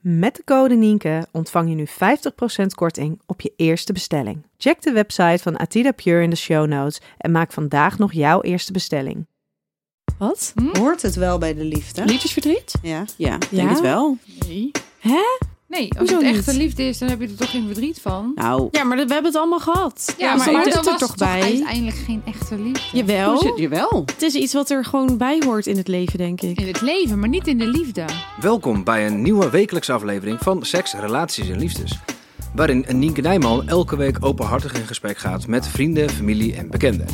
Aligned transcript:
Met 0.00 0.36
de 0.36 0.44
code 0.44 0.74
Nienke 0.74 1.26
ontvang 1.32 1.68
je 1.68 1.74
nu 1.74 1.86
50% 2.62 2.66
korting 2.74 3.20
op 3.26 3.40
je 3.40 3.52
eerste 3.56 3.92
bestelling. 3.92 4.46
Check 4.56 4.82
de 4.82 4.92
website 4.92 5.38
van 5.42 5.56
Atida 5.58 5.92
Pure 5.92 6.22
in 6.22 6.30
de 6.30 6.36
show 6.36 6.66
notes 6.66 7.00
en 7.18 7.30
maak 7.30 7.52
vandaag 7.52 7.98
nog 7.98 8.12
jouw 8.12 8.40
eerste 8.42 8.72
bestelling. 8.72 9.26
Wat? 10.18 10.52
Hoort 10.72 11.02
het 11.02 11.14
wel 11.14 11.38
bij 11.38 11.54
de 11.54 11.64
liefde? 11.64 12.04
Liefdesverdriet? 12.04 12.74
Ja. 12.82 13.04
Ja, 13.16 13.38
denk 13.38 13.50
Ja? 13.50 13.68
het 13.68 13.80
wel. 13.80 14.16
Nee. 14.46 14.70
Hè? 14.98 15.22
Nee, 15.68 15.88
als 15.88 15.98
Hoezo 15.98 16.14
het 16.16 16.24
niet? 16.26 16.36
echte 16.36 16.54
liefde 16.56 16.82
is, 16.82 16.98
dan 16.98 17.08
heb 17.08 17.20
je 17.20 17.26
er 17.26 17.34
toch 17.34 17.50
geen 17.50 17.66
verdriet 17.66 18.00
van. 18.00 18.32
Nou, 18.34 18.68
Ja, 18.70 18.84
maar 18.84 18.96
we 18.96 19.02
hebben 19.12 19.24
het 19.24 19.36
allemaal 19.36 19.58
gehad. 19.60 20.14
Ja, 20.18 20.34
maar, 20.36 20.44
dan 20.52 20.54
dat 20.64 20.74
was 20.74 20.84
het 20.84 20.86
er 21.00 21.06
toch 21.06 21.16
bij. 21.16 21.40
uiteindelijk 21.42 21.96
geen 21.96 22.22
echte 22.24 22.58
liefde. 22.58 22.96
Jawel. 22.96 23.30
hoe 23.32 23.42
zit 23.42 23.58
je 23.58 23.68
wel? 23.68 24.02
Het 24.12 24.22
is 24.22 24.34
iets 24.34 24.52
wat 24.52 24.70
er 24.70 24.84
gewoon 24.84 25.16
bij 25.16 25.42
hoort 25.44 25.66
in 25.66 25.76
het 25.76 25.88
leven, 25.88 26.18
denk 26.18 26.40
ik. 26.40 26.60
In 26.60 26.66
het 26.66 26.80
leven, 26.80 27.18
maar 27.20 27.28
niet 27.28 27.46
in 27.46 27.58
de 27.58 27.66
liefde. 27.66 28.04
Welkom 28.40 28.84
bij 28.84 29.06
een 29.06 29.22
nieuwe 29.22 29.50
wekelijkse 29.50 29.92
aflevering 29.92 30.38
van 30.40 30.64
Seks, 30.64 30.94
Relaties 30.94 31.48
en 31.48 31.58
Liefdes. 31.58 31.98
Waarin 32.54 32.84
Nienke 32.92 33.20
Nijman 33.20 33.68
elke 33.68 33.96
week 33.96 34.16
openhartig 34.20 34.74
in 34.74 34.86
gesprek 34.86 35.18
gaat 35.18 35.46
met 35.46 35.66
vrienden, 35.68 36.10
familie 36.10 36.54
en 36.56 36.70
bekenden. 36.70 37.06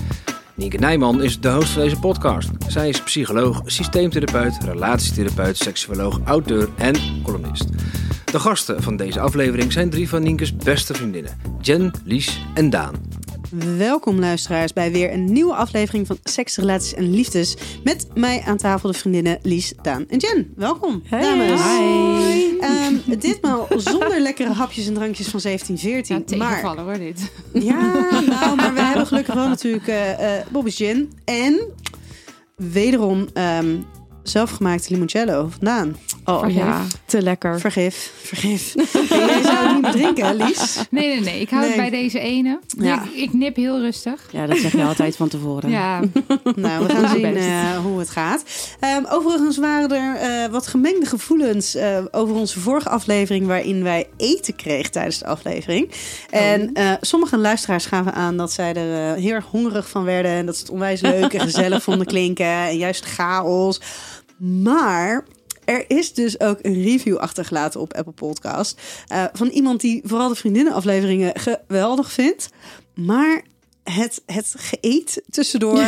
Nienke 0.55 0.77
Nijman 0.77 1.23
is 1.23 1.41
de 1.41 1.51
host 1.51 1.69
van 1.71 1.83
deze 1.83 1.99
podcast. 1.99 2.49
Zij 2.69 2.89
is 2.89 3.03
psycholoog, 3.03 3.63
systeemtherapeut, 3.65 4.57
relatietherapeut, 4.65 5.57
seksuoloog, 5.57 6.21
auteur 6.25 6.69
en 6.77 6.95
columnist. 7.23 7.65
De 8.35 8.41
gasten 8.41 8.83
van 8.83 8.97
deze 8.97 9.21
aflevering 9.21 9.73
zijn 9.73 9.91
drie 9.91 10.09
van 10.09 10.23
Nienkes 10.23 10.57
beste 10.57 10.95
vriendinnen. 10.95 11.39
Jen, 11.61 11.93
Lies 12.05 12.47
en 12.55 12.71
Daan. 12.71 12.95
Welkom 13.77 14.19
luisteraars 14.19 14.73
bij 14.73 14.93
weer 14.93 15.13
een 15.13 15.33
nieuwe 15.33 15.55
aflevering 15.55 16.07
van 16.07 16.19
Seks, 16.23 16.57
Relaties 16.57 16.95
en 16.95 17.15
Liefdes. 17.15 17.57
Met 17.85 18.07
mij 18.15 18.43
aan 18.47 18.57
tafel 18.57 18.93
de 18.93 18.99
vriendinnen 18.99 19.39
Lies, 19.43 19.73
Daan 19.83 20.05
en 20.09 20.19
Jen. 20.19 20.53
Welkom, 20.57 21.03
dames. 21.11 21.61
Ehm, 22.61 23.19
ditmaal 23.19 23.67
zonder 23.77 24.21
lekkere 24.21 24.53
hapjes 24.53 24.87
en 24.87 24.95
drankjes 24.95 25.29
van 25.29 25.41
1714. 25.41 26.25
Ja, 26.29 26.37
maar, 26.37 26.49
tegenvallen 26.49 26.85
hoor, 26.85 26.99
dit. 26.99 27.33
ja, 27.53 27.93
nou, 28.27 28.57
maar 28.57 28.75
we 28.75 28.81
hebben 28.81 29.07
gelukkig 29.07 29.35
wel 29.35 29.49
natuurlijk 29.49 29.87
eh 29.87 30.39
eh 30.39 30.47
Bobby's 30.51 30.77
Gin. 30.77 31.13
En 31.25 31.61
wederom 32.57 33.29
ehm, 33.33 33.77
zelfgemaakte 34.23 34.93
limoncello 34.93 35.49
van 35.49 35.61
Daan. 35.61 35.97
Oh 36.25 36.51
ja, 36.51 36.83
te 37.05 37.23
lekker. 37.23 37.61
Vergif, 37.61 38.13
vergif. 38.23 38.75
En 39.15 39.27
jij 39.27 39.43
zou 39.43 39.57
het 39.57 39.73
niet 39.73 39.83
meer 39.83 39.93
drinken, 39.93 40.37
Lies? 40.37 40.77
Nee, 40.91 41.07
nee, 41.09 41.21
nee. 41.21 41.41
Ik 41.41 41.51
hou 41.51 41.65
het 41.65 41.77
bij 41.77 41.91
deze 41.91 42.19
ene. 42.19 42.59
Ja. 42.79 43.03
Ik, 43.03 43.11
ik 43.11 43.33
nip 43.33 43.57
heel 43.57 43.81
rustig. 43.81 44.29
Ja, 44.31 44.47
dat 44.47 44.59
zeg 44.59 44.73
je 44.73 44.85
altijd 44.95 45.17
van 45.17 45.29
tevoren. 45.29 45.71
Ja, 45.71 46.01
Nou, 46.55 46.87
we 46.87 46.93
gaan 46.93 47.09
zien 47.09 47.37
eh, 47.37 47.77
hoe 47.77 47.99
het 47.99 48.11
gaat. 48.11 48.45
Ehm, 48.81 49.05
overigens 49.09 49.57
waren 49.57 49.91
er 49.91 50.17
eh, 50.17 50.51
wat 50.51 50.67
gemengde 50.67 51.07
gevoelens 51.07 51.75
eh, 51.75 51.99
over 52.11 52.35
onze 52.35 52.61
vorige 52.61 52.89
aflevering... 52.89 53.47
waarin 53.47 53.83
wij 53.83 54.09
eten 54.17 54.57
kregen 54.57 54.93
tijdens 54.93 55.19
de 55.19 55.27
aflevering. 55.27 55.91
En 56.31 56.73
eh, 56.73 56.93
sommige 57.01 57.39
luisteraars 57.39 57.87
gaven 57.87 58.15
aan 58.15 58.37
dat 58.37 58.53
zij 58.53 58.75
er 58.75 59.15
eh, 59.15 59.23
heel 59.23 59.33
erg 59.33 59.47
hongerig 59.47 59.89
van 59.89 60.05
werden... 60.05 60.31
en 60.31 60.47
dat 60.47 60.57
ze 60.57 60.63
het 60.63 60.71
onwijs 60.71 61.01
leuk 61.01 61.33
en 61.33 61.41
gezellig 61.41 61.83
vonden 61.83 62.07
klinken 62.07 62.47
en 62.47 62.77
juist 62.77 63.05
chaos. 63.05 63.81
Maar... 64.39 65.25
Er 65.65 65.85
is 65.91 66.15
dus 66.15 66.41
ook 66.41 66.59
een 66.63 66.83
review 66.83 67.17
achtergelaten 67.17 67.81
op 67.81 67.95
Apple 67.95 68.13
Podcast. 68.13 68.81
eh, 69.07 69.25
van 69.33 69.49
iemand 69.49 69.81
die 69.81 70.01
vooral 70.05 70.29
de 70.29 70.35
vriendinnenafleveringen 70.35 71.33
geweldig 71.41 72.13
vindt. 72.13 72.49
Maar 72.95 73.43
het, 73.85 74.23
het 74.27 74.55
geëet 74.59 75.23
tussendoor 75.31 75.83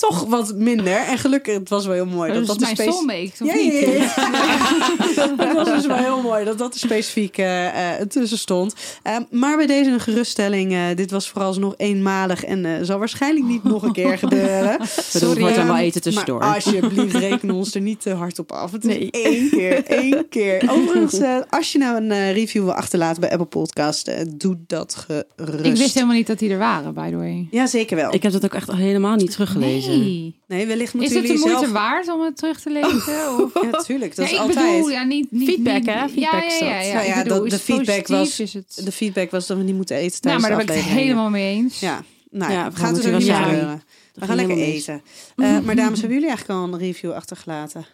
toch 0.00 0.24
wat 0.24 0.54
minder. 0.54 0.96
En 0.96 1.18
gelukkig, 1.18 1.54
het 1.58 1.68
was 1.68 1.86
wel 1.86 1.94
heel 1.94 2.06
mooi. 2.06 2.32
dat, 2.32 2.46
Dat, 2.46 2.56
is 2.56 2.62
dat 2.68 2.76
mijn 2.76 2.76
spe- 2.76 2.92
soulmate, 2.92 3.44
Ja, 3.44 3.54
niet? 3.54 3.72
ja, 3.72 3.90
ja. 3.92 5.36
Het 5.48 5.52
was 5.54 5.68
dus 5.68 5.86
wel 5.86 5.96
heel 5.96 6.22
mooi 6.22 6.44
dat 6.44 6.58
dat 6.58 6.74
er 6.74 6.80
specifiek 6.80 7.38
eh, 7.38 7.92
tussen 8.08 8.38
stond. 8.38 8.74
Eh, 9.02 9.16
maar 9.30 9.56
bij 9.56 9.66
deze 9.66 9.90
een 9.90 10.00
geruststelling. 10.00 10.72
eh, 10.72 10.80
dit 10.94 11.10
was 11.10 11.28
vooralsnog 11.28 11.74
eenmalig 11.76 12.44
en 12.44 12.64
eh, 12.64 12.72
zal 12.82 12.98
waarschijnlijk 12.98 13.46
niet 13.46 13.64
nog 13.64 13.82
een 13.82 13.92
keer 13.92 14.18
gebeuren. 14.18 14.80
Het 15.12 15.22
wordt 15.24 15.38
dan 15.54 15.66
wel 15.66 15.74
Ehm, 15.74 15.74
eten 15.74 16.00
tussendoor. 16.02 16.38
Maar 16.38 16.54
alsjeblieft, 16.54 17.14
reken 17.14 17.50
ons 17.50 17.74
er 17.74 17.80
niet 17.80 18.00
te 18.00 18.10
hard 18.14 18.38
op 18.38 18.52
af. 18.52 18.72
Het 18.72 18.84
is 18.84 18.96
Nee. 18.96 19.10
één 19.10 19.50
keer, 19.50 19.84
één 20.02 20.28
keer. 20.28 20.70
Overigens, 20.70 21.20
als 21.50 21.72
je 21.72 21.78
nou 21.78 21.96
een 21.96 22.10
eh, 22.10 22.32
review 22.32 22.62
wil 22.64 22.72
achterlaten 22.74 23.20
bij 23.20 23.30
Apple 23.30 23.46
Podcast, 23.46 24.10
doe 24.40 24.56
dat 24.66 24.94
gerust. 25.36 25.64
Ik 25.64 25.76
wist 25.76 25.94
helemaal 25.94 26.16
niet 26.16 26.26
dat 26.26 26.38
die 26.38 26.50
er 26.50 26.58
waren, 26.58 26.94
by 26.94 27.10
the 27.10 27.16
way. 27.16 27.37
Ja, 27.50 27.66
zeker 27.66 27.96
wel. 27.96 28.14
Ik 28.14 28.22
heb 28.22 28.32
dat 28.32 28.44
ook 28.44 28.54
echt 28.54 28.72
helemaal 28.72 29.16
niet 29.16 29.30
teruggelezen. 29.30 29.98
Nee. 29.98 30.40
Nee, 30.48 30.66
wellicht 30.66 30.94
Is 30.94 31.00
moeten 31.00 31.16
het 31.16 31.26
de 31.26 31.32
jullie 31.32 31.44
moeite 31.46 31.60
zelf... 31.60 31.72
waard 31.72 32.08
om 32.08 32.20
het 32.20 32.36
terug 32.36 32.60
te 32.60 32.70
lezen? 32.70 33.42
Of? 33.44 33.62
Ja, 33.62 33.70
tuurlijk. 33.70 34.16
Dat 34.16 34.24
Ja, 34.30 34.32
is 34.32 34.38
ik 34.38 34.38
altijd... 34.46 34.72
bedoel, 34.76 34.90
ja, 34.90 35.02
niet, 35.02 35.30
niet, 35.30 35.48
Feedback, 35.48 35.74
niet- 35.76 35.86
hè? 35.86 36.08
Feedback 36.08 36.32
ja, 36.32 36.66
ja, 36.66 36.80
is 36.80 36.86
ja. 36.86 36.92
Nou 36.94 37.06
ja, 37.06 37.22
bedoel, 37.22 37.36
dat- 37.38 37.44
is 37.46 37.50
de 37.50 37.56
het 37.56 37.64
feedback 37.84 38.06
was- 38.06 38.40
Is 38.40 38.52
het... 38.54 38.80
De 38.84 38.92
feedback 38.92 39.30
was 39.30 39.46
dat 39.46 39.56
we 39.56 39.62
niet 39.62 39.74
moeten 39.74 39.96
eten 39.96 40.08
Nou, 40.10 40.20
tijdens 40.40 40.42
maar 40.48 40.56
daar 40.56 40.66
ben 40.66 40.76
ik 40.76 40.82
het 40.82 40.92
helemaal 41.00 41.30
mee 41.30 41.54
eens. 41.56 41.80
Ja, 41.80 42.02
nou, 42.30 42.52
Ja, 42.52 42.70
gaat 42.74 42.94
dus 42.94 43.06
ook 43.06 43.18
niet 43.18 43.30
gebeuren. 43.32 43.82
We 44.14 44.26
gaan 44.26 44.36
lekker 44.36 44.56
eten. 44.56 45.02
Eh, 45.36 45.58
maar 45.60 45.76
dames, 45.76 45.98
hebben 46.00 46.18
jullie 46.18 46.28
eigenlijk 46.34 46.60
al 46.60 46.72
een 46.72 46.78
review 46.78 47.12
achtergelaten? 47.12 47.86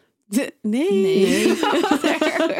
Nee. 0.63 0.93
Nee. 0.93 1.47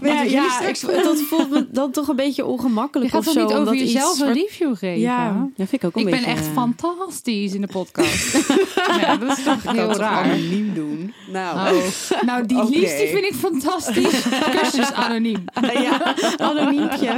Weet 0.00 0.12
ja, 0.12 0.22
je, 0.22 0.30
ja, 0.30 0.60
ik, 0.60 0.80
dat 1.02 1.18
voelt 1.20 1.50
me 1.50 1.66
dan 1.70 1.90
toch 1.90 2.08
een 2.08 2.16
beetje 2.16 2.42
Je 2.42 2.48
ongemakkelijk 2.48 3.10
gaat 3.10 3.20
of 3.20 3.26
toch 3.26 3.34
niet 3.34 3.44
over 3.44 3.58
omdat 3.58 3.78
jezelf 3.78 4.20
een 4.20 4.26
wat- 4.26 4.36
review 4.36 4.76
geven? 4.76 5.00
Ja. 5.00 5.48
Ja, 5.56 5.66
vind 5.66 5.72
ik 5.72 5.84
ook 5.84 5.94
een 5.94 6.00
Ik 6.00 6.10
ben 6.10 6.14
beetje... 6.20 6.30
echt 6.30 6.46
eh, 6.46 6.52
fantastisch 6.52 7.52
in 7.54 7.60
de 7.60 7.66
podcast. 7.66 8.32
ja, 9.00 9.16
dat 9.16 9.38
is 9.38 9.44
toch 9.44 9.72
heel 9.72 9.92
raar. 9.92 10.24
anoniem 10.24 10.74
doen. 10.74 11.14
Nou, 11.32 11.52
Oh. 11.76 11.82
Nou, 12.26 12.46
die 12.46 12.56
Oké. 12.62 12.68
Lies 12.70 12.96
die 12.96 13.08
vind 13.08 13.24
ik 13.24 13.34
fantastisch. 13.34 14.22
Cursus 14.60 14.92
anoniem. 14.92 15.44
Ja, 15.82 16.14
anoniempje. 16.36 17.08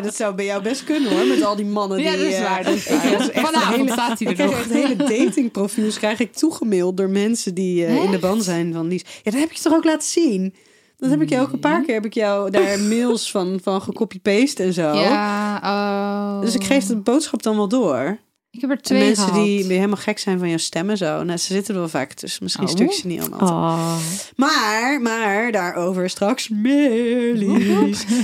Nou, 0.00 0.08
dat 0.10 0.16
zou 0.16 0.34
bij 0.34 0.44
jou 0.44 0.62
best 0.62 0.84
kunnen 0.84 1.10
hoor, 1.16 1.26
met 1.26 1.42
al 1.44 1.56
die 1.56 1.64
mannen 1.64 1.98
Ja, 2.02 2.10
die... 2.10 2.18
dat 2.18 2.26
is 2.32 2.34
eh, 2.34 2.42
waar. 2.42 2.64
Dat 2.64 2.74
is 2.74 2.86
ik 2.86 2.98
krijg 2.98 3.30
Vanavond 3.32 3.72
een 3.74 3.80
hele- 3.80 3.92
staat 3.92 4.18
hij 4.18 4.28
er 4.28 4.34
krijg 4.34 4.50
nog. 4.50 4.58
echt 4.60 4.72
hele 4.72 4.96
datingprofiels 4.96 5.98
krijg 5.98 6.20
ik 6.20 6.32
toegemaild 6.34 6.96
door 6.96 7.08
mensen 7.10 7.54
die 7.54 7.84
eh, 7.84 8.02
in 8.04 8.10
de 8.10 8.18
ban 8.18 8.42
zijn 8.42 8.72
van 8.72 8.88
Lies. 8.88 9.02
Ja, 9.22 9.30
dat 9.30 9.40
heb 9.40 9.50
ik 9.50 9.56
je 9.56 9.62
toch 9.62 9.72
ook 9.74 9.84
laten 9.84 10.08
zien? 10.08 10.54
Dat 10.98 11.10
heb 11.10 11.20
ik 11.22 11.28
jou 11.28 11.46
ook 11.46 11.52
een 11.52 11.58
paar 11.60 11.82
keer, 11.82 11.94
heb 11.94 12.04
ik 12.04 12.14
jou 12.14 12.50
daar 12.50 12.78
mails 12.92 13.30
van, 13.30 13.60
van 13.62 13.82
gecopy-paste 13.82 14.62
en 14.62 14.72
zo. 14.72 14.92
Ja, 14.94 15.60
oh. 15.64 16.40
Dus 16.40 16.54
ik 16.54 16.64
geef 16.64 16.86
de 16.86 16.96
boodschap 16.96 17.42
dan 17.42 17.56
wel 17.56 17.68
door. 17.68 18.18
Ik 18.56 18.60
heb 18.62 18.70
er 18.70 18.76
En 18.76 18.82
twee 18.82 19.04
mensen 19.04 19.24
gehad. 19.24 19.44
die 19.44 19.64
helemaal 19.64 19.96
gek 19.96 20.18
zijn 20.18 20.38
van 20.38 20.48
jouw 20.48 20.58
stem 20.58 20.90
en 20.90 20.96
zo. 20.96 21.22
Nou, 21.22 21.38
ze 21.38 21.52
zitten 21.52 21.74
er 21.74 21.80
wel 21.80 21.88
vaak 21.88 22.12
tussen. 22.12 22.42
Misschien 22.42 22.64
Oh. 22.64 22.70
stuk 22.70 22.92
ze 22.92 23.06
niet 23.06 23.20
allemaal. 23.20 23.40
Oh. 23.40 23.96
Maar, 24.36 25.00
maar, 25.00 25.52
daarover 25.52 26.10
straks 26.10 26.48
meer, 26.48 27.36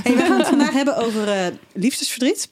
hey, 0.03 0.15
we 0.17 0.25
gaan 0.27 0.39
het 0.39 0.49
vandaag 0.49 0.73
hebben 0.73 0.97
over 0.97 1.29
eh, 1.29 1.47
liefdesverdriet. 1.75 2.49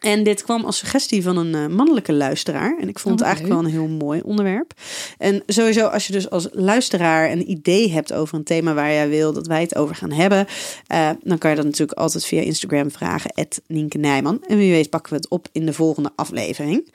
En 0.00 0.22
dit 0.22 0.42
kwam 0.42 0.64
als 0.64 0.78
suggestie 0.78 1.22
van 1.22 1.36
een 1.36 1.54
eh, 1.54 1.66
mannelijke 1.66 2.12
luisteraar. 2.12 2.78
En 2.80 2.88
ik 2.88 2.98
vond 2.98 3.14
het 3.14 3.22
Oh, 3.22 3.26
eigenlijk 3.26 3.60
wel 3.60 3.64
een 3.64 3.78
heel 3.78 3.96
mooi 4.06 4.20
onderwerp. 4.20 4.72
En 5.18 5.42
sowieso, 5.46 5.86
als 5.86 6.06
je 6.06 6.12
dus 6.12 6.30
als 6.30 6.48
luisteraar 6.52 7.30
een 7.30 7.50
idee 7.50 7.90
hebt 7.90 8.12
over 8.12 8.38
een 8.38 8.44
thema 8.44 8.74
waar 8.74 8.92
jij 8.92 9.08
wil 9.08 9.32
dat 9.32 9.46
wij 9.46 9.60
het 9.60 9.76
over 9.76 9.94
gaan 9.94 10.12
hebben, 10.12 10.46
eh, 10.86 11.10
dan 11.22 11.38
kan 11.38 11.50
je 11.50 11.56
dat 11.56 11.64
natuurlijk 11.64 11.98
altijd 11.98 12.26
via 12.26 12.40
Instagram 12.40 12.90
vragen, 12.90 13.48
Nienke 13.66 13.98
Nijman. 13.98 14.44
En 14.46 14.56
wie 14.56 14.70
weet 14.70 14.90
pakken 14.90 15.12
we 15.12 15.18
het 15.18 15.28
op 15.28 15.48
in 15.52 15.66
de 15.66 15.72
volgende 15.72 16.10
aflevering. 16.16 16.92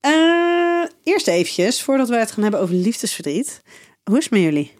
Eh, 0.00 0.12
eerst 1.02 1.28
eventjes, 1.28 1.82
voordat 1.82 2.08
wij 2.08 2.18
het 2.18 2.30
gaan 2.30 2.42
hebben 2.42 2.60
over 2.60 2.74
liefdesverdriet. 2.74 3.62
hoe 4.04 4.18
is 4.18 4.24
het 4.24 4.32
met 4.32 4.42
jullie? 4.42 4.79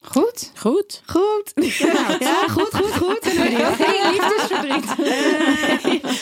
Goed. 0.00 0.52
Goed. 0.56 1.02
Goed. 1.06 1.52
Ja, 2.20 2.48
goed, 2.48 2.74
goed, 2.74 2.96
goed. 2.96 3.18
Geen 3.80 4.10
liefdesverdriet. 4.10 4.84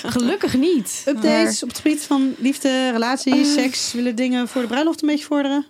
Gelukkig 0.15 0.57
niet. 0.57 1.05
Updates 1.09 1.63
op 1.63 1.69
het 1.69 1.79
gebied 1.79 2.03
van 2.03 2.35
liefde, 2.39 2.91
relaties, 2.91 3.53
seks. 3.55 3.93
Willen 3.93 4.15
dingen 4.17 4.49
voor 4.49 4.61
de 4.63 4.67
bruiloft 4.69 5.03
een 5.03 5.09
beetje 5.09 5.25
vorderen? 5.25 5.67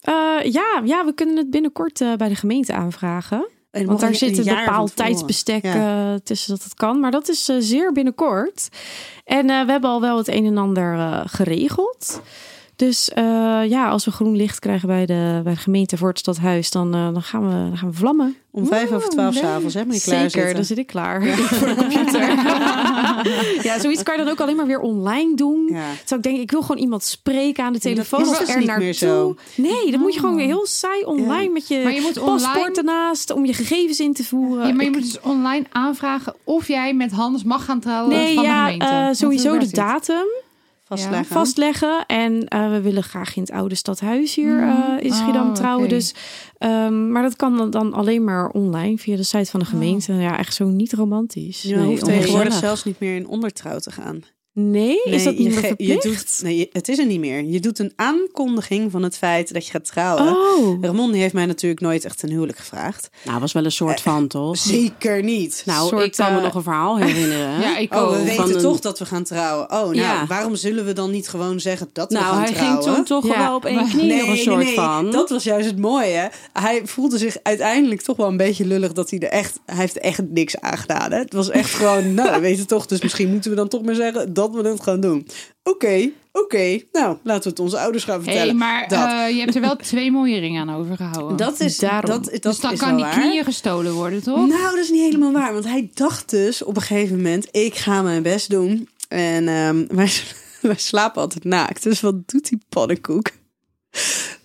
Eh, 0.00 0.14
ja, 0.42 0.82
ja, 0.84 1.04
we 1.04 1.12
kunnen 1.14 1.36
het 1.36 1.50
binnenkort 1.50 2.00
eh, 2.00 2.12
bij 2.14 2.28
de 2.28 2.34
gemeente 2.34 2.72
aanvragen. 2.72 3.46
En 3.70 3.86
Want 3.86 4.00
daar 4.00 4.14
zit 4.14 4.38
een 4.38 4.44
bepaald 4.44 4.96
tijdsbestek 4.96 5.62
Ja. 5.64 6.12
eh, 6.12 6.20
tussen 6.24 6.50
dat 6.54 6.62
het 6.64 6.74
kan. 6.74 7.00
Maar 7.00 7.10
dat 7.10 7.28
is 7.28 7.48
eh, 7.48 7.56
zeer 7.58 7.92
binnenkort. 7.92 8.68
En 9.24 9.50
eh, 9.50 9.64
we 9.64 9.70
hebben 9.70 9.90
al 9.90 10.00
wel 10.00 10.16
het 10.16 10.28
een 10.28 10.46
en 10.46 10.58
ander 10.58 10.94
eh, 10.94 11.20
geregeld. 11.26 12.20
Dus 12.78 13.08
eh, 13.10 13.24
ja, 13.68 13.88
als 13.88 14.04
we 14.04 14.10
groen 14.10 14.36
licht 14.36 14.58
krijgen 14.58 14.88
bij 14.88 15.06
de, 15.06 15.40
bij 15.44 15.52
de 15.54 15.58
gemeente 15.60 15.96
voor 15.96 16.08
het 16.08 16.18
stadhuis, 16.18 16.70
dan, 16.70 16.94
eh, 16.94 17.12
dan, 17.12 17.22
gaan, 17.22 17.46
we, 17.48 17.54
dan 17.68 17.76
gaan 17.76 17.90
we 17.90 17.96
vlammen. 17.96 18.36
Om 18.50 18.66
vijf 18.66 18.90
over 18.92 19.08
twaalf 19.08 19.34
leuk. 19.34 19.42
s'avonds, 19.42 19.74
hè? 19.74 19.84
Moet 19.84 20.02
klaar 20.02 20.30
Zeker, 20.30 20.54
dan 20.54 20.64
zit 20.64 20.78
ik 20.78 20.86
klaar 20.86 21.22
voor 21.36 21.68
de 21.68 21.74
computer. 21.74 22.20
ja, 23.68 23.78
zoiets 23.80 24.02
kan 24.02 24.16
je 24.16 24.22
dan 24.24 24.32
ook 24.32 24.40
alleen 24.40 24.56
maar 24.56 24.66
weer 24.66 24.80
online 24.80 25.34
doen. 25.36 25.66
Ja. 25.70 25.84
Zou 26.04 26.20
ik 26.20 26.22
denken, 26.22 26.42
ik 26.42 26.50
wil 26.50 26.60
gewoon 26.60 26.78
iemand 26.80 27.02
spreken 27.02 27.64
aan 27.64 27.72
de 27.72 27.78
telefoon 27.78 28.20
is 28.20 28.28
of 28.28 28.38
dus 28.38 28.48
er 28.48 28.58
niet 28.58 28.66
naartoe. 28.66 28.84
meer 28.84 28.94
zo. 28.94 29.36
Nee, 29.54 29.90
dan 29.90 30.00
moet 30.00 30.14
je 30.14 30.20
gewoon 30.20 30.38
heel 30.38 30.66
saai 30.66 31.04
online 31.04 31.52
met 31.52 31.68
je, 31.68 31.80
Maar 31.82 31.92
je 31.94 32.00
moet 32.00 32.12
paspoort 32.24 32.56
online- 32.56 32.76
ernaast 32.76 33.30
om 33.30 33.44
je 33.44 33.52
gegevens 33.54 34.00
in 34.00 34.12
te 34.12 34.24
voeren. 34.24 34.66
Ja, 34.66 34.72
maar 34.74 34.84
je 34.84 34.90
Ik- 34.90 34.96
moet 34.96 35.04
dus 35.04 35.20
online 35.20 35.64
aanvragen 35.70 36.34
of 36.44 36.68
jij 36.68 36.94
met 36.94 37.12
Hans 37.12 37.44
mag 37.44 37.64
gaan 37.64 37.80
trouwen 37.80 38.14
nee, 38.16 38.34
van 38.34 38.42
de 38.42 38.48
ja, 38.48 38.62
gemeente. 38.64 38.84
Want 38.86 39.16
sowieso 39.16 39.58
de 39.58 39.70
datum 39.70 40.26
Vastleggen. 40.88 41.26
vastleggen. 41.36 42.04
En 42.06 42.48
eh, 42.48 42.70
we 42.70 42.80
willen 42.80 43.02
graag 43.02 43.36
in 43.36 43.42
het 43.42 43.50
oude 43.50 43.74
stadhuis 43.74 44.34
hier 44.34 44.62
eh, 44.62 45.04
in 45.04 45.12
Schiedam 45.12 45.48
Oh, 45.48 45.54
trouwen. 45.54 45.88
Dus, 45.88 46.14
ehm, 46.58 47.12
maar 47.12 47.22
dat 47.22 47.36
kan 47.36 47.70
dan, 47.70 47.92
alleen 47.92 48.24
maar 48.24 48.48
online 48.48 48.98
via 48.98 49.16
de 49.16 49.22
site 49.22 49.50
van 49.50 49.60
de 49.60 49.66
gemeente. 49.66 50.12
Ja, 50.12 50.38
echt 50.38 50.54
zo 50.54 50.68
niet 50.68 50.92
romantisch. 50.92 51.62
Je 51.62 51.76
Nee, 51.76 51.86
hoeft 51.86 52.04
tegenwoordig 52.04 52.52
zelfs 52.52 52.84
niet 52.84 53.00
meer 53.00 53.16
in 53.16 53.26
ondertrouw 53.28 53.78
te 53.78 53.90
gaan. 53.90 54.22
Nee, 54.60 55.02
is 55.04 55.24
dat 55.24 55.32
je 55.36 55.38
niet 55.38 55.48
meer 55.48 55.58
ge- 55.58 55.66
verplicht? 55.66 56.02
je 56.02 56.08
doet, 56.08 56.40
Nee, 56.42 56.68
het 56.72 56.88
is 56.88 56.98
er 56.98 57.06
niet 57.06 57.20
meer. 57.20 57.42
Je 57.44 57.60
doet 57.60 57.78
een 57.78 57.92
aankondiging 57.96 58.90
van 58.90 59.02
het 59.02 59.18
feit 59.18 59.52
dat 59.52 59.64
je 59.66 59.70
gaat 59.70 59.84
trouwen. 59.84 60.26
Oh, 60.36 60.82
Ramon 60.84 61.12
heeft 61.12 61.34
mij 61.34 61.46
natuurlijk 61.46 61.80
nooit 61.80 62.04
echt 62.04 62.22
een 62.22 62.30
huwelijk 62.30 62.58
gevraagd. 62.58 63.08
Nou, 63.24 63.40
was 63.40 63.52
wel 63.52 63.64
een 63.64 63.72
soort 63.72 64.00
van, 64.00 64.26
toch? 64.28 64.56
Zeker 64.56 65.22
niet. 65.22 65.62
Nou, 65.66 65.88
soort, 65.88 66.04
ik 66.04 66.12
kan 66.12 66.32
me 66.32 66.38
eh, 66.38 66.44
nog 66.44 66.54
een 66.54 66.62
verhaal 66.62 66.98
herinneren. 66.98 67.60
Ja, 67.68 67.78
ik 67.78 67.94
Oh, 67.94 68.10
we 68.10 68.24
weten 68.24 68.54
een- 68.54 68.60
toch 68.60 68.80
dat 68.80 68.98
we 68.98 69.04
gaan 69.04 69.24
trouwen. 69.24 69.64
Oh, 69.70 69.78
nou, 69.82 69.94
Ja. 69.94 70.26
waarom 70.26 70.54
zullen 70.56 70.84
we 70.84 70.92
dan 70.92 71.10
niet 71.10 71.28
gewoon 71.28 71.60
zeggen 71.60 71.90
dat 71.92 72.08
we 72.12 72.14
Nou, 72.18 72.26
gaan 72.26 72.42
hij 72.42 72.52
trouwen? 72.52 72.82
ging 72.82 72.94
toen 72.94 73.04
toch 73.04 73.26
Ja. 73.26 73.38
wel 73.38 73.54
op 73.56 73.64
één 73.64 73.88
knie 73.88 74.04
Nee, 74.06 74.20
een 74.20 74.26
nee, 74.28 74.36
soort 74.36 74.64
nee. 74.64 74.74
van. 74.74 75.10
Dat 75.10 75.30
was 75.30 75.44
juist 75.44 75.66
het 75.66 75.78
mooie. 75.78 76.30
Hij 76.52 76.80
voelde 76.84 77.18
zich 77.18 77.36
uiteindelijk 77.42 78.00
toch 78.00 78.16
wel 78.16 78.28
een 78.28 78.36
beetje 78.36 78.66
lullig 78.66 78.92
dat 78.92 79.10
hij 79.10 79.18
er 79.18 79.28
echt... 79.28 79.60
Hij 79.66 79.76
heeft 79.76 79.98
echt 79.98 80.20
niks 80.30 80.60
aan 80.60 80.78
gedaan. 80.78 81.12
Hè? 81.12 81.18
Het 81.18 81.32
was 81.32 81.50
echt 81.50 81.74
gewoon, 81.74 82.14
nou, 82.14 82.32
we 82.32 82.40
weten 82.40 82.66
toch. 82.66 82.86
Dus 82.86 83.00
misschien 83.02 83.30
moeten 83.30 83.50
we 83.50 83.56
dan 83.56 83.68
toch 83.68 83.82
maar 83.82 83.94
zeggen 83.94 84.32
dat 84.32 84.47
we 84.52 84.68
het 84.68 84.82
gaan 84.82 85.00
doen. 85.00 85.26
Oké, 85.62 86.10
oké. 86.32 86.80
Nou, 86.92 87.16
laten 87.22 87.42
we 87.42 87.48
het 87.48 87.58
onze 87.60 87.78
ouders 87.78 88.04
gaan 88.04 88.22
vertellen. 88.22 88.46
Hey, 88.46 88.54
maar 88.54 88.88
dat. 88.88 89.08
eh, 89.08 89.30
je 89.34 89.40
hebt 89.40 89.54
er 89.54 89.60
wel 89.60 89.76
twee 89.76 90.10
mooie 90.10 90.38
ringen 90.38 90.68
aan 90.68 90.76
overgehouden. 90.76 91.36
dat 91.36 91.60
is, 91.60 91.76
daarom. 91.78 92.10
dat, 92.10 92.24
dat 92.24 92.42
dus 92.42 92.60
dan 92.60 92.72
is 92.72 92.78
kan 92.78 92.88
wel 92.88 92.96
die 92.96 93.04
waar. 93.06 93.14
knieën 93.20 93.44
gestolen 93.44 93.92
worden, 93.92 94.22
toch? 94.22 94.48
Nou, 94.48 94.62
dat 94.62 94.78
is 94.84 94.90
niet 94.90 95.02
helemaal 95.02 95.32
waar. 95.32 95.52
Want 95.52 95.64
hij 95.64 95.90
dacht 95.94 96.30
dus 96.30 96.62
op 96.62 96.76
een 96.76 96.82
gegeven 96.82 97.16
moment, 97.16 97.48
ik 97.50 97.74
ga 97.74 98.02
mijn 98.02 98.22
best 98.22 98.50
doen. 98.50 98.88
En 99.08 99.48
ehm, 99.48 99.86
wij, 99.96 100.10
wij 100.60 100.76
slapen 100.78 101.20
altijd 101.22 101.44
naakt. 101.44 101.82
Dus 101.82 102.00
wat 102.00 102.28
doet 102.28 102.48
die 102.48 102.58
pannenkoek? 102.68 103.30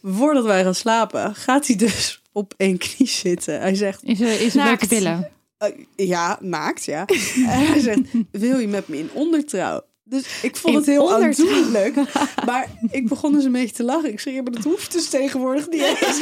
Voordat 0.04 0.44
wij 0.44 0.64
gaan 0.64 0.76
slapen, 0.76 1.36
gaat 1.36 1.68
hij 1.68 1.76
dus 1.76 2.22
op 2.32 2.54
één 2.58 2.78
knie 2.78 3.08
zitten. 3.08 3.60
Hij 3.60 3.76
zegt, 3.76 4.04
Is 4.04 4.22
er, 4.22 4.42
is 4.42 4.56
er 4.56 4.56
Naakt. 4.64 4.68
welke 4.68 4.88
pillen? 4.88 5.30
eh, 5.58 5.70
ja, 6.08 6.38
naakt, 6.42 6.84
ja. 6.86 7.06
en 7.36 7.66
hij 7.68 7.80
zegt, 7.80 8.00
wil 8.32 8.58
je 8.60 8.68
met 8.68 8.88
me 8.88 8.98
in 8.98 9.10
ondertrouw? 9.14 9.82
Dus 10.14 10.26
ik 10.42 10.56
vond 10.56 10.76
het 10.76 10.86
heel 10.86 11.14
aandoenlijk. 11.14 11.96
Maar 12.46 12.68
ik 12.92 13.08
begon 13.08 13.34
dus 13.34 13.44
een 13.44 13.52
beetje 13.52 13.76
te 13.76 13.84
lachen. 13.84 14.12
Ik 14.12 14.20
zei, 14.20 14.36
ja, 14.36 14.42
maar 14.42 14.52
dat 14.52 14.64
hoeft 14.64 14.92
dus 14.92 15.10
tegenwoordig 15.10 15.70
niet 15.70 15.82
eens. 15.82 16.18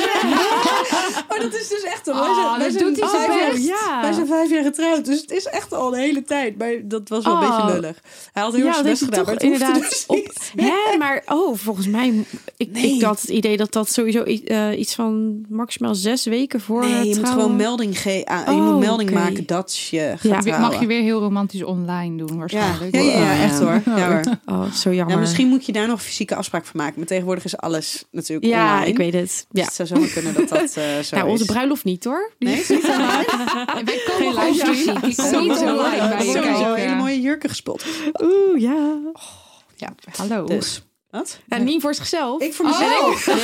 maar 1.29 1.39
dat 1.39 1.53
is 1.53 1.67
dus 1.67 1.83
echt... 1.83 2.05
Wij 2.05 2.15
zijn, 2.15 2.27
Ah, 2.45 2.57
wij 2.57 2.69
zijn 2.69 2.83
doet 2.83 2.99
hij 2.99 3.09
vijf 3.09 3.27
jaar- 3.39 3.59
ja. 3.59 4.01
wij 4.01 4.13
zijn 4.13 4.27
vijf 4.27 4.49
jaar 4.49 4.63
getrouwd, 4.63 5.05
dus 5.05 5.21
het 5.21 5.31
is 5.31 5.45
echt 5.45 5.73
al 5.73 5.93
een 5.93 5.99
hele 5.99 6.23
tijd. 6.23 6.57
Maar 6.57 6.73
dat 6.83 7.09
was 7.09 7.23
wel 7.25 7.33
een 7.35 7.43
Oh. 7.43 7.57
beetje 7.65 7.73
lullig. 7.79 8.01
Hij 8.33 8.43
had 8.43 8.53
heel 8.55 8.65
erg 8.65 8.75
ja, 8.75 8.81
zijn 8.83 8.85
dat 8.85 8.99
best 8.99 9.03
gedaan, 9.03 9.23
maar 9.25 9.33
het 9.33 9.43
inderdaad 9.43 9.75
dus 9.89 10.03
op. 10.07 10.15
niet. 10.15 10.51
Hè, 10.55 10.97
maar 10.97 11.23
oh, 11.27 11.57
volgens 11.57 11.87
mij, 11.87 12.25
ik, 12.57 12.71
Nee. 12.71 12.95
ik 12.95 13.01
had 13.01 13.21
het 13.21 13.29
idee 13.29 13.57
dat 13.57 13.71
dat 13.73 13.91
sowieso 13.91 14.23
eh, 14.23 14.79
iets 14.79 14.95
van 14.95 15.45
maximaal 15.49 15.95
zes 15.95 16.25
weken 16.25 16.61
voor. 16.61 16.81
Nee, 16.85 17.07
je 17.09 17.15
moet 17.15 17.29
gewoon 17.29 17.55
melding, 17.55 17.99
ge- 18.01 18.21
aan- 18.25 18.55
je 18.55 18.61
Oh, 18.61 18.67
moet 18.71 18.79
melding 18.79 19.09
oké. 19.09 19.19
maken 19.19 19.45
dat 19.45 19.77
je 19.77 20.13
gaat 20.17 20.43
Ja. 20.43 20.59
Mag 20.59 20.79
je 20.79 20.85
weer 20.85 21.01
heel 21.01 21.19
romantisch 21.19 21.63
online 21.63 22.17
doen, 22.25 22.37
waarschijnlijk. 22.37 22.95
Ja, 22.95 23.01
ja, 23.01 23.11
ja, 23.11 23.21
Oh, 23.21 23.43
echt 23.43 23.59
hoor. 23.59 23.80
Ja, 23.85 24.07
hoor. 24.11 24.35
Oh, 24.45 24.71
zo 24.71 24.93
jammer. 24.93 25.15
Ja, 25.15 25.21
misschien 25.21 25.47
moet 25.47 25.65
je 25.65 25.71
daar 25.71 25.87
nog 25.87 25.97
een 25.99 26.05
fysieke 26.05 26.35
afspraak 26.35 26.65
voor 26.65 26.75
maken. 26.77 26.93
Maar 26.97 27.07
tegenwoordig 27.07 27.43
is 27.43 27.57
alles 27.57 28.03
natuurlijk 28.11 28.47
Ja, 28.47 28.71
online. 28.71 28.87
ik 28.87 28.97
weet 28.97 29.13
het. 29.13 29.29
Dus 29.29 29.45
Ja. 29.51 29.63
het 29.63 29.73
zou 29.73 29.87
zomaar 29.87 30.07
kunnen 30.09 30.33
dat 30.33 30.49
dat 30.49 30.75
eh 30.77 30.99
zo 30.99 31.15
Nou, 31.15 31.29
onze 31.29 31.45
bruiloft 31.45 31.83
niet 31.83 32.03
hoor. 32.03 32.31
Nee, 32.39 32.59
is 32.59 32.69
niet 32.69 32.83
online? 32.83 33.25
Wij 33.85 33.99
komen 34.17 34.33
gewoon 34.33 34.55
fysiek. 34.55 34.87
Ik 34.89 34.99
kom 35.01 35.01
niet 35.09 35.15
Sowieso, 35.15 35.77
online 35.77 36.75
hele 36.75 36.95
mooie 36.95 37.21
jurken 37.21 37.49
gespot. 37.49 37.85
Oeh, 38.23 38.61
ja. 38.61 38.97
Ja, 39.75 39.93
hallo. 40.17 40.45
Dus, 40.45 40.83
wat? 41.11 41.39
Ja, 41.47 41.57
niet 41.57 41.81
voor 41.81 41.93
zichzelf. 41.95 42.41
Ik 42.41 42.53
voor 42.53 42.65
mezelf. 42.65 43.25
Nee, 43.31 43.35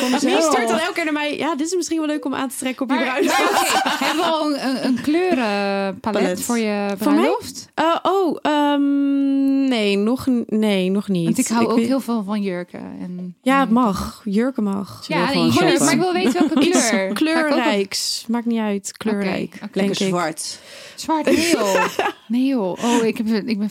Wie 0.00 0.10
mezelf. 0.10 0.44
start 0.44 0.68
dan 0.68 0.78
elke 0.78 0.92
keer 0.92 1.04
naar 1.04 1.12
mij? 1.12 1.36
Ja, 1.38 1.54
dit 1.54 1.66
is 1.66 1.74
misschien 1.74 1.98
wel 1.98 2.06
leuk 2.06 2.24
om 2.24 2.34
aan 2.34 2.48
te 2.48 2.56
trekken 2.56 2.82
op 2.82 2.90
je 2.90 2.96
bruiloft. 2.98 3.40
oké, 3.40 4.04
hebben 4.04 4.24
we 4.24 4.30
al 4.30 4.54
een, 4.54 4.84
een, 4.86 5.00
kleurenpalet 5.02 6.00
Palet. 6.00 6.42
voor 6.42 6.58
je 6.58 6.94
bruiloft? 6.98 7.68
Eh, 7.74 7.96
oh, 8.02 8.38
ehm, 8.42 9.64
nee, 9.68 9.96
nog, 9.96 10.26
nee, 10.46 10.90
nog 10.90 11.08
niet. 11.08 11.24
Want 11.24 11.38
ik 11.38 11.46
hou 11.48 11.66
ook 11.66 11.76
weet- 11.76 11.86
heel 11.86 12.00
veel 12.00 12.22
van 12.24 12.42
jurken. 12.42 12.80
En, 13.00 13.36
Ja, 13.42 13.60
het 13.60 13.70
mag. 13.70 14.20
Jurken 14.24 14.62
mag. 14.62 15.04
Ja, 15.08 15.24
nee, 15.32 15.78
maar 15.78 15.92
ik 15.92 15.98
wil 15.98 16.12
weten 16.12 16.32
welke 16.48 16.60
Iets 16.68 16.88
kleur. 16.88 17.08
Op- 17.10 17.14
kleurrijks. 17.14 18.24
Maakt 18.28 18.46
niet 18.46 18.60
uit. 18.60 18.96
Kleurrijk. 18.96 19.58
Lekker 19.72 19.94
zwart. 19.96 20.58
Zwart, 20.94 21.24
nee 21.24 21.50
joh. 21.50 21.84
Nee 22.30 22.46
joh. 22.46 22.84
Oh, 22.84 23.04
ik 23.04 23.16
heb, 23.16 23.26
ik 23.26 23.58
ben 23.58 23.70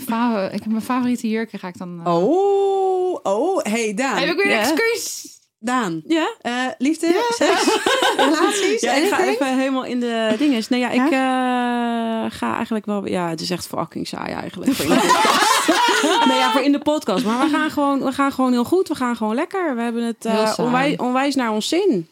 ik 0.52 0.60
heb 0.64 0.66
mijn 0.68 0.82
favoriete 0.82 1.30
jurken 1.30 1.60
ga 1.60 1.68
ik 1.68 1.78
dan... 1.78 2.02
eh, 2.06 2.16
Oh, 2.16 3.20
oh, 3.24 3.64
hey 3.64 3.94
Daan. 3.94 4.18
Heb 4.18 4.30
ik 4.30 4.44
weer 4.44 4.52
een 4.54 4.60
excuus? 4.60 5.28
Daan, 5.62 6.02
Ja? 6.08 6.36
eh, 6.42 6.54
liefde, 6.78 7.26
seks, 7.30 7.78
relaties, 8.18 8.82
Ja, 8.82 8.94
ik 8.94 9.08
ga 9.14 9.24
even 9.26 9.58
helemaal 9.58 9.86
in 9.86 10.00
de 10.00 10.36
dinges. 10.38 10.68
Nee, 10.70 10.80
ja, 10.80 10.90
ik 10.90 11.00
eh, 11.12 12.38
ga 12.38 12.56
eigenlijk 12.56 12.86
wel... 12.86 13.08
Ja, 13.08 13.30
het 13.30 13.42
is 13.42 13.50
echt 13.50 13.68
fucking 13.68 14.08
saai 14.08 14.34
eigenlijk. 14.34 14.72
Voor 14.74 14.86
in 14.96 15.00
de 15.02 15.08
podcast. 15.08 16.26
nee, 16.28 16.38
ja, 16.38 16.52
voor 16.52 16.62
in 16.62 16.72
de 16.72 16.80
podcast. 16.80 17.26
Maar 17.26 17.46
we 17.46 17.50
gaan, 17.52 17.72
gewoon, 17.72 18.04
we 18.04 18.12
gaan 18.12 18.32
gewoon 18.32 18.52
heel 18.52 18.64
goed. 18.64 18.88
We 18.88 18.96
gaan 18.96 19.16
gewoon 19.16 19.36
lekker. 19.36 19.76
We 19.76 19.82
hebben 19.82 20.04
het 20.04 20.26
onwijs, 20.58 20.96
onwijs 20.98 21.36
naar 21.36 21.52
ons 21.52 21.68
zin. 21.68 22.08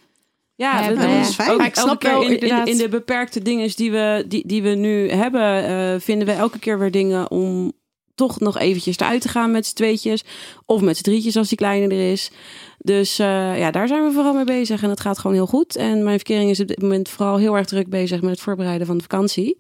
Ja, 0.57 0.89
Ja, 0.89 0.93
dat, 0.93 1.27
is 1.27 1.35
fijn. 1.35 1.51
Ook, 1.51 1.57
Maar 1.57 1.67
ik 1.67 1.75
snap 1.75 1.87
elke 2.03 2.37
keer 2.37 2.49
wel 2.49 2.59
in, 2.59 2.65
in, 2.65 2.77
de 2.77 2.89
beperkte 2.89 3.41
dingen 3.41 3.69
die 3.75 3.91
we, 3.91 4.25
die, 4.27 4.47
die 4.47 4.63
we 4.63 4.69
nu 4.69 5.09
hebben, 5.09 5.65
eh, 5.65 5.99
vinden 5.99 6.27
we 6.27 6.33
elke 6.33 6.59
keer 6.59 6.79
weer 6.79 6.91
dingen 6.91 7.31
om 7.31 7.71
toch 8.15 8.39
nog 8.39 8.57
eventjes 8.57 8.97
eruit 8.97 9.21
te 9.21 9.29
gaan 9.29 9.51
met 9.51 9.65
z'n 9.65 9.75
tweetjes. 9.75 10.23
Of 10.65 10.81
met 10.81 10.97
z'n 10.97 11.03
drietjes 11.03 11.37
als 11.37 11.49
die 11.49 11.57
kleine 11.57 11.95
er 11.95 12.11
is. 12.11 12.31
Dus 12.77 13.19
eh, 13.19 13.59
ja, 13.59 13.71
daar 13.71 13.87
zijn 13.87 14.03
we 14.03 14.11
vooral 14.11 14.33
mee 14.33 14.45
bezig. 14.45 14.83
En 14.83 14.89
het 14.89 14.99
gaat 14.99 15.19
gewoon 15.19 15.35
heel 15.35 15.47
goed. 15.47 15.75
En 15.75 16.03
mijn 16.03 16.15
verkering 16.15 16.49
is 16.49 16.59
op 16.59 16.67
dit 16.67 16.81
moment 16.81 17.09
vooral 17.09 17.37
heel 17.37 17.57
erg 17.57 17.65
druk 17.65 17.89
bezig 17.89 18.21
met 18.21 18.29
het 18.29 18.39
voorbereiden 18.39 18.87
van 18.87 18.97
de 18.97 19.03
vakantie. 19.03 19.57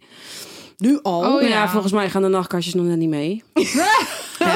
Nu 0.77 0.99
al? 1.01 1.35
Oh, 1.35 1.41
ja. 1.41 1.47
ja. 1.47 1.69
volgens 1.69 1.93
mij 1.93 2.09
gaan 2.09 2.21
de 2.21 2.27
nachtkastjes 2.27 2.73
nog 2.73 2.85
net 2.85 2.97
niet 2.97 3.09
mee. 3.09 3.43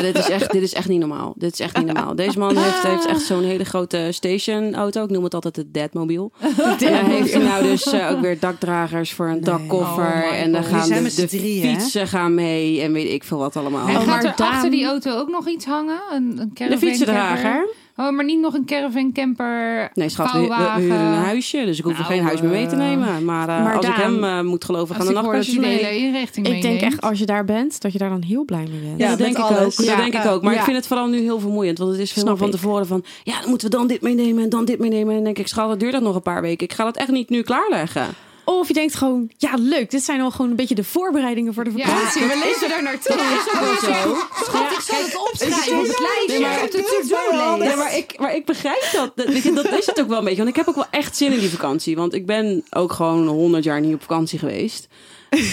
ja, 0.02 0.12
dit 0.12 0.18
is, 0.18 0.30
echt, 0.30 0.52
dit 0.52 0.62
is 0.62 0.74
echt 0.74 0.88
niet 0.88 1.00
normaal. 1.00 1.34
Dit 1.38 1.54
is 1.54 1.60
echt 1.60 1.78
niet 1.78 1.86
normaal. 1.86 2.16
Deze 2.16 2.40
man 2.40 2.58
heeft, 2.58 2.84
heeft 2.84 3.06
echt 3.06 3.22
zo'n 3.22 3.44
hele 3.44 3.64
grote 3.64 4.08
stationauto. 4.12 5.04
Ik 5.04 5.10
noem 5.10 5.24
het 5.24 5.34
altijd 5.34 5.56
het 5.56 5.74
Deadmobiel. 5.74 6.32
En 6.82 6.94
dan 6.94 7.06
heeft 7.06 7.34
hij 7.34 7.44
nou 7.44 7.64
dus 7.64 7.86
eh, 7.86 8.12
ook 8.12 8.22
weer 8.22 8.40
dakdragers 8.40 9.14
voor 9.14 9.28
een 9.28 9.44
dakkoffer. 9.44 10.24
Oh 10.24 10.40
en 10.40 10.52
dan 10.52 10.64
gaan 10.64 10.86
zijn 10.86 11.04
de, 11.04 11.16
de 11.16 11.38
hè? 11.38 11.78
fietsen 11.78 12.08
gaan 12.08 12.34
mee. 12.34 12.82
En 12.82 12.94
weet 12.94 13.12
ik 13.12 13.24
veel 13.24 13.38
wat 13.38 13.56
allemaal. 13.56 13.88
En 13.88 13.96
Oh, 13.96 13.98
gaat 13.98 14.06
maar 14.06 14.24
er 14.24 14.34
achter 14.36 14.72
die 14.72 14.86
auto 14.86 15.18
ook 15.18 15.30
nog 15.30 15.48
iets 15.48 15.66
hangen? 15.66 16.02
Een, 16.12 16.24
een 16.24 16.36
de 16.36 16.54
caravan 16.54 16.78
fietsendrager. 16.80 17.68
Oh, 18.02 18.12
maar 18.12 18.26
niet 18.26 18.40
nog 18.40 18.54
een 18.54 18.66
caravan 18.66 19.12
camper, 19.12 19.90
Nee, 19.94 20.10
schat, 20.10 20.32
we, 20.32 20.40
huren 20.40 21.00
een 21.00 21.14
huisje. 21.14 21.66
Dus 21.66 21.78
ik 21.78 21.84
hoef 21.84 21.94
er 21.94 22.00
Nou, 22.00 22.14
geen 22.14 22.24
huis 22.24 22.42
meer 22.42 22.52
mee 22.52 22.66
te 22.66 22.76
eh, 22.76 22.82
nemen. 22.82 23.26
Maar, 23.26 23.50
eh, 23.50 23.64
maar 23.64 23.76
als 23.76 23.86
ik 23.86 23.94
hem 23.94 24.24
eh, 24.24 24.42
moet 24.42 24.66
geloven, 24.66 24.96
gaan 24.96 25.06
de 25.06 25.14
de 25.14 25.60
mee. 25.60 25.78
hele 25.78 25.98
inrichting 25.98 26.48
Ik 26.48 26.62
denk 26.62 26.82
echt, 26.82 27.02
als 27.02 27.20
je 27.20 27.26
daar 27.26 27.46
bent, 27.46 27.82
dat 27.82 27.92
je 27.92 27.98
daar 27.98 28.10
dan 28.10 28.22
heel 28.22 28.46
blij 28.46 28.68
mee 28.72 28.80
bent. 28.80 29.00
Ja, 29.00 29.10
dat 29.10 29.18
denk 29.18 29.38
ik 29.38 29.44
alles. 29.44 29.80
ook. 29.80 29.86
Ja. 29.86 29.96
Dat 29.96 30.12
denk 30.12 30.24
ik 30.24 30.32
ook. 30.32 30.42
Maar 30.42 30.54
Ja. 30.54 30.60
ik 30.60 30.66
vind 30.66 30.78
het 30.78 30.88
vooral 30.88 31.08
nu 31.08 31.20
heel 31.20 31.40
vermoeiend. 31.40 31.78
Want 31.78 31.92
het 31.92 32.00
is 32.00 32.10
Snap 32.10 32.38
van 32.38 32.52
tevoren 32.52 32.88
van... 32.88 33.04
Ja, 33.24 33.40
dan 33.40 33.50
moeten 33.50 33.70
we 33.70 33.76
dan 33.76 33.88
dit 33.88 34.02
meenemen 34.02 34.44
en 34.44 34.50
dan 34.50 34.66
dit 34.66 34.80
meenemen. 34.80 35.10
En 35.10 35.16
dan 35.16 35.24
denk 35.24 35.38
ik, 35.38 35.48
schat, 35.48 35.68
dat 35.70 35.80
duurt 35.80 35.92
dat 35.92 36.02
nog 36.02 36.16
een 36.16 36.22
paar 36.22 36.42
weken. 36.42 36.66
Ik 36.66 36.74
ga 36.74 36.84
dat 36.84 36.98
echt 36.98 37.10
niet 37.10 37.30
nu 37.30 37.42
klaarleggen. 37.42 38.08
Of 38.46 38.68
je 38.68 38.74
denkt 38.74 38.96
gewoon, 38.96 39.32
ja 39.38 39.54
leuk, 39.58 39.92
dit 39.92 40.04
zijn 40.04 40.22
al 40.22 40.32
gewoon 40.32 40.50
een 40.50 40.56
beetje 40.56 40.76
de 40.76 40.84
voorbereidingen 40.84 41.54
voor 41.54 41.64
de 41.64 41.72
Ja, 41.76 41.86
vakantie. 41.88 42.22
we 42.22 42.42
leven 42.44 42.70
daar 42.70 42.84
naartoe. 42.84 43.16
Is 43.16 43.80
zo. 43.80 44.16
Schat, 44.44 44.72
ik 44.72 44.80
zal 44.80 45.02
het 45.04 45.18
opschrijven 45.30 45.80
op 45.80 45.88
het 45.88 46.00
lijstje. 46.00 46.28
Nee, 46.28 46.40
maar- 46.40 46.64
op 46.64 46.72
de 46.72 47.02
to-do-lijst. 47.08 47.72
Ja, 47.72 47.76
maar 47.76 47.98
ik, 47.98 48.20
maar 48.20 48.36
ik 48.36 48.46
begrijp 48.46 48.90
dat. 48.94 49.12
Dat, 49.16 49.26
weet 49.28 49.44
je, 49.44 49.54
dat 49.54 49.72
is 49.72 49.86
het 49.86 50.02
ook 50.02 50.08
wel 50.08 50.18
een 50.18 50.24
beetje. 50.24 50.38
Want 50.44 50.50
ik 50.50 50.56
heb 50.56 50.68
ook 50.68 50.76
wel 50.76 50.88
echt 50.92 51.18
zin 51.18 51.32
in 51.32 51.40
die 51.40 51.50
vakantie. 51.50 51.96
Want 51.96 52.14
ik 52.14 52.26
ben 52.26 52.64
ook 52.70 52.92
gewoon 52.94 53.28
100 53.28 53.64
jaar 53.64 53.82
niet 53.82 53.94
op 53.94 54.02
vakantie 54.02 54.40
geweest. 54.40 54.88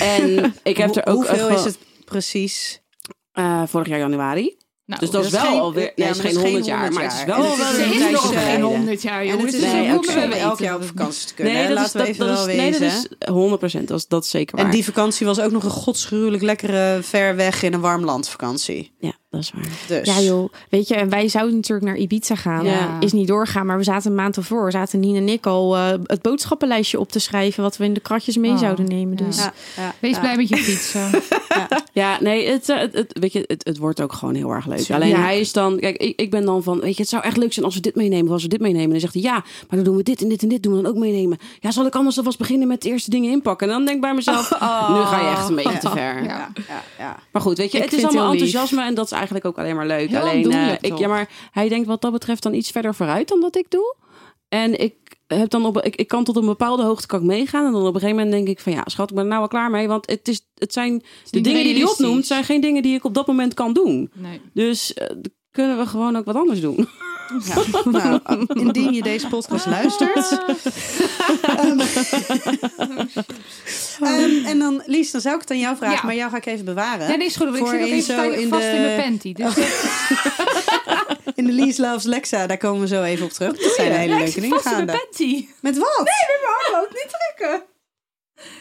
En 0.01 0.55
ik 0.63 0.77
heb 0.77 0.97
er 0.97 1.07
ook 1.07 1.15
Hoeveel 1.15 1.49
is 1.49 1.65
het 1.65 1.79
precies? 2.05 2.81
eh, 3.33 3.63
vorig 3.67 3.89
jaar 3.89 3.99
januari. 3.99 4.57
Nou, 4.89 5.01
dus 5.01 5.11
dat, 5.11 5.23
dat 5.23 5.33
is 5.33 5.39
wel 5.41 5.51
geen- 5.51 5.61
alweer. 5.61 5.93
Nee, 5.97 6.07
het 6.07 6.17
is 6.17 6.23
geen 6.23 6.31
is 6.31 6.37
100 6.37 6.55
geen 6.55 6.65
jaar. 6.65 6.79
100 6.85 6.95
Maar 6.95 7.05
het 7.05 7.13
is 7.21 7.25
wel 7.25 7.43
wel 7.43 7.53
is 7.53 7.59
een 7.59 7.93
is 7.93 8.11
nog 8.11 8.29
geen 8.29 8.39
geleden. 8.39 8.61
100 8.63 9.03
jaar, 9.03 9.23
En 9.25 9.39
het 9.39 9.45
is 9.47 9.51
Dus 9.53 9.61
Nee, 9.61 9.89
we 9.89 9.95
ook 9.95 10.07
om 10.25 10.33
elk 10.33 10.59
jaar 10.59 10.75
op 10.75 10.85
vakantie 10.85 11.27
te 11.27 11.35
kunnen. 11.35 11.53
Nee, 11.55 11.63
hè? 11.63 11.75
dat 11.75 11.87
is, 11.87 11.93
we 11.93 11.99
dat, 11.99 12.07
even 12.07 12.27
dat 12.27 12.37
wel 12.37 12.49
is, 12.49 12.57
nee, 12.57 12.71
dat 12.71 12.81
is 12.81 13.07
100 13.29 13.59
procent. 13.59 13.89
Dat, 13.89 13.99
is- 13.99 14.07
dat 14.07 14.25
is 14.25 14.31
zeker 14.31 14.57
waar. 14.57 14.65
En 14.65 14.71
die 14.71 14.85
vakantie 14.85 15.27
was 15.27 15.41
ook 15.41 15.51
nog 15.51 15.65
een 15.65 15.71
godschuwelijk 15.71 16.43
lekkere 16.43 16.99
ver 17.03 17.37
weg 17.37 17.63
in 17.63 17.73
een 17.73 17.81
warm 17.81 18.05
land 18.05 18.29
vakantie. 18.29 18.95
Ja, 18.99 19.13
dat 19.31 19.41
is 19.41 19.53
waar. 19.55 19.69
Dus. 19.89 20.07
Ja 20.17 20.21
joh, 20.21 20.53
weet 20.71 20.89
je, 20.89 20.95
en 20.95 21.09
wij 21.09 21.29
zouden 21.29 21.55
natuurlijk 21.55 21.87
naar 21.89 21.97
Ibiza 21.97 22.35
gaan. 22.35 22.65
Ja. 22.65 22.97
Is 23.01 23.13
niet 23.13 23.29
doorgaan, 23.29 23.67
maar 23.67 23.77
we 23.79 23.83
zaten 23.85 24.11
een 24.11 24.17
maand 24.17 24.37
ervoor. 24.37 24.71
Zaten 24.71 25.01
Nien 25.01 25.17
en 25.17 25.29
ik 25.29 25.47
al 25.47 25.77
eh, 25.77 25.89
het 26.05 26.23
boodschappenlijstje 26.23 27.01
op 27.01 27.11
te 27.13 27.19
schrijven... 27.19 27.63
wat 27.63 27.77
we 27.77 27.85
in 27.85 27.93
de 27.95 28.01
kratjes 28.01 28.37
mee 28.37 28.51
Oh, 28.51 28.59
zouden 28.59 28.85
nemen. 28.89 29.17
ja. 29.19 29.25
Dus 29.25 29.37
Ja, 29.37 29.53
ja, 29.77 29.95
Wees 29.99 30.15
ja. 30.15 30.21
blij 30.21 30.37
met 30.37 30.49
je 30.49 30.57
fietsen. 30.57 31.11
Ja, 31.93 32.17
nee, 32.21 32.49
het, 32.49 32.69
eh, 32.69 32.79
het, 32.79 32.95
het- 32.95 33.19
weet 33.21 33.33
je, 33.33 33.45
het, 33.47 33.65
het 33.67 33.79
wordt 33.79 34.01
ook 34.01 34.13
gewoon 34.13 34.35
heel 34.35 34.51
erg 34.51 34.67
leuk. 34.67 34.91
Alleen 34.91 35.09
Ja. 35.09 35.21
hij 35.21 35.41
is 35.41 35.53
dan, 35.53 35.79
kijk, 35.79 35.97
ik, 35.97 36.21
ik 36.21 36.31
ben 36.31 36.45
dan 36.45 36.63
van, 36.63 36.81
weet 36.81 36.95
je, 36.97 37.01
het 37.01 37.11
zou 37.11 37.23
echt 37.23 37.37
leuk 37.37 37.53
zijn 37.53 37.65
als 37.65 37.75
we 37.75 37.81
dit 37.81 37.95
meenemen, 37.95 38.27
of 38.27 38.33
als 38.33 38.43
we 38.43 38.49
dit 38.49 38.61
meenemen. 38.61 38.85
En 38.85 38.91
dan 38.91 39.01
zegt 39.01 39.13
hij, 39.13 39.23
ja, 39.23 39.33
maar 39.33 39.45
dan 39.69 39.83
doen 39.83 39.97
we 39.97 40.03
dit 40.03 40.23
en 40.23 40.29
dit 40.29 40.43
en 40.43 40.49
dit 40.49 40.63
doen 40.63 40.77
we 40.77 40.83
dan 40.83 40.91
ook 40.91 40.97
meenemen. 40.99 41.39
Ja, 41.61 41.71
zal 41.71 41.87
ik 41.87 41.95
anders 41.95 42.19
alvast 42.19 42.39
beginnen 42.39 42.69
met 42.69 42.83
de 42.83 42.89
eerste 42.89 43.11
dingen 43.11 43.31
inpakken? 43.31 43.67
En 43.67 43.73
dan 43.73 43.85
denk 43.85 43.97
ik 43.97 44.03
bij 44.03 44.15
mezelf, 44.15 44.51
nu 44.51 44.97
ga 45.01 45.21
je 45.21 45.29
echt 45.31 45.49
een 45.49 45.55
beetje 45.55 45.79
te 45.79 45.91
ver. 45.91 46.23
Ja. 46.25 46.51
Ja, 46.69 46.83
ja. 46.99 47.17
Maar 47.33 47.43
goed, 47.43 47.57
weet 47.59 47.73
je, 47.73 47.79
Ik 47.79 47.85
het 47.85 47.93
is 47.93 48.05
allemaal 48.05 48.31
enthousiasme 48.33 48.85
en 48.85 48.95
dat 48.95 49.07
is 49.07 49.13
eigenlijk 49.19 49.47
ook 49.47 49.59
alleen 49.59 49.77
maar 49.77 49.87
leuk. 49.87 50.09
Heel 50.09 50.21
alleen, 50.21 50.53
eh, 50.53 50.73
ik, 50.81 50.99
ja, 50.99 51.09
maar 51.09 51.29
hij 51.51 51.69
denkt 51.69 51.87
wat 51.87 52.01
dat 52.01 52.13
betreft 52.13 52.43
dan 52.43 52.55
iets 52.55 52.71
verder 52.71 52.95
vooruit 52.95 53.29
dan 53.29 53.41
dat 53.41 53.57
ik 53.57 53.71
doe. 53.71 53.97
En 54.49 54.81
ik 54.81 54.95
heb 55.27 55.51
dan 55.51 55.67
op, 55.67 55.83
ik, 55.83 55.97
ik 55.97 56.09
kan 56.09 56.25
tot 56.25 56.37
een 56.37 56.47
bepaalde 56.47 56.83
hoogte 56.83 57.07
kan 57.07 57.21
ik 57.21 57.27
meegaan. 57.27 57.67
En 57.67 57.73
dan 57.73 57.81
op 57.81 57.95
een 57.95 58.01
gegeven 58.01 58.17
moment 58.17 58.35
denk 58.35 58.49
ik 58.49 58.61
van 58.61 58.73
ja, 58.73 58.83
schat, 58.85 59.11
ik 59.11 59.15
ben 59.15 59.25
er 59.25 59.29
nou 59.29 59.41
wel 59.41 59.49
klaar 59.49 59.71
mee. 59.71 59.89
Want 59.89 60.11
het, 60.11 60.29
is, 60.29 60.47
het 60.55 60.73
zijn 60.73 61.03
de 61.31 61.41
dingen 61.41 61.65
die 61.65 61.75
hij 61.75 61.85
opnoemt, 61.85 62.27
zijn 62.27 62.45
geen 62.45 62.61
dingen 62.61 62.83
die 62.83 62.95
ik 62.95 63.05
op 63.05 63.15
dat 63.15 63.27
moment 63.27 63.55
kan 63.55 63.73
doen. 63.73 64.11
Nee. 64.15 64.41
Dus 64.53 64.95
eh, 64.95 65.17
kunnen 65.51 65.79
we 65.79 65.87
gewoon 65.87 66.17
ook 66.17 66.25
wat 66.25 66.37
anders 66.37 66.61
doen. 66.61 66.77
Nou, 67.85 68.21
indien 68.53 68.93
je 68.93 69.03
deze 69.03 69.27
podcast 69.29 69.67
luistert. 69.67 70.39
Ehm, 71.43 71.81
ehm, 74.01 74.47
en 74.47 74.59
dan, 74.59 74.83
Lies, 74.87 75.11
dan 75.11 75.21
zou 75.21 75.35
ik 75.35 75.41
het 75.41 75.51
aan 75.51 75.59
jou 75.59 75.77
vragen, 75.77 75.97
Ja. 75.97 76.03
maar 76.05 76.15
jou 76.15 76.31
ga 76.31 76.37
ik 76.37 76.47
even 76.47 76.65
bewaren. 76.65 77.09
Ja, 77.11 77.17
nee, 77.17 77.27
is 77.27 77.37
goed. 77.37 77.45
Want 77.47 77.59
ik 77.59 77.67
zit 77.67 77.81
in 77.81 77.85
even 77.87 78.03
zo 78.03 78.15
tijdelijk 78.15 78.43
in 78.43 78.49
vast 78.49 78.63
de- 78.63 78.69
in 78.69 78.81
mijn 78.83 79.01
panty. 79.03 79.33
Dus 79.33 79.55
In 81.35 81.45
de 81.45 81.53
Lies 81.53 81.77
Loves 81.77 82.05
Lexa, 82.05 82.47
daar 82.47 82.57
komen 82.57 82.81
we 82.81 82.87
zo 82.87 83.03
even 83.03 83.25
op 83.25 83.31
terug. 83.33 83.59
Dat 83.59 83.73
zijn 83.73 83.93
hele 83.93 84.13
Ja, 84.13 84.19
leuke 84.19 84.41
dingen 84.41 84.49
mijn 84.65 84.75
gaande. 84.75 84.93
panty. 84.93 85.49
Met 85.61 85.79
wat? 85.79 86.03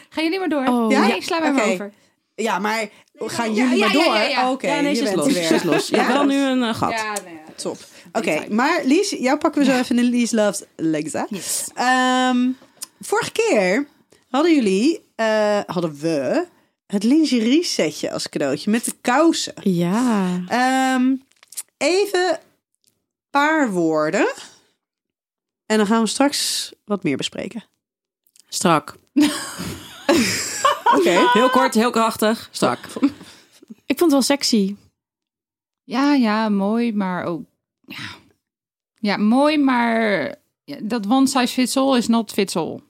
Ga 0.08 0.20
je 0.20 0.28
niet 0.28 0.38
meer 0.38 0.48
door? 0.48 0.66
Oh, 0.66 0.90
Ja? 0.90 1.00
Nee, 1.06 1.16
ik 1.16 1.22
sla 1.22 1.40
bij 1.40 1.52
me 1.52 1.60
Oké. 1.60 1.70
over. 1.70 1.92
Ja, 2.34 2.58
maar 2.58 2.88
gaan 3.16 3.54
jullie 3.54 3.76
ja, 3.78 3.84
maar 3.84 3.92
door? 3.94 4.04
ja, 4.04 4.22
ja. 4.22 4.50
Oké, 4.50 4.66
ja, 4.74 4.80
nee, 4.80 4.90
je 4.90 4.96
ze 4.96 5.02
is 5.02 5.08
bent 5.14 5.24
los. 5.24 5.46
Ze 5.46 5.54
is 5.54 5.62
los. 5.62 5.88
Je 5.88 5.96
hebt 5.96 6.12
wel 6.12 6.24
nu 6.24 6.36
een 6.42 6.62
eh, 6.62 6.74
gat. 6.74 6.90
Ja, 6.90 7.02
nou 7.02 7.14
ja. 7.46 7.52
Top. 7.56 7.76
Oké, 8.12 8.46
maar 8.48 8.80
Lies, 8.84 9.10
jou 9.10 9.38
pakken 9.38 9.60
we 9.64 9.70
zo 9.70 9.78
even 9.78 9.98
in 9.98 10.04
de 10.04 10.10
Lies 10.10 10.30
Loves 10.30 10.62
Lexa. 10.76 11.26
Yes. 11.30 11.68
Ehm, 11.74 12.48
vorige 13.00 13.32
keer 13.32 13.88
hadden 14.28 14.54
jullie, 14.54 15.04
eh, 15.14 15.60
hadden 15.66 15.98
we 15.98 16.46
het 16.86 17.02
lingerie 17.04 17.64
setje 17.64 18.10
als 18.12 18.28
cadeautje 18.28 18.70
met 18.70 18.84
de 18.84 18.94
kousen. 19.00 19.54
ja. 19.62 20.40
Ehm, 20.48 21.14
even 21.76 22.28
een 22.30 22.38
paar 23.30 23.70
woorden. 23.70 24.32
En 25.66 25.76
dan 25.76 25.86
gaan 25.86 26.02
we 26.02 26.08
straks 26.08 26.72
wat 26.84 27.02
meer 27.02 27.16
bespreken. 27.16 27.64
Strak. 28.48 28.96
Oké. 30.96 31.28
Heel 31.32 31.50
kort, 31.50 31.74
heel 31.74 31.90
krachtig. 31.90 32.48
Strak. 32.52 32.78
Ik 33.86 33.98
vond 33.98 34.00
het 34.00 34.10
wel 34.10 34.22
sexy. 34.22 34.76
Ja, 35.84 36.14
ja, 36.14 36.48
mooi, 36.48 36.92
maar 36.92 37.24
ook... 37.24 37.42
Ja, 37.88 38.16
ja 38.94 39.16
mooi, 39.16 39.58
maar 39.58 40.34
dat 40.82 41.06
one 41.08 41.26
size 41.26 41.52
fits 41.52 41.76
all 41.76 41.96
is 41.96 42.08
not 42.08 42.32
fits 42.32 42.56
all. 42.56 42.80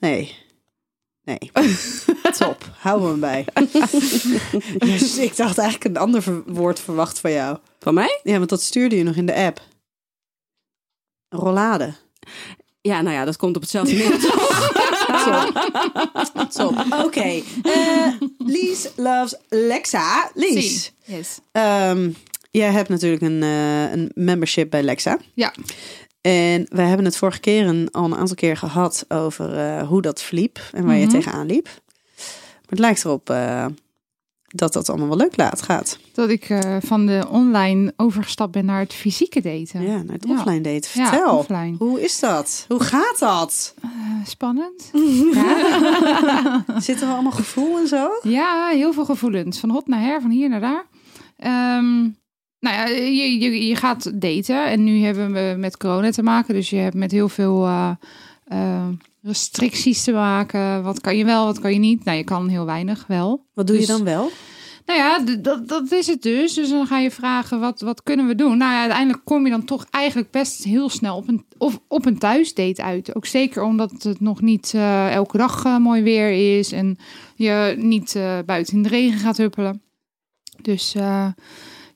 Nee. 0.00 0.34
Nee. 1.24 1.50
Top. 2.38 2.64
We 2.82 2.88
hem 2.90 3.20
bij. 3.20 3.46
dus 4.78 5.18
ik 5.18 5.36
dacht 5.36 5.58
eigenlijk 5.58 5.84
een 5.84 6.02
ander 6.02 6.42
woord 6.46 6.80
verwacht 6.80 7.18
van 7.18 7.32
jou. 7.32 7.58
Van 7.80 7.94
mij? 7.94 8.20
Ja, 8.22 8.38
want 8.38 8.48
dat 8.50 8.62
stuurde 8.62 8.96
je 8.96 9.02
nog 9.02 9.16
in 9.16 9.26
de 9.26 9.34
app. 9.34 9.60
Rollade. 11.28 11.94
Ja, 12.80 13.00
nou 13.00 13.16
ja, 13.16 13.24
dat 13.24 13.36
komt 13.36 13.56
op 13.56 13.62
hetzelfde 13.62 13.94
neer. 13.94 14.18
Top. 15.24 16.50
Top. 16.52 16.86
Oké. 17.04 17.42
Eh, 17.62 18.12
Lies 18.38 18.88
loves 18.96 19.34
Lexa. 19.48 20.30
Lies. 20.34 20.92
Yes. 21.04 21.38
Ehm, 21.52 22.10
jij 22.56 22.70
hebt 22.70 22.88
natuurlijk 22.88 23.22
een, 23.22 23.42
eh, 23.42 23.92
een 23.92 24.10
membership 24.14 24.70
bij 24.70 24.82
Lexa. 24.82 25.18
Ja. 25.34 25.52
En 26.20 26.66
we 26.68 26.82
hebben 26.82 27.04
het 27.06 27.16
vorige 27.16 27.40
keer 27.40 27.88
al 27.90 28.04
een 28.04 28.16
aantal 28.16 28.34
keer 28.36 28.56
gehad 28.56 29.04
over 29.08 29.58
eh, 29.58 29.88
hoe 29.88 30.02
dat 30.02 30.22
verliep 30.22 30.58
en 30.72 30.84
waar 30.86 30.96
je 30.96 31.06
Mhm. 31.06 31.14
tegenaan 31.14 31.46
liep. 31.46 31.64
Maar 31.64 32.68
het 32.68 32.78
lijkt 32.78 33.04
erop 33.04 33.30
eh, 33.30 33.66
dat 34.46 34.72
dat 34.72 34.88
allemaal 34.88 35.08
wel 35.08 35.16
leuk 35.16 35.36
laat 35.36 35.62
gaat. 35.62 35.98
Dat 36.12 36.28
ik 36.28 36.58
van 36.80 37.06
de 37.06 37.26
online 37.30 37.92
overgestapt 37.96 38.52
ben 38.52 38.64
naar 38.64 38.80
het 38.80 38.92
fysieke 38.94 39.40
daten. 39.40 39.82
Ja, 39.82 40.02
naar 40.02 40.14
het 40.14 40.26
Ja. 40.28 40.34
offline 40.34 40.60
daten. 40.60 40.90
Ja, 41.00 41.08
Vertel. 41.08 41.36
offline. 41.38 41.74
Hoe 41.78 42.00
is 42.02 42.20
dat? 42.20 42.64
Hoe 42.68 42.80
gaat 42.82 43.18
dat? 43.18 43.74
Spannend. 44.26 44.90
Zit 46.86 47.00
er 47.00 47.08
allemaal 47.08 47.32
gevoel 47.32 47.78
en 47.78 47.86
zo? 47.88 48.08
Ja, 48.22 48.68
heel 48.68 48.92
veel 48.92 49.04
gevoelens. 49.04 49.58
Van 49.60 49.70
hot 49.70 49.86
naar 49.86 50.00
her, 50.00 50.20
van 50.20 50.30
hier 50.30 50.48
naar 50.48 50.60
daar. 50.60 50.86
Ehm, 51.36 52.08
nou 52.66 52.78
ja, 52.78 52.86
je, 52.96 53.38
je, 53.38 53.66
je 53.66 53.76
gaat 53.76 54.20
daten. 54.20 54.66
En 54.66 54.84
nu 54.84 54.98
hebben 54.98 55.32
we 55.32 55.54
met 55.58 55.76
corona 55.76 56.10
te 56.10 56.22
maken. 56.22 56.54
Dus 56.54 56.70
je 56.70 56.76
hebt 56.76 56.94
met 56.94 57.10
heel 57.10 57.28
veel 57.28 57.64
eh, 57.64 57.90
eh, 58.44 58.88
restricties 59.22 60.04
te 60.04 60.12
maken. 60.12 60.82
Wat 60.82 61.00
kan 61.00 61.16
je 61.16 61.24
wel, 61.24 61.44
wat 61.44 61.58
kan 61.58 61.72
je 61.72 61.78
niet? 61.78 62.04
Nou, 62.04 62.16
je 62.16 62.24
kan 62.24 62.48
heel 62.48 62.64
weinig 62.64 63.04
wel. 63.06 63.46
Wat 63.54 63.66
doe 63.66 63.76
je 63.76 63.86
Dus- 63.86 63.96
dan 63.96 64.04
wel? 64.04 64.30
Nou 64.86 64.98
ja, 64.98 65.36
dat, 65.38 65.68
dat 65.68 65.92
is 65.92 66.06
het 66.06 66.22
dus. 66.22 66.54
Dus 66.54 66.68
dan 66.68 66.86
ga 66.86 66.98
je 66.98 67.10
vragen, 67.10 67.60
wat, 67.60 67.80
wat 67.80 68.02
kunnen 68.02 68.26
we 68.26 68.34
doen? 68.34 68.58
Nou 68.58 68.72
ja, 68.72 68.80
uiteindelijk 68.80 69.24
kom 69.24 69.44
je 69.44 69.50
dan 69.50 69.64
toch 69.64 69.86
eigenlijk 69.90 70.30
best 70.30 70.64
heel 70.64 70.88
snel 70.88 71.16
op 71.16 71.28
een, 71.28 71.44
of 71.58 71.80
op 71.88 72.06
een 72.06 72.18
thuisdate 72.18 72.82
uit. 72.82 73.14
Ook 73.14 73.26
zeker 73.26 73.62
omdat 73.62 74.02
het 74.02 74.20
nog 74.20 74.40
niet 74.40 74.72
eh, 74.74 75.12
elke 75.12 75.38
dag 75.38 75.78
mooi 75.78 76.02
weer 76.02 76.58
is. 76.58 76.72
En 76.72 76.96
je 77.36 77.74
niet 77.78 78.18
buiten 78.46 78.74
in 78.74 78.82
de 78.82 78.88
regen 78.88 79.18
gaat 79.18 79.36
huppelen. 79.36 79.82
Dus 80.62 80.94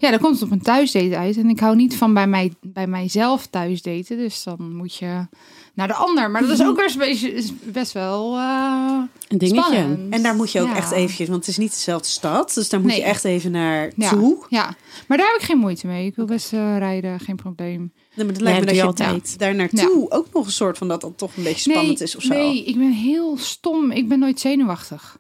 ja, 0.01 0.11
dan 0.11 0.19
komt 0.21 0.35
het 0.35 0.43
op 0.43 0.51
een 0.51 0.63
thuisdate 0.63 1.17
uit. 1.17 1.37
En 1.37 1.49
ik 1.49 1.61
hou 1.61 1.77
niet 1.77 1.97
van 1.97 2.15
bij, 2.15 2.27
mij, 2.27 2.53
bij 2.63 2.87
mijzelf 2.87 3.47
thuisdaten. 3.47 4.17
Dus 4.19 4.43
dan 4.43 4.77
moet 4.77 4.95
je 4.97 5.27
naar 5.75 5.89
de 5.89 5.95
ander. 5.95 6.31
Maar 6.31 6.41
dat 6.43 6.51
is 6.51 6.63
ook 6.63 6.77
best, 6.77 6.99
best, 6.99 7.53
best 7.73 7.93
wel 7.93 8.37
eh, 8.37 8.99
Een 9.29 9.39
dingetje. 9.39 9.63
spannend. 9.63 10.13
En 10.15 10.23
daar 10.23 10.35
moet 10.35 10.53
je 10.53 10.61
ook 10.61 10.67
Ja. 10.69 10.77
echt 10.77 10.91
eventjes, 10.91 11.29
want 11.29 11.41
het 11.41 11.49
is 11.49 11.59
niet 11.59 11.71
dezelfde 11.71 12.09
stad. 12.09 12.55
Dus 12.55 12.69
daar 12.69 12.81
moet 12.81 12.95
je 12.97 13.03
echt 13.03 13.25
even 13.25 13.51
naar 13.51 13.93
Ja. 13.97 14.09
toe. 14.11 14.45
Ja, 14.49 14.75
maar 15.09 15.19
daar 15.19 15.27
heb 15.33 15.41
ik 15.41 15.47
geen 15.47 15.59
moeite 15.59 15.87
mee. 15.87 16.07
Ik 16.07 16.17
wil 16.17 16.25
best 16.25 16.53
eh, 16.53 16.79
rijden, 16.79 17.21
geen 17.21 17.37
probleem. 17.37 17.93
Nee, 18.15 18.27
maar 18.27 18.35
het 18.35 18.41
lijkt 18.43 18.61
me 18.61 18.67
dat 18.67 18.75
je 18.75 18.83
altijd. 18.83 19.39
daar 19.39 19.55
naartoe 19.55 20.11
ook 20.11 20.27
nog 20.33 20.47
een 20.47 20.53
soort 20.53 20.79
van 20.79 20.89
dat 20.89 21.01
dat 21.01 21.19
toch 21.19 21.37
een 21.37 21.43
beetje 21.43 21.71
spannend 21.71 22.01
is 22.01 22.17
of 22.17 22.23
zo. 22.23 22.35
Nee, 22.35 22.65
ik 22.65 22.77
ben 22.77 22.93
heel 22.93 23.37
stom. 23.37 23.91
Ik 23.91 24.09
ben 24.09 24.19
nooit 24.19 24.41
zenuwachtig. 24.41 25.19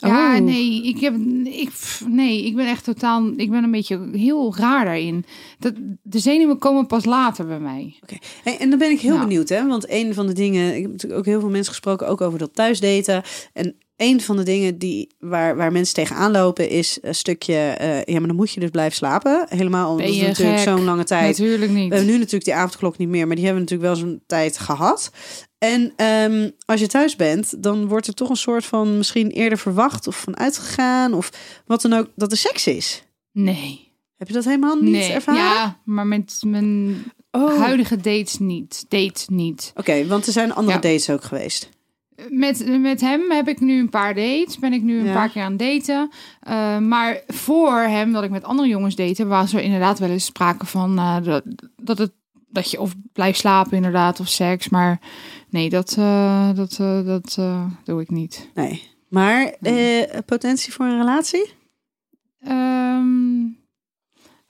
Ja, 0.00 0.36
Oh. 0.36 0.42
nee, 0.44 0.84
ik 0.86 1.00
heb, 1.00 1.14
ik, 1.44 1.70
nee, 2.08 2.44
ik 2.44 2.54
ben 2.56 2.66
echt 2.66 2.84
totaal, 2.84 3.32
ik 3.36 3.50
ben 3.50 3.64
een 3.64 3.70
beetje 3.70 4.08
heel 4.12 4.56
raar 4.56 4.84
daarin. 4.84 5.24
Dat, 5.58 5.74
de 6.02 6.18
zenuwen 6.18 6.58
komen 6.58 6.86
pas 6.86 7.04
later 7.04 7.46
bij 7.46 7.60
mij. 7.60 7.94
Hey, 8.44 8.58
en 8.58 8.70
dan 8.70 8.78
ben 8.78 8.90
ik 8.90 9.00
heel 9.00 9.14
Nou. 9.14 9.26
benieuwd, 9.26 9.48
hè? 9.48 9.66
Want 9.66 9.90
een 9.90 10.14
van 10.14 10.26
de 10.26 10.32
dingen, 10.32 10.76
ik 10.76 10.82
heb 10.82 10.90
natuurlijk 10.90 11.20
ook 11.20 11.26
heel 11.26 11.40
veel 11.40 11.48
mensen 11.50 11.72
gesproken, 11.72 12.08
ook 12.08 12.20
over 12.20 12.38
dat 12.38 12.54
thuisdaten. 12.54 13.22
En 13.52 13.76
een 14.00 14.20
van 14.20 14.36
de 14.36 14.42
dingen 14.42 14.78
die, 14.78 15.14
waar, 15.18 15.56
waar 15.56 15.72
mensen 15.72 15.94
tegenaan 15.94 16.30
lopen, 16.30 16.68
is 16.68 16.98
een 17.02 17.14
stukje, 17.14 17.54
eh, 17.54 18.02
ja, 18.04 18.18
maar 18.18 18.28
dan 18.28 18.36
moet 18.36 18.52
je 18.52 18.60
dus 18.60 18.70
blijven 18.70 18.96
slapen. 18.96 19.46
Helemaal 19.48 19.90
omdat 19.90 20.06
het 20.14 20.26
natuurlijk 20.26 20.58
zo'n 20.58 20.84
lange 20.84 21.04
tijd. 21.04 21.38
Natuurlijk 21.38 21.70
niet. 21.70 21.88
We 21.88 21.94
hebben 21.94 22.12
nu 22.12 22.18
natuurlijk 22.18 22.44
die 22.44 22.54
avondklok 22.54 22.98
niet 22.98 23.08
meer, 23.08 23.26
maar 23.26 23.36
die 23.36 23.44
hebben 23.44 23.64
we 23.64 23.70
natuurlijk 23.70 24.00
wel 24.00 24.08
zo'n 24.10 24.22
tijd 24.26 24.58
gehad. 24.58 25.10
En 25.58 25.92
ehm, 25.96 26.50
als 26.64 26.80
je 26.80 26.86
thuis 26.86 27.16
bent, 27.16 27.62
dan 27.62 27.88
wordt 27.88 28.06
er 28.06 28.14
toch 28.14 28.28
een 28.28 28.36
soort 28.36 28.64
van 28.64 28.96
misschien 28.96 29.30
eerder 29.30 29.58
verwacht 29.58 30.06
of 30.06 30.20
van 30.20 30.36
uitgegaan 30.36 31.14
of 31.14 31.30
wat 31.66 31.82
dan 31.82 31.92
ook, 31.92 32.08
dat 32.16 32.30
er 32.30 32.38
seks 32.38 32.66
is. 32.66 33.02
Nee. 33.32 33.88
Heb 34.16 34.28
je 34.28 34.34
dat 34.34 34.44
helemaal 34.44 34.76
niet 34.76 34.92
nee. 34.92 35.12
ervaren? 35.12 35.40
Ja, 35.42 35.80
maar 35.84 36.06
met 36.06 36.40
mijn 36.46 36.96
Oh. 37.30 37.58
huidige 37.58 37.96
dates 37.96 38.38
niet. 38.38 38.84
Date 38.88 39.24
niet. 39.32 39.72
Oké, 39.74 40.06
want 40.06 40.26
er 40.26 40.32
zijn 40.32 40.54
andere 40.54 40.76
Ja. 40.76 40.82
dates 40.82 41.10
ook 41.10 41.24
geweest. 41.24 41.68
Met, 42.28 42.80
met 42.80 43.00
hem 43.00 43.30
heb 43.30 43.48
ik 43.48 43.60
nu 43.60 43.78
een 43.78 43.88
paar 43.88 44.14
dates. 44.14 44.58
Ben 44.58 44.72
ik 44.72 44.82
nu 44.82 44.98
een 44.98 45.04
Ja. 45.04 45.12
paar 45.12 45.28
keer 45.28 45.42
aan 45.42 45.56
het 45.58 45.60
daten. 45.60 46.10
Eh, 46.40 46.78
maar 46.78 47.20
voor 47.26 47.78
hem, 47.78 48.12
dat 48.12 48.22
ik 48.22 48.30
met 48.30 48.44
andere 48.44 48.68
jongens 48.68 48.94
date, 48.94 49.26
was 49.26 49.52
er 49.52 49.60
inderdaad 49.60 49.98
wel 49.98 50.08
eens 50.10 50.24
sprake 50.24 50.66
van 50.66 50.98
eh, 50.98 51.16
dat, 51.22 51.42
dat, 51.76 51.98
het, 51.98 52.12
dat 52.48 52.70
je 52.70 52.80
of 52.80 52.94
blijft 53.12 53.38
slapen 53.38 53.76
inderdaad, 53.76 54.20
of 54.20 54.28
seks. 54.28 54.68
Maar 54.68 55.00
nee, 55.50 55.70
dat, 55.70 55.96
eh, 55.98 56.54
dat, 56.54 56.76
dat 57.04 57.38
doe 57.84 58.00
ik 58.00 58.10
niet. 58.10 58.50
Nee. 58.54 58.88
Maar 59.08 59.54
potentie 60.26 60.72
voor 60.72 60.86
een 60.86 60.98
relatie? 60.98 61.52
Ehm, 62.40 63.40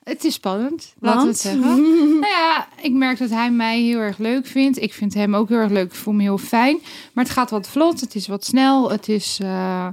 het 0.03 0.23
is 0.23 0.33
spannend, 0.33 0.93
laten 0.99 1.21
we 1.21 1.27
het 1.27 1.39
zeggen. 1.39 1.81
nou 2.21 2.33
ja, 2.33 2.67
ik 2.81 2.91
merk 2.91 3.17
dat 3.17 3.29
hij 3.29 3.51
mij 3.51 3.81
heel 3.81 3.97
erg 3.99 4.17
leuk 4.17 4.45
vindt. 4.45 4.81
Ik 4.81 4.93
vind 4.93 5.13
hem 5.13 5.35
ook 5.35 5.49
heel 5.49 5.57
erg 5.57 5.71
leuk. 5.71 5.85
Ik 5.85 5.95
voel 5.95 6.13
me 6.13 6.21
heel 6.21 6.37
fijn. 6.37 6.77
Maar 7.13 7.23
het 7.23 7.33
gaat 7.33 7.49
wat 7.49 7.67
vlot. 7.69 8.01
Het 8.01 8.15
is 8.15 8.27
wat 8.27 8.45
snel. 8.45 8.91
Het 8.91 9.09
is 9.09 9.39
eh, 9.41 9.87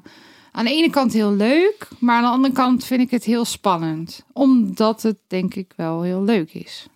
aan 0.53 0.65
de 0.65 0.71
ene 0.71 0.91
kant 0.91 1.13
heel 1.13 1.33
leuk. 1.33 1.89
Maar 1.99 2.17
aan 2.17 2.23
de 2.23 2.29
andere 2.29 2.55
kant 2.55 2.85
vind 2.85 3.01
ik 3.01 3.11
het 3.11 3.25
heel 3.25 3.45
spannend. 3.45 4.25
Omdat 4.33 5.03
het 5.03 5.17
denk 5.27 5.55
ik 5.55 5.73
wel 5.77 6.03
heel 6.03 6.23
leuk 6.23 6.55
is. 6.55 6.87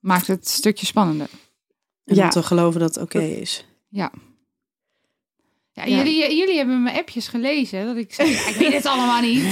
Maakt 0.00 0.26
het 0.26 0.38
een 0.40 0.46
stukje 0.46 0.86
spannender. 0.86 1.28
En 2.04 2.14
Ja. 2.14 2.24
om 2.24 2.30
te 2.30 2.42
geloven 2.42 2.80
dat 2.80 2.94
het 2.94 3.04
oké 3.04 3.20
is. 3.20 3.66
Ja. 3.88 4.10
Ja, 5.84 5.96
Ja. 5.96 5.96
Jullie, 5.96 6.36
jullie 6.36 6.56
hebben 6.56 6.82
mijn 6.82 6.96
appjes 6.96 7.28
gelezen. 7.28 7.86
Dat 7.86 7.96
ik 7.96 8.12
zei, 8.14 8.30
ja, 8.30 8.46
ik 8.48 8.54
weet 8.58 8.72
het 8.72 8.86
allemaal 8.92 9.20
niet. 9.20 9.42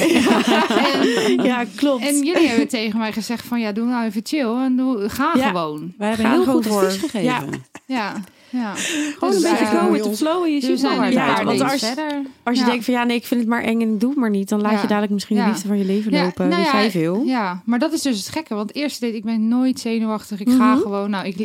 En, 1.27 1.45
Ja, 1.45 1.65
klopt. 1.77 2.07
En 2.09 2.15
jullie 2.25 2.49
hebben 2.49 2.69
tegen 2.69 2.99
mij 2.99 3.13
gezegd 3.13 3.47
van 3.47 3.61
ja, 3.61 3.73
doe 3.73 3.87
nou 3.87 4.05
even 4.05 4.21
chill 4.25 4.55
en 4.57 4.77
doe, 4.77 5.09
ga 5.09 5.33
Ja. 5.37 5.47
gewoon. 5.49 5.93
Wij 5.99 6.09
hebben 6.09 6.27
Ga 6.27 6.33
heel 6.33 6.45
goed 6.45 6.67
advies 6.71 6.97
gegeven. 7.01 7.23
Ja. 7.23 7.45
Ja, 7.87 8.15
ja. 8.51 8.75
Gewoon 8.75 9.35
Dus, 9.35 9.43
een 9.43 9.51
beetje 9.51 9.65
eh, 9.65 9.85
go 9.85 9.91
with 9.93 10.03
the 10.03 10.17
flow 10.17 10.45
en 10.45 10.53
je 10.55 10.61
ziet 10.61 10.81
wel 10.81 10.97
waar 10.97 11.13
Ja, 11.13 11.45
want 11.45 11.61
als- 11.61 11.85
verder. 11.87 12.23
Als 12.43 12.59
je 12.59 12.65
Ja. 12.65 12.71
denkt 12.71 12.85
van 12.85 12.95
ja, 12.95 13.05
nee, 13.05 13.17
ik 13.17 13.27
vind 13.27 13.41
het 13.41 13.49
maar 13.49 13.63
eng 13.63 13.81
en 13.81 13.93
ik 13.93 14.01
doe 14.01 14.11
het 14.11 14.19
maar 14.19 14.31
niet, 14.31 14.49
dan 14.49 14.61
laat 14.61 14.73
Ja. 14.73 14.81
je 14.81 14.87
dadelijk 14.87 15.13
misschien 15.13 15.37
de 15.37 15.45
liefde 15.45 15.69
van 15.69 15.79
je 15.79 15.85
leven 15.85 16.13
Ja, 16.13 16.23
lopen. 16.23 16.49
nou 16.49 16.63
Weet 16.63 16.71
ja, 16.73 16.79
jij 16.81 16.91
veel? 16.91 17.23
Ja, 17.27 17.63
maar 17.65 17.79
dat 17.79 17.93
is 17.93 18.03
dus 18.03 18.17
het 18.19 18.29
gekke. 18.29 18.55
Want 18.55 18.75
eerste 18.75 19.01
date, 19.05 19.17
ik 19.17 19.25
ben 19.25 19.49
nooit 19.49 19.81
zenuwachtig. 19.81 20.41
Ik 20.41 20.49
ga 20.49 20.73
Mhm. 20.75 20.83
gewoon. 20.83 21.11
Nou, 21.11 21.27
ik, 21.27 21.37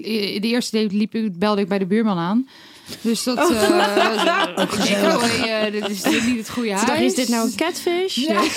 de 0.41 0.47
eerste 0.47 0.81
date 0.81 0.95
liep, 0.95 1.15
ik- 1.15 1.39
belde 1.39 1.61
ik 1.61 1.67
bij 1.67 1.79
de 1.79 1.85
buurman 1.85 2.17
aan. 2.17 2.47
Dus 3.01 3.23
dat. 3.23 3.37
Oh. 3.37 3.51
eh, 3.51 4.63
ik 4.63 4.83
denk, 4.83 5.13
oh, 5.13 5.21
hey, 5.23 5.65
eh, 5.65 5.71
dit 5.71 5.89
is 5.89 6.03
niet 6.25 6.37
het 6.37 6.49
goede 6.49 6.71
huis. 6.73 6.85
dacht 6.85 6.99
is 6.99 7.15
dit 7.15 7.27
nou 7.29 7.45
een 7.47 7.55
catfish? 7.55 8.15
Ja. 8.15 8.39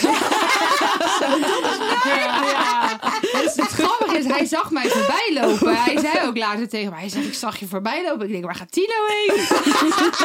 Ja, 2.04 2.40
ja. 2.44 3.00
Dus 3.42 3.54
het 3.56 3.66
grappige 3.68 4.18
is, 4.18 4.24
hij 4.26 4.46
zag 4.46 4.70
mij 4.70 4.88
voorbij 4.88 5.30
lopen. 5.42 5.76
Hij 5.82 5.98
zei 6.00 6.26
ook 6.26 6.36
later 6.36 6.68
tegen 6.68 6.90
mij, 6.90 7.00
hij 7.00 7.08
zegt, 7.08 7.24
ik 7.26 7.34
zag 7.34 7.58
je 7.58 7.66
voorbij 7.66 8.04
lopen. 8.08 8.26
Ik 8.26 8.32
denk, 8.32 8.44
waar 8.44 8.54
gaat 8.54 8.72
Tino 8.72 8.94
heen? 9.08 9.36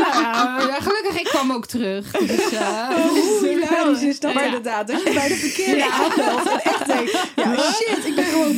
Ja, 0.01 0.77
gelukkig, 0.81 1.19
ik 1.19 1.25
kwam 1.25 1.51
ook 1.51 1.65
terug. 1.65 2.11
Dus, 2.11 2.51
eh, 2.51 2.87
Hoe 2.87 3.47
hilarisch 3.47 4.01
is 4.01 4.19
dat 4.19 4.33
Ja. 4.33 4.41
inderdaad? 4.41 4.87
Dat 4.87 5.03
je 5.03 5.11
bij 5.13 5.27
de 5.27 5.35
verkeerde 5.35 5.91
aanbelt 5.91 6.47
en 6.49 6.61
echt 6.71 6.85
denkt... 6.87 7.11
Ja, 7.35 7.55
shit, 7.71 8.05
ik 8.05 8.15
ben 8.15 8.25
gewoon 8.25 8.57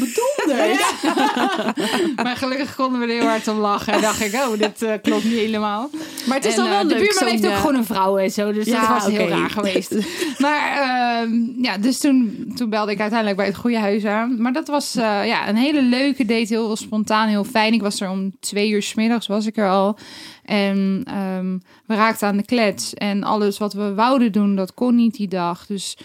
maar 2.23 2.35
gelukkig 2.35 2.75
konden 2.75 2.99
we 2.99 3.05
er 3.05 3.11
heel 3.11 3.27
hard 3.27 3.47
om 3.47 3.57
lachen. 3.57 3.93
En 3.93 4.01
dacht 4.01 4.21
ik, 4.21 4.33
oh, 4.33 4.57
dit 4.57 4.81
eh, 4.81 4.93
klopt 5.01 5.23
niet 5.23 5.33
helemaal. 5.33 5.89
Maar 6.25 6.37
het 6.37 6.45
is 6.45 6.55
En, 6.55 6.59
dan 6.59 6.69
wel 6.69 6.79
eh, 6.79 6.85
leuk. 6.85 6.97
De 6.97 7.03
buurman 7.03 7.27
heeft 7.27 7.45
ook 7.45 7.51
eh, 7.51 7.59
gewoon 7.59 7.75
een 7.75 7.85
vrouw 7.85 8.17
en 8.17 8.31
zo. 8.31 8.51
Dus 8.51 8.65
Ja, 8.65 8.79
dat 8.79 8.89
was 8.89 9.05
heel 9.05 9.23
oké. 9.23 9.31
raar 9.31 9.49
geweest. 9.49 9.95
Maar 10.37 10.71
ehm, 10.71 11.33
ja, 11.61 11.77
dus 11.77 11.99
toen, 11.99 12.51
toen 12.55 12.69
belde 12.69 12.91
ik 12.91 12.99
uiteindelijk 12.99 13.39
bij 13.39 13.47
het 13.47 13.55
goede 13.55 13.79
huis 13.79 14.05
aan. 14.05 14.41
Maar 14.41 14.53
dat 14.53 14.67
was 14.67 14.95
eh, 14.95 15.25
ja, 15.25 15.49
een 15.49 15.55
hele 15.55 15.81
leuke 15.81 16.25
date. 16.25 16.53
Heel 16.53 16.75
spontaan, 16.75 17.27
heel 17.27 17.43
fijn. 17.43 17.73
Ik 17.73 17.81
was 17.81 18.01
er 18.01 18.09
om 18.09 18.31
twee 18.39 18.69
uur 18.69 18.83
's 18.83 18.93
middags 18.93 19.27
was 19.27 19.45
ik 19.45 19.57
er 19.57 19.69
al. 19.69 19.97
En 20.45 21.03
ehm, 21.05 21.57
we 21.85 21.95
raakten 21.95 22.27
aan 22.27 22.37
de 22.37 22.45
klets. 22.45 22.93
En 22.93 23.23
alles 23.23 23.57
wat 23.57 23.73
we 23.73 23.93
wouden 23.93 24.31
doen, 24.31 24.55
dat 24.55 24.73
kon 24.73 24.95
niet 24.95 25.15
die 25.15 25.27
dag. 25.27 25.65
Dus 25.65 25.97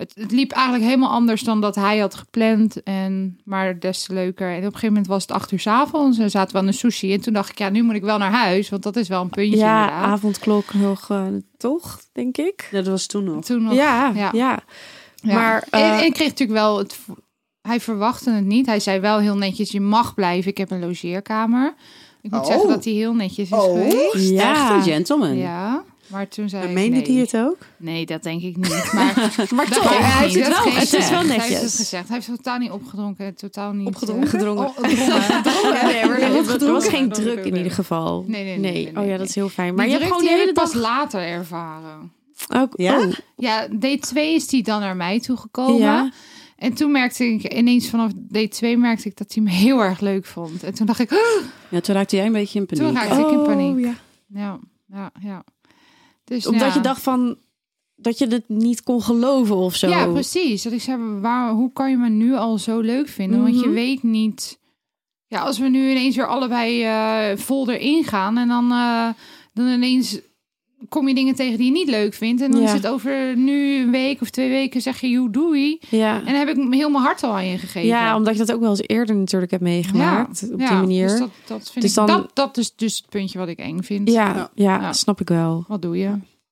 het, 0.00 0.12
het 0.14 0.32
liep 0.32 0.52
eigenlijk 0.52 0.84
helemaal 0.84 1.10
anders 1.10 1.42
dan 1.42 1.60
dat 1.60 1.74
hij 1.74 1.98
had 1.98 2.14
gepland. 2.14 2.82
En, 2.82 3.38
maar 3.44 3.78
des 3.78 4.02
te 4.02 4.12
leuker. 4.14 4.48
En 4.50 4.56
op 4.58 4.62
een 4.64 4.68
gegeven 4.72 4.88
moment 4.88 5.06
was 5.06 5.22
het 5.22 5.30
acht 5.32 5.52
uur 5.52 5.60
's 5.60 5.66
avonds. 5.66 6.18
En 6.18 6.30
zaten 6.30 6.52
we 6.52 6.58
aan 6.58 6.66
de 6.66 6.72
sushi. 6.72 7.12
En 7.12 7.20
toen 7.20 7.32
dacht 7.32 7.50
ik, 7.50 7.58
ja, 7.58 7.68
nu 7.68 7.82
moet 7.82 7.94
ik 7.94 8.02
wel 8.02 8.18
naar 8.18 8.32
huis. 8.32 8.68
Want 8.68 8.82
dat 8.82 8.96
is 8.96 9.08
wel 9.08 9.20
een 9.22 9.28
puntje 9.30 9.56
Ja, 9.56 9.80
inderdaad. 9.82 10.04
avondklok 10.04 10.74
nog, 10.74 11.10
eh, 11.10 11.26
toch, 11.56 12.00
denk 12.12 12.36
ik. 12.36 12.68
Ja, 12.70 12.76
dat 12.78 12.86
was 12.86 13.06
toen 13.06 13.24
nog. 13.24 13.44
Toen 13.44 13.62
nog. 13.62 13.72
Ja, 13.74 14.12
Ja. 14.14 14.30
ja. 14.32 14.62
Ja. 15.22 15.34
Maar, 15.34 15.66
eh, 15.70 16.02
ik 16.04 16.12
kreeg 16.12 16.28
natuurlijk 16.28 16.58
wel 16.58 16.78
het. 16.78 16.98
Hij 17.60 17.80
verwachtte 17.80 18.30
het 18.30 18.44
niet. 18.44 18.66
Hij 18.66 18.80
zei 18.80 19.00
wel 19.00 19.18
heel 19.18 19.36
netjes: 19.36 19.70
je 19.70 19.80
mag 19.80 20.14
blijven. 20.14 20.50
Ik 20.50 20.58
heb 20.58 20.70
een 20.70 20.80
logeerkamer. 20.80 21.74
Ik 22.22 22.30
moet 22.30 22.40
Oh. 22.40 22.46
zeggen 22.46 22.68
dat 22.68 22.84
hij 22.84 22.92
heel 22.92 23.14
netjes 23.14 23.50
is 23.50 23.58
Oh. 23.58 23.62
geweest. 23.64 24.30
Ja. 24.30 24.50
Echt 24.50 24.70
een 24.70 24.92
gentleman. 24.92 25.36
Ja, 25.36 25.84
maar 26.10 26.28
toen 26.28 26.48
zei 26.48 26.66
En 26.66 26.72
meende 26.72 26.96
nee. 26.96 27.04
die 27.04 27.20
het 27.20 27.36
ook? 27.36 27.56
Nee, 27.76 28.06
dat 28.06 28.22
denk 28.22 28.42
ik 28.42 28.56
niet. 28.56 28.90
Maar, 28.94 29.14
Maar 29.54 29.68
toch, 29.70 29.98
hij 29.98 30.22
heeft 30.28 30.34
het 30.34 30.48
wel. 30.48 30.72
Het 30.72 30.92
is 30.94 31.10
wel 31.10 31.18
Hij 31.20 31.28
heeft 31.28 31.48
netjes. 31.48 31.60
het 31.62 31.74
gezegd. 31.74 32.08
Hij 32.08 32.16
heeft 32.16 32.28
totaal 32.36 32.58
niet 32.58 32.70
opgedronken. 32.70 33.34
Totaal 33.34 33.72
niet. 33.72 33.86
Opgedronken? 33.86 34.24
eh, 34.26 34.30
Gedrongen. 34.30 34.66
oh, 34.66 34.74
gedrongen. 34.76 35.86
Nee, 35.86 36.06
maar 36.06 36.20
er 36.20 36.32
was- 36.44 36.62
er 36.62 36.72
was 36.72 36.88
geen 36.88 37.02
Gedronken. 37.02 37.22
druk 37.22 37.44
in 37.44 37.56
ieder 37.56 37.72
geval. 37.72 38.24
Nee, 38.26 38.44
nee, 38.44 38.58
nee, 38.58 38.72
nee, 38.72 38.88
Oh 38.88 38.94
nee, 38.96 39.08
ja, 39.08 39.16
dat 39.16 39.28
is 39.28 39.34
heel 39.34 39.48
fijn. 39.48 39.74
Maar 39.74 39.84
Die 39.84 39.94
je 39.94 40.00
hebt 40.00 40.10
gewoon 40.12 40.26
de 40.26 40.28
die 40.30 40.38
hele 40.40 40.52
dag... 40.52 40.64
pas 40.64 40.74
later 40.74 41.20
ervaren. 41.20 42.12
Ook, 42.54 42.72
Ja? 42.76 42.98
oh, 42.98 43.12
Ja, 43.36 43.66
date 43.70 43.98
2 43.98 44.34
is 44.34 44.46
die 44.46 44.62
dan 44.62 44.80
naar 44.80 44.96
mij 44.96 45.20
toegekomen. 45.20 45.78
Ja. 45.78 46.10
En 46.56 46.74
toen 46.74 46.90
merkte 46.92 47.24
ik 47.24 47.52
ineens 47.54 47.88
vanaf 47.90 48.10
date 48.14 48.48
2 48.48 48.76
merkte 48.78 49.08
ik 49.08 49.16
dat 49.16 49.34
hij 49.34 49.42
me 49.42 49.50
heel 49.50 49.82
erg 49.82 50.00
leuk 50.00 50.26
vond. 50.26 50.62
En 50.64 50.74
toen 50.74 50.86
dacht 50.86 50.98
ik, 51.00 51.12
"Oh, 51.12 51.18
Ja, 51.68 51.80
toen 51.80 51.94
raakte 51.94 52.16
jij 52.16 52.26
een 52.26 52.32
beetje 52.32 52.58
in 52.58 52.66
paniek. 52.66 52.84
toen 52.84 52.94
raakte 52.94 53.20
ik 53.20 53.30
in 53.30 53.38
Oh, 53.38 53.44
paniek. 53.46 53.84
ja. 53.84 53.94
Ja, 54.34 54.58
ja, 54.92 55.10
ja. 55.20 55.44
Dus, 56.30 56.46
Omdat 56.46 56.68
ja. 56.68 56.74
je 56.74 56.80
dacht 56.80 57.02
van... 57.02 57.36
Dat 57.94 58.18
je 58.18 58.26
het 58.26 58.48
niet 58.48 58.82
kon 58.82 59.02
geloven 59.02 59.56
of 59.56 59.74
zo. 59.76 59.88
Ja, 59.88 60.06
precies. 60.06 60.62
Dat 60.62 60.72
ik 60.72 60.80
zei, 60.80 61.20
waar, 61.20 61.50
hoe 61.52 61.72
kan 61.72 61.90
je 61.90 61.96
me 61.96 62.08
nu 62.08 62.34
al 62.34 62.58
zo 62.58 62.80
leuk 62.80 63.08
vinden? 63.08 63.42
Want 63.42 63.60
je 63.60 63.66
Mhm. 63.66 63.74
weet 63.74 64.02
niet... 64.02 64.58
Ja, 65.26 65.40
als 65.40 65.58
we 65.58 65.68
nu 65.68 65.90
ineens 65.90 66.16
weer 66.16 66.26
allebei 66.26 66.82
eh 66.82 67.36
vol 67.36 67.70
erin 67.70 68.04
gaan... 68.04 68.38
en 68.38 68.48
dan, 68.48 68.70
eh, 68.72 69.08
dan 69.52 69.66
ineens 69.66 70.20
kom 70.88 71.08
je 71.08 71.14
dingen 71.14 71.34
tegen 71.34 71.56
die 71.56 71.66
je 71.66 71.72
niet 71.72 71.88
leuk 71.88 72.14
vindt... 72.14 72.42
en 72.42 72.50
dan 72.50 72.60
Ja. 72.60 72.66
is 72.66 72.72
het 72.72 72.86
over 72.86 73.36
nu 73.36 73.76
een 73.82 73.90
week 73.90 74.20
of 74.20 74.30
twee 74.30 74.48
weken 74.48 74.80
zeg 74.80 75.00
je, 75.00 75.08
joe, 75.08 75.30
doei... 75.30 75.78
Ja. 75.88 76.18
En 76.18 76.24
dan 76.24 76.34
heb 76.34 76.48
ik 76.48 76.56
heel 76.74 76.90
mijn 76.90 77.04
hart 77.04 77.22
al 77.22 77.32
aan 77.32 77.46
je 77.46 77.58
gegeven. 77.58 77.88
ja, 77.88 78.16
omdat 78.16 78.32
je 78.32 78.38
dat 78.44 78.52
ook 78.54 78.60
wel 78.60 78.70
eens 78.70 78.82
eerder 78.86 79.16
natuurlijk 79.16 79.50
hebt 79.50 79.62
meegemaakt. 79.62 80.48
op 80.52 80.58
die 80.58 80.68
manier. 80.70 81.08
Dus 81.08 81.18
dat, 81.18 81.30
dat 81.46 81.70
vind 81.70 81.84
Dus 81.84 81.90
ik, 81.90 81.96
dan- 81.96 82.06
dat, 82.06 82.30
dat 82.34 82.56
is 82.56 82.72
dus 82.76 82.96
het 82.96 83.08
puntje 83.08 83.38
wat 83.38 83.48
ik 83.48 83.58
eng 83.58 83.82
vind. 83.82 84.10
ja, 84.10 84.50
ja, 84.54 84.80
Ja. 84.80 84.92
snap 84.92 85.20
ik 85.20 85.28
wel. 85.28 85.64
Wat 85.68 85.82
doe 85.82 85.98
je? 85.98 86.10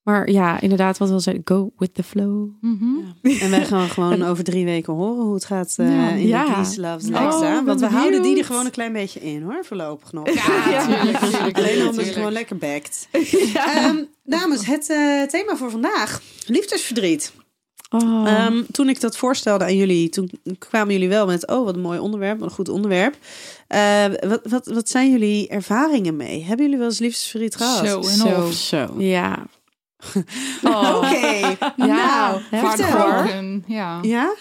Maar 0.08 0.30
ja, 0.30 0.60
inderdaad, 0.60 0.98
wat 0.98 1.08
wel 1.08 1.20
zei, 1.20 1.40
go 1.44 1.70
with 1.78 1.94
the 1.94 2.02
flow. 2.02 2.48
Mhm. 2.60 2.84
En 3.40 3.50
wij 3.50 3.64
gaan 3.64 3.88
gewoon 3.88 4.22
over 4.28 4.44
drie 4.44 4.64
weken 4.64 4.92
horen 4.92 5.24
hoe 5.24 5.34
het 5.34 5.44
gaat 5.44 5.74
eh, 5.76 5.88
Ja. 5.90 6.10
in 6.10 6.26
Ja. 6.26 6.44
de 6.44 6.52
Please 6.52 6.80
Loves 6.80 7.04
Oh, 7.04 7.10
Lexa. 7.10 7.64
Want 7.64 7.80
we 7.80 7.86
houden 7.86 8.22
die 8.22 8.38
er 8.38 8.44
gewoon 8.44 8.64
een 8.64 8.70
klein 8.70 8.92
beetje 8.92 9.20
in 9.20 9.42
hoor, 9.42 9.64
voorlopig 9.64 10.12
nog. 10.12 10.28
Ja, 10.30 10.86
tuurlijk, 10.86 11.18
tuurlijk, 11.18 11.56
Alleen 11.56 11.88
omdat 11.88 12.04
het 12.04 12.14
gewoon 12.14 12.32
lekker 12.32 12.56
backt. 12.56 13.08
Ehm, 13.54 13.96
dames, 14.24 14.66
het 14.66 14.90
eh, 14.90 15.22
thema 15.22 15.56
voor 15.56 15.70
vandaag. 15.70 16.22
Liefdesverdriet. 16.46 17.32
Oh. 17.90 18.28
Ehm, 18.28 18.62
toen 18.70 18.88
ik 18.88 19.00
dat 19.00 19.16
voorstelde 19.16 19.64
aan 19.64 19.76
jullie, 19.76 20.08
toen 20.08 20.30
kwamen 20.58 20.92
jullie 20.92 21.08
wel 21.08 21.26
met... 21.26 21.46
oh, 21.46 21.64
wat 21.64 21.74
een 21.74 21.80
mooi 21.80 21.98
onderwerp, 21.98 22.38
wat 22.38 22.48
een 22.48 22.54
goed 22.54 22.68
onderwerp. 22.68 23.16
Eh, 23.66 24.04
wat, 24.28 24.40
wat, 24.44 24.66
wat 24.66 24.88
zijn 24.88 25.10
jullie 25.10 25.48
ervaringen 25.48 26.16
mee? 26.16 26.44
Hebben 26.44 26.64
jullie 26.64 26.78
wel 26.80 26.88
eens 26.88 26.98
liefdesverdriet 26.98 27.56
gehad? 27.56 27.86
Zo 27.86 27.98
en 27.98 28.04
Zo. 28.04 28.46
of. 28.46 28.52
Zo. 28.52 28.94
ja. 28.98 29.46
Oh. 30.62 30.96
Oké, 30.96 31.56
nou, 31.76 32.32
hoor. 32.32 32.60
Heartbroken, 32.60 33.64
Ja. 33.66 33.98
Ja? 34.02 34.34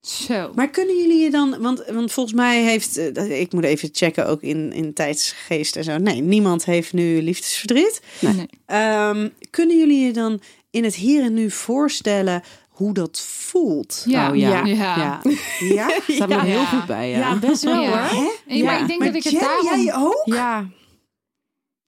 Zo. 0.00 0.50
Maar 0.54 0.68
kunnen 0.70 0.96
jullie 0.96 1.22
je 1.22 1.30
dan, 1.30 1.56
want, 1.60 1.84
want 1.92 2.12
volgens 2.12 2.34
mij 2.36 2.62
heeft, 2.62 2.96
eh, 2.96 3.40
ik 3.40 3.52
moet 3.52 3.64
even 3.64 3.88
checken 3.92 4.26
ook 4.26 4.42
in, 4.42 4.72
in 4.72 4.92
tijdsgeest 4.94 5.76
en 5.76 5.84
zo. 5.84 5.98
Nee, 5.98 6.20
niemand 6.20 6.64
heeft 6.64 6.92
nu 6.92 7.22
liefdesverdriet. 7.22 8.00
Nee. 8.20 8.46
Ehm, 8.66 9.28
kunnen 9.50 9.78
jullie 9.78 10.04
je 10.06 10.12
dan 10.12 10.40
in 10.70 10.84
het 10.84 10.94
hier 10.94 11.22
en 11.22 11.34
nu 11.34 11.50
voorstellen 11.50 12.42
hoe 12.68 12.94
dat 12.94 13.20
voelt? 13.28 14.02
Ja. 14.06 14.30
Oh, 14.30 14.36
ja. 14.36 14.64
Ja. 14.64 14.64
Ja. 14.66 15.20
Ja? 15.58 15.90
Staat 16.08 16.28
me 16.28 16.34
Ja. 16.34 16.42
heel 16.42 16.64
goed 16.64 16.86
bij, 16.86 17.10
ja. 17.10 17.18
Ja, 17.18 17.36
best 17.38 17.62
wel 17.62 17.80
Ja. 17.82 18.08
hoor. 18.08 18.22
Nee, 18.46 18.64
maar 18.64 18.74
Ja. 18.74 18.80
ik 18.80 18.86
denk 18.86 18.98
Maar 19.00 19.12
dat 19.12 19.24
ik 19.24 19.30
het 19.32 19.40
daarom... 19.40 19.84
jij 19.84 19.94
ook? 19.94 20.22
Ja. 20.24 20.66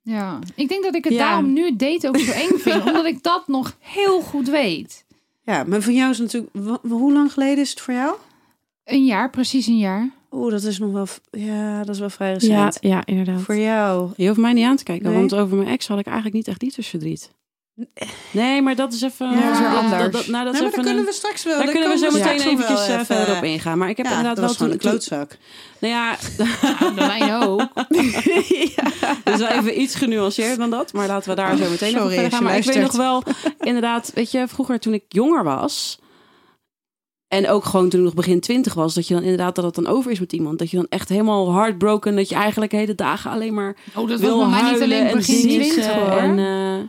Ja. 0.06 0.38
Ik 0.54 0.68
denk 0.68 0.82
dat 0.84 0.94
ik 0.94 1.04
het 1.04 1.12
Ja. 1.12 1.18
daarom 1.18 1.52
nu 1.52 1.76
date 1.76 2.08
ook 2.08 2.18
zo 2.18 2.32
eng 2.32 2.58
vind. 2.58 2.84
omdat 2.86 3.04
ik 3.04 3.22
dat 3.22 3.48
nog 3.48 3.76
heel 3.80 4.20
goed 4.20 4.48
weet. 4.48 5.04
Ja, 5.42 5.64
maar 5.64 5.82
voor 5.82 5.92
jou 5.92 6.10
is 6.10 6.18
het 6.18 6.32
natuurlijk, 6.32 6.82
hoe 6.82 7.12
lang 7.12 7.32
geleden 7.32 7.58
is 7.58 7.70
het 7.70 7.80
voor 7.80 7.94
jou? 7.94 8.14
Een 8.84 9.04
jaar, 9.04 9.30
precies 9.30 9.66
een 9.66 9.78
jaar. 9.78 10.10
Oeh, 10.30 10.50
dat 10.50 10.62
is 10.62 10.78
nog 10.78 10.92
wel, 10.92 11.06
ja, 11.30 11.78
dat 11.84 11.94
is 11.94 12.00
wel 12.00 12.10
vrij 12.10 12.28
Ja, 12.28 12.34
recent. 12.34 12.78
ja, 12.80 13.06
inderdaad. 13.06 13.40
Voor 13.40 13.56
jou. 13.56 14.10
Je 14.16 14.26
hoeft 14.26 14.38
mij 14.40 14.52
niet 14.52 14.64
aan 14.64 14.76
te 14.76 14.84
kijken, 14.84 15.08
Nee. 15.10 15.18
want 15.18 15.34
over 15.34 15.56
mijn 15.56 15.68
ex 15.68 15.88
had 15.88 15.98
ik 15.98 16.04
eigenlijk 16.06 16.36
niet 16.36 16.48
echt 16.48 16.62
liefdesverdriet. 16.62 17.30
Nee, 18.30 18.62
maar 18.62 18.74
dat 18.74 18.92
is 18.92 19.02
even... 19.02 19.30
Ja, 19.30 19.50
dat 19.50 19.60
is 19.60 19.66
anders. 19.76 20.02
Dat, 20.02 20.12
dat- 20.12 20.26
nou, 20.26 20.44
dat 20.44 20.54
is 20.54 20.60
Nee, 20.60 20.68
maar 20.68 20.70
even 20.70 20.70
daar 20.70 20.70
kunnen 20.84 20.98
een- 20.98 21.04
we 21.04 21.12
straks 21.12 21.44
wel. 21.44 21.56
Daar 21.58 21.68
kunnen 21.72 21.88
we 21.90 21.98
zo 21.98 22.10
meteen 22.10 22.40
eventjes 22.40 22.86
eh, 22.86 22.92
even- 22.94 23.06
verder 23.06 23.36
op 23.36 23.42
ingaan. 23.42 23.78
Maar 23.78 23.88
ik 23.88 23.96
heb 23.96 24.06
Ja, 24.06 24.12
inderdaad 24.16 24.36
dat 24.36 24.44
wel 24.44 24.48
was 24.48 24.56
gewoon 24.56 24.72
een 24.72 24.78
klootzak. 24.78 25.36
Nou 25.78 25.92
ja, 25.94 26.16
Ja, 26.80 26.92
bij 26.94 27.06
mij 27.18 27.36
ook. 27.46 27.58
dat 29.24 29.34
is 29.34 29.38
wel 29.40 29.48
even 29.48 29.80
iets 29.80 29.94
genuanceerd 29.94 30.58
dan 30.58 30.70
dat. 30.70 30.92
Maar 30.92 31.06
laten 31.06 31.30
we 31.30 31.36
daar 31.36 31.56
zo 31.56 31.70
meteen 31.70 31.76
Sorry, 31.90 31.96
over 31.98 32.12
verder 32.12 32.30
gaan. 32.32 32.42
Maar 32.42 32.56
ik 32.56 32.64
weet 32.64 32.80
nog 32.82 32.96
wel, 32.96 33.22
inderdaad, 33.60 34.10
weet 34.14 34.30
je, 34.30 34.48
vroeger 34.48 34.78
toen 34.80 34.94
ik 34.94 35.04
jonger 35.08 35.44
was... 35.44 35.98
En 37.28 37.48
ook 37.48 37.64
gewoon 37.64 37.88
toen 37.88 37.98
ik 38.00 38.04
nog 38.06 38.14
begin 38.14 38.40
twintig 38.40 38.74
was, 38.74 38.94
dat 38.94 39.08
je 39.08 39.14
dan 39.14 39.22
inderdaad 39.22 39.54
dat 39.54 39.64
het 39.64 39.74
dan 39.74 39.86
over 39.86 40.10
is 40.10 40.20
met 40.20 40.32
iemand. 40.32 40.58
Dat 40.58 40.70
je 40.70 40.76
dan 40.76 40.86
echt 40.88 41.08
helemaal 41.08 41.52
heartbroken, 41.54 42.16
dat 42.16 42.28
je 42.28 42.34
eigenlijk 42.34 42.72
hele 42.72 42.94
dagen 42.94 43.30
alleen 43.30 43.54
maar 43.54 43.76
Oh, 43.94 44.08
dat 44.08 44.20
wil 44.20 44.38
was 44.38 44.50
bij 44.50 44.60
mij 44.62 44.70
niet 44.70 44.78
huilen 44.80 44.98
alleen 44.98 45.06
en 45.10 45.16
begin. 45.16 45.40
20 45.40 45.86
hoor. 45.86 46.16
En, 46.18 46.38
eh, 46.38 46.88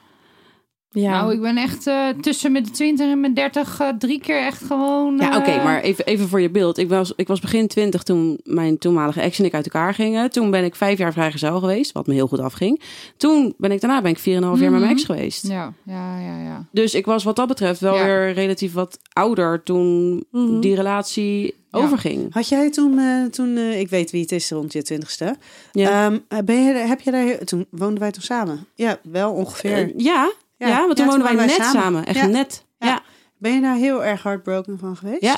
Ja. 1.01 1.11
Nou, 1.11 1.33
ik 1.33 1.41
ben 1.41 1.57
echt 1.57 1.87
eh, 1.87 2.07
tussen 2.21 2.51
mijn 2.51 2.71
20 2.71 3.07
en 3.11 3.19
mijn 3.19 3.33
30 3.33 3.79
eh, 3.79 3.87
drie 3.99 4.19
keer 4.19 4.39
echt 4.39 4.63
gewoon. 4.63 5.17
Ja, 5.17 5.37
oké, 5.37 5.49
eh, 5.51 5.63
maar 5.63 5.81
even, 5.81 6.05
even 6.05 6.27
voor 6.27 6.41
je 6.41 6.49
beeld. 6.49 6.77
Ik 6.77 6.89
was, 6.89 7.13
ik 7.15 7.27
was 7.27 7.39
begin 7.39 7.67
twintig 7.67 8.03
toen 8.03 8.39
mijn 8.43 8.77
toenmalige 8.77 9.21
ex 9.21 9.39
en 9.39 9.45
ik 9.45 9.53
uit 9.53 9.65
elkaar 9.65 9.93
gingen. 9.93 10.31
Toen 10.31 10.51
ben 10.51 10.63
ik 10.63 10.75
vijf 10.75 10.97
jaar 10.97 11.13
vrijgezel 11.13 11.59
geweest, 11.59 11.91
wat 11.91 12.07
me 12.07 12.13
heel 12.13 12.27
goed 12.27 12.39
afging. 12.39 12.81
Toen 13.17 13.53
ben 13.57 13.71
ik 13.71 13.81
daarna 13.81 14.01
ben 14.01 14.11
ik 14.11 14.19
4,5 14.19 14.23
jaar 14.23 14.71
met 14.71 14.79
mijn 14.79 14.91
ex 14.91 15.03
geweest. 15.03 15.47
Ja, 15.47 15.73
ja, 15.85 16.19
ja, 16.19 16.41
ja. 16.43 16.65
Dus 16.71 16.93
ik 16.93 17.05
was 17.05 17.23
wat 17.23 17.35
dat 17.35 17.47
betreft 17.47 17.79
wel 17.79 17.95
Ja. 17.95 18.03
weer 18.05 18.33
relatief 18.33 18.73
wat 18.73 18.99
ouder 19.13 19.63
toen 19.63 20.23
Mhm. 20.31 20.59
die 20.59 20.75
relatie 20.75 21.55
overging. 21.71 22.33
Had 22.33 22.47
jij 22.49 22.69
toen, 22.71 22.99
eh, 22.99 23.23
toen 23.31 23.57
eh, 23.57 23.79
ik 23.79 23.89
weet 23.89 24.11
wie 24.11 24.21
het 24.21 24.31
is 24.31 24.51
rond 24.51 24.73
je 24.73 24.81
twintigste. 24.81 25.35
Ja. 25.71 26.05
Ehm, 26.05 26.45
ben 26.45 26.63
je, 26.65 26.73
heb 26.73 27.01
je 27.01 27.11
daar, 27.11 27.37
toen 27.37 27.65
woonden 27.69 27.99
wij 27.99 28.11
toen 28.11 28.21
samen? 28.23 28.65
Ja, 28.75 28.99
wel 29.03 29.31
ongeveer. 29.31 29.91
Ja, 29.97 30.31
ja, 30.57 30.67
Ja. 30.67 30.77
want 30.85 30.87
Ja, 30.87 30.93
toen 31.03 31.05
woonden 31.05 31.35
wij 31.37 31.45
net 31.45 31.55
samen. 31.55 31.81
samen. 31.81 32.05
Echt 32.05 32.19
Ja. 32.19 32.25
net. 32.25 32.65
Ja. 32.79 32.87
Ja. 32.87 33.01
Ben 33.37 33.53
je 33.53 33.61
daar 33.61 33.75
heel 33.75 34.03
erg 34.03 34.23
heartbroken 34.23 34.77
van 34.79 34.97
geweest? 34.97 35.21
Ja. 35.21 35.37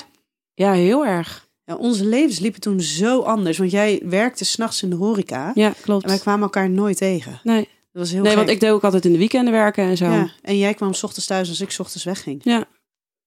ja, 0.53 0.71
heel 0.71 1.05
erg. 1.05 1.47
Ja, 1.65 1.75
onze 1.75 2.05
levens 2.05 2.39
liepen 2.39 2.61
toen 2.61 2.79
zo 2.81 3.19
anders. 3.21 3.57
Want 3.57 3.71
jij 3.71 4.01
werkte 4.05 4.45
s'nachts 4.45 4.83
in 4.83 4.89
de 4.89 4.95
horeca. 4.95 5.51
Ja, 5.55 5.73
klopt. 5.81 6.03
En 6.03 6.09
wij 6.09 6.19
kwamen 6.19 6.41
elkaar 6.41 6.69
nooit 6.69 6.97
tegen. 6.97 7.39
Nee, 7.43 7.61
Dat 7.91 8.01
was 8.01 8.11
heel 8.11 8.19
nee 8.21 8.29
gek. 8.29 8.37
want 8.39 8.49
ik 8.49 8.59
deed 8.59 8.69
ook 8.69 8.83
altijd 8.83 9.05
in 9.05 9.11
de 9.11 9.17
weekenden 9.17 9.53
werken 9.53 9.83
en 9.83 9.97
zo. 9.97 10.05
Ja, 10.11 10.29
en 10.41 10.57
jij 10.57 10.73
kwam 10.73 10.93
's 10.93 11.03
ochtends 11.03 11.27
thuis 11.27 11.49
als 11.49 11.61
ik 11.61 11.71
's 11.71 11.79
ochtends 11.79 12.03
wegging. 12.03 12.41
Ja. 12.43 12.57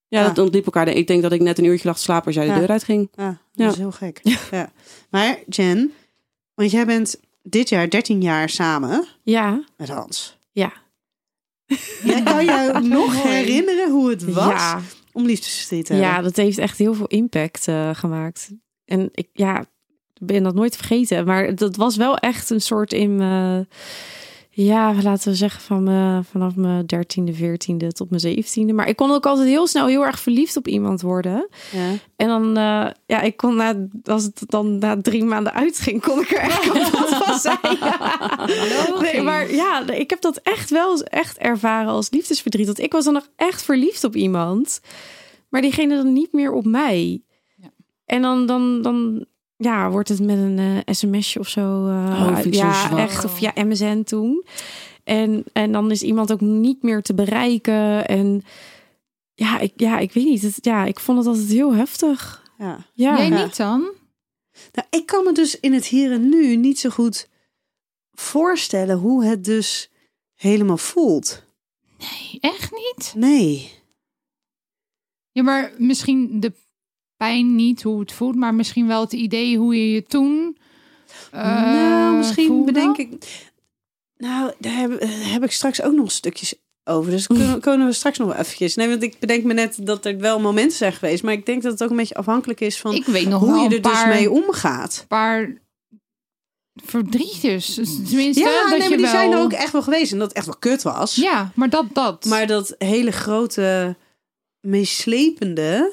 Ja, 0.09 0.21
Ja. 0.21 0.27
dat 0.27 0.39
ontliep 0.39 0.65
elkaar. 0.65 0.89
Ik 0.89 1.07
denk 1.07 1.23
dat 1.23 1.33
ik 1.33 1.41
net 1.41 1.59
een 1.59 1.65
uurtje 1.65 1.89
lag 1.89 1.97
te 1.97 2.03
slapen 2.03 2.27
als 2.27 2.35
jij 2.35 2.47
de 2.55 2.61
deur 2.61 2.69
uitging. 2.71 3.09
Ja, 3.15 3.27
dat 3.29 3.39
Ja. 3.53 3.69
is 3.69 3.77
heel 3.77 3.93
gek. 3.93 4.21
Ja. 4.51 4.73
Maar 5.11 5.39
Jen, 5.49 5.93
want 6.55 6.71
jij 6.71 6.87
bent 6.87 7.21
dit 7.43 7.69
jaar 7.69 7.89
13 7.91 8.23
jaar 8.23 8.49
samen 8.49 9.07
ja. 9.23 9.65
met 9.77 9.89
Hans. 9.89 10.37
Ja. 10.51 10.73
Jij 12.05 12.23
kan 12.23 12.45
je 12.45 12.79
nog 12.99 13.23
herinneren 13.23 13.91
hoe 13.91 14.11
het 14.11 14.25
was 14.25 14.47
Ja. 14.47 14.81
om 15.13 15.27
liefdesverdriet 15.27 15.87
te 15.87 15.93
hebben? 15.93 16.11
Ja, 16.11 16.23
dat 16.23 16.37
heeft 16.37 16.59
echt 16.59 16.79
heel 16.79 16.95
veel 16.95 17.07
impact 17.07 17.69
eh, 17.69 17.91
gemaakt. 17.93 18.51
En 18.85 19.09
ik 19.13 19.29
ja, 19.33 19.65
ben 20.21 20.43
dat 20.43 20.55
nooit 20.55 20.77
vergeten. 20.77 21.25
Maar 21.27 21.55
dat 21.55 21.77
was 21.77 21.97
wel 21.97 22.17
echt 22.19 22.51
een 22.51 22.61
soort 22.61 22.93
in 22.93 23.17
me. 23.17 23.67
Ja, 24.55 24.95
laten 25.03 25.31
we 25.31 25.37
zeggen 25.37 25.61
van 25.61 25.83
me, 25.83 26.21
vanaf 26.31 26.57
mijn 26.57 26.87
dertiende, 26.87 27.35
veertiende 27.35 27.93
tot 27.93 28.09
mijn 28.09 28.21
zeventiende. 28.21 28.73
Maar 28.73 28.89
ik 28.89 28.97
kon 28.97 29.11
ook 29.11 29.27
altijd 29.27 29.49
heel 29.49 29.67
snel 29.67 29.87
heel 29.87 30.05
erg 30.05 30.21
verliefd 30.21 30.57
op 30.57 30.69
iemand 30.69 31.01
worden. 31.01 31.49
Ja. 31.73 31.91
En 32.17 32.29
dan, 32.29 32.49
eh, 32.57 32.91
ja, 33.07 33.21
ik 33.21 33.37
kon 33.37 33.57
na, 33.57 33.89
als 34.05 34.23
het 34.23 34.43
dan 34.47 34.79
na 34.79 35.01
drie 35.01 35.25
maanden 35.25 35.53
uitging, 35.53 36.03
kon 36.03 36.21
ik 36.21 36.31
er 36.31 36.39
echt 36.39 36.61
kapot 36.61 37.09
van 37.09 37.39
zijn. 37.49 37.79
Nee, 39.01 39.23
maar 39.23 39.53
ja, 39.53 39.89
ik 39.89 40.11
heb 40.11 40.21
dat 40.21 40.37
echt 40.37 40.71
wel 40.71 41.03
echt 41.03 41.39
ervaren 41.39 41.91
als 41.91 42.11
liefdesverdriet. 42.11 42.67
Want 42.67 42.81
ik 42.81 42.93
was 42.93 43.05
dan 43.05 43.15
nog 43.15 43.29
echt 43.37 43.63
verliefd 43.63 44.05
op 44.05 44.17
iemand, 44.17 44.81
maar 45.49 45.61
diegene 45.61 45.97
dan 45.97 46.13
niet 46.13 46.33
meer 46.33 46.53
op 46.53 46.65
mij. 46.65 47.23
Ja. 47.57 47.71
En 48.07 48.23
dan, 48.23 48.47
dan, 48.47 48.83
dan 48.83 49.27
ja, 49.63 49.91
wordt 49.91 50.09
het 50.09 50.21
met 50.21 50.37
een 50.39 50.59
eh, 50.59 50.95
sms'je 50.95 51.39
of 51.41 51.49
zo. 51.49 51.87
eh, 51.87 52.27
Oh, 52.29 52.41
zo 52.41 52.49
ja, 52.51 52.97
echt. 52.99 53.25
Of 53.25 53.39
ja, 53.39 53.53
MSN 53.55 54.03
toen. 54.03 54.45
En, 55.05 55.45
en 55.53 55.73
dan 55.73 55.91
is 55.91 56.03
iemand 56.03 56.33
ook 56.33 56.41
niet 56.41 56.83
meer 56.83 57.03
te 57.03 57.15
bereiken. 57.15 58.07
En 58.09 58.43
ja, 59.35 59.59
ik, 59.59 59.73
ja, 59.77 59.99
ik 59.99 60.13
weet 60.13 60.25
niet. 60.25 60.43
Het, 60.43 60.59
ja, 60.61 60.85
ik 60.85 61.01
vond 61.01 61.19
het 61.19 61.27
altijd 61.27 61.49
heel 61.49 61.75
heftig. 61.75 62.43
Ja. 62.59 62.87
Ja. 62.95 63.17
Jij 63.17 63.29
Ja. 63.29 63.45
niet 63.45 63.57
dan? 63.57 63.81
Nou, 64.73 64.87
ik 64.91 65.07
kan 65.07 65.25
me 65.25 65.33
dus 65.33 65.61
in 65.61 65.73
het 65.73 65.87
hier 65.87 66.13
en 66.13 66.29
nu 66.29 66.57
niet 66.57 66.79
zo 66.79 66.91
goed 66.91 67.29
voorstellen 68.13 68.99
hoe 68.99 69.25
het 69.25 69.45
dus 69.45 69.91
helemaal 70.35 70.77
voelt. 70.77 71.43
Nee, 71.99 72.39
echt 72.41 72.71
niet? 72.73 73.13
Nee. 73.17 73.71
Ja, 75.33 75.43
maar 75.43 75.73
misschien 75.79 76.41
de 76.41 76.53
pijn 77.23 77.55
niet, 77.55 77.83
hoe 77.83 78.01
het 78.01 78.13
voelt, 78.13 78.37
maar 78.37 78.55
misschien 78.55 78.87
wel 78.87 79.01
het 79.01 79.13
idee 79.13 79.59
hoe 79.59 79.77
je 79.77 79.93
je 79.93 80.05
toen. 80.05 80.57
eh, 81.31 81.43
nou, 81.63 82.17
misschien 82.17 82.47
voelde. 82.47 82.73
bedenk 82.73 82.97
ik. 82.97 83.09
Nou, 84.17 84.53
daar 84.59 84.75
heb, 84.75 85.01
heb 85.09 85.45
ik 85.45 85.53
straks 85.53 85.83
ook 85.83 85.93
nog 85.93 86.11
stukjes 86.13 86.55
over. 86.85 87.11
Dus 87.11 87.27
kunnen, 87.27 87.61
kunnen 87.61 87.87
we 87.87 87.93
straks 87.93 88.19
nog 88.19 88.37
eventjes. 88.37 88.75
Nee, 88.75 88.89
want 88.89 89.03
ik 89.03 89.19
bedenk 89.19 89.45
me 89.45 89.53
net 89.55 89.79
dat 89.87 90.05
er 90.07 90.19
wel 90.19 90.41
momenten 90.41 90.77
zijn 90.77 90.93
geweest. 90.93 91.23
Maar 91.23 91.33
ik 91.33 91.47
denk 91.47 91.63
dat 91.63 91.73
het 91.73 91.83
ook 91.83 91.91
een 91.91 91.97
beetje 91.97 92.15
afhankelijk 92.15 92.61
is 92.61 92.79
van 92.81 92.95
Ik 92.95 93.05
weet 93.05 93.29
nog 93.29 93.41
hoe 93.43 93.59
je 93.59 93.75
er 93.77 93.83
dus 93.83 94.05
mee 94.05 94.31
omgaat. 94.31 95.05
paar 95.09 95.61
verdrietjes. 96.85 97.75
Tenminste, 98.09 98.41
Ja, 98.43 98.61
dat 98.61 98.71
nee, 98.71 98.83
je 98.83 98.89
maar 98.89 98.97
die 98.97 99.07
wel... 99.07 99.11
zijn 99.15 99.33
er 99.33 99.39
ook 99.41 99.53
echt 99.53 99.73
wel 99.73 99.83
geweest. 99.83 100.13
En 100.13 100.19
dat 100.19 100.29
het 100.29 100.37
echt 100.37 100.47
wel 100.47 100.57
kut 100.59 100.83
was. 100.83 101.15
Ja, 101.15 101.53
maar 101.55 101.71
dat, 101.71 101.85
dat. 101.93 102.25
Maar 102.25 102.47
dat 102.47 102.75
hele 102.79 103.11
grote, 103.13 103.97
meeslepende. 104.61 105.93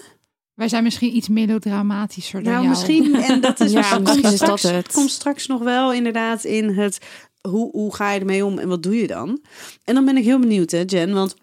Wij 0.59 0.67
zijn 0.67 0.83
misschien 0.83 1.15
iets 1.15 1.27
melodramatischer 1.27 2.43
dan 2.43 2.53
Nou, 2.53 2.65
jou. 2.65 2.75
misschien. 2.77 3.15
En 3.15 3.41
dat 3.41 3.59
is 3.59 3.71
Ja, 3.73 3.79
misschien 3.79 4.03
komt 4.03 4.23
is 4.23 4.39
dat 4.39 4.59
straks, 4.59 4.61
het. 4.63 4.91
Komt 4.93 5.09
straks 5.11 5.47
nog 5.47 5.61
wel 5.63 5.93
inderdaad 5.93 6.43
in 6.43 6.69
het. 6.69 6.97
Hoe, 7.41 7.71
hoe 7.71 7.95
ga 7.95 8.11
je 8.11 8.19
ermee 8.19 8.45
om 8.45 8.59
en 8.59 8.67
wat 8.67 8.83
doe 8.83 8.95
je 8.95 9.07
dan? 9.07 9.41
En 9.83 9.93
dan 9.93 10.05
ben 10.05 10.17
ik 10.17 10.23
heel 10.23 10.39
benieuwd, 10.39 10.71
hè, 10.71 10.83
Jen. 10.85 11.13
Want 11.13 11.35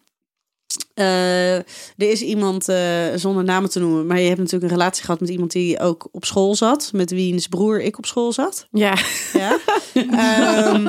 eh, 0.94 1.54
er 1.56 1.64
is 1.96 2.20
iemand, 2.22 2.68
eh, 2.68 3.04
zonder 3.14 3.44
namen 3.44 3.70
te 3.70 3.78
noemen, 3.80 4.06
maar 4.06 4.20
je 4.20 4.26
hebt 4.26 4.38
natuurlijk 4.38 4.72
een 4.72 4.78
relatie 4.78 5.04
gehad 5.04 5.20
met 5.20 5.28
iemand 5.28 5.52
die 5.52 5.80
ook 5.80 6.08
op 6.12 6.24
school 6.24 6.54
zat, 6.54 6.90
met 6.92 7.10
wiens 7.10 7.46
broer 7.46 7.80
ik 7.82 7.98
op 7.98 8.06
school 8.06 8.32
zat. 8.32 8.66
Ja. 8.70 8.94
Ja. 9.32 9.56
Ehm, 9.96 10.82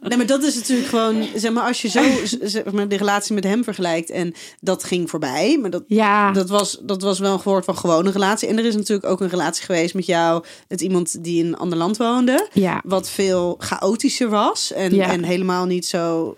nee, 0.00 0.16
maar 0.16 0.26
dat 0.26 0.42
is 0.42 0.54
natuurlijk 0.54 0.88
gewoon, 0.88 1.24
zeg 1.34 1.52
maar, 1.52 1.66
als 1.66 1.82
je 1.82 1.88
zo 1.88 2.02
zeg 2.42 2.64
maar, 2.72 2.88
de 2.88 2.96
relatie 2.96 3.34
met 3.34 3.44
hem 3.44 3.64
vergelijkt 3.64 4.10
en 4.10 4.34
dat 4.60 4.84
ging 4.84 5.10
voorbij, 5.10 5.58
maar 5.60 5.70
dat, 5.70 5.82
Ja. 5.86 6.32
dat, 6.32 6.48
was, 6.48 6.78
dat 6.82 7.02
was 7.02 7.18
wel 7.18 7.32
een 7.32 7.40
woord 7.44 7.64
van 7.64 7.76
gewone 7.76 8.10
relatie. 8.10 8.48
En 8.48 8.58
er 8.58 8.64
is 8.64 8.76
natuurlijk 8.76 9.08
ook 9.08 9.20
een 9.20 9.28
relatie 9.28 9.64
geweest 9.64 9.94
met 9.94 10.06
jou, 10.06 10.44
met 10.68 10.80
iemand 10.80 11.24
die 11.24 11.40
in 11.40 11.46
een 11.46 11.56
ander 11.56 11.78
land 11.78 11.96
woonde, 11.96 12.48
ja. 12.52 12.80
wat 12.84 13.10
veel 13.10 13.54
chaotischer 13.58 14.28
was 14.28 14.72
en, 14.72 14.94
Ja. 14.94 15.06
en 15.10 15.22
helemaal 15.22 15.64
niet 15.66 15.86
zo, 15.86 16.36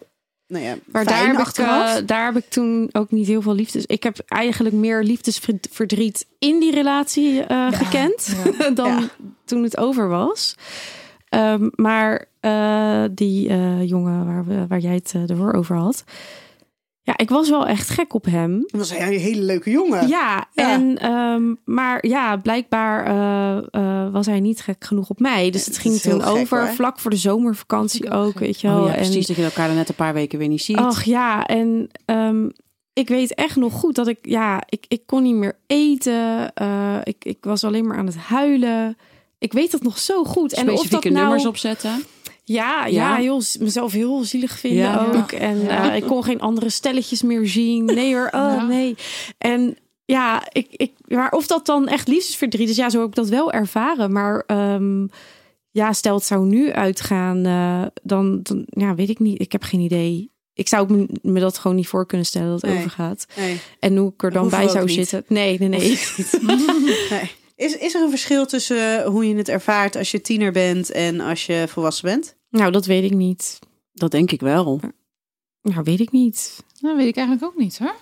nou 0.53 0.65
ja, 0.65 0.77
Maar 0.87 1.05
daar 1.05 1.27
heb, 1.27 1.38
ik, 1.38 1.59
eh, 1.59 1.95
daar 2.07 2.25
heb 2.25 2.37
ik 2.37 2.49
toen 2.49 2.88
ook 2.93 3.11
niet 3.11 3.27
heel 3.27 3.43
veel 3.43 3.55
liefdes. 3.55 3.87
Ik 3.87 4.03
heb 4.03 4.19
eigenlijk 4.27 4.75
meer 4.75 5.03
liefdesverdriet 5.03 6.27
in 6.38 6.61
die 6.61 6.73
relatie 6.73 7.43
eh, 7.43 7.73
gekend 7.73 8.37
dan 8.75 9.09
toen 9.45 9.62
het 9.62 9.77
over 9.77 10.09
was. 10.09 10.55
Ehm, 11.29 11.69
maar 11.75 12.25
eh, 12.41 13.05
die 13.11 13.57
jongen 13.87 14.27
waar, 14.27 14.45
we, 14.45 14.67
waar 14.67 14.79
jij 14.79 14.95
het 14.95 15.15
ervoor 15.31 15.53
over 15.53 15.77
had. 15.77 16.05
Ja, 17.05 17.17
ik 17.17 17.29
was 17.29 17.51
wel 17.51 17.67
echt 17.67 17.88
gek 17.88 18.15
op 18.15 18.25
hem. 18.25 18.61
Dat 18.67 18.81
was 18.81 18.91
een 18.91 19.19
hele 19.19 19.43
leuke 19.43 19.71
jongen. 19.71 20.09
Ja, 20.09 20.49
Ja. 20.53 20.73
en 20.73 21.11
um, 21.12 21.59
maar 21.65 22.07
ja, 22.07 22.37
blijkbaar 22.37 23.09
uh, 23.09 23.62
uh, 23.83 24.12
was 24.12 24.27
hij 24.27 24.41
niet 24.41 24.61
gek 24.61 24.85
genoeg 24.85 25.11
op 25.11 25.21
mij. 25.21 25.51
Dus 25.51 25.67
het 25.67 25.79
ging 25.79 26.01
toen 26.01 26.23
over, 26.23 26.59
hoor. 26.59 26.69
vlak 26.69 26.99
voor 26.99 27.11
de 27.11 27.17
zomervakantie 27.17 28.11
ook, 28.11 28.38
weet 28.38 28.61
je 28.61 28.69
wel. 28.69 28.81
Oh 28.81 28.87
ja, 28.87 28.95
en, 28.95 29.01
precies, 29.01 29.27
dat 29.27 29.37
je 29.37 29.45
elkaar 29.45 29.67
dan 29.67 29.77
net 29.77 29.88
een 29.88 29.95
paar 29.95 30.15
weken 30.15 30.38
weer 30.38 30.49
niet 30.49 30.62
ziet. 30.62 30.77
Ach 30.77 31.05
ja, 31.05 31.47
en 31.47 31.91
um, 32.07 32.53
ik 32.93 33.09
weet 33.09 33.35
echt 33.35 33.57
nog 33.57 33.73
goed 33.73 33.95
dat 33.95 34.09
ik, 34.09 34.19
ja, 34.23 34.62
ik, 34.69 34.85
ik 34.88 35.03
kon 35.07 35.23
niet 35.23 35.35
meer 35.35 35.59
eten. 35.67 36.53
Uh, 36.62 36.97
ik, 37.05 37.25
ik 37.25 37.38
was 37.41 37.65
alleen 37.65 37.87
maar 37.87 37.97
aan 37.97 38.07
het 38.07 38.17
huilen. 38.17 38.97
Ik 39.38 39.53
weet 39.53 39.71
dat 39.71 39.83
nog 39.83 39.99
zo 39.99 40.25
goed. 40.25 40.53
En 40.53 40.71
of 40.71 40.79
Specifieke 40.79 41.09
dat 41.09 41.12
nou, 41.12 41.25
nummers 41.25 41.47
opzetten. 41.47 42.05
Ja, 42.53 42.87
ja, 42.87 43.15
heel, 43.15 43.43
mezelf 43.61 43.93
heel 43.93 44.25
zielig 44.25 44.59
vinden 44.59 45.15
ook. 45.17 45.33
En 45.33 45.69
eh, 45.69 45.97
ik 45.97 46.03
kon 46.03 46.25
geen 46.25 46.41
andere 46.41 46.71
stelletjes 46.71 47.23
meer 47.23 47.47
zien. 47.47 47.85
Nee 47.85 48.15
hoor, 48.15 48.29
oh 48.33 48.69
nee. 48.69 48.97
En 49.38 49.77
ja, 50.05 50.43
ik, 50.53 50.67
ik, 50.71 50.93
maar 51.09 51.31
of 51.31 51.47
dat 51.47 51.67
dan 51.67 51.88
echt 51.88 52.09
liefdesverdriet 52.09 52.69
is, 52.69 52.77
ja, 52.77 52.91
zo 52.91 52.99
heb 52.99 53.09
ik 53.09 53.15
dat 53.15 53.29
wel 53.29 53.53
ervaren. 53.53 54.12
Maar 54.12 54.43
ehm, 54.47 55.07
ja, 55.71 55.93
stel 55.93 56.15
het 56.15 56.25
zou 56.25 56.47
nu 56.47 56.73
uitgaan, 56.73 57.45
eh, 57.47 57.83
dan, 58.03 58.41
dan 58.43 58.65
ja, 58.69 58.95
weet 58.95 59.09
ik 59.09 59.19
niet. 59.19 59.41
Ik 59.41 59.53
heb 59.53 59.62
geen 59.62 59.81
idee. 59.81 60.31
Ik 60.55 60.69
zou 60.69 60.93
me, 60.93 61.09
me 61.23 61.41
dat 61.41 61.59
gewoon 61.59 61.77
niet 61.77 61.88
voor 61.88 62.07
kunnen 62.07 62.27
stellen 62.27 62.49
dat 62.51 62.61
het 62.61 62.71
Nee. 62.71 62.79
overgaat. 62.79 63.27
Nee. 63.37 63.61
En 63.79 63.97
hoe 63.97 64.12
ik 64.12 64.23
er 64.23 64.31
dan 64.31 64.49
bij 64.49 64.69
zou 64.69 64.88
zitten. 64.88 65.25
Nee, 65.29 65.59
nee, 65.59 65.69
nee. 65.69 65.81
Nee. 67.11 67.31
Is, 67.57 67.77
is 67.77 67.95
er 67.95 68.03
een 68.03 68.11
verschil 68.11 68.47
tussen 68.47 69.05
hoe 69.05 69.29
je 69.29 69.37
het 69.37 69.49
ervaart 69.49 69.97
als 69.97 70.11
je 70.11 70.21
tiener 70.21 70.53
bent 70.53 70.91
en 70.91 71.21
als 71.21 71.47
je 71.47 71.65
volwassen 71.69 72.05
bent? 72.05 72.37
Nou, 72.53 72.73
dat 72.73 72.87
weet 72.87 73.05
ik 73.05 73.15
niet. 73.17 73.59
Dat 73.93 74.11
denk 74.11 74.31
ik 74.31 74.41
wel. 74.41 74.81
Nou, 75.62 75.83
weet 75.83 76.01
ik 76.01 76.11
niet. 76.11 76.65
Dat 76.81 76.97
weet 76.97 77.07
ik 77.07 77.17
eigenlijk 77.17 77.47
ook 77.47 77.59
niet 77.59 77.79
hoor. 77.79 77.95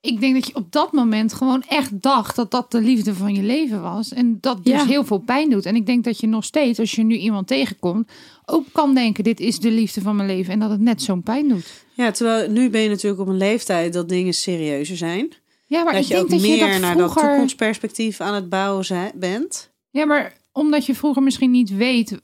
Ik 0.00 0.20
denk 0.20 0.34
dat 0.34 0.46
je 0.46 0.54
op 0.54 0.72
dat 0.72 0.92
moment 0.92 1.32
gewoon 1.32 1.62
echt 1.68 2.02
dacht 2.02 2.36
dat 2.36 2.50
dat 2.50 2.70
de 2.70 2.80
liefde 2.80 3.14
van 3.14 3.34
je 3.34 3.42
leven 3.42 3.82
was. 3.82 4.12
En 4.12 4.38
dat 4.40 4.64
dus 4.64 4.72
Ja. 4.74 4.84
heel 4.86 5.04
veel 5.04 5.18
pijn 5.18 5.50
doet. 5.50 5.66
En 5.66 5.76
ik 5.76 5.86
denk 5.86 6.04
dat 6.04 6.20
je 6.20 6.26
nog 6.26 6.44
steeds, 6.44 6.78
als 6.78 6.92
je 6.92 7.02
nu 7.02 7.16
iemand 7.16 7.46
tegenkomt, 7.46 8.10
ook 8.44 8.66
kan 8.72 8.94
denken: 8.94 9.24
dit 9.24 9.40
is 9.40 9.58
de 9.58 9.70
liefde 9.70 10.00
van 10.00 10.16
mijn 10.16 10.28
leven. 10.28 10.52
En 10.52 10.58
dat 10.58 10.70
het 10.70 10.80
net 10.80 11.02
zo'n 11.02 11.22
pijn 11.22 11.48
doet. 11.48 11.84
Ja, 11.94 12.10
terwijl 12.10 12.50
nu 12.50 12.70
ben 12.70 12.80
je 12.80 12.88
natuurlijk 12.88 13.20
op 13.20 13.28
een 13.28 13.36
leeftijd 13.36 13.92
dat 13.92 14.08
dingen 14.08 14.34
serieuzer 14.34 14.96
zijn. 14.96 15.32
Ja, 15.66 15.82
maar 15.82 15.92
dat 15.92 16.02
ik 16.02 16.08
je 16.08 16.14
denk 16.14 16.24
ook 16.24 16.30
dat 16.30 16.42
je 16.42 16.48
meer 16.48 16.70
dat 16.70 16.80
naar 16.80 16.96
dat 16.96 17.10
vroeger... 17.10 17.30
toekomstperspectief 17.30 18.20
aan 18.20 18.34
het 18.34 18.48
bouwen 18.48 19.12
bent. 19.14 19.70
Ja, 19.90 20.04
maar 20.04 20.36
omdat 20.52 20.86
je 20.86 20.94
vroeger 20.94 21.22
misschien 21.22 21.50
niet 21.50 21.76
weet 21.76 22.18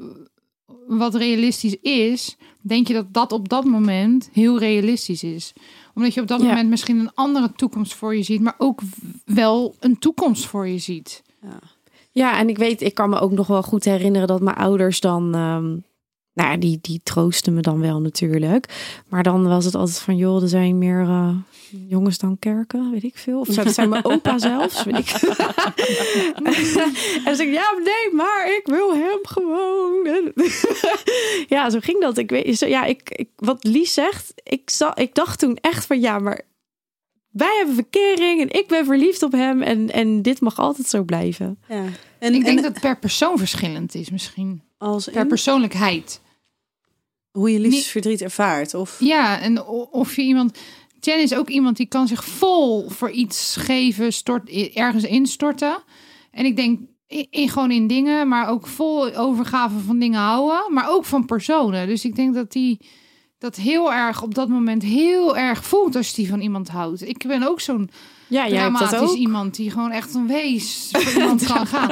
wat 0.88 1.14
realistisch 1.14 1.77
is, 1.81 2.37
denk 2.61 2.87
je 2.88 2.95
dat 2.95 3.07
dat 3.14 3.33
op 3.33 3.49
dat 3.49 3.64
moment 3.64 4.29
heel 4.33 4.59
realistisch 4.59 5.23
is. 5.23 5.53
Omdat 5.95 6.14
je 6.14 6.21
op 6.21 6.27
dat 6.27 6.40
Ja. 6.40 6.47
moment 6.47 6.68
misschien 6.68 6.99
een 6.99 7.14
andere 7.14 7.53
toekomst 7.57 7.95
voor 7.95 8.16
je 8.16 8.23
ziet, 8.23 8.40
maar 8.40 8.55
ook 8.59 8.81
wel 9.25 9.75
een 9.81 9.99
toekomst 9.99 10.47
voor 10.47 10.68
je 10.68 10.79
ziet. 10.79 11.23
Ja, 12.11 12.38
en 12.38 12.49
ik 12.49 12.59
weet, 12.59 12.81
ik 12.81 12.95
kan 12.95 13.11
me 13.11 13.21
ook 13.21 13.33
nog 13.33 13.47
wel 13.47 13.62
goed 13.62 13.85
herinneren 13.85 14.29
dat 14.29 14.40
mijn 14.40 14.57
ouders 14.57 15.01
dan. 15.01 15.35
ehm, 15.35 15.77
nou 16.35 16.51
ja, 16.51 16.57
die, 16.57 16.79
die 16.81 17.01
troosten 17.03 17.55
me 17.55 17.61
dan 17.61 17.81
wel 17.81 18.01
natuurlijk. 18.01 18.92
Maar 19.09 19.23
dan 19.23 19.49
was 19.49 19.64
het 19.64 19.75
altijd 19.75 19.99
van, 19.99 20.16
joh, 20.16 20.42
er 20.42 20.49
zijn 20.49 20.79
meer 20.79 21.01
eh, 21.01 21.37
jongens 21.88 22.18
dan 22.18 22.38
kerken, 22.38 22.90
weet 22.90 23.03
ik 23.03 23.18
veel. 23.18 23.40
Of 23.40 23.49
dat 23.49 23.75
zijn 23.75 23.88
mijn 23.88 24.05
opa 24.05 24.38
zelfs, 24.38 24.85
weet 24.85 24.99
ik. 24.99 25.11
en 26.37 26.45
dan 27.25 27.35
zeg 27.37 27.47
ik, 27.47 27.53
ja, 27.53 27.73
nee, 27.85 28.14
maar 28.14 28.47
ik 28.57 28.62
wil 28.64 28.95
hem 28.95 29.18
gewoon. 29.23 30.33
ja, 31.49 31.71
zo 31.71 31.79
ging 31.81 32.01
dat. 32.01 32.18
Ik 32.18 32.31
weet, 32.31 32.59
zo, 32.59 32.66
ja, 32.66 32.85
ik, 32.85 33.11
ik, 33.11 33.29
wat 33.37 33.64
Lies 33.64 33.95
zegt, 33.95 34.33
ik, 34.42 34.71
za- 34.71 34.97
ik 34.97 35.14
dacht 35.14 35.38
toen 35.38 35.59
echt 35.61 35.87
van, 35.87 36.01
ja, 36.01 36.18
maar 36.18 36.40
wij 37.31 37.57
hebben 37.57 37.75
verkering 37.75 38.40
en 38.40 38.59
ik 38.59 38.68
ben 38.68 38.85
verliefd 38.85 39.23
op 39.23 39.33
hem 39.33 39.62
en, 39.62 39.90
en 39.90 40.23
dit 40.23 40.40
mag 40.40 40.59
altijd 40.59 40.88
zo 40.88 41.03
blijven. 41.03 41.59
Ja. 41.68 41.85
En, 42.18 42.35
ik 42.35 42.45
denk 42.45 42.57
en 42.57 42.62
dat 42.62 42.73
het 42.73 42.81
per 42.81 42.99
persoon 42.99 43.38
verschillend 43.38 43.95
is 43.95 44.11
misschien. 44.11 44.62
Als 44.83 45.09
Per 45.12 45.27
persoonlijkheid. 45.27 46.21
hoe 47.31 47.51
je 47.53 47.59
liefdesverdriet 47.61 48.21
ervaart. 48.21 48.75
Of 48.75 48.97
Ja, 49.01 49.40
en 49.40 49.64
of 49.90 50.16
je 50.16 50.23
iemand... 50.23 50.59
Jen 51.01 51.21
is 51.23 51.35
ook 51.35 51.49
iemand 51.49 51.77
die 51.77 51.87
kan 51.87 52.09
zich 52.09 52.25
vol 52.25 52.88
voor 52.90 53.11
iets 53.11 53.57
geven, 53.57 54.12
stort, 54.12 54.51
ergens 54.75 55.05
instorten. 55.05 55.83
En 56.31 56.45
ik 56.45 56.57
denk 56.57 56.81
in, 57.07 57.27
in- 57.31 57.49
gewoon 57.49 57.71
in 57.71 57.87
dingen, 57.87 58.29
maar 58.29 58.49
ook 58.49 58.66
vol 58.66 59.14
overgave 59.14 59.79
van 59.79 59.99
dingen 59.99 60.21
houden. 60.21 60.73
Maar 60.75 60.90
ook 60.90 61.05
van 61.05 61.27
personen. 61.27 61.87
Dus 61.87 62.05
ik 62.05 62.14
denk 62.16 62.35
dat 62.35 62.53
die 62.53 62.79
dat 63.38 63.57
heel 63.57 63.92
erg 63.92 64.23
op 64.23 64.35
dat 64.35 64.49
moment 64.49 64.83
heel 64.83 65.37
erg 65.37 65.64
voelt 65.64 65.97
als 65.97 66.14
die 66.14 66.29
van 66.29 66.40
iemand 66.40 66.68
houdt. 66.68 67.09
Ik 67.09 67.25
ben 67.27 67.42
ook 67.42 67.61
zo'n 67.61 67.90
Ja, 68.33 68.49
jij 68.49 68.59
hebt 68.59 68.79
dat 68.79 68.88
dramatisch 68.88 69.11
ook. 69.11 69.16
iemand 69.16 69.55
die 69.55 69.71
gewoon 69.71 69.90
echt 69.90 70.14
een 70.14 70.27
wees 70.27 70.88
voor 70.92 71.23
iemand 71.23 71.47
kan 71.47 71.66
gaan. 71.66 71.88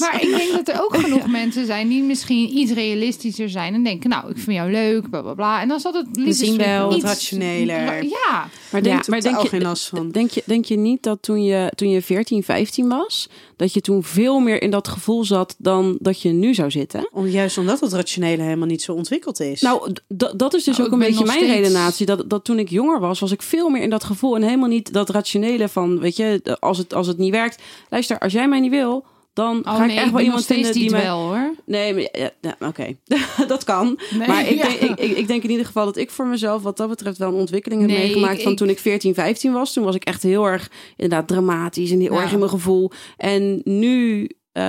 Maar 0.00 0.22
ik 0.22 0.36
denk 0.36 0.52
dat 0.52 0.68
er 0.68 0.82
ook 0.82 0.96
genoeg 0.96 1.26
mensen 1.26 1.66
zijn 1.66 1.88
die 1.88 2.02
misschien 2.02 2.56
iets 2.56 2.72
realistischer 2.72 3.50
zijn 3.50 3.74
en 3.74 3.82
denken, 3.84 4.10
nou, 4.10 4.30
ik 4.30 4.38
vind 4.38 4.56
jou 4.56 4.70
leuk, 4.70 5.10
bla 5.10 5.20
bla 5.22 5.34
bla. 5.34 5.60
En 5.60 5.68
dan 5.68 5.80
zal 5.80 5.92
het 5.92 6.06
zien 6.36 6.56
wel 6.56 6.92
iets 6.92 7.02
wat 7.02 7.12
rationeler. 7.12 8.02
Ja, 8.02 8.48
Maar 8.70 8.82
denk, 8.82 8.96
Ja, 8.96 9.02
maar 9.06 9.20
denk, 9.20 9.50
je, 9.50 9.60
last 9.60 9.88
van. 9.88 10.10
denk, 10.10 10.30
je, 10.30 10.42
denk 10.46 10.64
je 10.64 10.76
niet 10.76 11.02
dat 11.02 11.18
toen 11.22 11.44
je, 11.44 11.72
toen 11.74 11.90
je 11.90 12.02
14, 12.02 12.42
15 12.42 12.88
was, 12.88 13.28
dat 13.56 13.72
je 13.72 13.80
toen 13.80 14.02
veel 14.04 14.38
meer 14.38 14.62
in 14.62 14.70
dat 14.70 14.88
gevoel 14.88 15.24
zat 15.24 15.54
dan 15.58 15.96
dat 16.00 16.20
je 16.20 16.28
nu 16.28 16.54
zou 16.54 16.70
zitten? 16.70 17.08
om, 17.12 17.26
juist 17.26 17.58
omdat 17.58 17.80
het 17.80 17.92
rationele 17.92 18.42
helemaal 18.42 18.66
niet 18.66 18.82
zo 18.82 18.92
ontwikkeld 18.92 19.40
is. 19.40 19.60
Nou, 19.60 19.92
dat 20.36 20.54
is 20.54 20.64
dus 20.64 20.76
Nou, 20.76 20.88
ook 20.88 20.92
een 20.94 20.98
beetje 21.06 21.24
mijn 21.24 21.38
steeds- 21.38 21.52
redenatie. 21.54 22.06
Dat, 22.06 22.30
dat 22.30 22.44
toen 22.44 22.58
ik 22.58 22.68
jonger 22.70 23.00
was, 23.00 23.20
was 23.20 23.32
ik 23.32 23.42
veel 23.42 23.68
meer 23.68 23.82
in 23.82 23.90
dat 23.90 24.04
gevoel. 24.04 24.36
En 24.36 24.42
helemaal 24.42 24.68
niet 24.68 24.92
dat 24.92 25.08
rationele 25.10 25.68
van, 25.68 26.00
weet 26.00 26.16
je, 26.16 26.56
als 26.60 26.78
het, 26.78 26.94
als 26.94 27.06
het 27.06 27.18
niet 27.18 27.30
werkt. 27.32 27.62
Luister, 27.90 28.18
als 28.18 28.32
jij 28.32 28.48
mij 28.48 28.60
niet 28.60 28.70
wil, 28.70 29.04
dan 29.34 29.58
oh 29.64 29.76
ga 29.76 29.84
nee, 29.84 29.96
ik 29.96 30.02
echt 30.02 30.10
wel 30.10 30.20
iemand 30.20 30.42
steeds 30.42 30.60
vinden 30.62 30.80
die 30.80 30.90
mij... 30.90 31.02
wel 31.02 31.18
hoor. 31.20 31.54
Nee, 31.66 31.92
maar, 31.94 32.02
ja, 32.12 32.30
ja, 32.40 32.56
oké. 32.68 32.96
dat 33.46 33.64
kan. 33.64 33.98
Nee, 34.18 34.28
maar 34.28 34.48
ik, 34.48 34.56
ja. 34.56 34.68
denk, 34.68 34.98
ik, 34.98 35.16
ik, 35.16 35.26
denk 35.26 35.42
in 35.42 35.50
ieder 35.50 35.66
geval 35.66 35.84
dat 35.84 35.96
ik 35.96 36.10
voor 36.10 36.26
mezelf 36.26 36.62
wat 36.62 36.76
dat 36.76 36.88
betreft 36.88 37.18
wel 37.18 37.28
een 37.28 37.34
ontwikkeling 37.34 37.80
heb 37.80 37.90
Nee, 37.90 37.98
meegemaakt 37.98 38.38
ik- 38.38 38.42
van 38.42 38.54
toen 38.56 38.68
ik 38.68 38.78
14, 38.78 39.14
15 39.14 39.52
was. 39.52 39.72
Toen 39.72 39.84
was 39.84 39.94
ik 39.94 40.04
echt 40.04 40.22
heel 40.22 40.44
erg 40.46 40.70
inderdaad 40.96 41.28
dramatisch 41.28 41.90
en 41.90 42.00
heel 42.00 42.20
erg 42.20 42.32
in 42.32 42.38
mijn 42.38 42.50
gevoel. 42.50 42.90
En 43.16 43.60
nu, 43.64 44.28
eh, 44.52 44.62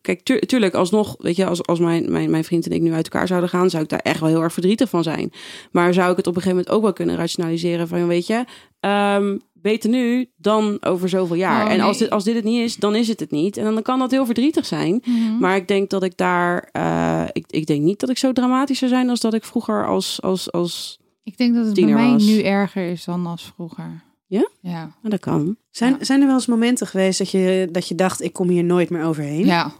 kijk, 0.00 0.20
tu- 0.22 0.38
tuurlijk, 0.40 0.74
alsnog, 0.74 1.14
weet 1.18 1.36
je, 1.36 1.46
als, 1.46 1.62
als 1.66 1.78
mijn, 1.78 2.10
mijn, 2.12 2.30
mijn 2.30 2.44
vriend 2.44 2.66
en 2.66 2.72
ik 2.72 2.80
nu 2.80 2.92
uit 2.92 3.08
elkaar 3.08 3.26
zouden 3.26 3.48
gaan, 3.50 3.70
zou 3.70 3.82
ik 3.82 3.88
daar 3.88 3.98
echt 3.98 4.20
wel 4.20 4.28
heel 4.28 4.42
erg 4.42 4.52
verdrietig 4.52 4.88
van 4.88 5.02
zijn. 5.02 5.32
Maar 5.70 5.94
zou 5.94 6.10
ik 6.10 6.16
het 6.16 6.26
op 6.26 6.36
een 6.36 6.42
gegeven 6.42 6.56
moment 6.56 6.76
ook 6.76 6.82
wel 6.82 6.92
kunnen 6.92 7.16
rationaliseren 7.16 7.88
van, 7.88 8.06
weet 8.06 8.26
je, 8.26 8.44
ehm, 8.80 9.36
beter 9.60 9.90
nu 9.90 10.30
dan 10.36 10.76
over 10.84 11.08
zoveel 11.08 11.36
jaar. 11.36 11.66
Oh, 11.66 11.72
en 11.72 11.80
als 11.80 11.98
dit, 11.98 12.10
als 12.10 12.24
dit 12.24 12.34
het 12.34 12.44
niet 12.44 12.62
is, 12.62 12.76
dan 12.76 12.94
is 12.94 13.08
het 13.08 13.20
het 13.20 13.30
niet. 13.30 13.56
En 13.56 13.64
dan 13.74 13.82
kan 13.82 13.98
dat 13.98 14.10
heel 14.10 14.24
verdrietig 14.24 14.66
zijn. 14.66 15.02
Mhm. 15.04 15.38
Maar 15.38 15.56
ik 15.56 15.68
denk 15.68 15.90
dat 15.90 16.02
ik 16.02 16.16
daar. 16.16 16.68
eh, 16.72 17.24
ik, 17.32 17.44
ik 17.50 17.66
denk 17.66 17.82
niet 17.82 18.00
dat 18.00 18.08
ik 18.10 18.18
zo 18.18 18.32
dramatisch 18.32 18.78
zou 18.78 18.90
zijn 18.90 19.10
als 19.10 19.20
dat 19.20 19.34
ik 19.34 19.44
vroeger 19.44 19.86
als. 19.86 20.22
als, 20.22 20.52
als 20.52 20.98
Ik 21.22 21.36
denk 21.36 21.54
dat 21.54 21.66
het 21.66 21.74
bij 21.74 21.84
mij 21.84 22.10
was. 22.10 22.24
nu 22.24 22.42
erger 22.42 22.90
is 22.90 23.04
dan 23.04 23.26
als 23.26 23.52
vroeger. 23.54 24.02
Ja? 24.26 24.48
Ja. 24.60 24.78
nou, 24.80 24.92
dat 25.00 25.20
kan. 25.20 25.56
zijn, 25.70 25.96
ja. 25.98 26.04
zijn 26.04 26.20
er 26.20 26.26
wel 26.26 26.34
eens 26.36 26.46
momenten 26.46 26.86
geweest 26.86 27.18
dat 27.18 27.30
je, 27.30 27.68
dat 27.72 27.88
je 27.88 27.94
dacht, 27.94 28.22
ik 28.22 28.32
kom 28.32 28.48
hier 28.48 28.64
nooit 28.64 28.90
meer 28.90 29.04
overheen? 29.04 29.46
Ja. 29.46 29.72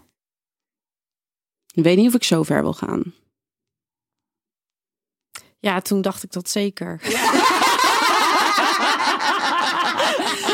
Ik 1.74 1.82
weet 1.84 1.96
niet 1.96 2.06
of 2.08 2.14
ik 2.14 2.24
zo 2.24 2.42
ver 2.42 2.62
wil 2.62 2.72
gaan. 2.72 3.14
Ja, 5.58 5.80
toen 5.80 6.00
dacht 6.02 6.22
ik 6.22 6.32
dat 6.32 6.48
zeker. 6.48 7.00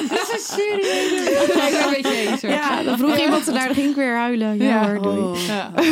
Dat 0.08 0.32
is 0.38 0.45
serieus. 0.56 1.42
Ik 1.46 1.52
ben 1.72 1.84
een 1.84 1.90
beetje 2.02 2.16
eens. 2.28 2.40
Ja, 2.40 2.82
dan 2.82 2.98
vroeg 2.98 3.18
iemand 3.18 3.46
ernaar, 3.46 3.66
dan 3.66 3.74
ging 3.74 3.90
ik 3.90 3.96
weer 3.96 4.16
huilen. 4.16 4.56
Ja, 4.56 4.86
hoor, 4.94 5.02
doei. 5.02 5.18
Oh. 5.18 5.46
Ja. 5.46 5.72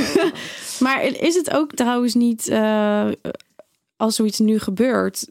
Maar 0.79 1.03
is 1.05 1.35
het 1.35 1.51
ook 1.51 1.73
trouwens 1.75 2.15
niet, 2.15 2.49
eh, 2.49 3.09
als 3.97 4.17
zoiets 4.17 4.39
nu 4.39 4.59
gebeurt... 4.59 5.27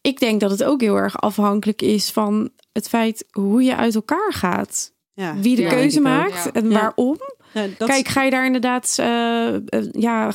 Ik 0.00 0.18
denk 0.20 0.40
dat 0.40 0.50
het 0.50 0.64
ook 0.64 0.80
heel 0.80 0.96
erg 0.96 1.20
afhankelijk 1.20 1.82
is 1.82 2.10
van 2.10 2.50
het 2.72 2.88
feit 2.88 3.24
hoe 3.30 3.62
je 3.62 3.76
uit 3.76 3.94
elkaar 3.94 4.32
gaat. 4.32 4.92
Ja. 5.14 5.36
Wie 5.36 5.56
de 5.56 5.62
Ja, 5.62 5.68
keuze 5.68 5.98
ook. 5.98 6.04
maakt 6.04 6.44
Ja. 6.44 6.52
en 6.52 6.70
Ja. 6.70 6.78
waarom. 6.80 7.16
Ja, 7.52 7.66
dat- 7.78 7.88
Kijk, 7.88 8.08
ga 8.08 8.22
je 8.22 8.30
daar 8.30 8.46
inderdaad, 8.46 8.96
eh, 8.98 9.54
eh, 9.54 9.60
ja, 9.92 10.30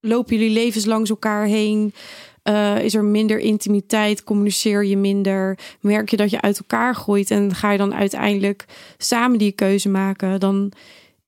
lopen 0.00 0.36
jullie 0.36 0.52
levens 0.52 0.84
langs 0.84 1.10
elkaar 1.10 1.44
heen? 1.46 1.94
Eh, 2.42 2.84
is 2.84 2.94
er 2.94 3.04
minder 3.04 3.38
intimiteit? 3.38 4.24
Communiceer 4.24 4.84
je 4.84 4.96
minder? 4.96 5.58
Merk 5.80 6.08
je 6.10 6.16
dat 6.16 6.30
je 6.30 6.40
uit 6.40 6.58
elkaar 6.58 6.94
groeit 6.94 7.30
en 7.30 7.54
ga 7.54 7.70
je 7.72 7.78
dan 7.78 7.94
uiteindelijk 7.94 8.64
samen 8.98 9.38
die 9.38 9.52
keuze 9.52 9.88
maken? 9.88 10.40
Dan 10.40 10.72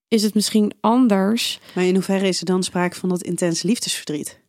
is 0.09 0.23
het 0.23 0.35
misschien 0.35 0.73
anders. 0.81 1.61
Maar 1.75 1.85
in 1.85 1.95
hoeverre 1.95 2.29
is 2.29 2.41
er 2.41 2.47
dan 2.47 2.63
sprake 2.63 2.97
van 2.97 3.09
dat 3.09 3.23
intense 3.23 3.67
liefdesverdriet? 3.67 4.41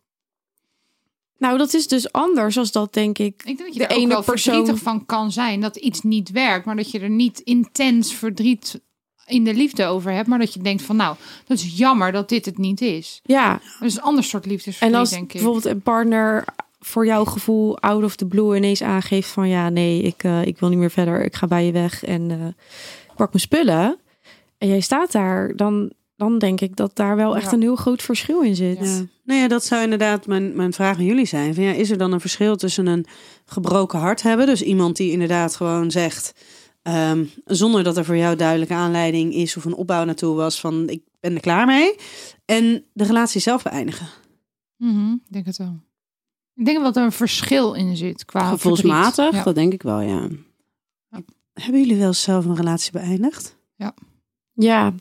Nou, 1.38 1.58
dat 1.58 1.74
is 1.74 1.88
dus 1.88 2.12
anders 2.12 2.58
als 2.58 2.72
dat, 2.72 2.92
denk 2.92 3.18
ik. 3.18 3.34
Ik 3.44 3.44
denk 3.44 3.58
dat 3.58 3.72
je 3.72 3.78
De 3.78 3.84
er 3.86 3.90
ook 3.90 3.98
ene 3.98 4.08
wel 4.08 4.22
persoon- 4.22 4.54
verdrietig 4.54 4.82
van 4.82 5.06
kan 5.06 5.32
zijn 5.32 5.60
dat 5.60 5.76
iets 5.76 6.00
niet 6.02 6.30
werkt, 6.30 6.64
maar 6.66 6.76
dat 6.76 6.90
je 6.90 7.00
er 7.00 7.10
niet 7.10 7.40
intens 7.40 8.14
verdriet 8.14 8.80
in 9.26 9.44
de 9.44 9.54
liefde 9.54 9.84
over 9.84 10.12
hebt, 10.12 10.28
maar 10.28 10.38
dat 10.38 10.54
je 10.54 10.60
denkt 10.60 10.82
van 10.82 10.96
nou, 10.96 11.16
dat 11.46 11.58
is 11.58 11.76
jammer 11.76 12.12
dat 12.12 12.28
dit 12.28 12.44
het 12.44 12.58
niet 12.58 12.80
is. 12.80 13.20
Ja, 13.24 13.60
Dat 13.80 13.88
is 13.88 13.96
een 13.96 14.02
ander 14.02 14.24
soort 14.24 14.46
liefdesverdriet, 14.46 14.92
en 14.94 14.98
als 15.00 15.10
denk 15.10 15.22
ik. 15.22 15.32
bijvoorbeeld 15.32 15.64
een 15.64 15.82
partner 15.82 16.44
voor 16.80 17.06
jouw 17.06 17.24
gevoel 17.24 17.78
out 17.78 18.04
of 18.04 18.16
the 18.16 18.26
blue 18.26 18.56
ineens 18.56 18.82
aangeeft 18.82 19.28
van 19.28 19.48
ja, 19.48 19.68
nee, 19.68 20.02
ik, 20.02 20.22
eh, 20.22 20.44
ik 20.44 20.58
wil 20.58 20.68
niet 20.68 20.78
meer 20.78 20.90
verder, 20.90 21.24
ik 21.24 21.34
ga 21.34 21.46
bij 21.46 21.66
je 21.66 21.72
weg 21.72 22.04
en 22.04 22.30
eh, 22.30 22.46
ik 23.08 23.14
pak 23.16 23.28
mijn 23.28 23.40
spullen. 23.40 23.96
En 24.58 24.68
jij 24.68 24.80
staat 24.80 25.12
daar, 25.12 25.56
dan, 25.56 25.92
dan 26.16 26.38
denk 26.38 26.60
ik 26.60 26.76
dat 26.76 26.96
daar 26.96 27.16
wel 27.16 27.36
echt 27.36 27.44
Ja. 27.46 27.52
een 27.52 27.60
heel 27.62 27.76
groot 27.76 28.02
verschil 28.02 28.40
in 28.42 28.56
zit. 28.56 28.78
Ja. 28.78 29.04
Nou 29.24 29.40
ja, 29.40 29.48
dat 29.48 29.64
zou 29.64 29.82
inderdaad 29.82 30.26
mijn, 30.26 30.56
mijn 30.56 30.72
vraag 30.72 30.96
aan 30.96 31.04
jullie 31.04 31.26
zijn. 31.26 31.54
Van, 31.54 31.64
ja, 31.64 31.72
is 31.72 31.90
er 31.90 31.98
dan 31.98 32.12
een 32.12 32.20
verschil 32.20 32.56
tussen 32.56 32.86
een 32.86 33.06
gebroken 33.46 33.98
hart 33.98 34.22
hebben? 34.22 34.46
Dus 34.46 34.62
iemand 34.62 34.96
die 34.96 35.10
inderdaad 35.10 35.56
gewoon 35.56 35.90
zegt, 35.90 36.32
ehm, 36.84 37.24
zonder 37.44 37.84
dat 37.84 37.96
er 37.96 38.04
voor 38.04 38.16
jou 38.16 38.36
duidelijke 38.36 38.74
aanleiding 38.74 39.34
is 39.34 39.56
of 39.56 39.64
een 39.64 39.74
opbouw 39.74 40.04
naartoe 40.04 40.34
was 40.34 40.60
van 40.60 40.88
ik 40.88 41.02
ben 41.20 41.34
er 41.34 41.40
klaar 41.40 41.66
mee. 41.66 41.94
En 42.44 42.84
de 42.92 43.04
relatie 43.04 43.40
zelf 43.40 43.62
beëindigen. 43.62 44.06
Mhm, 44.76 45.12
ik 45.12 45.32
denk 45.32 45.46
het 45.46 45.56
wel. 45.56 45.80
Ik 46.54 46.64
denk 46.64 46.82
dat 46.82 46.96
er 46.96 47.02
een 47.02 47.12
verschil 47.12 47.74
in 47.74 47.96
zit 47.96 48.24
qua 48.24 48.48
Gevoelsmatig. 48.48 49.32
Ja. 49.32 49.42
dat 49.42 49.54
denk 49.54 49.72
ik 49.72 49.82
wel, 49.82 50.00
ja. 50.00 50.28
Hebben 51.52 51.80
jullie 51.80 51.96
wel 51.96 52.12
zelf 52.12 52.44
een 52.44 52.56
relatie 52.56 52.92
beëindigd? 52.92 53.56
Ja, 54.56 54.94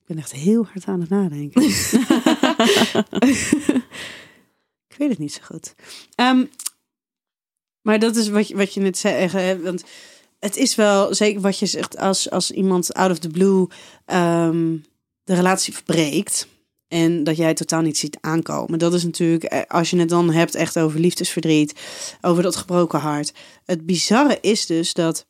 Ik 0.00 0.06
ben 0.06 0.18
echt 0.18 0.32
heel 0.32 0.64
hard 0.64 0.86
aan 0.86 1.00
het 1.00 1.08
nadenken. 1.08 1.62
ik 4.88 4.94
weet 4.96 5.08
het 5.08 5.18
niet 5.18 5.32
zo 5.32 5.40
goed. 5.42 5.74
Ehm, 6.14 6.44
maar 7.82 7.98
dat 7.98 8.16
is 8.16 8.28
wat 8.28 8.48
je, 8.48 8.56
wat 8.56 8.74
je 8.74 8.80
net 8.80 8.98
zei. 8.98 9.58
Want 9.62 9.84
het 10.38 10.56
is 10.56 10.74
wel 10.74 11.14
zeker 11.14 11.40
wat 11.40 11.58
je 11.58 11.66
zegt. 11.66 11.96
Als, 11.96 12.30
als 12.30 12.50
iemand 12.50 12.94
out 12.94 13.10
of 13.10 13.18
the 13.18 13.28
blue 13.28 13.66
ehm, 14.04 14.76
de 15.24 15.34
relatie 15.34 15.74
verbreekt. 15.74 16.48
En 16.88 17.24
dat 17.24 17.36
jij 17.36 17.54
totaal 17.54 17.80
niet 17.80 17.98
ziet 17.98 18.18
aankomen. 18.20 18.78
Dat 18.78 18.94
is 18.94 19.04
natuurlijk, 19.04 19.44
eh, 19.44 19.60
als 19.68 19.90
je 19.90 19.98
het 19.98 20.08
dan 20.08 20.30
hebt 20.30 20.54
echt 20.54 20.78
over 20.78 21.00
liefdesverdriet, 21.00 21.74
over 22.20 22.42
dat 22.42 22.56
gebroken 22.56 23.00
hart. 23.00 23.32
Het 23.64 23.86
bizarre 23.86 24.38
is 24.40 24.66
dus 24.66 24.92
dat, 24.92 25.26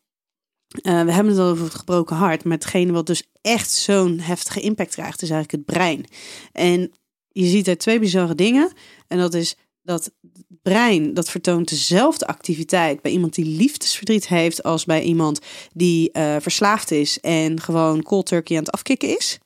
eh, 0.83 1.03
we 1.03 1.13
hebben 1.13 1.33
het 1.33 1.39
al 1.39 1.49
over 1.49 1.65
het 1.65 1.75
gebroken 1.75 2.17
hart, 2.17 2.45
maar 2.45 2.57
hetgene 2.57 2.93
wat 2.93 3.07
dus 3.07 3.23
echt 3.41 3.71
zo'n 3.71 4.21
heftige 4.21 4.61
impact 4.61 4.95
krijgt, 4.95 5.23
is 5.23 5.31
eigenlijk 5.31 5.67
het 5.67 5.77
brein. 5.77 6.05
En 6.53 6.93
je 7.29 7.47
ziet 7.47 7.69
er 7.69 7.79
twee 7.79 7.99
bizarre 7.99 8.35
dingen. 8.35 8.73
En 9.09 9.19
dat 9.19 9.35
is 9.35 9.57
dat 9.83 10.05
het 10.05 10.15
brein, 10.63 11.15
dat 11.15 11.31
vertoont 11.31 11.69
dezelfde 11.69 12.27
activiteit 12.27 13.03
bij 13.03 13.13
iemand 13.13 13.35
die 13.35 13.45
liefdesverdriet 13.45 14.29
heeft, 14.29 14.63
als 14.63 14.85
bij 14.85 15.03
iemand 15.03 15.41
die 15.73 16.11
eh, 16.13 16.37
verslaafd 16.41 16.91
is 16.91 17.21
en 17.21 17.61
gewoon 17.61 18.03
cold 18.03 18.27
turkey 18.27 18.57
aan 18.57 18.63
het 18.63 18.73
afkicken 18.73 19.17
is. 19.19 19.39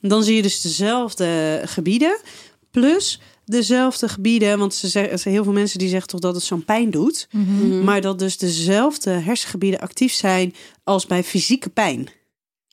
Dan 0.00 0.22
zie 0.22 0.36
je 0.36 0.42
dus 0.42 0.60
dezelfde 0.60 1.60
gebieden. 1.64 2.20
Plus 2.70 3.20
dezelfde 3.44 4.08
gebieden. 4.08 4.58
Want 4.58 4.74
ze 4.74 4.88
zeggen, 4.88 5.12
er 5.12 5.30
heel 5.32 5.44
veel 5.44 5.52
mensen 5.52 5.78
die 5.78 5.88
zeggen 5.88 6.08
toch 6.08 6.20
dat 6.20 6.34
het 6.34 6.44
zo'n 6.44 6.64
pijn 6.64 6.90
doet. 6.90 7.28
Mhm. 7.30 7.84
Maar 7.84 8.00
dat 8.00 8.18
dus 8.18 8.38
dezelfde 8.38 9.10
hersengebieden 9.10 9.80
actief 9.80 10.12
zijn 10.12 10.54
als 10.84 11.06
bij 11.06 11.24
fysieke 11.24 11.68
pijn. 11.70 12.08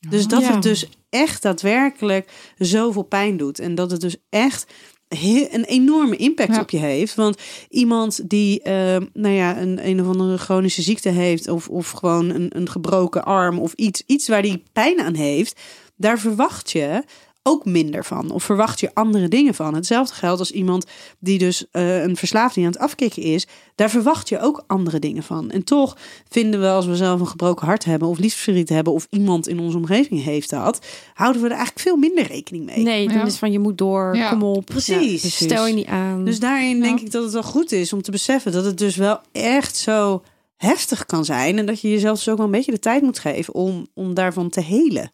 Dus 0.09 0.27
dat 0.27 0.41
Ja. 0.41 0.53
het 0.53 0.63
dus 0.63 0.89
echt 1.09 1.41
daadwerkelijk 1.41 2.31
zoveel 2.57 3.03
pijn 3.03 3.37
doet. 3.37 3.59
En 3.59 3.75
dat 3.75 3.91
het 3.91 4.01
dus 4.01 4.15
echt 4.29 4.65
heel, 5.07 5.47
een 5.51 5.63
enorme 5.63 6.15
impact 6.15 6.53
Ja. 6.55 6.61
op 6.61 6.69
je 6.69 6.77
heeft. 6.77 7.15
Want 7.15 7.41
iemand 7.69 8.29
die 8.29 8.61
eh, 8.61 8.97
nou 9.13 9.33
ja, 9.33 9.57
een, 9.57 9.87
een 9.87 10.01
of 10.01 10.07
andere 10.07 10.37
chronische 10.37 10.81
ziekte 10.81 11.09
heeft... 11.09 11.47
of, 11.47 11.67
of 11.69 11.91
gewoon 11.91 12.29
een, 12.29 12.47
een 12.55 12.69
gebroken 12.69 13.25
arm 13.25 13.59
of 13.59 13.73
iets, 13.73 14.03
iets 14.05 14.27
waar 14.27 14.41
die 14.41 14.63
pijn 14.73 14.99
aan 14.99 15.15
heeft... 15.15 15.59
daar 15.95 16.19
verwacht 16.19 16.71
je 16.71 17.03
ook 17.47 17.65
minder 17.65 18.05
van. 18.05 18.31
Of 18.31 18.43
verwacht 18.43 18.79
je 18.79 18.93
andere 18.93 19.27
dingen 19.27 19.53
van. 19.55 19.73
Hetzelfde 19.73 20.13
geldt 20.15 20.39
als 20.39 20.51
iemand 20.51 20.85
die 21.19 21.37
dus 21.37 21.65
eh, 21.71 22.01
een 22.03 22.15
verslaafde 22.15 22.53
die 22.53 22.65
aan 22.65 22.71
het 22.71 22.81
afkicken 22.81 23.21
is. 23.21 23.47
Daar 23.75 23.89
verwacht 23.89 24.29
je 24.29 24.39
ook 24.39 24.63
andere 24.67 24.99
dingen 24.99 25.23
van. 25.23 25.51
En 25.51 25.63
toch 25.63 25.97
vinden 26.29 26.59
we 26.61 26.67
als 26.69 26.85
we 26.85 26.95
zelf 26.95 27.19
een 27.19 27.27
gebroken 27.27 27.65
hart 27.65 27.85
hebben... 27.85 28.07
of 28.07 28.17
liefdesverdriet 28.17 28.69
hebben... 28.69 28.93
of 28.93 29.07
iemand 29.09 29.47
in 29.47 29.59
onze 29.59 29.77
omgeving 29.77 30.23
heeft 30.23 30.49
dat... 30.49 30.85
houden 31.13 31.41
we 31.41 31.47
er 31.47 31.53
eigenlijk 31.55 31.85
veel 31.87 31.95
minder 31.97 32.27
rekening 32.27 32.65
mee. 32.65 32.83
Nee, 32.83 33.07
dan 33.07 33.17
Ja. 33.17 33.25
is 33.25 33.37
van 33.37 33.51
je 33.51 33.59
moet 33.59 33.77
door, 33.77 34.15
Ja. 34.15 34.29
kom 34.29 34.43
op. 34.43 34.65
Precies. 34.65 35.23
Ja, 35.23 35.29
stel 35.45 35.67
je 35.67 35.73
niet 35.73 35.87
aan. 35.87 36.25
Dus 36.25 36.39
daarin 36.39 36.77
Ja. 36.77 36.83
denk 36.83 36.99
ik 36.99 37.11
dat 37.11 37.23
het 37.23 37.33
wel 37.33 37.43
goed 37.43 37.71
is 37.71 37.93
om 37.93 38.01
te 38.01 38.11
beseffen 38.11 38.51
dat 38.51 38.65
het 38.65 38.77
dus 38.77 38.95
wel 38.95 39.19
echt 39.31 39.75
zo 39.77 40.23
heftig 40.55 41.05
kan 41.05 41.25
zijn. 41.25 41.57
En 41.57 41.65
dat 41.65 41.81
je 41.81 41.89
jezelf 41.89 42.17
dus 42.17 42.29
ook 42.29 42.37
wel 42.37 42.45
een 42.45 42.51
beetje 42.51 42.71
de 42.71 42.79
tijd 42.79 43.01
moet 43.01 43.19
geven 43.19 43.53
om, 43.53 43.87
om 43.93 44.13
daarvan 44.13 44.49
te 44.49 44.61
helen. 44.61 45.11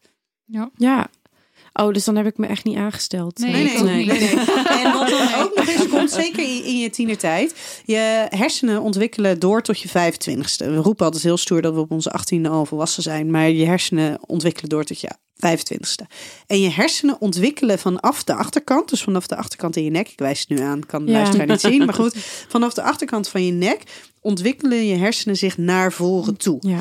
ja. 0.77 1.09
Oh, 1.73 1.91
dus 1.93 2.03
dan 2.03 2.15
heb 2.15 2.25
ik 2.25 2.37
me 2.37 2.47
echt 2.47 2.63
niet 2.63 2.77
aangesteld. 2.77 3.39
Nee, 3.39 3.51
Nee, 3.51 3.63
nee, 3.83 4.05
nee, 4.05 4.19
nee. 4.19 4.29
En 4.83 4.93
wat 4.93 5.09
dan 5.09 5.33
ook 5.41 5.51
nog 5.55 5.67
eens 5.67 5.89
komt, 5.89 6.11
zeker 6.11 6.43
in, 6.43 6.63
in 6.63 6.79
je 6.79 6.89
tienertijd. 6.89 7.55
Je 7.85 8.25
hersenen 8.29 8.81
ontwikkelen 8.81 9.39
door 9.39 9.61
tot 9.61 9.79
je 9.79 9.89
25ste. 9.89 10.65
We 10.65 10.75
roepen 10.75 11.05
altijd 11.05 11.23
heel 11.23 11.37
stoer 11.37 11.61
dat 11.61 11.73
we 11.73 11.79
op 11.79 11.91
onze 11.91 12.15
18e 12.19 12.49
al 12.49 12.65
volwassen 12.65 13.03
zijn. 13.03 13.31
Maar 13.31 13.49
je 13.49 13.65
hersenen 13.65 14.17
ontwikkelen 14.27 14.69
door 14.69 14.83
tot 14.83 14.99
je 15.01 15.09
25ste. 15.47 16.05
En 16.47 16.61
je 16.61 16.69
hersenen 16.69 17.21
ontwikkelen 17.21 17.79
vanaf 17.79 18.23
de 18.23 18.33
achterkant. 18.33 18.89
Dus 18.89 19.03
vanaf 19.03 19.27
de 19.27 19.35
achterkant 19.35 19.75
in 19.75 19.83
je 19.83 19.89
nek. 19.89 20.09
Ik 20.09 20.19
wijs 20.19 20.39
het 20.39 20.49
nu 20.49 20.59
aan, 20.59 20.85
kan 20.85 21.05
de 21.05 21.11
Ja. 21.11 21.17
luisteraar 21.17 21.47
niet 21.47 21.61
zien. 21.61 21.85
Maar 21.85 21.93
goed, 21.93 22.15
vanaf 22.49 22.73
de 22.73 22.81
achterkant 22.83 23.27
van 23.29 23.45
je 23.45 23.51
nek 23.51 23.83
ontwikkelen 24.21 24.85
je 24.85 24.95
hersenen 24.95 25.37
zich 25.37 25.57
naar 25.57 25.91
voren 25.93 26.37
toe. 26.37 26.57
Ja. 26.59 26.79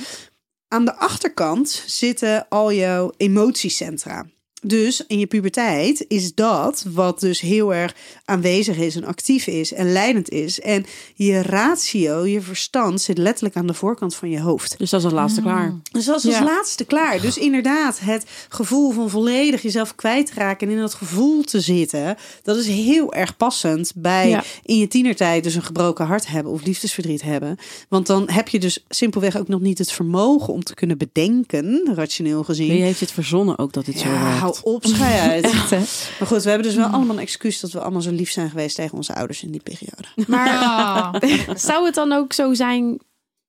Aan 0.68 0.84
de 0.84 0.96
achterkant 0.96 1.82
zitten 1.86 2.46
al 2.48 2.72
jouw 2.72 3.12
emotiecentra. 3.16 4.26
Dus 4.66 5.04
in 5.06 5.18
je 5.18 5.26
puberteit 5.26 6.04
is 6.08 6.34
dat 6.34 6.84
wat 6.92 7.20
dus 7.20 7.40
heel 7.40 7.74
erg 7.74 7.94
aanwezig 8.24 8.76
is 8.76 8.96
en 8.96 9.04
actief 9.04 9.46
is 9.46 9.72
en 9.72 9.92
leidend 9.92 10.30
is. 10.30 10.60
En 10.60 10.84
je 11.14 11.42
ratio, 11.42 12.26
je 12.26 12.40
verstand, 12.40 13.00
zit 13.00 13.18
letterlijk 13.18 13.56
aan 13.56 13.66
de 13.66 13.74
voorkant 13.74 14.14
van 14.14 14.30
je 14.30 14.40
hoofd. 14.40 14.74
Dus 14.78 14.90
dat 14.90 15.00
is 15.00 15.04
het 15.06 15.14
laatste 15.14 15.40
klaar. 15.40 15.74
Dus 15.92 16.04
dat 16.04 16.16
is 16.18 16.24
als 16.24 16.34
Ja. 16.34 16.44
laatste 16.44 16.84
klaar. 16.84 17.20
Dus 17.20 17.38
inderdaad, 17.38 18.00
het 18.00 18.24
gevoel 18.48 18.90
van 18.92 19.10
volledig 19.10 19.62
jezelf 19.62 19.94
kwijtraken 19.94 20.66
en 20.68 20.74
in 20.74 20.80
dat 20.80 20.94
gevoel 20.94 21.42
te 21.42 21.60
zitten, 21.60 22.16
dat 22.42 22.56
is 22.56 22.66
heel 22.66 23.12
erg 23.14 23.36
passend 23.36 23.92
bij 23.96 24.28
Ja. 24.28 24.42
in 24.62 24.78
je 24.78 24.88
tienertijd 24.88 25.44
dus 25.44 25.54
een 25.54 25.62
gebroken 25.62 26.06
hart 26.06 26.26
hebben 26.26 26.52
of 26.52 26.64
liefdesverdriet 26.64 27.22
hebben. 27.22 27.56
Want 27.88 28.06
dan 28.06 28.30
heb 28.30 28.48
je 28.48 28.58
dus 28.60 28.84
simpelweg 28.88 29.36
ook 29.38 29.48
nog 29.48 29.60
niet 29.60 29.78
het 29.78 29.92
vermogen 29.92 30.52
om 30.52 30.62
te 30.64 30.74
kunnen 30.74 30.98
bedenken, 30.98 31.90
rationeel 31.94 32.44
gezien. 32.44 32.68
Wie 32.68 32.82
heeft 32.82 32.98
dit 33.00 33.10
verzonnen 33.12 33.58
ook 33.58 33.72
dat 33.72 33.84
dit 33.84 33.98
zo 33.98 34.08
Ja, 34.08 34.22
werkt? 34.24 34.51
Hou 34.62 34.74
op, 34.74 34.84
schei 34.86 35.30
uit. 35.30 35.44
Echt, 35.52 35.70
hè? 35.70 35.78
Maar 36.18 36.28
goed, 36.28 36.42
we 36.42 36.48
hebben 36.48 36.66
dus 36.66 36.76
wel 36.76 36.86
allemaal 36.86 37.16
een 37.16 37.22
excuus 37.22 37.60
dat 37.60 37.72
we 37.72 37.80
allemaal 37.80 38.02
zo 38.02 38.10
lief 38.10 38.30
zijn 38.30 38.50
geweest 38.50 38.76
tegen 38.76 38.96
onze 38.96 39.14
ouders 39.14 39.42
in 39.42 39.50
die 39.50 39.62
periode. 39.62 40.08
Maar 40.26 41.22
zou 41.68 41.84
het 41.84 41.94
dan 41.94 42.12
ook 42.12 42.32
zo 42.32 42.54
zijn 42.54 42.98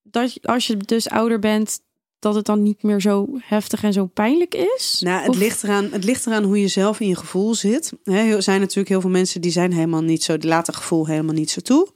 dat 0.03 0.33
je- 0.33 0.41
als 0.43 0.67
je 0.67 0.77
dus 0.77 1.09
ouder 1.09 1.39
bent, 1.39 1.79
dat 2.19 2.35
het 2.35 2.45
dan 2.45 2.63
niet 2.63 2.83
meer 2.83 3.01
zo 3.01 3.27
heftig 3.41 3.83
en 3.83 3.93
zo 3.93 4.05
pijnlijk 4.05 4.55
is? 4.55 4.97
Nou, 5.03 5.19
het 5.21 5.29
Of- 5.29 5.37
ligt, 5.37 5.63
eraan, 5.63 5.89
het 5.91 6.03
ligt 6.03 6.25
eraan 6.25 6.43
hoe 6.43 6.59
je 6.61 6.67
zelf 6.67 6.99
in 6.99 7.07
je 7.07 7.15
gevoel 7.15 7.55
zit. 7.55 7.91
Hè, 8.03 8.33
Er 8.35 8.41
zijn 8.43 8.59
natuurlijk 8.59 8.89
heel 8.89 9.01
veel 9.01 9.09
mensen 9.09 9.41
die 9.41 9.51
zijn 9.51 9.73
helemaal 9.73 10.01
niet 10.01 10.23
zo, 10.23 10.37
die 10.37 10.49
laten 10.49 10.73
gevoel 10.73 11.07
helemaal 11.07 11.33
niet 11.33 11.51
zo 11.51 11.61
toe. 11.61 11.87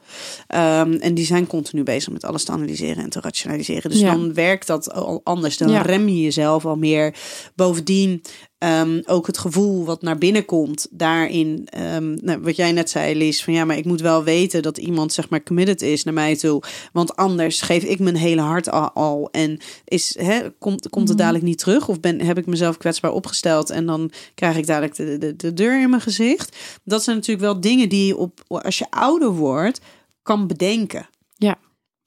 Ehm, 0.47 0.91
en 0.93 1.13
die 1.13 1.25
zijn 1.25 1.47
continu 1.47 1.83
bezig 1.83 2.13
met 2.13 2.23
alles 2.25 2.43
te 2.43 2.51
analyseren 2.51 3.03
en 3.03 3.09
te 3.09 3.21
rationaliseren. 3.21 3.91
Dus 3.91 3.99
Ja. 3.99 4.11
dan 4.11 4.33
werkt 4.33 4.67
dat 4.67 4.91
al 4.91 5.21
anders. 5.23 5.57
Dan 5.57 5.69
Ja. 5.69 5.81
rem 5.81 6.07
je 6.09 6.21
jezelf 6.21 6.65
al 6.65 6.75
meer. 6.77 7.15
Bovendien 7.55 8.21
ehm, 8.57 9.01
ook 9.05 9.27
het 9.27 9.37
gevoel 9.37 9.85
wat 9.85 10.01
naar 10.01 10.17
binnen 10.17 10.45
komt. 10.45 10.87
Daarin, 10.91 11.67
ehm, 11.69 12.15
nou, 12.21 12.39
wat 12.41 12.55
jij 12.55 12.71
net 12.71 12.89
zei, 12.89 13.15
Lies, 13.15 13.43
van 13.43 13.53
ja, 13.53 13.65
maar 13.65 13.77
ik 13.77 13.85
moet 13.85 14.01
wel 14.01 14.23
weten 14.23 14.61
dat 14.61 14.77
iemand 14.77 15.13
zeg 15.13 15.29
maar 15.29 15.43
committed 15.43 15.81
is 15.81 16.03
naar 16.03 16.13
mij 16.13 16.35
toe. 16.35 16.63
Want 16.93 17.15
anders 17.15 17.61
geef 17.61 17.83
ik 17.83 17.99
mijn 17.99 18.15
hele 18.15 18.41
hart 18.41 18.69
al. 18.71 18.91
al 18.91 19.29
en 19.31 19.59
is, 19.85 20.15
hè, 20.19 20.51
komt, 20.59 20.89
komt 20.89 21.09
het 21.09 21.17
dadelijk 21.17 21.43
niet 21.43 21.59
terug? 21.59 21.87
Of 21.87 21.99
ben, 21.99 22.21
heb 22.21 22.37
ik 22.37 22.45
mezelf 22.45 22.77
kwetsbaar 22.77 23.11
opgesteld 23.11 23.69
en 23.69 23.85
dan 23.85 24.11
krijg 24.35 24.57
ik 24.57 24.67
dadelijk 24.67 24.95
de, 24.95 25.17
de, 25.17 25.35
de 25.35 25.53
deur 25.53 25.81
in 25.81 25.89
mijn 25.89 26.01
gezicht? 26.01 26.57
Dat 26.83 27.03
zijn 27.03 27.15
natuurlijk 27.15 27.45
wel 27.45 27.61
dingen 27.61 27.89
die 27.89 28.05
je 28.05 28.17
op, 28.17 28.43
als 28.47 28.77
je 28.77 28.85
ouder 28.89 29.31
wordt, 29.31 29.79
kan 30.23 30.47
bedenken. 30.47 31.07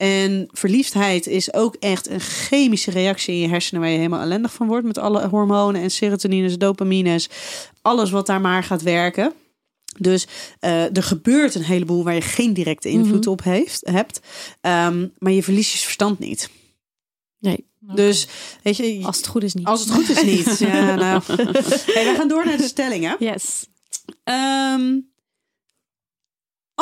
En 0.00 0.48
verliefdheid 0.52 1.26
is 1.26 1.52
ook 1.54 1.76
echt 1.78 2.08
een 2.08 2.20
chemische 2.20 2.90
reactie 2.90 3.34
in 3.34 3.40
je 3.40 3.48
hersenen 3.48 3.80
waar 3.80 3.90
je 3.90 3.96
helemaal 3.96 4.20
ellendig 4.20 4.52
van 4.52 4.66
wordt 4.66 4.86
met 4.86 4.98
alle 4.98 5.28
hormonen 5.28 5.82
en 5.82 5.90
serotonines, 5.90 6.58
dopamines, 6.58 7.28
alles 7.82 8.10
wat 8.10 8.26
daar 8.26 8.40
maar 8.40 8.64
gaat 8.64 8.82
werken. 8.82 9.32
Dus 9.98 10.26
eh, 10.60 10.96
er 10.96 11.02
gebeurt 11.02 11.54
een 11.54 11.62
heleboel 11.62 12.04
waar 12.04 12.14
je 12.14 12.20
geen 12.20 12.52
directe 12.54 12.88
invloed 12.88 13.26
op 13.26 13.42
heeft, 13.42 13.80
hebt, 13.90 14.20
Ehm, 14.60 15.06
maar 15.18 15.32
je 15.32 15.42
verliest 15.42 15.72
je 15.72 15.78
verstand 15.78 16.18
niet. 16.18 16.50
Nee, 17.38 17.66
Dus 17.78 18.26
weet 18.62 18.76
je, 18.76 19.00
als 19.02 19.16
het 19.16 19.26
goed 19.26 19.42
is 19.42 19.54
niet. 19.54 19.66
als 19.66 19.80
het 19.80 19.90
goed 19.90 20.08
is 20.08 20.22
niet. 20.22 20.58
Ja, 20.68 20.94
nou. 20.94 21.22
Hey, 21.26 22.04
we 22.04 22.14
gaan 22.16 22.28
door 22.28 22.44
naar 22.46 22.56
de 22.56 22.62
stellingen. 22.62 23.16
Yes. 23.18 23.66
Ehm, 24.24 24.98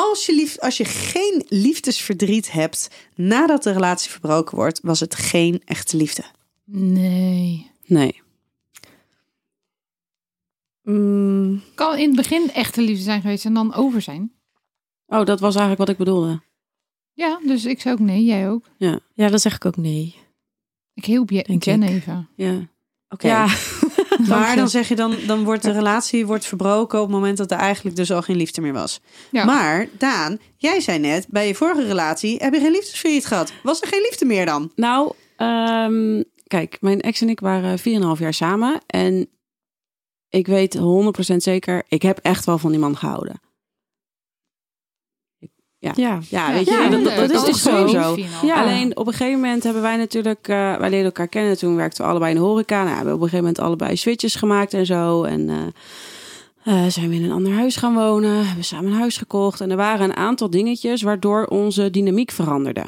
als, 0.07 0.25
je 0.25 0.35
lief, 0.35 0.59
als 0.59 0.77
je 0.77 0.85
geen 0.85 1.45
liefdesverdriet 1.47 2.51
hebt 2.51 2.89
nadat 3.15 3.63
de 3.63 3.71
relatie 3.71 4.09
verbroken 4.11 4.55
wordt, 4.57 4.79
was 4.83 4.99
het 4.99 5.15
geen 5.15 5.61
echte 5.65 5.97
liefde. 5.97 6.23
Nee. 6.65 7.71
Nee. 7.85 8.21
Mm, 10.83 11.61
Kan 11.75 11.97
in 11.97 12.07
het 12.07 12.15
begin 12.15 12.51
echte 12.51 12.81
liefde 12.81 13.03
zijn 13.03 13.21
geweest 13.21 13.45
en 13.45 13.53
dan 13.53 13.73
over 13.73 14.01
zijn. 14.01 14.31
Oh, 15.07 15.25
dat 15.25 15.39
was 15.39 15.55
eigenlijk 15.55 15.77
wat 15.79 15.89
ik 15.89 15.97
bedoelde. 15.97 16.41
Ja, 17.13 17.39
dus 17.45 17.65
ik 17.65 17.81
zou 17.81 17.95
ook 17.95 18.05
nee, 18.05 18.23
jij 18.23 18.49
ook. 18.49 18.65
Ja. 18.77 18.99
ja, 19.13 19.27
dan 19.29 19.39
zeg 19.39 19.55
ik 19.55 19.65
ook 19.65 19.77
nee. 19.77 20.15
Ik 20.93 21.05
hielp 21.05 21.29
je, 21.29 21.43
Denk 21.43 21.63
Jen 21.63 21.83
ik. 21.83 21.89
even. 21.89 22.29
Ja. 22.35 22.67
Oké. 23.09 23.27
Ja, 23.27 23.47
Maar 24.27 24.55
dan 24.55 24.69
zeg 24.69 24.87
je 24.87 24.95
dan, 24.95 25.15
dan 25.27 25.43
wordt 25.43 25.63
de 25.63 25.71
relatie 25.71 26.25
wordt 26.25 26.45
verbroken 26.45 26.99
op 26.99 27.05
het 27.05 27.15
moment 27.15 27.37
dat 27.37 27.51
er 27.51 27.57
eigenlijk 27.57 27.95
dus 27.95 28.11
al 28.11 28.21
geen 28.21 28.35
liefde 28.35 28.61
meer 28.61 28.73
was. 28.73 29.01
Ja. 29.31 29.45
Maar 29.45 29.87
Daan, 29.97 30.39
jij 30.57 30.79
zei 30.79 30.99
net, 30.99 31.25
bij 31.29 31.47
je 31.47 31.55
vorige 31.55 31.85
relatie 31.85 32.37
heb 32.37 32.53
je 32.53 32.59
geen 32.59 32.71
liefdesverdriet 32.71 33.25
gehad. 33.25 33.53
Was 33.63 33.81
er 33.81 33.87
geen 33.87 34.01
liefde 34.01 34.25
meer 34.25 34.45
dan? 34.45 34.71
Nou, 34.75 35.13
ehm, 35.37 36.23
kijk, 36.47 36.77
mijn 36.81 37.01
ex 37.01 37.21
en 37.21 37.29
ik 37.29 37.39
waren 37.39 37.79
4,5 37.79 38.19
jaar 38.19 38.33
samen. 38.33 38.81
En 38.87 39.29
ik 40.29 40.47
weet 40.47 40.77
100% 40.77 41.43
zeker, 41.43 41.83
ik 41.87 42.01
heb 42.01 42.19
echt 42.21 42.45
wel 42.45 42.57
van 42.57 42.71
die 42.71 42.79
man 42.79 42.97
gehouden. 42.97 43.41
Ja. 45.79 46.19
Ja, 46.29 46.53
weet 46.53 46.65
je, 46.65 46.71
Ja, 46.71 46.89
dat, 46.89 47.03
dat, 47.03 47.29
dat 47.29 47.47
is 47.47 47.61
zo. 47.61 47.87
final. 47.87 48.17
Ja. 48.41 48.61
Alleen 48.61 48.97
op 48.97 49.07
een 49.07 49.13
gegeven 49.13 49.39
moment 49.39 49.63
hebben 49.63 49.81
wij 49.81 49.97
natuurlijk, 49.97 50.47
eh, 50.47 50.77
wij 50.77 50.89
leren 50.89 51.05
elkaar 51.05 51.27
kennen. 51.27 51.57
Toen 51.57 51.75
werkten 51.75 52.03
we 52.03 52.09
allebei 52.09 52.31
in 52.33 52.37
de 52.37 52.43
horeca. 52.43 52.75
Nou, 52.75 52.89
we 52.89 52.95
hebben 52.95 53.13
op 53.13 53.21
een 53.21 53.29
gegeven 53.29 53.45
moment 53.45 53.59
allebei 53.65 53.95
switches 53.95 54.35
gemaakt 54.35 54.73
en 54.73 54.85
zo. 54.85 55.23
En 55.23 55.49
eh, 55.49 56.83
eh, 56.85 56.91
zijn 56.91 57.09
we 57.09 57.15
in 57.15 57.23
een 57.23 57.31
ander 57.31 57.53
huis 57.53 57.75
gaan 57.75 57.93
wonen. 57.93 58.45
Hebben 58.45 58.63
samen 58.63 58.91
een 58.91 58.97
huis 58.97 59.17
gekocht. 59.17 59.61
En 59.61 59.71
er 59.71 59.77
waren 59.77 60.09
een 60.09 60.15
aantal 60.15 60.49
dingetjes 60.49 61.01
waardoor 61.01 61.45
onze 61.45 61.89
dynamiek 61.89 62.31
veranderde. 62.31 62.83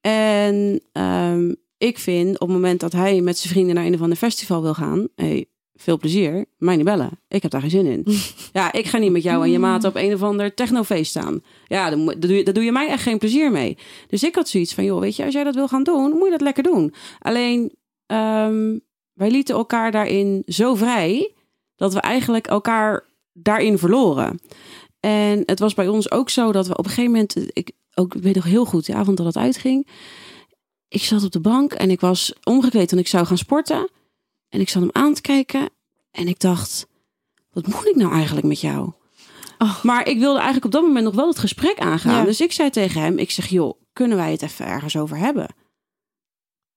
En 0.00 0.80
ehm, 0.92 1.52
ik 1.78 1.98
vind 1.98 2.34
op 2.34 2.48
het 2.48 2.56
moment 2.56 2.80
dat 2.80 2.92
hij 2.92 3.20
met 3.20 3.38
zijn 3.38 3.52
vrienden 3.52 3.74
naar 3.74 3.84
een 3.84 3.94
of 3.94 4.00
ander 4.00 4.16
festival 4.18 4.62
wil 4.62 4.74
gaan. 4.74 5.08
Hey, 5.16 5.46
veel 5.76 5.98
plezier, 5.98 6.44
mij 6.58 6.76
niet 6.76 6.84
bellen. 6.84 7.20
Ik 7.28 7.42
heb 7.42 7.50
daar 7.50 7.60
geen 7.60 7.70
zin 7.70 7.86
in. 7.86 8.06
ja, 8.52 8.72
ik 8.72 8.86
ga 8.86 8.98
niet 8.98 9.12
met 9.12 9.22
jou 9.22 9.44
en 9.44 9.50
je 9.50 9.58
maat 9.58 9.84
op 9.84 9.94
een 9.94 10.14
of 10.14 10.22
ander 10.22 10.54
technofeest 10.54 11.10
staan. 11.10 11.42
Ja, 11.66 11.90
daar 11.90 12.20
doe, 12.20 12.36
je, 12.36 12.44
daar 12.44 12.54
doe 12.54 12.64
je 12.64 12.72
mij 12.72 12.88
echt 12.88 13.02
geen 13.02 13.18
plezier 13.18 13.50
mee. 13.50 13.78
Dus 14.08 14.22
ik 14.22 14.34
had 14.34 14.48
zoiets 14.48 14.74
van, 14.74 14.84
joh, 14.84 15.00
weet 15.00 15.16
je, 15.16 15.24
als 15.24 15.34
jij 15.34 15.44
dat 15.44 15.54
wil 15.54 15.68
gaan 15.68 15.82
doen, 15.82 16.10
moet 16.10 16.24
je 16.24 16.30
dat 16.30 16.40
lekker 16.40 16.62
doen. 16.62 16.94
Alleen, 17.18 17.74
ehm, 18.06 18.78
wij 19.12 19.30
lieten 19.30 19.54
elkaar 19.54 19.90
daarin 19.90 20.42
zo 20.46 20.74
vrij, 20.74 21.34
dat 21.76 21.92
we 21.92 22.00
eigenlijk 22.00 22.46
elkaar 22.46 23.04
daarin 23.32 23.78
verloren. 23.78 24.40
En 25.00 25.42
het 25.46 25.58
was 25.58 25.74
bij 25.74 25.88
ons 25.88 26.10
ook 26.10 26.30
zo 26.30 26.52
dat 26.52 26.66
we 26.66 26.76
op 26.76 26.84
een 26.84 26.90
gegeven 26.90 27.10
moment, 27.10 27.36
ik, 27.52 27.72
ook, 27.94 28.14
ik 28.14 28.22
weet 28.22 28.34
nog 28.34 28.44
heel 28.44 28.64
goed, 28.64 28.86
de 28.86 28.94
avond 28.94 29.16
dat 29.16 29.26
het 29.26 29.36
uitging, 29.36 29.88
ik 30.88 31.02
zat 31.02 31.24
op 31.24 31.32
de 31.32 31.40
bank 31.40 31.72
en 31.72 31.90
ik 31.90 32.00
was 32.00 32.32
omgekleed 32.44 32.92
en 32.92 32.98
ik 32.98 33.06
zou 33.06 33.26
gaan 33.26 33.38
sporten. 33.38 33.88
En 34.56 34.62
ik 34.62 34.68
zat 34.68 34.82
hem 34.82 34.90
aan 34.92 35.14
te 35.14 35.20
kijken 35.20 35.70
en 36.10 36.28
ik 36.28 36.40
dacht, 36.40 36.86
wat 37.52 37.66
moet 37.66 37.86
ik 37.86 37.96
nou 37.96 38.12
eigenlijk 38.12 38.46
met 38.46 38.60
jou? 38.60 38.92
Oh. 39.58 39.82
Maar 39.82 40.08
ik 40.08 40.18
wilde 40.18 40.36
eigenlijk 40.36 40.64
op 40.64 40.70
dat 40.70 40.82
moment 40.82 41.04
nog 41.04 41.14
wel 41.14 41.28
het 41.28 41.38
gesprek 41.38 41.78
aangaan. 41.78 42.18
Ja. 42.18 42.24
Dus 42.24 42.40
ik 42.40 42.52
zei 42.52 42.70
tegen 42.70 43.00
hem, 43.00 43.18
ik 43.18 43.30
zeg, 43.30 43.46
joh, 43.46 43.80
kunnen 43.92 44.16
wij 44.16 44.30
het 44.30 44.42
even 44.42 44.66
ergens 44.66 44.96
over 44.96 45.16
hebben? 45.16 45.46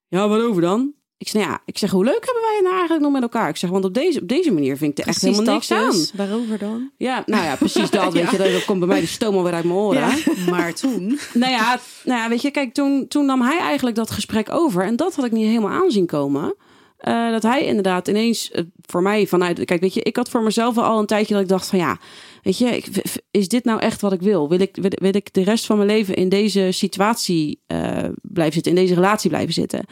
Ja, 0.08 0.28
waarover 0.28 0.62
dan? 0.62 0.94
Ik 1.18 1.28
zeg, 1.28 1.42
nou 1.42 1.54
ja, 1.54 1.62
ik 1.66 1.78
zeg, 1.78 1.92
hoe 1.92 2.04
leuk 2.04 2.26
hebben 2.26 2.44
wij 2.44 2.54
het 2.54 2.64
nou 2.64 2.74
eigenlijk 2.74 3.04
nog 3.04 3.12
met 3.14 3.22
elkaar? 3.22 3.50
Ik 3.50 3.58
zeg, 3.58 3.70
want 3.70 3.86
op 3.86 3.94
deze, 3.94 4.22
op 4.22 4.28
deze 4.28 4.52
manier 4.52 4.78
vind 4.78 4.92
ik 4.92 5.04
er 5.04 5.10
echt 5.10 5.22
helemaal 5.22 5.54
niks 5.54 5.72
aan. 5.72 5.92
dus. 5.92 6.14
Waarover 6.14 6.58
dan? 6.58 6.92
Ja, 6.98 7.24
nou 7.26 7.44
ja, 7.44 7.56
precies 7.56 7.90
dat. 7.90 8.14
Weet 8.14 8.32
je, 8.32 8.38
dat 8.38 8.66
komt 8.66 8.80
bij 8.80 8.88
mij 8.88 9.00
de 9.00 9.08
stoom 9.08 9.36
alweer 9.36 9.54
uit 9.54 9.64
mijn 9.64 9.80
oren. 9.80 10.10
Maar 10.50 10.74
toen... 10.74 11.20
Nou 11.34 11.52
ja, 11.52 11.80
nou 12.04 12.20
ja, 12.20 12.30
weet 12.30 12.42
je, 12.42 12.52
kijk, 12.52 12.74
toen, 12.74 13.08
toen 13.08 13.26
nam 13.26 13.42
hij 13.42 13.60
eigenlijk 13.60 13.96
dat 13.96 14.12
gesprek 14.12 14.52
over. 14.52 14.84
En 14.84 14.96
dat 14.96 15.16
had 15.16 15.26
ik 15.26 15.32
niet 15.32 15.48
helemaal 15.48 15.82
aanzien 15.84 16.06
komen. 16.06 16.56
Eh, 17.00 17.30
dat 17.32 17.44
hij 17.44 17.66
inderdaad 17.66 18.08
ineens 18.08 18.52
eh, 18.52 18.64
voor 18.86 19.02
mij 19.02 19.28
vanuit... 19.28 19.66
Kijk, 19.66 19.82
weet 19.82 19.94
je, 19.94 20.02
ik 20.02 20.16
had 20.16 20.30
voor 20.30 20.44
mezelf 20.44 20.78
al 20.78 21.00
een 21.00 21.06
tijdje 21.06 21.34
dat 21.34 21.44
ik 21.44 21.50
dacht 21.50 21.68
van 21.68 21.80
ja... 21.80 21.98
Weet 22.44 22.58
je, 22.58 22.84
is 23.32 23.48
dit 23.48 23.64
nou 23.64 23.80
echt 23.80 24.02
wat 24.02 24.14
ik 24.14 24.22
wil? 24.22 24.50
Wil 24.50 24.60
ik, 24.60 24.78
wil, 25.02 25.16
ik 25.16 25.34
de 25.34 25.44
rest 25.44 25.66
van 25.66 25.78
mijn 25.78 25.90
leven 25.90 26.16
in 26.16 26.30
deze 26.30 26.68
situatie 26.72 27.62
eh, 27.68 28.04
blijven 28.22 28.54
zitten? 28.54 28.72
In 28.72 28.78
deze 28.78 28.94
relatie 28.94 29.30
blijven 29.30 29.54
zitten? 29.54 29.86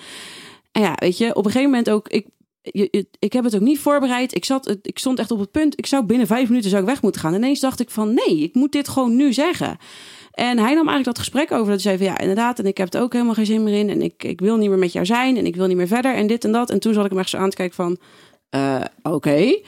En 0.71 0.81
ja, 0.81 0.93
weet 0.99 1.17
je, 1.17 1.35
op 1.35 1.45
een 1.45 1.51
gegeven 1.51 1.69
moment 1.69 1.89
ook... 1.89 2.07
Ik, 2.07 2.25
je- 2.61 3.07
ik 3.19 3.33
heb 3.33 3.43
het 3.43 3.55
ook 3.55 3.61
niet 3.61 3.79
voorbereid. 3.79 4.35
Ik, 4.35 4.45
zat, 4.45 4.77
ik 4.81 4.99
stond 4.99 5.19
echt 5.19 5.31
op 5.31 5.39
het 5.39 5.51
punt. 5.51 5.77
Ik 5.77 5.85
zou 5.85 6.03
binnen 6.03 6.27
vijf 6.27 6.49
minuten 6.49 6.69
zou 6.69 6.81
ik 6.81 6.89
weg 6.89 7.01
moeten 7.01 7.21
gaan. 7.21 7.33
Ineens 7.33 7.59
dacht 7.59 7.79
ik 7.79 7.89
van 7.89 8.13
nee, 8.13 8.37
ik 8.39 8.53
moet 8.53 8.71
dit 8.71 8.87
gewoon 8.87 9.15
nu 9.15 9.33
zeggen. 9.33 9.77
En 10.37 10.57
hij 10.57 10.73
nam 10.73 10.87
eigenlijk 10.87 11.05
dat 11.05 11.19
gesprek 11.19 11.51
over. 11.51 11.71
Dat 11.71 11.83
hij 11.83 11.97
zei 11.97 11.97
van 11.97 12.05
ja, 12.05 12.17
inderdaad. 12.19 12.59
En 12.59 12.65
ik 12.65 12.77
heb 12.77 12.91
het 12.91 13.01
ook 13.01 13.13
helemaal 13.13 13.33
geen 13.33 13.45
zin 13.45 13.63
meer 13.63 13.79
in. 13.79 13.89
En 13.89 14.01
ik, 14.01 14.23
ik 14.23 14.39
wil 14.39 14.57
niet 14.57 14.69
meer 14.69 14.77
met 14.77 14.93
jou 14.93 15.05
zijn. 15.05 15.37
En 15.37 15.45
ik 15.45 15.55
wil 15.55 15.67
niet 15.67 15.77
meer 15.77 15.87
verder. 15.87 16.15
En 16.15 16.27
dit 16.27 16.43
en 16.45 16.51
dat. 16.51 16.69
En 16.69 16.79
toen 16.79 16.93
zat 16.93 17.03
ik 17.05 17.09
hem 17.11 17.19
echt 17.19 17.29
zo 17.29 17.37
aan 17.37 17.49
te 17.49 17.55
kijken 17.55 17.75
van... 17.75 17.97
eh, 18.49 18.81
Oké. 19.03 19.59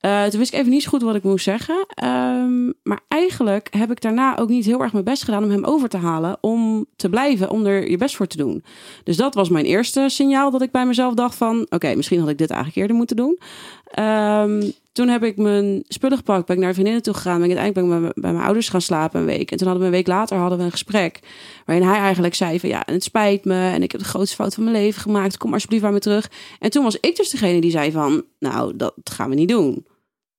Eh, 0.00 0.24
toen 0.24 0.38
wist 0.38 0.52
ik 0.52 0.58
even 0.58 0.70
niet 0.70 0.82
zo 0.82 0.88
goed 0.88 1.02
wat 1.02 1.14
ik 1.14 1.22
moest 1.22 1.44
zeggen. 1.44 1.86
Ehm, 1.88 2.64
maar 2.82 3.00
eigenlijk 3.08 3.68
heb 3.70 3.90
ik 3.90 4.00
daarna 4.00 4.38
ook 4.38 4.48
niet 4.48 4.64
heel 4.64 4.80
erg 4.80 4.92
mijn 4.92 5.04
best 5.04 5.22
gedaan 5.24 5.44
om 5.44 5.50
hem 5.50 5.64
over 5.64 5.88
te 5.88 5.96
halen. 5.96 6.36
Om 6.40 6.86
te 6.96 7.08
blijven, 7.08 7.50
om 7.50 7.66
er 7.66 7.90
je 7.90 7.96
best 7.96 8.16
voor 8.16 8.26
te 8.26 8.36
doen. 8.36 8.64
Dus 9.04 9.16
dat 9.16 9.34
was 9.34 9.48
mijn 9.48 9.64
eerste 9.64 10.04
signaal 10.08 10.50
dat 10.50 10.62
ik 10.62 10.70
bij 10.70 10.86
mezelf 10.86 11.14
dacht 11.14 11.34
van... 11.36 11.66
Oké, 11.70 11.94
misschien 11.94 12.20
had 12.20 12.28
ik 12.28 12.38
dit 12.38 12.50
eigenlijk 12.50 12.80
eerder 12.80 12.96
moeten 12.96 13.16
doen. 13.16 13.38
Ehm, 13.84 14.70
toen 14.94 15.08
heb 15.08 15.24
ik 15.24 15.36
mijn 15.36 15.84
spullen 15.88 16.16
gepakt, 16.16 16.46
ben 16.46 16.56
ik 16.56 16.62
naar 16.62 16.72
vriendinnen 16.72 17.02
toe 17.02 17.14
gegaan. 17.14 17.40
Ben 17.40 17.50
ik 17.50 17.56
uiteindelijk 17.56 17.88
ben 17.88 17.98
ik 17.98 18.12
bij, 18.14 18.22
bij 18.22 18.32
mijn 18.32 18.44
ouders 18.44 18.68
gaan 18.68 18.80
slapen 18.80 19.20
een 19.20 19.26
week. 19.26 19.50
En 19.50 19.56
toen 19.56 19.66
hadden 19.66 19.86
we 19.86 19.90
een 19.90 19.96
week 19.96 20.06
later 20.06 20.36
hadden 20.36 20.58
we 20.58 20.64
een 20.64 20.70
gesprek. 20.70 21.20
Waarin 21.66 21.86
hij 21.86 21.98
eigenlijk 21.98 22.34
zei 22.34 22.60
van 22.60 22.68
ja, 22.68 22.82
het 22.86 23.04
spijt 23.04 23.44
me. 23.44 23.54
En 23.54 23.82
ik 23.82 23.92
heb 23.92 24.00
de 24.00 24.06
grootste 24.06 24.36
fout 24.36 24.54
van 24.54 24.64
mijn 24.64 24.76
leven 24.76 25.00
gemaakt. 25.00 25.36
Kom 25.36 25.52
alsjeblieft 25.52 25.82
bij 25.82 25.92
me 25.92 25.98
terug. 25.98 26.30
En 26.58 26.70
toen 26.70 26.82
was 26.82 27.00
ik 27.00 27.16
dus 27.16 27.30
degene 27.30 27.60
die 27.60 27.70
zei 27.70 27.92
van 27.92 28.24
nou, 28.38 28.76
dat 28.76 28.94
gaan 29.04 29.28
we 29.28 29.34
niet 29.34 29.48
doen. 29.48 29.86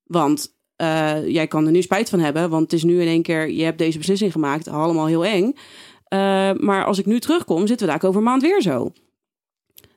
Want 0.03 0.56
eh, 0.76 1.28
jij 1.28 1.47
kan 1.47 1.66
er 1.66 1.72
nu 1.72 1.82
spijt 1.82 2.10
van 2.10 2.20
hebben. 2.20 2.49
Want 2.49 2.64
het 2.64 2.74
is 2.74 2.84
nu 2.84 3.01
in 3.01 3.08
één 3.08 3.22
keer, 3.22 3.49
je 3.49 3.64
hebt 3.64 3.78
deze 3.78 3.97
beslissing 3.97 4.32
gemaakt. 4.32 4.68
Allemaal 4.68 5.08
heel 5.08 5.26
eng. 5.26 5.53
Eh, 6.08 6.51
maar 6.53 6.86
als 6.86 6.99
ik 6.99 7.06
nu 7.06 7.20
terugkom, 7.20 7.68
zitten 7.68 7.88
we 7.88 7.93
daar 7.93 8.03
over 8.03 8.18
een 8.18 8.28
maand 8.28 8.41
weer 8.41 8.62
zo. 8.62 8.91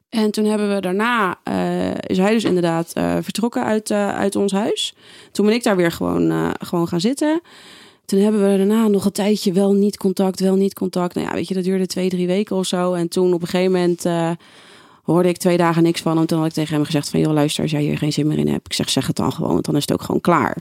En 0.09 0.31
toen 0.31 0.45
hebben 0.45 0.75
we 0.75 0.81
daarna, 0.81 1.39
eh, 1.45 1.95
is 1.95 2.19
hij 2.19 2.33
dus 2.33 2.45
inderdaad 2.45 2.93
eh, 2.93 3.17
vertrokken 3.21 3.65
uit, 3.65 3.91
eh, 3.91 4.09
uit 4.09 4.37
ons 4.37 4.53
huis. 4.53 4.95
Toen 5.33 5.47
ben 5.47 5.55
ik 5.55 5.63
daar 5.63 5.77
weer 5.77 5.93
gewoon, 5.93 6.55
gewoon 6.61 6.89
gaan 6.89 7.01
zitten. 7.01 7.41
Toen 8.05 8.21
hebben 8.21 8.51
we 8.51 8.57
daarna 8.57 8.89
nog 8.89 9.05
een 9.05 9.13
tijdje 9.13 9.53
wel 9.53 9.73
niet 9.73 9.97
contact, 9.97 10.41
wel 10.41 10.57
niet 10.57 10.75
contact. 10.75 11.15
Nou 11.15 11.27
ja, 11.27 11.35
weet 11.35 11.49
je, 11.49 11.55
dat 11.55 11.65
duurde 11.65 11.87
twee, 11.87 12.09
drie 12.09 12.27
weken 12.27 12.57
of 12.57 12.67
zo. 12.67 12.93
En 12.93 13.09
toen 13.09 13.33
op 13.33 13.43
een 13.43 13.49
gegeven 13.49 13.73
moment 13.73 14.05
hoorde 15.03 15.29
ik 15.29 15.37
twee 15.37 15.57
dagen 15.57 15.83
niks 15.83 16.01
van 16.01 16.17
hem. 16.17 16.27
Toen 16.27 16.39
had 16.39 16.47
ik 16.47 16.53
tegen 16.53 16.75
hem 16.75 16.85
gezegd 16.85 17.09
van, 17.09 17.21
joh 17.21 17.33
luister, 17.33 17.63
als 17.63 17.73
jij 17.73 17.83
hier 17.83 17.99
geen 17.99 18.13
zin 18.13 18.27
meer 18.27 18.39
in 18.39 18.49
hebt. 18.49 18.67
Ik 18.67 18.73
zeg, 18.73 18.89
zeg 18.91 19.07
het 19.07 19.17
dan 19.17 19.33
gewoon, 19.33 19.53
want 19.53 19.65
dan 19.65 19.77
is 19.77 19.83
het 19.83 19.93
ook 19.93 20.03
gewoon 20.03 20.21
klaar. 20.21 20.57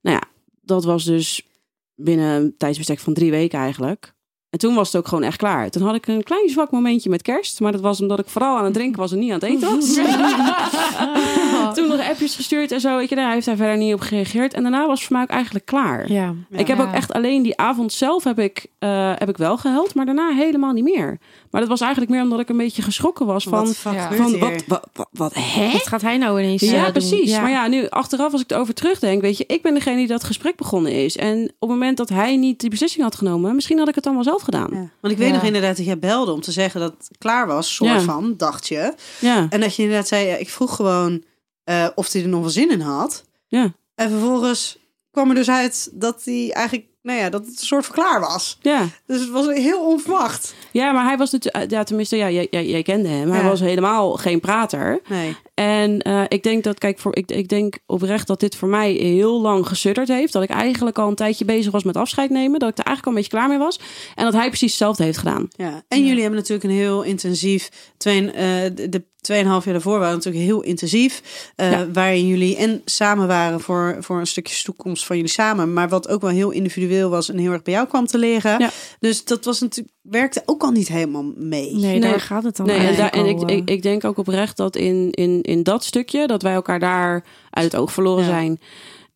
Nou 0.00 0.16
ja, 0.16 0.22
dat 0.60 0.84
was 0.84 1.04
dus 1.04 1.46
binnen 1.94 2.40
een 2.40 2.54
tijdsbestek 2.56 2.98
van 2.98 3.14
drie 3.14 3.30
weken 3.30 3.58
eigenlijk. 3.58 4.14
En 4.50 4.58
toen 4.58 4.74
was 4.74 4.86
het 4.92 4.96
ook 4.96 5.08
gewoon 5.08 5.24
echt 5.24 5.36
klaar. 5.36 5.70
Toen 5.70 5.82
had 5.82 5.94
ik 5.94 6.06
een 6.06 6.22
klein 6.22 6.48
zwak 6.48 6.70
momentje 6.70 7.10
met 7.10 7.22
kerst. 7.22 7.60
Maar 7.60 7.72
dat 7.72 7.80
was 7.80 8.00
omdat 8.00 8.18
ik 8.18 8.28
vooral 8.28 8.56
aan 8.56 8.64
het 8.64 8.74
drinken 8.74 9.00
was 9.00 9.12
en 9.12 9.18
niet 9.18 9.28
aan 9.32 9.38
het 9.38 9.48
eten 9.48 9.76
was. 9.76 9.94
toen 11.74 11.88
nog 11.88 12.08
appjes 12.08 12.34
gestuurd 12.34 12.72
en 12.72 12.80
zo. 12.80 12.96
Weet 12.96 13.08
je, 13.08 13.14
daar 13.14 13.32
heeft 13.32 13.46
hij 13.46 13.56
verder 13.56 13.76
niet 13.76 13.94
op 13.94 14.00
gereageerd. 14.00 14.54
En 14.54 14.62
daarna 14.62 14.86
was 14.86 14.98
het 14.98 15.06
voor 15.08 15.16
mij 15.16 15.22
ook 15.24 15.30
eigenlijk 15.30 15.64
klaar. 15.66 16.12
Ja. 16.12 16.34
Ik 16.50 16.66
heb 16.66 16.76
Ja. 16.78 16.82
ook 16.84 16.92
echt 16.92 17.12
alleen 17.12 17.42
die 17.42 17.56
avond 17.56 17.92
zelf 17.92 18.24
heb 18.24 18.38
ik, 18.38 18.66
eh, 18.78 19.12
heb 19.16 19.28
ik 19.28 19.36
wel 19.36 19.56
gehuild. 19.56 19.94
Maar 19.94 20.06
daarna 20.06 20.30
helemaal 20.34 20.72
niet 20.72 20.84
meer. 20.84 21.18
Maar 21.50 21.60
dat 21.60 21.70
was 21.70 21.80
eigenlijk 21.80 22.10
meer 22.12 22.22
omdat 22.22 22.40
ik 22.40 22.48
een 22.48 22.56
beetje 22.56 22.82
geschrokken 22.82 23.26
was 23.26 23.44
van... 23.44 23.66
Wat 23.66 23.94
ja. 23.94 24.12
van 24.12 24.26
hier? 24.26 24.38
wat, 24.38 24.64
wat, 24.66 24.88
wat, 24.92 25.08
wat, 25.12 25.34
hè? 25.34 25.72
Wat 25.72 25.86
gaat 25.86 26.02
hij 26.02 26.16
nou 26.16 26.40
ineens 26.42 26.62
Ja, 26.62 26.74
eh, 26.76 26.82
doen? 26.82 26.92
precies. 26.92 27.30
Ja. 27.30 27.40
Maar 27.40 27.50
ja, 27.50 27.66
nu 27.66 27.88
achteraf 27.88 28.32
als 28.32 28.40
ik 28.42 28.50
erover 28.50 28.74
terugdenk, 28.74 29.20
weet 29.22 29.36
je, 29.38 29.44
ik 29.46 29.62
ben 29.62 29.74
degene 29.74 29.96
die 29.96 30.06
dat 30.06 30.24
gesprek 30.24 30.56
begonnen 30.56 30.92
is. 30.92 31.16
En 31.16 31.42
op 31.44 31.68
het 31.68 31.68
moment 31.78 31.96
dat 31.96 32.08
hij 32.08 32.36
niet 32.36 32.60
die 32.60 32.70
beslissing 32.70 33.02
had 33.02 33.14
genomen, 33.14 33.54
misschien 33.54 33.78
had 33.78 33.88
ik 33.88 33.94
het 33.94 34.04
dan 34.04 34.14
wel 34.14 34.22
zelf 34.24 34.37
gedaan. 34.42 34.68
Ja. 34.72 34.88
Want 35.00 35.12
ik 35.12 35.18
weet 35.18 35.28
Ja. 35.28 35.34
nog 35.34 35.42
inderdaad 35.42 35.76
dat 35.76 35.86
jij 35.86 35.98
belde 35.98 36.32
om 36.32 36.40
te 36.40 36.52
zeggen 36.52 36.80
dat 36.80 36.92
het 36.98 37.18
klaar 37.18 37.46
was, 37.46 37.74
soort 37.74 37.90
Ja. 37.90 38.00
van, 38.00 38.34
dacht 38.36 38.68
je. 38.68 38.94
Ja, 39.20 39.46
En 39.50 39.60
dat 39.60 39.74
je 39.76 39.82
inderdaad 39.82 40.08
zei, 40.08 40.30
ik 40.30 40.48
vroeg 40.50 40.76
gewoon 40.76 41.22
eh, 41.64 41.88
of 41.94 42.12
hij 42.12 42.22
er 42.22 42.28
nog 42.28 42.40
wel 42.40 42.50
zin 42.50 42.70
in 42.70 42.80
had. 42.80 43.24
ja, 43.46 43.72
En 43.94 44.10
vervolgens 44.10 44.78
kwam 45.10 45.28
er 45.28 45.34
dus 45.34 45.48
uit 45.50 45.90
dat 45.92 46.24
hij 46.24 46.52
eigenlijk, 46.52 46.86
nou 47.08 47.20
ja, 47.20 47.30
dat 47.30 47.40
het 47.46 47.60
een 47.60 47.66
soort 47.66 47.86
van 47.86 47.94
klaar 47.94 48.20
was. 48.20 48.58
ja. 48.62 48.86
Dus 49.06 49.20
het 49.20 49.30
was 49.30 49.46
heel 49.46 49.86
onverwacht. 49.86 50.54
Ja, 50.70 50.92
maar 50.92 51.04
hij 51.04 51.16
was 51.16 51.30
natuurlijk, 51.30 51.70
ja, 51.70 51.82
tenminste, 51.84 52.16
ja, 52.16 52.30
jij, 52.30 52.46
jij, 52.50 52.66
jij 52.66 52.82
kende 52.82 53.08
hem. 53.08 53.30
Hij 53.30 53.42
Ja. 53.42 53.48
was 53.48 53.60
helemaal 53.60 54.12
geen 54.16 54.40
prater. 54.40 55.00
Nee. 55.08 55.36
En 55.54 56.02
eh, 56.02 56.22
ik 56.28 56.42
denk 56.42 56.64
dat, 56.64 56.78
kijk, 56.78 56.98
voor, 56.98 57.16
ik, 57.16 57.30
ik 57.30 57.48
denk 57.48 57.78
oprecht 57.86 58.26
dat 58.26 58.40
dit 58.40 58.56
voor 58.56 58.68
mij 58.68 58.92
heel 58.92 59.40
lang 59.40 59.66
gesudderd 59.68 60.08
heeft. 60.08 60.32
Dat 60.32 60.42
ik 60.42 60.50
eigenlijk 60.50 60.98
al 60.98 61.08
een 61.08 61.14
tijdje 61.14 61.44
bezig 61.44 61.72
was 61.72 61.82
met 61.82 61.96
afscheid 61.96 62.30
nemen. 62.30 62.58
Dat 62.58 62.68
ik 62.68 62.78
er 62.78 62.84
eigenlijk 62.84 63.06
al 63.06 63.12
een 63.12 63.18
beetje 63.18 63.38
klaar 63.38 63.48
mee 63.48 63.66
was. 63.66 63.80
En 64.14 64.24
dat 64.24 64.32
hij 64.34 64.48
precies 64.48 64.70
hetzelfde 64.70 65.04
heeft 65.04 65.18
gedaan. 65.18 65.48
Ja. 65.56 65.82
En 65.88 66.06
jullie 66.06 66.20
hebben 66.20 66.38
natuurlijk 66.38 66.68
een 66.68 66.76
heel 66.76 67.02
intensief, 67.02 67.70
twee, 67.96 68.30
eh, 68.30 68.44
de, 68.74 68.88
de 68.88 69.04
2,5 69.32 69.34
jaar 69.34 69.62
daarvoor 69.64 69.98
waren 69.98 70.14
natuurlijk 70.14 70.44
heel 70.44 70.60
intensief. 70.62 71.22
eh, 71.56 71.70
Ja. 71.70 71.90
Waarin 71.92 72.26
jullie 72.26 72.56
en 72.56 72.82
samen 72.84 73.26
waren 73.26 73.60
voor, 73.60 73.96
voor 74.00 74.18
een 74.20 74.26
stukje 74.26 74.62
toekomst 74.64 75.06
van 75.06 75.16
jullie 75.16 75.30
samen. 75.30 75.72
Maar 75.72 75.88
wat 75.88 76.08
ook 76.08 76.20
wel 76.20 76.30
heel 76.30 76.50
individueel 76.50 77.10
was 77.10 77.28
en 77.28 77.38
heel 77.38 77.52
erg 77.52 77.62
bij 77.62 77.72
jou 77.74 77.86
kwam 77.88 78.06
te 78.06 78.18
liggen. 78.18 78.58
Ja. 78.58 78.70
Dus 79.00 79.24
dat 79.24 79.44
was 79.44 79.60
natuurlijk, 79.60 79.94
werkte 80.02 80.42
ook 80.46 80.62
al 80.62 80.70
niet 80.70 80.88
helemaal 80.88 81.32
mee. 81.36 81.74
Nee, 81.74 81.80
Nee. 81.98 82.00
daar 82.00 82.20
gaat 82.20 82.44
het 82.44 82.56
dan 82.56 82.66
Nee, 82.66 82.78
en, 82.86 82.96
daar, 82.96 83.10
en 83.10 83.26
ik, 83.26 83.42
eh. 83.42 83.56
ik, 83.56 83.70
ik 83.70 83.82
denk 83.82 84.04
ook 84.04 84.18
oprecht 84.18 84.56
dat 84.56 84.76
in, 84.76 85.10
in, 85.10 85.42
in 85.42 85.62
dat 85.62 85.84
stukje, 85.84 86.26
dat 86.26 86.42
wij 86.42 86.52
elkaar 86.52 86.78
daar 86.80 87.24
uit 87.50 87.72
het 87.72 87.80
oog 87.80 87.92
verloren 87.92 88.24
Ja. 88.24 88.30
zijn. 88.30 88.60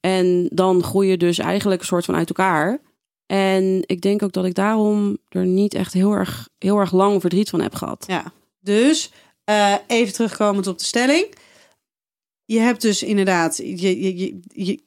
En 0.00 0.48
dan 0.52 0.82
groei 0.82 1.08
je 1.08 1.16
dus 1.16 1.38
eigenlijk 1.38 1.80
een 1.80 1.86
soort 1.86 2.04
van 2.04 2.14
uit 2.16 2.28
elkaar. 2.28 2.78
En 3.26 3.82
ik 3.86 4.00
denk 4.00 4.22
ook 4.22 4.32
dat 4.32 4.44
ik 4.44 4.54
daarom 4.54 5.18
er 5.28 5.46
niet 5.46 5.74
echt 5.74 5.92
heel 5.92 6.12
erg, 6.12 6.48
heel 6.58 6.78
erg 6.78 6.92
lang 6.92 7.20
verdriet 7.20 7.50
van 7.50 7.60
heb 7.60 7.74
gehad. 7.74 8.04
Ja, 8.06 8.32
dus 8.60 9.10
eh, 9.44 9.74
even 9.86 10.12
terugkomend 10.12 10.66
op 10.66 10.78
de 10.78 10.84
stelling. 10.84 11.26
Je 12.44 12.58
hebt 12.58 12.80
dus 12.82 13.02
inderdaad, 13.02 13.56
je, 13.56 14.00
je, 14.02 14.16
je, 14.18 14.40
je- 14.54 14.82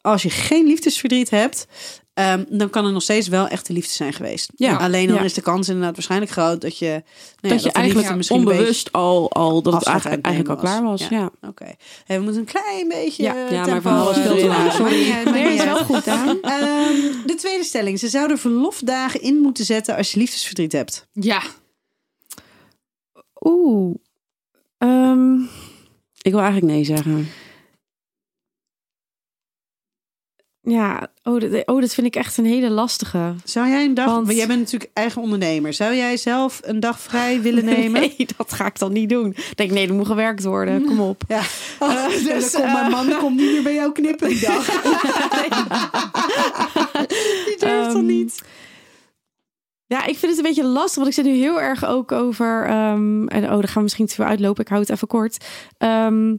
als 0.00 0.22
je 0.22 0.30
geen 0.30 0.66
liefdesverdriet 0.66 1.30
hebt, 1.30 1.66
ehm, 2.14 2.44
dan 2.48 2.70
kan 2.70 2.84
er 2.86 2.92
nog 2.92 3.02
steeds 3.02 3.28
wel 3.28 3.48
echte 3.48 3.72
liefde 3.72 3.92
zijn 3.92 4.12
geweest. 4.12 4.50
Ja. 4.56 4.76
Alleen 4.76 5.06
dan 5.06 5.16
Ja. 5.16 5.22
is 5.22 5.34
de 5.34 5.40
kans 5.40 5.68
inderdaad 5.68 5.94
waarschijnlijk 5.94 6.30
groot 6.30 6.60
dat 6.60 6.78
je, 6.78 6.86
nou 6.86 7.02
ja, 7.40 7.48
dat 7.48 7.62
je 7.62 7.72
eigenlijk 7.72 8.16
misschien 8.16 8.38
onbewust 8.38 8.92
al, 8.92 9.32
al 9.32 9.62
dat 9.62 9.74
het 9.74 9.84
eigenlijk, 9.84 10.24
eigenlijk 10.24 10.54
al 10.60 10.60
klaar 10.68 10.82
was. 10.82 11.08
Ja. 11.08 11.30
Oké, 11.48 11.74
Hey, 12.04 12.16
we 12.18 12.22
moeten 12.22 12.40
een 12.40 12.46
klein 12.46 12.88
beetje. 12.88 13.22
Ja. 13.22 13.64
verhaal 13.80 14.04
was 14.04 14.16
eh, 14.16 14.22
veel 14.22 14.36
te 14.36 14.46
lang. 14.46 14.72
Sorry. 14.72 15.10
Nee, 15.24 15.44
niet 15.50 15.58
is 15.58 15.64
wel 15.64 15.84
goed 15.84 16.08
aan. 16.08 16.40
Ehm, 16.40 17.26
de 17.26 17.34
tweede 17.36 17.64
stelling. 17.64 17.98
Ze 17.98 18.08
zouden 18.08 18.38
verlofdagen 18.38 19.22
in 19.22 19.36
moeten 19.36 19.64
zetten 19.64 19.96
als 19.96 20.12
je 20.12 20.18
liefdesverdriet 20.18 20.72
hebt. 20.72 21.06
Ja. 21.12 21.42
Oeh. 23.44 23.94
Ehm, 24.78 25.34
Ik 26.22 26.30
wil 26.32 26.40
eigenlijk 26.40 26.72
nee 26.72 26.84
zeggen. 26.84 27.26
ja, 30.60 31.08
oh, 31.22 31.40
dat, 31.40 31.66
oh, 31.66 31.80
dat 31.80 31.94
vind 31.94 32.06
ik 32.06 32.16
echt 32.16 32.36
een 32.38 32.44
hele 32.44 32.70
lastige. 32.70 33.34
Zou 33.44 33.68
jij 33.68 33.84
een 33.84 33.94
dag, 33.94 34.06
Want- 34.06 34.32
jij 34.34 34.46
bent 34.46 34.58
natuurlijk 34.60 34.90
eigen 34.94 35.22
ondernemer. 35.22 35.72
Zou 35.72 35.94
jij 35.94 36.16
zelf 36.16 36.60
een 36.62 36.80
dag 36.80 37.00
vrij 37.00 37.40
willen 37.46 37.64
nemen? 37.64 38.00
Nee, 38.00 38.26
dat 38.36 38.52
ga 38.52 38.66
ik 38.66 38.78
dan 38.78 38.92
niet 38.92 39.08
doen. 39.08 39.30
Ik 39.30 39.56
denk, 39.56 39.70
nee, 39.70 39.88
er 39.88 39.94
moet 39.94 40.06
gewerkt 40.06 40.44
worden. 40.44 40.84
Kom 40.84 41.00
op. 41.00 41.22
Ja. 41.28 41.42
Eh, 41.80 42.08
dus, 42.08 42.24
dus, 42.24 42.52
dan 42.52 42.60
komt 42.60 42.72
mijn 42.72 42.90
man 42.90 43.18
komt 43.18 43.36
niet 43.36 43.52
meer 43.52 43.62
bij 43.62 43.74
jou 43.74 43.92
knippen 43.92 44.28
die 44.28 44.40
dag. 44.40 44.66
die 47.46 47.56
durft 47.58 47.92
dan 47.92 47.96
Ehm, 47.96 48.06
niet. 48.06 48.42
Ja, 49.86 50.06
ik 50.06 50.16
vind 50.16 50.36
het 50.36 50.36
een 50.36 50.52
beetje 50.54 50.64
lastig, 50.64 50.94
want 50.94 51.08
ik 51.08 51.14
zit 51.14 51.24
nu 51.24 51.32
heel 51.38 51.60
erg 51.60 51.84
ook 51.84 52.12
over. 52.12 52.64
ehm, 52.66 53.26
en 53.26 53.44
oh, 53.44 53.50
daar 53.50 53.62
gaan 53.64 53.74
we 53.74 53.82
misschien 53.82 54.06
te 54.06 54.14
veel 54.14 54.24
uitlopen. 54.24 54.62
Ik 54.62 54.68
hou 54.68 54.80
het 54.80 54.90
even 54.90 55.08
kort. 55.08 55.44
Ehm, 55.78 56.32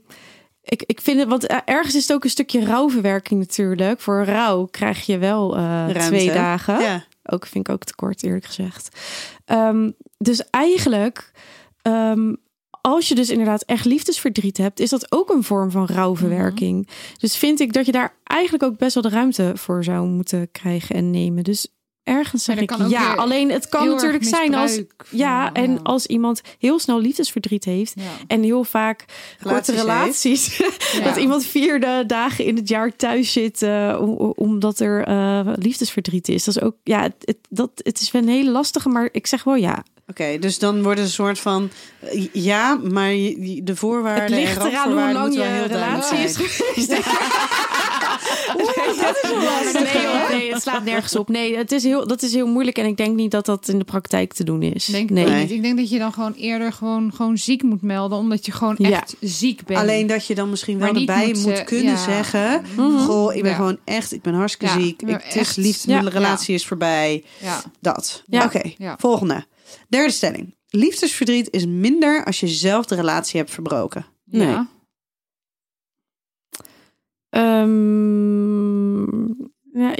ik, 0.62 0.84
ik 0.86 1.02
vind 1.02 1.20
het, 1.20 1.30
want 1.30 1.46
eh, 1.48 1.58
ergens 1.66 1.96
is 1.96 2.08
het 2.08 2.16
ook 2.16 2.24
een 2.24 2.30
stukje 2.30 2.66
rouwverwerking 2.66 3.40
natuurlijk. 3.40 4.00
Voor 4.02 4.26
rouw 4.26 4.66
krijg 4.66 5.06
je 5.06 5.18
wel 5.18 5.58
Ruimte. 5.58 6.00
twee 6.00 6.32
dagen. 6.32 6.80
Ja. 6.82 7.04
Ook 7.24 7.46
vind 7.46 7.68
ik 7.68 7.74
ook 7.74 7.84
te 7.84 7.96
kort, 7.96 8.24
eerlijk 8.24 8.46
gezegd. 8.46 9.00
Ehm, 9.46 9.92
dus 10.18 10.50
eigenlijk, 10.50 11.32
als 12.82 13.08
je 13.08 13.16
dus 13.16 13.30
inderdaad 13.30 13.64
echt 13.64 13.86
liefdesverdriet 13.86 14.58
hebt, 14.58 14.80
is 14.80 14.90
dat 14.90 15.12
ook 15.12 15.30
een 15.30 15.44
vorm 15.44 15.72
van 15.72 15.86
rouwverwerking. 15.86 16.90
Dus 17.18 17.38
vind 17.38 17.60
ik 17.60 17.74
dat 17.74 17.86
je 17.86 17.92
daar 17.92 18.16
eigenlijk 18.24 18.64
ook 18.64 18.78
best 18.78 18.94
wel 18.94 19.04
de 19.04 19.10
ruimte 19.10 19.52
voor 19.56 19.84
zou 19.84 20.08
moeten 20.08 20.52
krijgen 20.52 20.96
en 20.96 21.12
nemen. 21.12 21.44
Dus 21.44 21.75
ergens 22.06 22.44
zeg 22.44 22.58
ik 22.58 22.72
ja. 22.88 23.14
Alleen 23.14 23.52
het 23.52 23.70
kan 23.70 23.88
natuurlijk 23.90 24.24
zijn 24.26 24.56
als 24.56 24.82
ja, 25.10 25.52
en 25.54 25.72
ja. 25.72 25.80
als 25.84 26.06
iemand 26.06 26.42
heel 26.60 26.80
snel 26.80 27.00
liefdesverdriet 27.00 27.64
heeft 27.66 27.94
Ja. 27.96 28.04
en 28.28 28.44
heel 28.44 28.64
vaak 28.64 29.06
korte 29.44 29.72
Relaties 29.72 30.58
relaties, 30.58 30.58
Ja. 31.00 31.04
dat 31.04 31.16
iemand 31.18 31.46
vier 31.46 31.80
de 31.80 32.04
dagen 32.08 32.46
in 32.46 32.56
het 32.56 32.68
jaar 32.70 32.96
thuis 32.96 33.32
zit 33.32 33.62
eh, 33.62 33.98
om- 34.02 34.34
omdat 34.36 34.80
er 34.80 35.04
eh, 35.08 35.40
liefdesverdriet 35.56 36.28
is. 36.28 36.44
Dat 36.44 36.56
is 36.56 36.62
ook 36.62 36.76
ja, 36.84 37.02
het, 37.02 37.16
het- 37.20 37.48
dat 37.50 37.70
het 37.76 38.00
is 38.02 38.12
wel 38.12 38.22
een 38.22 38.28
hele 38.28 38.52
lastige, 38.52 38.90
maar 38.90 39.10
ik 39.12 39.28
zeg 39.28 39.44
wel 39.44 39.56
ja. 39.56 39.84
Oké, 40.08 40.40
dus 40.40 40.60
dan 40.60 40.84
wordt 40.84 41.00
het 41.00 41.08
een 41.08 41.14
soort 41.14 41.40
van... 41.40 41.70
eh, 42.00 42.28
Ja, 42.34 42.76
maar 42.92 43.10
de 43.64 43.72
voorwaarden 43.76 44.24
Het 44.24 44.32
ligt 44.46 44.64
eraan 44.66 44.92
hoe 44.92 45.14
lang 45.14 45.34
je 45.34 45.64
relatie 45.68 46.18
is. 46.18 46.38
geweest. 48.20 49.02
dat 49.02 49.16
is 49.22 49.30
wel 49.30 49.44
lastig. 49.44 50.30
Nee, 50.30 50.54
het 50.54 50.62
slaat 50.62 50.84
nergens 50.84 51.16
op. 51.16 51.30
Nee, 51.30 51.58
het 51.58 51.72
is 51.72 51.84
heel, 51.84 52.08
dat 52.08 52.22
is 52.22 52.34
heel 52.34 52.48
moeilijk 52.48 52.78
en 52.78 52.86
ik 52.86 52.98
denk 52.98 53.16
niet 53.16 53.32
dat 53.32 53.46
dat 53.46 53.68
in 53.68 53.78
de 53.78 53.84
praktijk 53.84 54.34
te 54.34 54.44
doen 54.44 54.62
is. 54.62 54.86
Denk 54.86 55.10
nee. 55.10 55.26
ik 55.26 55.32
ook 55.32 55.38
niet. 55.38 55.52
Ik 55.52 55.62
denk 55.62 55.78
dat 55.78 55.90
je 55.90 56.00
dan 56.00 56.14
gewoon 56.14 56.34
eerder 56.34 56.74
gewoon, 56.74 57.14
gewoon 57.14 57.38
ziek 57.38 57.64
moet 57.64 57.82
melden, 57.82 58.18
omdat 58.18 58.46
je 58.46 58.52
gewoon 58.52 58.76
Ja. 58.78 58.90
echt 58.92 59.16
ziek 59.20 59.66
bent. 59.66 59.80
Alleen 59.80 60.08
dat 60.08 60.26
je 60.28 60.36
dan 60.36 60.50
misschien 60.50 60.80
wel 60.80 60.96
erbij 60.96 61.26
moet 61.28 61.46
moet, 61.46 61.58
ze- 61.58 61.64
kunnen 61.64 61.94
ja. 61.94 62.04
zeggen... 62.04 62.66
Mhm. 62.76 62.98
Goh, 62.98 63.36
ik 63.36 63.42
ben 63.42 63.52
Ja. 63.52 63.56
gewoon 63.58 63.78
echt... 63.84 64.12
Ik 64.14 64.22
ben 64.22 64.34
hartstikke 64.34 64.74
Ja, 64.80 64.82
ziek. 64.86 65.02
ik 65.02 65.10
het 65.24 65.36
is 65.58 65.86
relatie 65.86 66.56
is 66.56 66.66
voorbij. 66.68 67.24
ja. 67.42 67.62
Dat. 67.80 68.24
Ja. 68.26 68.44
Oké, 68.46 68.62
Ja. 68.78 68.96
volgende. 69.00 69.46
Derde 69.90 70.12
stelling. 70.12 70.56
Liefdesverdriet 70.70 71.48
is 71.52 71.66
minder 71.66 72.26
als 72.26 72.40
je 72.40 72.48
zelf 72.48 72.86
de 72.86 72.96
relatie 72.96 73.40
hebt 73.40 73.52
verbroken. 73.52 74.06
Nee. 74.26 74.48
Ja. 74.48 74.68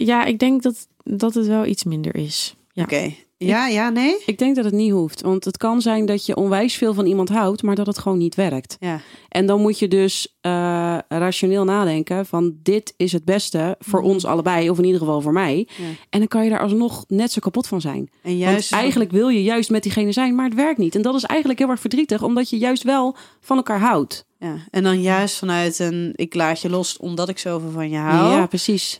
Ja, 0.06 0.20
ja, 0.20 0.26
ik 0.26 0.40
denk 0.40 0.62
dat, 0.64 0.88
dat 1.04 1.34
het 1.34 1.48
wel 1.48 1.66
iets 1.66 1.84
minder 1.84 2.16
is. 2.16 2.56
Ja. 2.74 2.84
Oké. 2.84 3.14
Ja, 3.38 3.68
ja, 3.68 3.90
nee? 3.90 4.16
Ik 4.26 4.38
denk 4.38 4.56
dat 4.56 4.66
het 4.66 4.74
niet 4.74 4.92
hoeft. 4.92 5.22
Want 5.22 5.46
het 5.46 5.58
kan 5.58 5.82
zijn 5.82 6.06
dat 6.06 6.26
je 6.26 6.36
onwijs 6.36 6.76
veel 6.76 6.94
van 6.94 7.06
iemand 7.06 7.30
houdt, 7.30 7.64
maar 7.64 7.76
dat 7.76 7.88
het 7.88 7.98
gewoon 7.98 8.18
niet 8.18 8.36
werkt. 8.36 8.78
Ja. 8.80 9.00
En 9.30 9.46
dan 9.46 9.62
moet 9.62 9.80
je 9.80 9.88
dus 9.88 10.36
eh, 10.42 10.98
rationeel 11.08 11.64
nadenken 11.64 12.26
van 12.26 12.56
dit 12.64 12.94
is 12.98 13.12
het 13.12 13.26
beste 13.26 13.76
voor 13.80 14.00
Mhm. 14.00 14.10
ons 14.10 14.26
allebei, 14.26 14.70
of 14.70 14.78
in 14.78 14.84
ieder 14.84 15.00
geval 15.00 15.22
voor 15.22 15.34
mij. 15.34 15.68
Ja. 15.78 15.84
En 16.10 16.20
dan 16.20 16.28
kan 16.28 16.44
je 16.44 16.50
daar 16.50 16.60
alsnog 16.62 17.06
net 17.08 17.32
zo 17.32 17.40
kapot 17.40 17.68
van 17.68 17.82
zijn. 17.82 18.10
En 18.24 18.38
Juist, 18.38 18.72
eigenlijk 18.72 19.12
wil 19.12 19.28
je 19.30 19.44
juist 19.44 19.70
met 19.70 19.84
diegene 19.84 20.12
zijn, 20.12 20.36
maar 20.36 20.46
het 20.46 20.56
werkt 20.56 20.78
niet. 20.80 20.96
En 20.96 21.02
dat 21.02 21.16
is 21.16 21.24
eigenlijk 21.24 21.60
heel 21.60 21.70
erg 21.70 21.80
verdrietig, 21.80 22.24
omdat 22.24 22.50
je 22.50 22.58
juist 22.58 22.84
wel 22.84 23.16
van 23.42 23.58
elkaar 23.58 23.80
houdt. 23.80 24.26
Ja. 24.40 24.56
En 24.72 24.84
dan 24.84 25.02
juist 25.02 25.38
vanuit 25.38 25.80
een... 25.80 26.12
Ik 26.16 26.34
laat 26.34 26.62
je 26.62 26.70
los 26.70 26.98
omdat 26.98 27.30
ik 27.30 27.38
zoveel 27.38 27.72
van 27.72 27.90
je 27.90 27.98
hou. 27.98 28.32
Ja, 28.40 28.46
precies. 28.46 28.98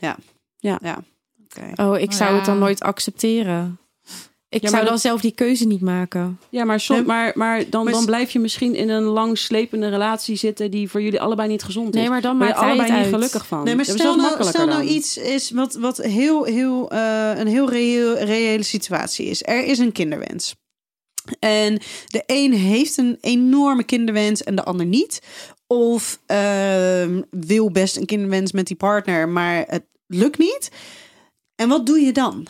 Oké. 0.74 1.82
Oh, 1.82 1.98
ik 1.98 2.12
zou 2.12 2.36
het 2.36 2.44
dan 2.44 2.54
Ja. 2.54 2.60
nooit 2.60 2.80
accepteren. 2.82 3.78
Ik 4.48 4.62
Ja, 4.62 4.68
zou 4.68 4.72
maar 4.72 4.82
dan 4.84 4.92
dat- 4.92 5.02
zelf 5.02 5.20
die 5.20 5.32
keuze 5.32 5.66
niet 5.66 5.80
maken. 5.80 6.38
Ja, 6.48 6.64
maar, 6.64 6.80
som, 6.80 6.96
Nee, 6.96 7.04
maar, 7.04 7.32
maar, 7.34 7.70
dan, 7.70 7.84
maar 7.84 7.92
dan 7.92 8.04
blijf 8.04 8.30
je 8.30 8.38
misschien 8.38 8.74
in 8.74 8.88
een 8.88 9.02
lang 9.02 9.38
slepende 9.38 9.88
relatie 9.88 10.36
zitten 10.36 10.70
die 10.70 10.90
voor 10.90 11.02
jullie 11.02 11.20
allebei 11.20 11.48
niet 11.48 11.62
gezond 11.62 11.94
is. 11.94 12.00
Nee, 12.00 12.10
maar 12.10 12.20
dan 12.20 12.38
Waar 12.38 12.48
je 12.48 12.54
allebei 12.54 12.90
niet 12.90 12.98
uit. 12.98 13.08
gelukkig 13.14 13.46
van. 13.46 13.64
Nee, 13.64 13.74
maar 13.74 13.84
stel 13.84 14.16
wel 14.16 14.16
nou, 14.16 14.44
stel 14.44 14.66
nou 14.66 14.82
iets 14.82 15.16
is 15.16 15.50
wat, 15.50 15.74
wat 15.74 15.96
heel, 15.96 16.44
heel, 16.44 16.90
eh, 16.90 17.32
een 17.38 17.46
heel 17.46 17.70
reëel, 17.70 18.16
reële 18.18 18.62
situatie 18.62 19.26
is. 19.26 19.42
Er 19.46 19.64
is 19.64 19.78
een 19.78 19.92
kinderwens. 19.92 20.54
En 21.38 21.80
de 22.06 22.22
een 22.26 22.52
heeft 22.52 22.96
een 22.96 23.18
enorme 23.20 23.84
kinderwens 23.84 24.42
en 24.42 24.54
de 24.56 24.64
ander 24.64 24.86
niet. 24.86 25.20
Of 25.66 26.20
ehm, 26.26 27.22
wil 27.30 27.70
best 27.70 27.96
een 27.96 28.06
kinderwens 28.06 28.52
met 28.52 28.66
die 28.66 28.76
partner, 28.76 29.28
maar 29.28 29.64
het 29.68 29.84
lukt 30.06 30.38
niet. 30.38 30.70
En 31.54 31.68
wat 31.68 31.86
doe 31.86 32.00
je 32.00 32.12
dan? 32.12 32.46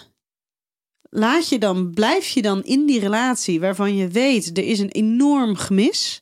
Laat 1.10 1.48
je 1.48 1.58
dan, 1.58 1.90
blijf 1.90 2.28
je 2.28 2.42
dan 2.42 2.64
in 2.64 2.86
die 2.86 3.00
relatie 3.00 3.60
waarvan 3.60 3.96
je 3.96 4.08
weet 4.08 4.58
er 4.58 4.64
is 4.64 4.78
een 4.78 4.90
enorm 4.90 5.56
gemis? 5.56 6.20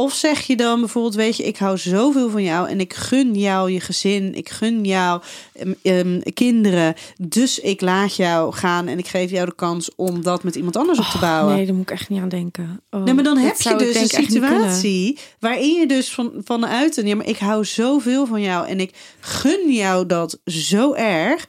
Of 0.00 0.14
zeg 0.14 0.40
je 0.40 0.56
dan 0.56 0.80
bijvoorbeeld, 0.80 1.14
weet 1.14 1.36
je, 1.36 1.42
ik 1.42 1.56
hou 1.56 1.78
zoveel 1.78 2.30
van 2.30 2.42
jou 2.42 2.68
en 2.68 2.80
ik 2.80 2.94
gun 2.94 3.34
jou 3.34 3.70
je 3.70 3.80
gezin, 3.80 4.34
ik 4.34 4.48
gun 4.48 4.84
jou 4.84 5.22
ehm, 5.52 5.72
ehm, 5.82 6.20
kinderen, 6.34 6.94
dus 7.18 7.58
ik 7.58 7.80
laat 7.80 8.16
jou 8.16 8.52
gaan 8.52 8.88
en 8.88 8.98
ik 8.98 9.06
geef 9.06 9.30
jou 9.30 9.46
de 9.46 9.54
kans 9.54 9.94
om 9.94 10.22
dat 10.22 10.42
met 10.42 10.54
iemand 10.54 10.76
anders 10.76 10.98
op 10.98 11.04
te 11.04 11.18
bouwen. 11.18 11.54
Nee, 11.54 11.66
daar 11.66 11.74
moet 11.74 11.90
ik 11.90 11.98
echt 11.98 12.08
niet 12.08 12.20
aan 12.20 12.28
denken. 12.28 12.80
Oh, 12.90 13.02
Nee, 13.02 13.14
maar 13.14 13.24
dan 13.24 13.36
heb 13.36 13.60
je 13.60 13.76
dus 13.76 13.94
een 13.94 14.24
situatie 14.24 15.18
waarin 15.38 15.72
je 15.72 15.86
dus 15.86 16.14
van, 16.14 16.32
vanuit 16.44 16.96
een, 16.96 17.06
ja, 17.06 17.16
maar 17.16 17.28
ik 17.28 17.38
hou 17.38 17.64
zoveel 17.64 18.26
van 18.26 18.40
jou 18.40 18.66
en 18.66 18.80
ik 18.80 18.94
gun 19.20 19.72
jou 19.72 20.06
dat 20.06 20.38
zo 20.44 20.94
erg, 20.94 21.48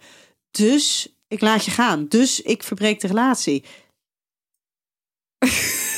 dus 0.51 1.15
ik 1.27 1.41
laat 1.41 1.65
je 1.65 1.71
gaan, 1.71 2.05
dus 2.09 2.41
ik 2.41 2.63
verbreek 2.63 2.99
de 2.99 3.07
relatie. 3.07 3.63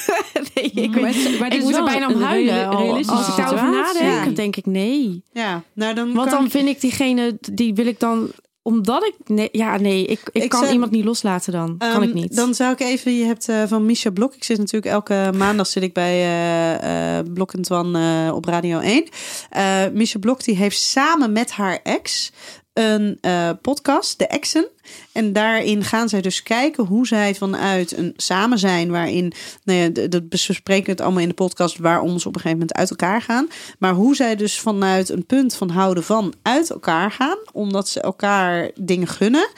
nee, 0.56 0.72
ik, 0.72 0.90
Maar 0.92 1.02
weet, 1.02 1.24
het- 1.24 1.40
maar 1.40 1.54
ik 1.56 1.62
moet 1.62 1.76
er 1.76 1.84
bijna 1.84 2.08
om 2.08 2.22
huilen. 2.22 2.68
Als 3.08 3.28
ik 3.28 3.36
daarover 3.36 3.72
nadenk, 3.72 4.36
denk 4.36 4.56
ik 4.56 4.66
nee. 4.66 5.24
Ja, 5.34 5.64
nou 5.74 5.94
dan 5.96 6.14
Want 6.14 6.30
dan 6.32 6.46
ik- 6.46 6.52
vind 6.52 6.68
ik 6.68 6.82
diegene, 6.82 7.38
die 7.52 7.74
wil 7.74 7.86
ik 7.86 8.00
dan, 8.00 8.32
omdat 8.62 9.04
ik, 9.04 9.16
nee, 9.30 9.50
ja 9.52 9.78
nee, 9.78 10.06
ik, 10.06 10.20
ik, 10.32 10.44
Ik 10.44 10.50
kan 10.50 10.60
zou- 10.60 10.74
iemand 10.74 10.92
niet 10.92 11.06
loslaten 11.06 11.52
dan. 11.54 11.76
kan 11.78 11.90
Ehm, 11.92 12.02
ik 12.02 12.14
niet. 12.14 12.36
Dan 12.36 12.54
zou 12.56 12.72
ik 12.74 12.80
even, 12.80 13.14
je 13.18 13.26
hebt 13.26 13.50
eh, 13.50 13.64
van 13.68 13.86
Misha 13.86 14.10
Blok. 14.10 14.34
Ik 14.36 14.44
zit 14.44 14.58
natuurlijk 14.58 14.94
elke 14.94 15.32
maandag 15.38 15.68
zit 15.68 15.84
ik 15.84 15.94
bij 15.94 16.14
eh 16.14 17.20
eh 17.20 17.26
Blok 17.34 17.54
en 17.54 17.62
Twan 17.62 17.96
eh, 17.96 18.32
op 18.36 18.46
Radio 18.46 18.80
1. 18.80 19.04
Eh 19.50 19.82
Misha 19.94 20.20
Blok 20.20 20.44
die 20.44 20.56
heeft 20.56 20.80
samen 20.80 21.32
met 21.32 21.52
haar 21.52 21.80
ex 21.84 22.32
een 22.74 23.18
eh, 23.22 23.50
podcast, 23.62 24.18
De 24.18 24.28
Exen. 24.28 24.68
En 25.12 25.34
daarin 25.34 25.84
gaan 25.84 26.10
zij 26.10 26.22
dus 26.22 26.44
kijken 26.44 26.86
hoe 26.86 27.08
zij 27.08 27.36
vanuit 27.36 27.98
een 27.98 28.14
samen 28.16 28.60
zijn, 28.60 28.92
waarin, 28.92 29.34
nou 29.64 29.80
ja, 29.80 30.08
dat 30.08 30.30
bespreken 30.30 30.86
we 30.86 30.92
het 30.92 31.02
allemaal 31.02 31.22
in 31.22 31.28
de 31.28 31.34
podcast, 31.34 31.78
waarom 31.78 32.20
ze 32.20 32.28
op 32.28 32.36
een 32.36 32.42
gegeven 32.42 32.58
moment 32.60 32.78
uit 32.78 32.90
elkaar 32.90 33.22
gaan. 33.22 33.48
Maar 33.80 33.94
hoe 33.94 34.16
zij 34.16 34.36
dus 34.36 34.60
vanuit 34.60 35.10
een 35.10 35.26
punt 35.26 35.56
van 35.56 35.70
houden 35.70 36.04
van 36.04 36.34
uit 36.42 36.70
elkaar 36.70 37.12
gaan, 37.12 37.38
omdat 37.52 37.88
ze 37.90 38.02
elkaar 38.02 38.72
dingen 38.76 39.08
gunnen. 39.08 39.50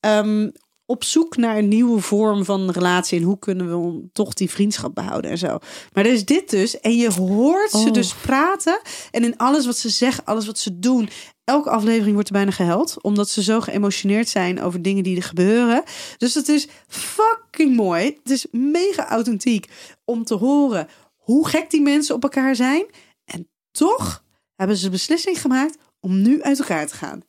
Ehm, 0.00 0.50
op 0.86 1.04
zoek 1.04 1.36
naar 1.36 1.56
een 1.58 1.68
nieuwe 1.68 2.00
vorm 2.00 2.44
van 2.44 2.70
relatie. 2.70 3.18
En 3.18 3.24
hoe 3.24 3.38
kunnen 3.38 3.92
we 3.92 4.08
toch 4.12 4.34
die 4.34 4.50
vriendschap 4.50 4.94
behouden 4.94 5.30
en 5.30 5.38
zo. 5.38 5.58
Maar 5.92 6.04
er 6.04 6.12
is 6.12 6.24
dit 6.24 6.50
dus. 6.50 6.80
En 6.80 6.96
je 6.96 7.12
hoort 7.12 7.70
ze 7.70 7.76
Oh. 7.86 7.92
dus 7.92 8.14
praten. 8.14 8.80
En 9.10 9.24
in 9.24 9.36
alles 9.36 9.66
wat 9.66 9.76
ze 9.76 9.88
zeggen, 9.88 10.24
alles 10.24 10.46
wat 10.46 10.58
ze 10.58 10.78
doen. 10.78 11.08
Elke 11.48 11.70
aflevering 11.70 12.12
wordt 12.12 12.28
er 12.28 12.34
bijna 12.34 12.50
gehuild. 12.50 13.02
Omdat 13.02 13.28
ze 13.28 13.42
zo 13.42 13.60
geëmotioneerd 13.60 14.28
zijn 14.28 14.62
over 14.62 14.82
dingen 14.82 15.02
die 15.02 15.16
er 15.16 15.22
gebeuren. 15.22 15.82
Dus 16.18 16.34
het 16.34 16.48
is 16.48 16.68
fucking 16.86 17.76
mooi. 17.76 18.04
Het 18.22 18.30
is 18.30 18.46
mega 18.50 19.08
authentiek 19.08 19.66
om 20.04 20.24
te 20.24 20.34
horen 20.34 20.88
hoe 21.16 21.48
gek 21.48 21.70
die 21.70 21.82
mensen 21.82 22.14
op 22.14 22.22
elkaar 22.22 22.56
zijn. 22.56 22.86
En 23.24 23.48
toch 23.70 24.24
hebben 24.54 24.76
ze 24.76 24.84
de 24.84 24.90
beslissing 24.90 25.40
gemaakt 25.40 25.78
om 26.00 26.22
nu 26.22 26.42
uit 26.42 26.58
elkaar 26.58 26.86
te 26.86 26.94
gaan. 26.94 27.22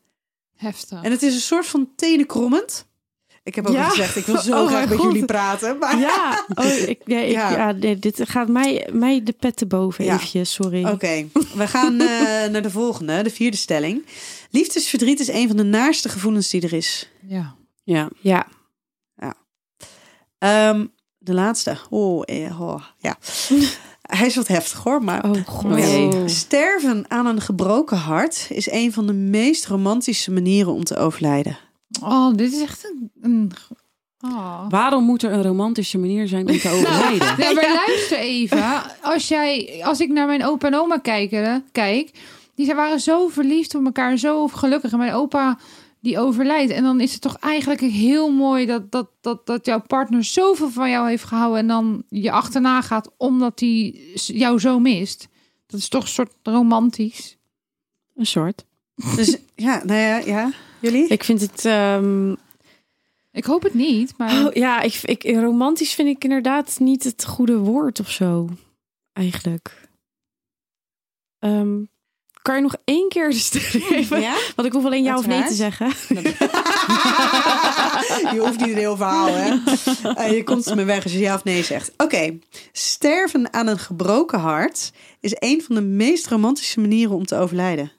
Heftig. 0.55 1.03
En 1.03 1.11
het 1.11 1.21
is 1.21 1.33
een 1.33 1.39
soort 1.39 1.65
van 1.65 1.89
tenenkrommend. 1.95 2.87
Ik 3.49 3.55
heb 3.55 3.67
ook 3.67 3.73
Ja. 3.73 3.89
gezegd, 3.89 4.15
ik 4.15 4.25
wil 4.25 4.37
zo 4.41 4.51
Oh 4.63 4.67
graag 4.67 4.89
met 4.89 4.97
God. 4.97 5.05
jullie 5.11 5.25
praten. 5.25 5.77
Maar... 5.77 5.99
Ja, 5.99 6.45
oh, 6.55 6.65
ik, 6.65 7.01
ja, 7.05 7.19
ik, 7.19 7.31
Ja. 7.39 7.51
ja. 7.51 7.71
nee, 7.71 7.99
dit 7.99 8.21
gaat 8.29 8.47
mij, 8.47 8.89
mij 8.91 9.23
de 9.23 9.31
pet 9.31 9.55
te 9.57 9.65
boven 9.65 10.05
eventjes, 10.05 10.53
sorry. 10.53 10.85
Oké, 10.85 11.27
we 11.53 11.67
gaan 11.67 11.99
eh, 12.01 12.07
naar 12.51 12.61
de 12.61 12.69
volgende, 12.71 13.21
de 13.21 13.29
vierde 13.29 13.57
stelling. 13.57 14.05
Liefdesverdriet 14.49 15.19
is 15.19 15.27
een 15.27 15.47
van 15.47 15.57
de 15.57 15.63
naarste 15.63 16.09
gevoelens 16.09 16.49
die 16.49 16.61
er 16.61 16.73
is. 16.73 17.09
Ja. 17.27 17.55
Ja. 17.83 18.09
Ja, 18.21 18.47
Ehm, 20.37 20.85
de 21.17 21.33
laatste. 21.33 21.77
Oh, 21.89 22.23
eh, 22.25 22.61
oh 22.61 22.83
ja. 22.97 23.17
Hij 24.01 24.27
is 24.27 24.35
wat 24.35 24.47
heftig 24.47 24.79
hoor, 24.83 25.03
maar 25.03 25.23
Oh, 25.29 25.45
god. 25.45 25.79
Oh, 25.79 26.27
sterven 26.27 27.05
aan 27.07 27.25
een 27.25 27.41
gebroken 27.41 27.97
hart 27.97 28.47
is 28.49 28.71
een 28.71 28.93
van 28.93 29.07
de 29.07 29.13
meest 29.13 29.65
romantische 29.65 30.31
manieren 30.31 30.73
om 30.73 30.83
te 30.83 30.97
overlijden. 30.97 31.57
Oh, 32.03 32.35
dit 32.35 32.53
is 32.53 32.61
echt 32.61 32.85
een... 32.85 33.11
een 33.21 33.51
oh. 34.19 34.65
Waarom 34.69 35.03
moet 35.03 35.23
er 35.23 35.31
een 35.31 35.43
romantische 35.43 35.97
manier 35.97 36.27
zijn 36.27 36.49
om 36.49 36.57
te 36.57 36.69
overlijden? 36.69 37.27
Ja, 37.45 37.53
maar 37.53 37.83
luister 37.87 38.17
even. 38.17 38.81
Als, 39.01 39.27
jij, 39.27 39.81
als 39.83 39.99
ik 39.99 40.09
naar 40.09 40.27
mijn 40.27 40.45
opa 40.45 40.67
en 40.67 40.75
oma 40.75 40.97
kijken, 40.97 41.65
kijk, 41.71 42.11
die 42.55 42.65
zijn- 42.65 42.77
waren 42.77 42.99
zo 42.99 43.27
verliefd 43.27 43.75
op 43.75 43.85
elkaar, 43.85 44.17
zo 44.17 44.47
gelukkig. 44.47 44.91
En 44.91 44.97
mijn 44.97 45.13
opa 45.13 45.57
die 46.01 46.19
overlijdt. 46.19 46.71
En 46.71 46.83
dan 46.83 47.01
is 47.01 47.11
het 47.11 47.21
toch 47.21 47.37
eigenlijk 47.37 47.81
heel 47.81 48.31
mooi 48.31 48.65
dat, 48.65 48.91
dat, 48.91 49.09
dat, 49.21 49.45
dat 49.45 49.65
jouw 49.65 49.81
partner 49.81 50.23
zoveel 50.23 50.69
van 50.69 50.89
jou 50.89 51.09
heeft 51.09 51.23
gehouden 51.23 51.59
en 51.59 51.67
dan 51.67 52.03
je 52.09 52.31
achterna 52.31 52.81
gaat 52.81 53.09
omdat 53.17 53.59
hij 53.59 53.99
jou 54.13 54.59
zo 54.59 54.79
mist. 54.79 55.27
Dat 55.67 55.79
is 55.79 55.87
toch 55.87 56.01
een 56.01 56.07
soort 56.07 56.33
romantisch. 56.43 57.37
Een 58.15 58.25
soort. 58.25 58.65
Dus 59.15 59.37
ja, 59.55 59.81
nou 59.85 59.99
ja, 59.99 60.17
ja. 60.17 60.51
Jullie? 60.79 61.07
Ik 61.07 61.23
vind 61.23 61.41
het... 61.41 61.65
ehm, 61.65 62.31
Ik 63.31 63.45
hoop 63.45 63.63
het 63.63 63.73
niet, 63.73 64.13
maar 64.17 64.45
oh, 64.45 64.53
ja, 64.53 64.81
ik, 64.81 64.99
ik, 65.03 65.23
romantisch 65.23 65.93
vind 65.93 66.09
ik 66.09 66.23
inderdaad 66.23 66.75
niet 66.79 67.03
het 67.03 67.25
goede 67.25 67.57
woord 67.57 67.99
of 67.99 68.11
zo. 68.11 68.49
Eigenlijk. 69.13 69.87
Ehm, 71.39 71.77
kan 72.41 72.55
je 72.55 72.61
nog 72.61 72.75
één 72.83 73.09
keer 73.09 73.29
de 73.29 73.59
geven? 73.59 74.21
Ja? 74.21 74.35
Want 74.55 74.67
ik 74.67 74.73
hoef 74.73 74.85
alleen 74.85 75.03
ja 75.03 75.17
of 75.17 75.27
nee 75.27 75.43
te 75.43 75.53
zeggen. 75.53 75.87
je 78.33 78.37
hoeft 78.39 78.59
niet 78.59 78.69
een 78.69 78.75
heel 78.77 78.95
verhaal, 78.95 79.27
hè? 79.27 79.55
Eh, 80.13 80.31
je 80.35 80.43
komt 80.43 80.75
me 80.75 80.83
weg 80.83 81.03
als 81.03 81.11
je 81.13 81.19
ja 81.19 81.35
of 81.35 81.43
nee 81.43 81.63
zegt. 81.63 81.91
Oké, 81.97 82.39
sterven 82.71 83.53
aan 83.53 83.67
een 83.67 83.79
gebroken 83.79 84.39
hart 84.39 84.91
is 85.19 85.35
een 85.39 85.61
van 85.61 85.75
de 85.75 85.81
meest 85.81 86.27
romantische 86.27 86.79
manieren 86.79 87.15
om 87.15 87.25
te 87.25 87.35
overlijden. 87.35 87.91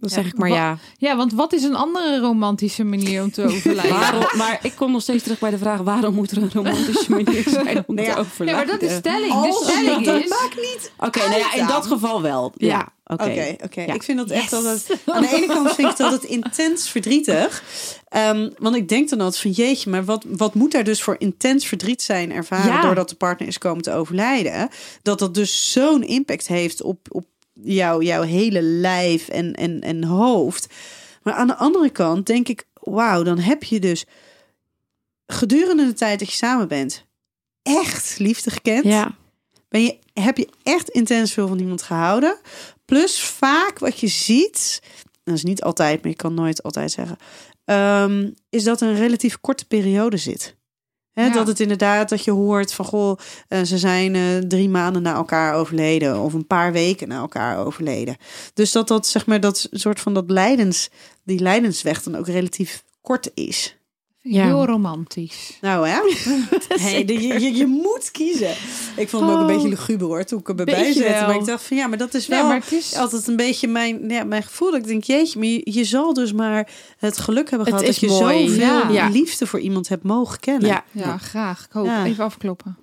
Dan 0.00 0.08
Ja, 0.08 0.14
zeg 0.14 0.26
ik 0.26 0.38
maar 0.38 0.48
ja. 0.50 0.78
ja, 0.98 1.16
want 1.16 1.32
wat 1.32 1.52
is 1.52 1.62
een 1.62 1.74
andere 1.74 2.18
romantische 2.18 2.84
manier 2.84 3.22
om 3.22 3.30
te 3.30 3.42
overlijden? 3.44 3.98
Waarom, 4.00 4.24
maar 4.38 4.58
ik 4.62 4.72
kom 4.76 4.92
nog 4.92 5.02
steeds 5.02 5.22
terug 5.22 5.38
bij 5.38 5.50
de 5.50 5.58
vraag: 5.58 5.80
waarom 5.80 6.14
moet 6.14 6.30
er 6.30 6.42
een 6.42 6.50
romantische 6.52 7.10
manier 7.22 7.42
zijn 7.48 7.84
om 7.86 7.94
Nou 7.94 8.06
ja. 8.08 8.14
te 8.14 8.20
Ja, 8.20 8.26
overlijden? 8.26 8.66
maar 8.66 8.78
dat 8.78 8.90
is 8.90 8.96
stelling. 8.96 9.32
Als 9.32 9.58
de 9.66 9.72
stelling 9.72 10.04
dat 10.04 10.22
is... 10.22 10.28
maakt 10.28 10.56
niet 10.56 10.92
Oké, 10.98 11.18
nou 11.18 11.38
ja, 11.38 11.54
in 11.54 11.66
dat 11.66 11.86
geval 11.86 12.22
wel. 12.22 12.52
Ja, 12.56 12.68
Ja. 12.68 12.92
oké. 13.04 13.56
Oké. 13.64 13.80
Ja. 13.80 13.94
Ik 13.94 14.02
vind 14.02 14.18
dat 14.18 14.30
echt 14.30 14.52
altijd... 14.52 14.86
Aan 15.06 15.22
de 15.22 15.34
ene 15.36 15.46
kant 15.46 15.70
vind 15.74 15.90
ik 15.90 15.96
dat 15.96 16.12
het 16.12 16.24
intens 16.24 16.88
verdrietig. 16.88 17.62
Ehm, 18.08 18.50
want 18.58 18.76
ik 18.76 18.88
denk 18.88 19.08
dan 19.08 19.20
altijd 19.20 19.42
van 19.42 19.50
jeetje, 19.50 19.90
maar 19.90 20.04
wat, 20.04 20.24
wat 20.28 20.54
moet 20.54 20.72
daar 20.72 20.84
dus 20.84 21.02
voor 21.02 21.16
intens 21.18 21.66
verdriet 21.66 22.02
zijn 22.02 22.32
ervaren... 22.32 22.72
Ja. 22.72 22.80
doordat 22.80 23.08
de 23.08 23.14
partner 23.16 23.48
is 23.48 23.58
komen 23.58 23.82
te 23.82 23.92
overlijden? 23.92 24.68
Dat 25.02 25.18
dat 25.18 25.34
dus 25.34 25.72
zo'n 25.72 26.02
impact 26.02 26.46
heeft 26.48 26.82
op, 26.82 26.98
op 27.10 27.24
jou, 27.62 28.04
jouw 28.04 28.22
hele 28.22 28.62
lijf 28.62 29.28
en, 29.28 29.54
en, 29.54 29.80
en 29.80 30.04
hoofd. 30.04 30.66
Maar 31.22 31.34
aan 31.34 31.46
de 31.46 31.56
andere 31.56 31.90
kant 31.90 32.26
denk 32.26 32.48
ik, 32.48 32.64
wauw, 32.74 33.22
dan 33.22 33.38
heb 33.38 33.62
je 33.62 33.80
dus 33.80 34.04
gedurende 35.26 35.86
de 35.86 35.92
tijd 35.92 36.18
dat 36.18 36.30
je 36.30 36.36
samen 36.36 36.68
bent... 36.68 37.06
echt 37.62 38.18
liefde 38.18 38.50
gekend. 38.50 38.84
Ja. 38.84 39.18
Ben 39.68 39.82
je, 39.82 39.98
heb 40.12 40.36
je 40.36 40.48
echt 40.62 40.88
intens 40.88 41.32
veel 41.32 41.48
van 41.48 41.58
iemand 41.58 41.82
gehouden? 41.82 42.38
Plus 42.84 43.20
vaak 43.20 43.78
wat 43.78 44.00
je 44.00 44.08
ziet, 44.08 44.82
dat 45.24 45.34
is 45.34 45.44
niet 45.44 45.62
altijd, 45.62 46.02
maar 46.02 46.10
je 46.10 46.16
kan 46.16 46.34
nooit 46.34 46.62
altijd 46.62 46.90
zeggen, 46.90 47.16
ehm, 47.64 48.30
is 48.48 48.64
dat 48.64 48.80
er 48.80 48.88
een 48.88 48.96
relatief 48.96 49.40
korte 49.40 49.66
periode 49.66 50.16
zit. 50.16 50.56
Ja. 51.26 51.32
Dat 51.32 51.46
het 51.46 51.60
inderdaad 51.60 52.08
dat 52.08 52.24
je 52.24 52.30
hoort 52.30 52.72
van 52.72 52.84
goh, 52.84 53.18
eh, 53.48 53.62
ze 53.62 53.78
zijn 53.78 54.14
eh, 54.14 54.22
drie 54.48 54.68
maanden 54.68 55.02
na 55.02 55.14
elkaar 55.14 55.54
overleden 55.54 56.20
of 56.20 56.32
een 56.32 56.46
paar 56.46 56.72
weken 56.72 57.08
na 57.08 57.18
elkaar 57.18 57.64
overleden. 57.66 58.16
Dus 58.54 58.72
dat 58.72 58.88
dat 58.88 59.06
zeg 59.06 59.26
maar 59.26 59.40
dat 59.40 59.68
soort 59.70 60.00
van 60.00 60.14
dat 60.14 60.30
lijdens, 60.30 60.88
die 61.24 61.40
lijdensweg 61.40 62.02
dan 62.02 62.16
ook 62.16 62.26
relatief 62.26 62.84
kort 63.00 63.30
is. 63.34 63.79
Ja. 64.22 64.44
Heel 64.44 64.66
romantisch. 64.66 65.58
Nou 65.60 65.88
hè? 65.88 65.98
Hey, 66.80 67.04
je, 67.06 67.22
je, 67.40 67.54
je 67.54 67.66
moet 67.66 68.10
kiezen. 68.10 68.50
Ik 68.96 69.08
vond 69.08 69.22
hem 69.24 69.30
ook 69.32 69.36
een 69.36 69.40
Oh. 69.42 69.46
beetje 69.46 69.68
luguber 69.68 70.06
hoor, 70.06 70.24
toen 70.24 70.38
ik 70.40 70.46
hem 70.46 70.58
erbij 70.58 70.74
Beetje 70.74 70.92
zette. 70.92 71.12
wel. 71.12 71.26
Maar 71.26 71.34
ik 71.36 71.44
dacht 71.44 71.62
van 71.64 71.76
ja, 71.76 71.86
maar 71.86 71.98
dat 71.98 72.14
is 72.14 72.26
wel 72.26 72.38
Ja, 72.38 72.46
maar 72.46 72.60
het 72.60 72.72
is... 72.72 72.94
altijd 72.94 73.26
een 73.26 73.36
beetje 73.36 73.68
mijn, 73.68 74.08
ja, 74.08 74.24
mijn 74.24 74.42
gevoel. 74.42 74.70
Dat 74.70 74.80
ik 74.80 74.86
denk, 74.86 75.04
jeetje, 75.04 75.38
maar 75.38 75.48
je, 75.48 75.60
je 75.64 75.84
zal 75.84 76.12
dus 76.14 76.32
maar 76.32 76.70
het 76.98 77.18
geluk 77.18 77.50
hebben 77.50 77.66
Het 77.68 77.76
gehad... 77.80 77.92
dat 77.92 78.00
je 78.00 78.06
mooi. 78.24 78.48
zoveel 78.48 78.92
Ja. 78.92 79.08
Liefde 79.08 79.46
voor 79.46 79.60
iemand 79.60 79.88
hebt 79.88 80.02
mogen 80.02 80.40
kennen. 80.40 80.68
Ja. 80.68 80.84
Ja, 80.92 81.18
graag. 81.18 81.64
Ik 81.64 81.72
hoop. 81.72 81.86
Ja. 81.86 82.04
Even 82.06 82.24
afkloppen. 82.24 82.76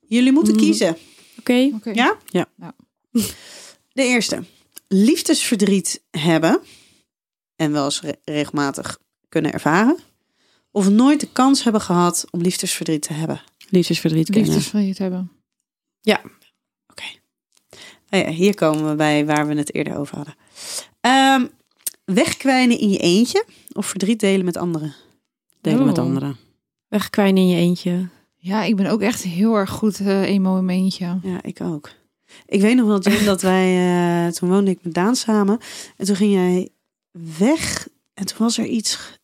Jullie 0.00 0.32
moeten 0.32 0.54
Mhm. 0.54 0.62
kiezen. 0.64 0.96
Oké. 1.38 1.52
Ja? 1.92 2.16
Ja. 2.26 2.46
Ja. 2.56 2.74
De 3.92 4.02
eerste. 4.02 4.42
Liefdesverdriet 4.88 6.02
hebben. 6.10 6.60
En 7.56 7.72
wel 7.72 7.84
eens 7.84 8.00
re- 8.00 8.14
regelmatig 8.24 8.98
kunnen 9.28 9.52
ervaren. 9.52 9.96
Of 10.72 10.88
nooit 10.90 11.20
de 11.20 11.28
kans 11.32 11.62
hebben 11.64 11.80
gehad 11.80 12.24
om 12.30 12.40
liefdesverdriet 12.40 13.02
te 13.02 13.12
hebben. 13.12 13.42
Liefdesverdriet 13.68 14.30
kennen. 14.30 14.50
Liefdesverdriet 14.50 14.98
hebben. 14.98 15.30
Nou 18.10 18.24
ja, 18.24 18.30
hier 18.30 18.54
komen 18.54 18.88
we 18.88 18.94
bij 18.96 19.26
waar 19.26 19.46
we 19.46 19.54
het 19.54 19.74
eerder 19.74 19.96
over 19.96 20.16
hadden. 20.16 20.34
Ehm, 21.00 21.46
wegkwijnen 22.04 22.78
in 22.78 22.90
je 22.90 22.98
eentje 22.98 23.44
of 23.72 23.86
verdriet 23.86 24.20
delen 24.20 24.44
met 24.44 24.56
anderen? 24.56 24.94
Delen 25.60 25.86
met 25.86 25.98
Oh. 25.98 26.04
anderen. 26.04 26.36
Wegkwijnen 26.88 27.42
in 27.42 27.48
je 27.48 27.56
eentje. 27.56 28.08
Ja, 28.36 28.62
ik 28.62 28.76
ben 28.76 28.86
ook 28.86 29.00
echt 29.00 29.22
heel 29.22 29.54
erg 29.54 29.70
goed 29.70 30.00
eh, 30.00 30.22
emo 30.22 30.58
in 30.58 30.64
mijn 30.64 30.78
eentje. 30.78 31.18
Ja, 31.22 31.42
ik 31.42 31.60
ook. 31.60 31.90
Ik 32.46 32.60
weet 32.60 32.76
nog 32.76 32.86
wel, 32.86 33.00
dat 33.24 33.42
wij... 33.42 34.26
eh, 34.26 34.32
toen 34.32 34.48
woonde 34.48 34.70
ik 34.70 34.78
met 34.82 34.94
Daan 34.94 35.16
samen. 35.16 35.58
En 35.96 36.06
toen 36.06 36.16
ging 36.16 36.32
jij 36.32 36.68
weg. 37.38 37.88
En 38.14 38.26
toen 38.26 38.38
was 38.38 38.58
er 38.58 38.66
iets... 38.66 39.20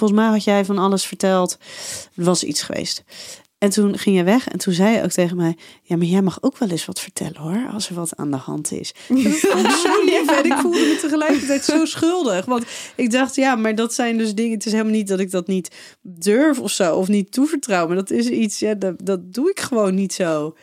Volgens 0.00 0.20
mij 0.20 0.30
had 0.30 0.44
jij 0.44 0.64
van 0.64 0.78
alles 0.78 1.04
verteld. 1.04 1.56
Er 2.14 2.24
was 2.24 2.44
iets 2.44 2.62
geweest. 2.62 3.04
En 3.58 3.70
toen 3.70 3.98
ging 3.98 4.16
je 4.16 4.24
weg. 4.24 4.48
En 4.48 4.58
toen 4.58 4.72
zei 4.72 4.96
je 4.96 5.02
ook 5.02 5.10
tegen 5.10 5.36
mij... 5.36 5.56
Ja, 5.82 5.96
maar 5.96 6.06
jij 6.06 6.22
mag 6.22 6.38
ook 6.42 6.58
wel 6.58 6.68
eens 6.68 6.86
wat 6.86 7.00
vertellen 7.00 7.36
hoor. 7.36 7.70
Als 7.72 7.88
er 7.88 7.94
wat 7.94 8.16
aan 8.16 8.30
de 8.30 8.36
hand 8.36 8.72
is. 8.72 8.94
Dat 9.08 9.32
zo 9.32 10.04
lief. 10.04 10.30
En 10.30 10.44
ik 10.44 10.52
voelde 10.52 10.78
me 10.78 10.98
tegelijkertijd 11.00 11.64
zo 11.64 11.84
schuldig. 11.84 12.44
Want 12.44 12.64
ik 12.94 13.10
dacht, 13.10 13.34
ja, 13.34 13.54
maar 13.54 13.74
dat 13.74 13.94
zijn 13.94 14.18
dus 14.18 14.34
dingen... 14.34 14.54
Het 14.54 14.66
is 14.66 14.72
helemaal 14.72 14.92
niet 14.92 15.08
dat 15.08 15.20
ik 15.20 15.30
dat 15.30 15.46
niet 15.46 15.76
durf 16.02 16.58
of 16.58 16.70
zo. 16.70 16.96
Of 16.96 17.08
niet 17.08 17.32
toevertrouw. 17.32 17.86
Maar 17.86 17.96
dat 17.96 18.10
is 18.10 18.28
iets, 18.28 18.58
ja, 18.58 18.74
dat, 18.74 18.94
dat 19.04 19.32
doe 19.34 19.50
ik 19.50 19.60
gewoon 19.60 19.94
niet 19.94 20.12
zo. 20.12 20.56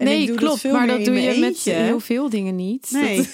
En 0.00 0.06
ik 0.06 0.12
nee, 0.12 0.26
doe 0.26 0.36
klopt. 0.36 0.60
veel 0.60 0.72
maar 0.72 0.86
meer 0.86 0.96
dat 0.96 1.04
doe 1.04 1.20
je 1.20 1.38
met 1.40 1.58
heel 1.58 2.00
veel 2.00 2.28
dingen 2.28 2.56
niet. 2.56 2.88
Nee. 2.90 3.16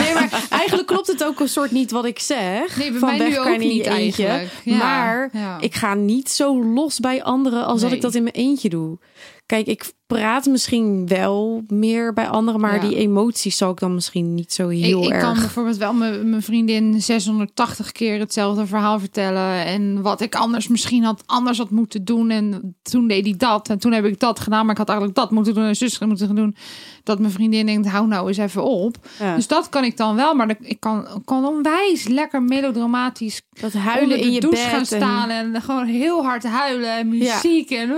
nee, 0.00 0.14
maar 0.14 0.46
eigenlijk 0.50 0.86
klopt 0.86 1.06
het 1.06 1.24
ook 1.24 1.40
een 1.40 1.48
soort 1.48 1.70
niet 1.70 1.90
wat 1.90 2.04
ik 2.04 2.18
zeg. 2.18 2.76
Nee, 2.76 2.90
bij 2.90 2.98
van 2.98 3.16
mij 3.16 3.28
nu 3.28 3.38
ook 3.38 3.58
niet 3.58 3.84
je 3.84 3.90
eentje. 3.90 4.26
eigenlijk. 4.26 4.64
Ja, 4.64 4.76
Maar 4.76 5.30
ja. 5.32 5.60
ik 5.60 5.74
ga 5.74 5.94
niet 5.94 6.30
zo 6.30 6.64
los 6.64 7.00
bij 7.00 7.22
anderen 7.22 7.64
als 7.64 7.80
dat 7.80 7.92
ik 7.92 8.00
dat 8.00 8.14
in 8.14 8.22
mijn 8.22 8.34
eentje 8.34 8.68
doe. 8.68 8.98
Kijk, 9.46 9.66
ik 9.66 9.92
praat 10.20 10.46
misschien 10.46 11.06
wel 11.06 11.62
meer 11.68 12.12
bij 12.12 12.28
anderen, 12.28 12.60
maar 12.60 12.74
Ja. 12.74 12.88
die 12.88 12.96
emoties 12.96 13.56
zal 13.56 13.70
ik 13.70 13.78
dan 13.78 13.94
misschien 13.94 14.34
niet 14.34 14.52
zo 14.52 14.68
heel 14.68 15.00
ik, 15.00 15.06
ik 15.06 15.12
erg. 15.12 15.22
kan 15.22 15.34
bijvoorbeeld 15.34 15.76
wel 15.76 15.92
mijn 15.92 16.42
vriendin 16.42 17.02
680 17.02 17.92
keer 17.92 18.18
hetzelfde 18.18 18.66
verhaal 18.66 18.98
vertellen. 18.98 19.64
En 19.64 20.02
wat 20.02 20.20
ik 20.20 20.34
anders 20.34 20.68
misschien 20.68 21.04
had 21.04 21.22
anders 21.26 21.58
had 21.58 21.70
moeten 21.70 22.04
doen. 22.04 22.30
En 22.30 22.74
toen 22.82 23.08
deed 23.08 23.24
hij 23.24 23.34
dat. 23.36 23.68
En 23.68 23.78
toen 23.78 23.92
heb 23.92 24.04
ik 24.04 24.20
dat 24.20 24.40
gedaan. 24.40 24.62
Maar 24.62 24.70
ik 24.72 24.78
had 24.78 24.88
eigenlijk 24.88 25.18
dat 25.18 25.30
moeten 25.30 25.54
doen 25.54 25.64
en 25.64 25.76
zus 25.76 25.98
moeten 25.98 26.34
doen. 26.34 26.56
Dat 27.02 27.18
mijn 27.18 27.32
vriendin 27.32 27.66
denkt, 27.66 27.88
hou 27.88 28.06
nou 28.06 28.28
eens 28.28 28.36
even 28.36 28.64
op. 28.64 28.96
Ja. 29.18 29.34
Dus 29.36 29.46
dat 29.46 29.68
kan 29.68 29.84
ik 29.84 29.96
dan 29.96 30.16
wel. 30.16 30.34
Maar 30.34 30.56
ik 30.60 30.80
kan, 30.80 31.06
kan 31.24 31.44
onwijs 31.46 32.08
lekker 32.08 32.42
melodramatisch 32.42 33.42
dat 33.60 33.74
onder 33.74 33.80
huilen 33.90 34.18
de 34.18 34.24
in 34.24 34.32
je 34.32 34.40
douche 34.40 34.62
bed. 34.62 34.70
gaan 34.74 34.86
staan. 34.86 35.28
En 35.30 35.62
gewoon 35.62 35.86
heel 35.86 36.24
hard 36.24 36.44
huilen. 36.44 36.96
En 36.96 37.08
muziek. 37.08 37.70
En, 37.70 37.88
uh, 37.88 37.96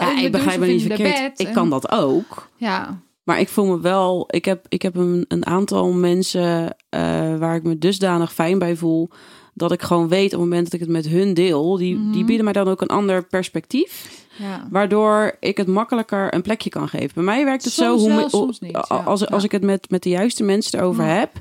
Ja, 0.00 0.18
ik 0.20 0.32
begrijp 0.32 0.60
me 0.60 0.66
niet 0.66 0.82
verkeerd. 0.82 1.37
Ik 1.38 1.52
kan 1.52 1.70
dat 1.70 1.90
ook. 1.90 2.48
Ja, 2.56 3.00
Maar 3.24 3.40
ik 3.40 3.48
voel 3.48 3.66
me 3.66 3.80
wel... 3.80 4.24
Ik 4.30 4.44
heb, 4.44 4.64
ik 4.68 4.82
heb 4.82 4.96
een, 4.96 5.24
een 5.28 5.46
aantal 5.46 5.92
mensen 5.92 6.76
eh, 6.88 7.00
waar 7.38 7.54
ik 7.54 7.62
me 7.62 7.78
dusdanig 7.78 8.32
fijn 8.32 8.58
bij 8.58 8.76
voel... 8.76 9.08
dat 9.54 9.72
ik 9.72 9.82
gewoon 9.82 10.08
weet 10.08 10.24
op 10.24 10.30
het 10.30 10.40
moment 10.40 10.64
dat 10.64 10.72
ik 10.72 10.80
het 10.80 10.88
met 10.88 11.06
hun 11.08 11.34
deel... 11.34 11.76
die, 11.76 11.96
Mhm. 11.96 12.12
die 12.12 12.24
bieden 12.24 12.44
mij 12.44 12.52
dan 12.52 12.68
ook 12.68 12.80
een 12.80 12.88
ander 12.88 13.24
perspectief... 13.26 14.10
ja. 14.38 14.66
waardoor 14.70 15.36
ik 15.40 15.56
het 15.56 15.66
makkelijker 15.66 16.34
een 16.34 16.42
plekje 16.42 16.70
kan 16.70 16.88
geven. 16.88 17.10
Bij 17.14 17.24
mij 17.24 17.44
werkt 17.44 17.64
het 17.64 17.72
Soms 17.72 18.02
zo... 18.02 18.08
wel, 18.08 18.18
hoe, 18.20 18.28
soms 18.28 18.60
niet, 18.60 18.70
ja. 18.72 18.80
Als, 18.80 19.26
als 19.26 19.40
Ja. 19.40 19.46
ik 19.46 19.52
het 19.52 19.62
met, 19.62 19.90
met 19.90 20.02
de 20.02 20.08
juiste 20.08 20.42
mensen 20.44 20.78
erover 20.78 21.04
Ja. 21.04 21.10
heb... 21.10 21.32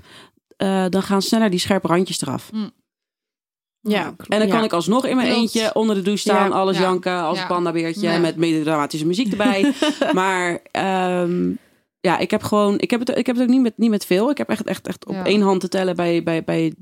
eh, 0.58 0.86
dan 0.90 1.02
gaan 1.04 1.22
sneller 1.22 1.50
die 1.50 1.60
scherpe 1.60 1.88
randjes 1.88 2.22
eraf. 2.22 2.50
Ja, 3.82 4.06
En 4.28 4.40
dan 4.40 4.48
kan 4.48 4.58
ja. 4.60 4.64
ik 4.64 4.74
alsnog 4.74 5.06
in 5.06 5.16
mijn 5.16 5.28
Klopt. 5.28 5.42
eentje 5.42 5.74
onder 5.76 5.96
de 5.96 6.02
douche 6.02 6.22
staan, 6.22 6.50
Ja. 6.50 6.56
alles 6.56 6.76
Ja. 6.78 6.82
janken 6.82 7.22
als 7.22 7.36
Ja. 7.38 7.42
een 7.42 7.48
pandabeertje 7.48 8.02
Ja. 8.10 8.18
met 8.18 8.36
melodramatische 8.36 9.06
muziek 9.06 9.32
erbij. 9.32 9.74
maar 10.14 10.60
ehm, 10.72 11.52
ja, 12.00 12.18
ik 12.18 12.32
heb 12.32 12.44
gewoon, 12.44 12.80
ik 12.80 12.90
heb 12.92 13.00
het, 13.00 13.10
ik 13.18 13.26
heb 13.26 13.36
het 13.36 13.44
ook 13.46 13.52
niet 13.52 13.62
met, 13.62 13.78
niet 13.78 13.90
met 13.90 14.06
veel. 14.06 14.30
Ik 14.30 14.38
heb 14.38 14.50
echt, 14.50 14.64
echt, 14.64 14.88
echt 14.88 15.06
op 15.06 15.14
Ja. 15.14 15.26
één 15.26 15.42
hand 15.42 15.60
te 15.62 15.68
tellen 15.68 15.96
bij, 15.96 16.24
bij, 16.24 16.44
bij 16.44 16.74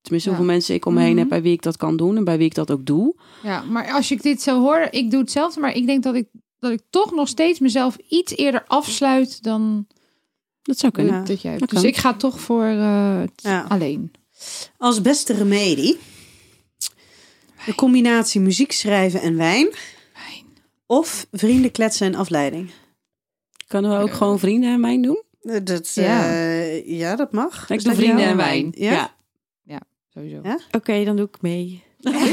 tenminste 0.00 0.30
Ja. 0.30 0.36
hoeveel 0.36 0.54
mensen 0.54 0.74
ik 0.74 0.86
om 0.86 0.94
me 0.94 1.00
heen 1.00 1.10
Mhm. 1.10 1.18
heb 1.18 1.28
bij 1.28 1.42
wie 1.42 1.52
ik 1.52 1.62
dat 1.62 1.76
kan 1.76 1.96
doen 1.96 2.16
en 2.16 2.24
bij 2.24 2.36
wie 2.36 2.46
ik 2.46 2.54
dat 2.54 2.70
ook 2.70 2.84
doe. 2.86 3.14
Ja, 3.42 3.62
maar 3.62 3.92
als 3.92 4.10
ik 4.10 4.22
dit 4.22 4.42
zo 4.42 4.60
hoor, 4.60 4.88
ik 4.90 5.10
doe 5.10 5.20
hetzelfde, 5.20 5.60
maar 5.60 5.74
ik 5.76 5.86
denk 5.86 6.02
dat 6.02 6.14
ik 6.14 6.26
dat 6.58 6.72
ik 6.72 6.80
toch 6.90 7.12
nog 7.14 7.28
steeds 7.28 7.58
mezelf 7.58 7.96
iets 8.08 8.36
eerder 8.36 8.64
afsluit 8.66 9.42
dan 9.42 9.86
Dat 10.62 10.78
zou 10.78 10.92
kunnen. 10.92 11.24
Dat 11.24 11.42
jij 11.42 11.58
dat 11.58 11.70
Dus 11.70 11.80
kan. 11.80 11.88
ik 11.88 11.96
ga 11.96 12.14
toch 12.14 12.40
voor 12.40 12.64
eh, 12.64 13.18
het 13.20 13.32
Ja. 13.42 13.64
alleen. 13.68 14.12
Als 14.78 15.00
beste 15.00 15.32
remedie. 15.32 15.98
De 17.66 17.74
combinatie 17.74 18.40
muziek 18.40 18.72
schrijven 18.72 19.20
en 19.20 19.36
wijn. 19.36 19.68
Of 20.86 21.26
vrienden 21.32 21.70
kletsen 21.70 22.06
en 22.06 22.14
afleiding. 22.14 22.70
Kunnen 23.68 23.90
we 23.90 23.96
ook 24.02 24.12
gewoon 24.12 24.38
vrienden 24.38 24.70
en 24.72 24.80
wijn 24.80 25.02
doen? 25.02 25.22
Eh, 25.42 25.56
Dat, 25.64 25.94
Ja. 25.94 26.28
eh, 26.30 26.98
ja, 26.98 27.16
dat 27.16 27.32
mag. 27.32 27.70
Ik 27.70 27.84
doe 27.84 27.94
vrienden 27.94 28.24
en 28.24 28.36
wijn. 28.36 28.72
Ja? 28.76 29.14
Ja. 29.64 29.80
Sowieso. 30.14 30.40
Ja? 30.42 30.58
Oké, 30.70 31.04
dan 31.04 31.16
doe 31.16 31.26
ik 31.26 31.40
mee. 31.42 31.82
Kom 32.02 32.12
nou 32.12 32.24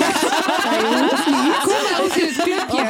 eens 2.04 2.18
in 2.18 2.26
het 2.26 2.44
clubje. 2.44 2.82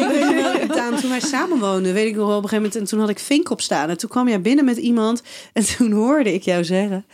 Ik 0.00 0.08
weet 0.08 0.24
nog 0.24 0.34
wel, 0.66 0.76
Daan, 0.76 0.96
toen 1.00 1.10
wij 1.10 1.20
samen 1.20 1.58
woonden, 1.58 1.92
weet 1.94 2.06
ik 2.08 2.16
nog 2.16 2.26
wel 2.26 2.36
op 2.36 2.42
een 2.42 2.48
gegeven 2.48 2.56
moment. 2.64 2.76
En 2.76 2.84
toen 2.84 3.00
had 3.00 3.08
ik 3.08 3.18
Vink 3.18 3.50
op 3.50 3.60
staan. 3.60 3.88
En 3.88 3.98
toen 3.98 4.10
kwam 4.10 4.28
jij 4.28 4.40
binnen 4.40 4.64
met 4.64 4.76
iemand. 4.76 5.22
En 5.52 5.64
toen 5.76 5.92
hoorde 5.92 6.34
ik 6.34 6.42
jou 6.42 6.64
zeggen. 6.64 7.06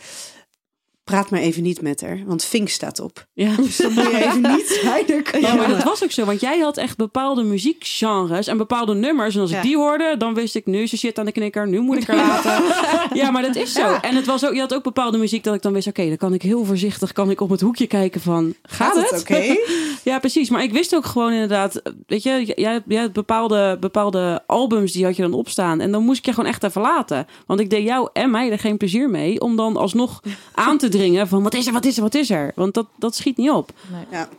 Praat 1.03 1.29
maar 1.29 1.39
even 1.39 1.63
niet 1.63 1.81
met 1.81 2.01
haar, 2.01 2.23
want 2.25 2.43
Vink 2.43 2.69
staat 2.69 2.99
op. 2.99 3.27
Ja. 3.33 3.55
Dus 3.63 3.77
dan 3.77 3.93
moet 3.93 4.03
je 4.03 4.25
even 4.25 4.41
niet 4.41 4.79
verder 4.83 5.39
Ja, 5.39 5.53
maar 5.53 5.67
dat 5.67 5.83
was 5.83 6.03
ook 6.03 6.11
zo, 6.11 6.25
want 6.25 6.41
jij 6.41 6.59
had 6.59 6.77
echt 6.77 6.97
bepaalde 6.97 7.43
muziekgenres 7.43 8.47
en 8.47 8.57
bepaalde 8.57 8.93
nummers. 8.93 9.35
En 9.35 9.41
als 9.41 9.51
ik 9.51 9.61
die 9.61 9.77
hoorde, 9.77 10.15
dan 10.17 10.33
wist 10.33 10.55
ik, 10.55 10.65
nu 10.65 10.81
er 10.81 10.87
shit 10.87 11.19
aan 11.19 11.25
de 11.25 11.31
knikker, 11.31 11.67
nu 11.67 11.79
moet 11.79 11.97
ik 11.97 12.07
er 12.07 12.15
laten. 12.15 12.63
ja, 13.21 13.31
maar 13.31 13.41
dat 13.41 13.55
is 13.55 13.73
zo. 13.73 13.97
En 14.01 14.15
het 14.15 14.25
was 14.25 14.45
ook, 14.45 14.53
je 14.53 14.59
had 14.59 14.73
ook 14.73 14.83
bepaalde 14.83 15.17
muziek 15.17 15.43
dat 15.43 15.55
ik 15.55 15.61
dan 15.61 15.73
wist, 15.73 15.87
oké, 15.87 16.07
dan 16.07 16.17
kan 16.17 16.33
ik 16.33 16.41
heel 16.41 16.65
voorzichtig 16.65 17.11
kan 17.11 17.29
ik 17.29 17.41
op 17.41 17.49
het 17.49 17.61
hoekje 17.61 17.87
kijken 17.87 18.21
van, 18.21 18.53
gaat, 18.63 18.93
Gaat 18.93 19.09
het 19.09 19.19
oké? 19.21 19.55
Ja, 20.03 20.19
precies. 20.19 20.49
Maar 20.49 20.63
ik 20.63 20.71
wist 20.71 20.95
ook 20.95 21.05
gewoon 21.05 21.31
inderdaad, 21.31 21.81
weet 22.07 22.23
je, 22.23 22.53
jij, 22.55 22.81
jij 22.87 23.01
had 23.01 23.13
bepaalde, 23.13 23.77
bepaalde 23.79 24.43
albums 24.47 24.91
die 24.91 25.05
had 25.05 25.15
je 25.15 25.21
dan 25.21 25.33
opstaan. 25.33 25.79
En 25.79 25.91
dan 25.91 26.03
moest 26.03 26.19
ik 26.19 26.25
je 26.25 26.33
gewoon 26.33 26.49
echt 26.49 26.63
even 26.63 26.81
laten. 26.81 27.27
Want 27.45 27.59
ik 27.59 27.69
deed 27.69 27.83
jou 27.83 28.09
en 28.13 28.31
mij 28.31 28.51
er 28.51 28.59
geen 28.59 28.77
plezier 28.77 29.09
mee 29.09 29.41
om 29.41 29.55
dan 29.55 29.77
alsnog 29.77 30.21
aan 30.53 30.77
te 30.77 30.89
dringen 30.97 31.27
van, 31.27 31.43
wat 31.43 31.53
is 31.53 31.67
er, 31.67 31.73
wat 31.73 31.85
is 31.85 31.95
er, 31.97 32.01
wat 32.03 32.15
is 32.15 32.29
er? 32.29 32.51
Want 32.55 32.73
dat, 32.73 32.87
dat 32.97 33.15
schiet 33.15 33.37
niet 33.37 33.49
op. 33.49 33.71
Ja. 34.11 34.29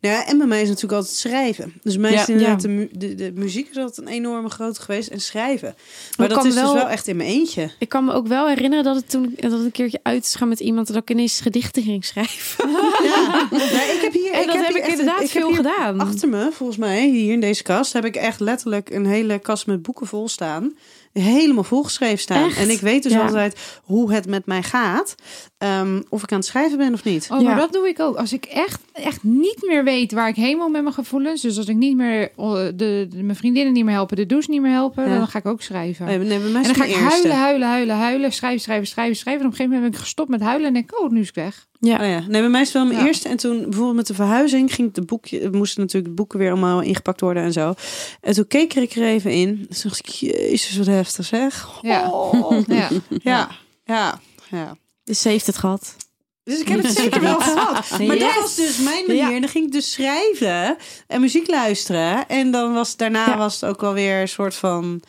Nou 0.00 0.14
ja, 0.14 0.26
en 0.26 0.38
bij 0.38 0.46
mij 0.46 0.62
is 0.62 0.66
natuurlijk 0.68 0.92
altijd 0.98 1.16
schrijven. 1.18 1.72
Dus 1.82 1.96
mij 1.96 2.12
Ja. 2.12 2.20
is 2.20 2.28
inderdaad 2.28 2.60
de, 2.60 2.68
mu- 2.68 2.88
de, 2.92 3.14
de 3.14 3.32
muziek 3.34 3.68
is 3.70 3.76
altijd 3.76 4.06
een 4.06 4.12
enorme 4.12 4.48
grote 4.48 4.80
geweest. 4.82 5.08
En 5.08 5.20
schrijven. 5.20 5.74
Maar 6.16 6.26
ik 6.28 6.34
dat 6.34 6.44
is 6.44 6.54
dus 6.54 6.62
wel- 6.62 6.74
wel 6.74 6.88
echt 6.88 7.06
in 7.06 7.16
mijn 7.16 7.28
eentje. 7.28 7.70
Ik 7.78 7.88
kan 7.88 8.04
me 8.04 8.12
ook 8.12 8.26
wel 8.26 8.48
herinneren 8.48 8.84
dat 8.84 8.96
het 8.96 9.10
toen 9.10 9.34
dat 9.40 9.52
het 9.52 9.60
een 9.60 9.70
keertje 9.70 10.00
uit 10.02 10.24
is 10.24 10.34
gaan 10.34 10.48
met 10.48 10.60
iemand 10.60 10.86
dat 10.86 10.96
ik 10.96 11.10
ineens 11.10 11.40
gedichten 11.40 11.82
ging 11.82 12.04
schrijven. 12.04 12.68
Ja. 13.00 13.82
Ik 13.92 13.98
heb 14.02 14.12
hier, 14.12 14.32
En 14.32 14.46
dat 14.46 14.56
heb 14.56 14.66
hier 14.66 14.76
ik 14.76 14.82
echt- 14.82 14.90
inderdaad 14.98 15.22
ik 15.22 15.30
veel 15.30 15.52
gedaan. 15.52 16.00
Achter 16.00 16.28
me, 16.28 16.48
volgens 16.52 16.78
mij, 16.78 17.08
hier 17.08 17.32
in 17.32 17.40
deze 17.40 17.62
kast, 17.62 17.92
heb 17.92 18.04
ik 18.04 18.16
echt 18.16 18.40
letterlijk 18.40 18.90
een 18.90 19.06
hele 19.06 19.38
kast 19.38 19.66
met 19.66 19.82
boeken 19.82 20.06
vol 20.06 20.28
staan. 20.28 20.76
Helemaal 21.12 21.64
volgeschreven 21.64 22.18
staan. 22.18 22.44
Echt? 22.48 22.56
En 22.58 22.70
ik 22.70 22.80
weet 22.80 23.02
dus 23.02 23.12
Ja. 23.12 23.22
altijd 23.22 23.58
hoe 23.84 24.12
het 24.12 24.26
met 24.26 24.46
mij 24.46 24.62
gaat. 24.62 25.14
Ehm, 25.58 26.02
of 26.08 26.22
ik 26.22 26.32
aan 26.32 26.38
het 26.38 26.46
schrijven 26.46 26.78
ben 26.78 26.92
of 26.92 27.04
niet. 27.04 27.28
Oh, 27.30 27.40
maar 27.40 27.52
Ja. 27.54 27.56
dat 27.56 27.72
doe 27.72 27.88
ik 27.88 28.00
ook. 28.00 28.16
Als 28.16 28.32
ik 28.32 28.44
echt, 28.44 28.80
echt 28.92 29.22
niet 29.22 29.62
meer 29.66 29.84
weet 29.84 30.12
waar 30.12 30.28
ik 30.28 30.34
heen 30.36 30.56
wil 30.56 30.68
met 30.68 30.82
mijn 30.82 30.94
gevoelens. 30.94 31.42
Dus 31.42 31.56
als 31.56 31.66
ik 31.66 31.76
niet 31.76 31.96
meer 31.96 32.30
oh, 32.36 32.54
de, 32.54 32.72
de- 32.74 33.08
mijn 33.22 33.36
vriendinnen 33.36 33.72
niet 33.72 33.84
meer 33.84 33.94
helpen, 33.94 34.16
de 34.16 34.26
douche 34.26 34.50
niet 34.50 34.60
meer 34.60 34.72
helpen, 34.72 35.08
Ja. 35.08 35.16
dan 35.18 35.28
ga 35.28 35.38
ik 35.38 35.46
ook 35.46 35.62
schrijven. 35.62 36.06
Nee, 36.06 36.18
nee, 36.18 36.26
bij 36.28 36.38
mij 36.38 36.46
en 36.48 36.60
is 36.60 36.66
dan 36.66 36.74
ga 36.76 36.84
ik 36.84 36.88
eerste. 36.90 37.04
huilen, 37.08 37.36
huilen, 37.36 37.66
huilen, 37.68 37.96
huilen, 37.96 38.32
schrijven, 38.32 38.60
schrijven, 38.60 38.86
schrijven, 38.86 39.16
schrijven. 39.16 39.40
En 39.42 39.46
op 39.46 39.52
een 39.52 39.56
gegeven 39.58 39.74
moment 39.78 39.90
ben 39.92 40.00
ik 40.00 40.06
gestopt 40.06 40.28
met 40.28 40.40
huilen 40.40 40.66
en 40.66 40.72
denk 40.74 40.90
ik, 40.90 41.00
oh, 41.00 41.10
nu 41.10 41.20
is 41.20 41.26
het 41.26 41.36
weg. 41.36 41.66
Ja. 41.80 41.94
Oh 42.00 42.06
ja. 42.08 42.18
Nee, 42.28 42.40
bij 42.40 42.48
mij 42.50 42.60
is 42.60 42.66
het 42.66 42.76
wel 42.76 42.86
mijn 42.86 42.98
Ja. 42.98 43.06
eerste. 43.06 43.28
En 43.28 43.36
toen 43.36 43.60
bijvoorbeeld 43.62 43.96
met 43.96 44.06
de 44.06 44.14
verhuizing 44.14 44.74
ging 44.74 44.92
de 44.92 45.02
boekje, 45.04 45.48
moesten 45.52 45.80
natuurlijk 45.80 46.08
de 46.08 46.14
boeken 46.14 46.38
weer 46.38 46.50
allemaal 46.50 46.80
ingepakt 46.80 47.20
worden 47.20 47.42
en 47.42 47.52
zo. 47.52 47.74
En 48.20 48.34
toen 48.34 48.46
keek 48.46 48.74
ik 48.74 48.92
er 48.94 49.02
even 49.06 49.30
in. 49.30 49.48
En 49.48 49.56
toen 49.76 49.90
dacht 49.90 49.98
ik, 49.98 50.06
jezus, 50.08 50.76
wat 50.76 50.86
heftig 50.86 51.24
zeg. 51.26 51.68
Ja. 51.82 52.10
Oh. 52.10 52.58
Ja. 52.66 52.88
Ja, 53.22 53.48
ja, 53.84 54.18
ja. 54.50 54.76
Dus 55.06 55.20
ze 55.20 55.28
heeft 55.28 55.46
het 55.46 55.56
gehad. 55.56 55.96
Dus 56.42 56.60
ik 56.60 56.68
heb 56.68 56.82
het 56.82 56.96
zeker 56.96 57.20
wel 57.20 57.40
gehad. 57.40 57.98
Maar 58.06 58.18
dat 58.18 58.34
was 58.34 58.54
dus 58.56 58.78
mijn 58.78 59.06
manier. 59.06 59.34
En 59.34 59.40
dan 59.40 59.50
ging 59.50 59.66
ik 59.66 59.72
dus 59.72 59.92
schrijven 59.92 60.76
en 61.06 61.20
muziek 61.20 61.48
luisteren. 61.48 62.28
En 62.28 62.50
dan 62.50 62.72
was 62.72 62.96
daarna 62.96 63.26
Ja. 63.26 63.36
was 63.36 63.60
het 63.60 63.70
ook 63.70 63.80
wel 63.80 63.92
weer 63.92 64.20
een 64.20 64.28
soort 64.28 64.54
van 64.54 65.02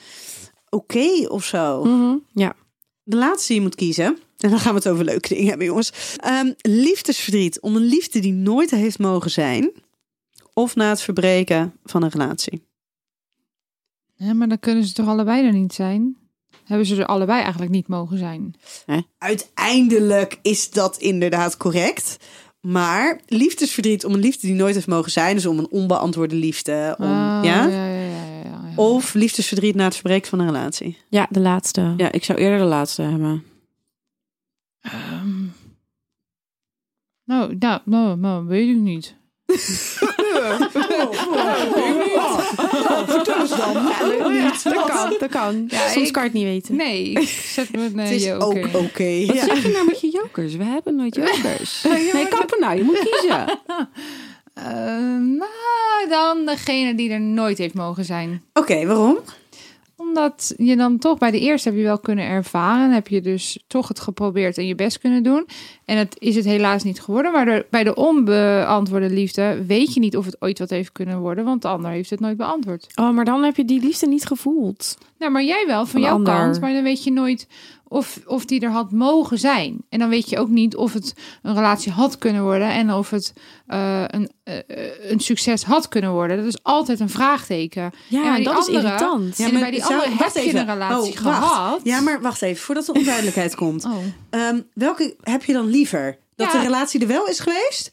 oké 0.69 1.27
of 1.27 1.45
zo. 1.45 1.83
Mhm. 1.83 2.15
Ja. 2.33 2.55
De 3.03 3.15
laatste 3.15 3.47
die 3.47 3.55
je 3.55 3.61
moet 3.61 3.75
kiezen. 3.75 4.17
En 4.37 4.49
dan 4.49 4.59
gaan 4.59 4.71
we 4.71 4.77
het 4.79 4.89
over 4.89 5.05
leuke 5.05 5.27
dingen 5.27 5.47
hebben, 5.47 5.65
jongens. 5.65 5.91
Ehm, 6.17 6.51
liefdesverdriet 6.61 7.59
om 7.61 7.75
een 7.75 7.85
liefde 7.85 8.19
die 8.19 8.33
nooit 8.33 8.69
heeft 8.71 8.99
mogen 8.99 9.31
zijn. 9.31 9.71
Of 10.53 10.75
na 10.75 10.89
het 10.89 11.01
verbreken 11.01 11.73
van 11.83 12.03
een 12.03 12.09
relatie. 12.09 12.65
Ja, 14.15 14.33
maar 14.33 14.47
dan 14.47 14.59
kunnen 14.59 14.83
ze 14.85 14.93
toch 14.93 15.07
allebei 15.07 15.45
er 15.45 15.53
niet 15.53 15.73
zijn? 15.73 16.17
Hebben 16.67 16.85
ze 16.87 16.95
er 16.95 17.05
allebei 17.05 17.41
eigenlijk 17.41 17.71
niet 17.71 17.87
mogen 17.87 18.17
zijn? 18.17 18.55
Uiteindelijk 19.17 20.39
is 20.41 20.69
dat 20.69 20.97
inderdaad 20.97 21.57
correct. 21.57 22.17
Maar 22.61 23.19
liefdesverdriet 23.25 24.05
om 24.05 24.13
een 24.13 24.19
liefde 24.19 24.47
die 24.47 24.55
nooit 24.55 24.73
heeft 24.75 24.87
mogen 24.87 25.11
zijn. 25.11 25.35
Dus 25.35 25.45
om 25.45 25.59
een 25.59 25.69
onbeantwoorde 25.71 26.35
liefde. 26.35 26.95
Om, 26.99 27.05
Oh, 27.05 27.11
ja? 27.11 27.41
ja, 27.41 27.67
ja, 27.67 27.85
ja, 27.85 28.11
ja, 28.43 28.43
ja. 28.43 28.75
Of 28.75 29.13
liefdesverdriet 29.13 29.75
na 29.75 29.83
het 29.83 29.93
verbreken 29.93 30.29
van 30.29 30.39
een 30.39 30.45
relatie. 30.45 30.97
ja, 31.09 31.27
de 31.29 31.39
laatste. 31.39 31.93
Ja, 31.97 32.11
ik 32.11 32.23
zou 32.23 32.39
eerder 32.39 32.59
de 32.59 32.65
laatste 32.65 33.01
hebben. 33.01 33.43
Ehm. 34.81 35.43
nou, 37.23 37.55
nou, 37.59 37.81
nou, 37.85 38.17
nou, 38.17 38.45
weet 38.47 38.69
ik 38.69 38.81
niet. 38.81 39.15
Vertel 43.07 43.39
eens 43.39 43.49
dan. 43.57 43.73
Dat 44.63 44.85
kan, 44.85 45.15
dat 45.19 45.29
kan. 45.29 45.65
Ja, 45.67 45.89
Soms 45.89 46.07
ik- 46.07 46.13
kan 46.13 46.23
je 46.23 46.29
het 46.29 46.37
niet 46.37 46.45
weten. 46.47 46.75
Nee, 46.75 47.09
ik 47.11 47.27
zet 47.29 47.71
me 47.71 47.91
Het 48.01 48.11
is 48.11 48.23
joker. 48.25 48.47
ook 48.47 48.55
oké. 48.83 49.25
Wat 49.25 49.35
Ja. 49.35 49.45
zeg 49.45 49.63
je 49.63 49.69
nou 49.71 49.85
met 49.85 50.01
je 50.01 50.09
jokers? 50.11 50.55
We 50.55 50.63
hebben 50.63 50.95
nooit 50.95 51.15
jokers. 51.15 51.83
Nee, 52.13 52.27
kappen 52.27 52.59
nou, 52.59 52.77
je 52.77 52.83
moet 52.83 52.99
kiezen. 52.99 53.45
Ehm, 54.53 55.35
nou, 55.35 56.09
dan 56.09 56.45
degene 56.45 56.95
die 56.95 57.09
er 57.11 57.19
nooit 57.21 57.57
heeft 57.57 57.73
mogen 57.73 58.05
zijn. 58.05 58.43
Oké, 58.53 58.85
waarom? 58.85 59.17
Omdat 59.97 60.53
je 60.57 60.75
dan 60.75 60.97
toch 60.97 61.17
bij 61.17 61.31
de 61.31 61.39
eerste 61.39 61.69
heb 61.69 61.77
je 61.77 61.83
wel 61.83 61.99
kunnen 61.99 62.25
ervaren. 62.25 62.91
Heb 62.91 63.07
je 63.07 63.21
dus 63.21 63.63
toch 63.67 63.87
het 63.87 63.99
geprobeerd 63.99 64.57
en 64.57 64.67
je 64.67 64.75
best 64.75 64.99
kunnen 64.99 65.23
doen. 65.23 65.47
En 65.85 65.97
het 65.97 66.15
is 66.19 66.35
het 66.35 66.45
helaas 66.45 66.83
niet 66.83 67.01
geworden. 67.01 67.31
Maar 67.31 67.63
bij 67.69 67.83
de 67.83 67.95
onbeantwoorde 67.95 69.09
liefde 69.09 69.65
weet 69.65 69.93
je 69.93 69.99
niet 69.99 70.17
of 70.17 70.25
het 70.25 70.41
ooit 70.41 70.59
wat 70.59 70.69
heeft 70.69 70.91
kunnen 70.91 71.19
worden. 71.19 71.45
Want 71.45 71.61
de 71.61 71.67
ander 71.67 71.91
heeft 71.91 72.09
het 72.09 72.19
nooit 72.19 72.37
beantwoord. 72.37 72.87
Oh, 72.95 73.11
maar 73.11 73.25
dan 73.25 73.43
heb 73.43 73.55
je 73.55 73.65
die 73.65 73.81
liefde 73.81 74.07
niet 74.07 74.25
gevoeld. 74.25 74.97
Nou, 75.17 75.31
maar 75.31 75.43
jij 75.43 75.63
wel, 75.67 75.85
van 75.85 76.01
jouw 76.01 76.13
ander. 76.13 76.33
kant. 76.33 76.59
Maar 76.61 76.73
dan 76.73 76.83
weet 76.83 77.03
je 77.03 77.11
nooit 77.11 77.47
of, 77.87 78.19
of 78.25 78.45
die 78.45 78.59
er 78.61 78.71
had 78.71 78.91
mogen 78.91 79.37
zijn. 79.37 79.77
En 79.89 79.99
dan 79.99 80.09
weet 80.09 80.29
je 80.29 80.37
ook 80.39 80.49
niet 80.49 80.75
of 80.75 80.93
het 80.93 81.13
een 81.41 81.53
relatie 81.55 81.91
had 81.91 82.17
kunnen 82.17 82.43
worden. 82.43 82.69
En 82.69 82.93
of 82.93 83.09
het 83.09 83.33
eh, 83.67 84.03
een, 84.07 84.29
eh, 84.43 84.55
een 85.11 85.19
succes 85.19 85.63
had 85.63 85.87
kunnen 85.87 86.11
worden. 86.11 86.37
Dat 86.37 86.45
is 86.45 86.63
altijd 86.63 86.99
een 86.99 87.09
vraagteken. 87.09 87.91
Ja, 88.07 88.37
En 88.37 88.43
dat 88.43 88.57
is 88.67 88.73
irritant. 88.73 89.37
Ja, 89.37 89.45
en 89.45 89.59
bij 89.59 89.71
die 89.71 89.79
zou- 89.79 89.93
andere 89.93 90.23
heb 90.23 90.33
je 90.43 90.55
een 90.57 90.65
relatie 90.65 91.13
Oh, 91.17 91.23
wacht. 91.23 91.37
gehad. 91.43 91.79
Ja, 91.83 91.99
maar 91.99 92.21
wacht 92.21 92.41
even, 92.41 92.63
voordat 92.63 92.85
de 92.85 92.93
onduidelijkheid 92.93 93.55
komt. 93.55 93.85
Oh. 93.85 93.95
Ehm, 94.29 94.61
welke 94.73 95.15
heb 95.21 95.43
je 95.43 95.53
dan 95.53 95.65
liever? 95.65 96.17
Dat 96.35 96.51
Ja. 96.51 96.59
de 96.59 96.65
relatie 96.65 97.01
er 97.01 97.07
wel 97.07 97.27
is 97.27 97.39
geweest? 97.39 97.91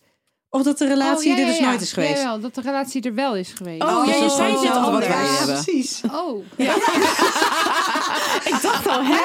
Of 0.55 0.63
dat 0.63 0.79
de 0.79 0.87
relatie 0.87 1.31
Oh, 1.33 1.37
ja, 1.37 1.43
er 1.43 1.49
dus 1.49 1.57
ja, 1.59 1.63
ja. 1.63 1.69
nooit 1.69 1.81
is 1.81 1.93
geweest? 1.93 2.17
Jawel, 2.23 2.41
dat 2.41 2.55
de 2.55 2.61
relatie 2.61 3.03
er 3.03 3.15
wel 3.15 3.37
is 3.37 3.53
geweest. 3.55 3.83
Oh, 3.83 4.07
ja, 4.07 4.13
dus 4.13 4.21
je 4.23 4.31
zei 4.31 4.51
het 4.53 4.61
hetzelfde 4.61 4.91
wat 4.91 5.07
wij 5.07 5.27
hebben. 5.27 5.63
precies. 5.65 6.01
Oh, 6.13 6.45
Ik 8.55 8.59
dacht 8.63 8.87
al, 8.87 9.01
hè? 9.03 9.23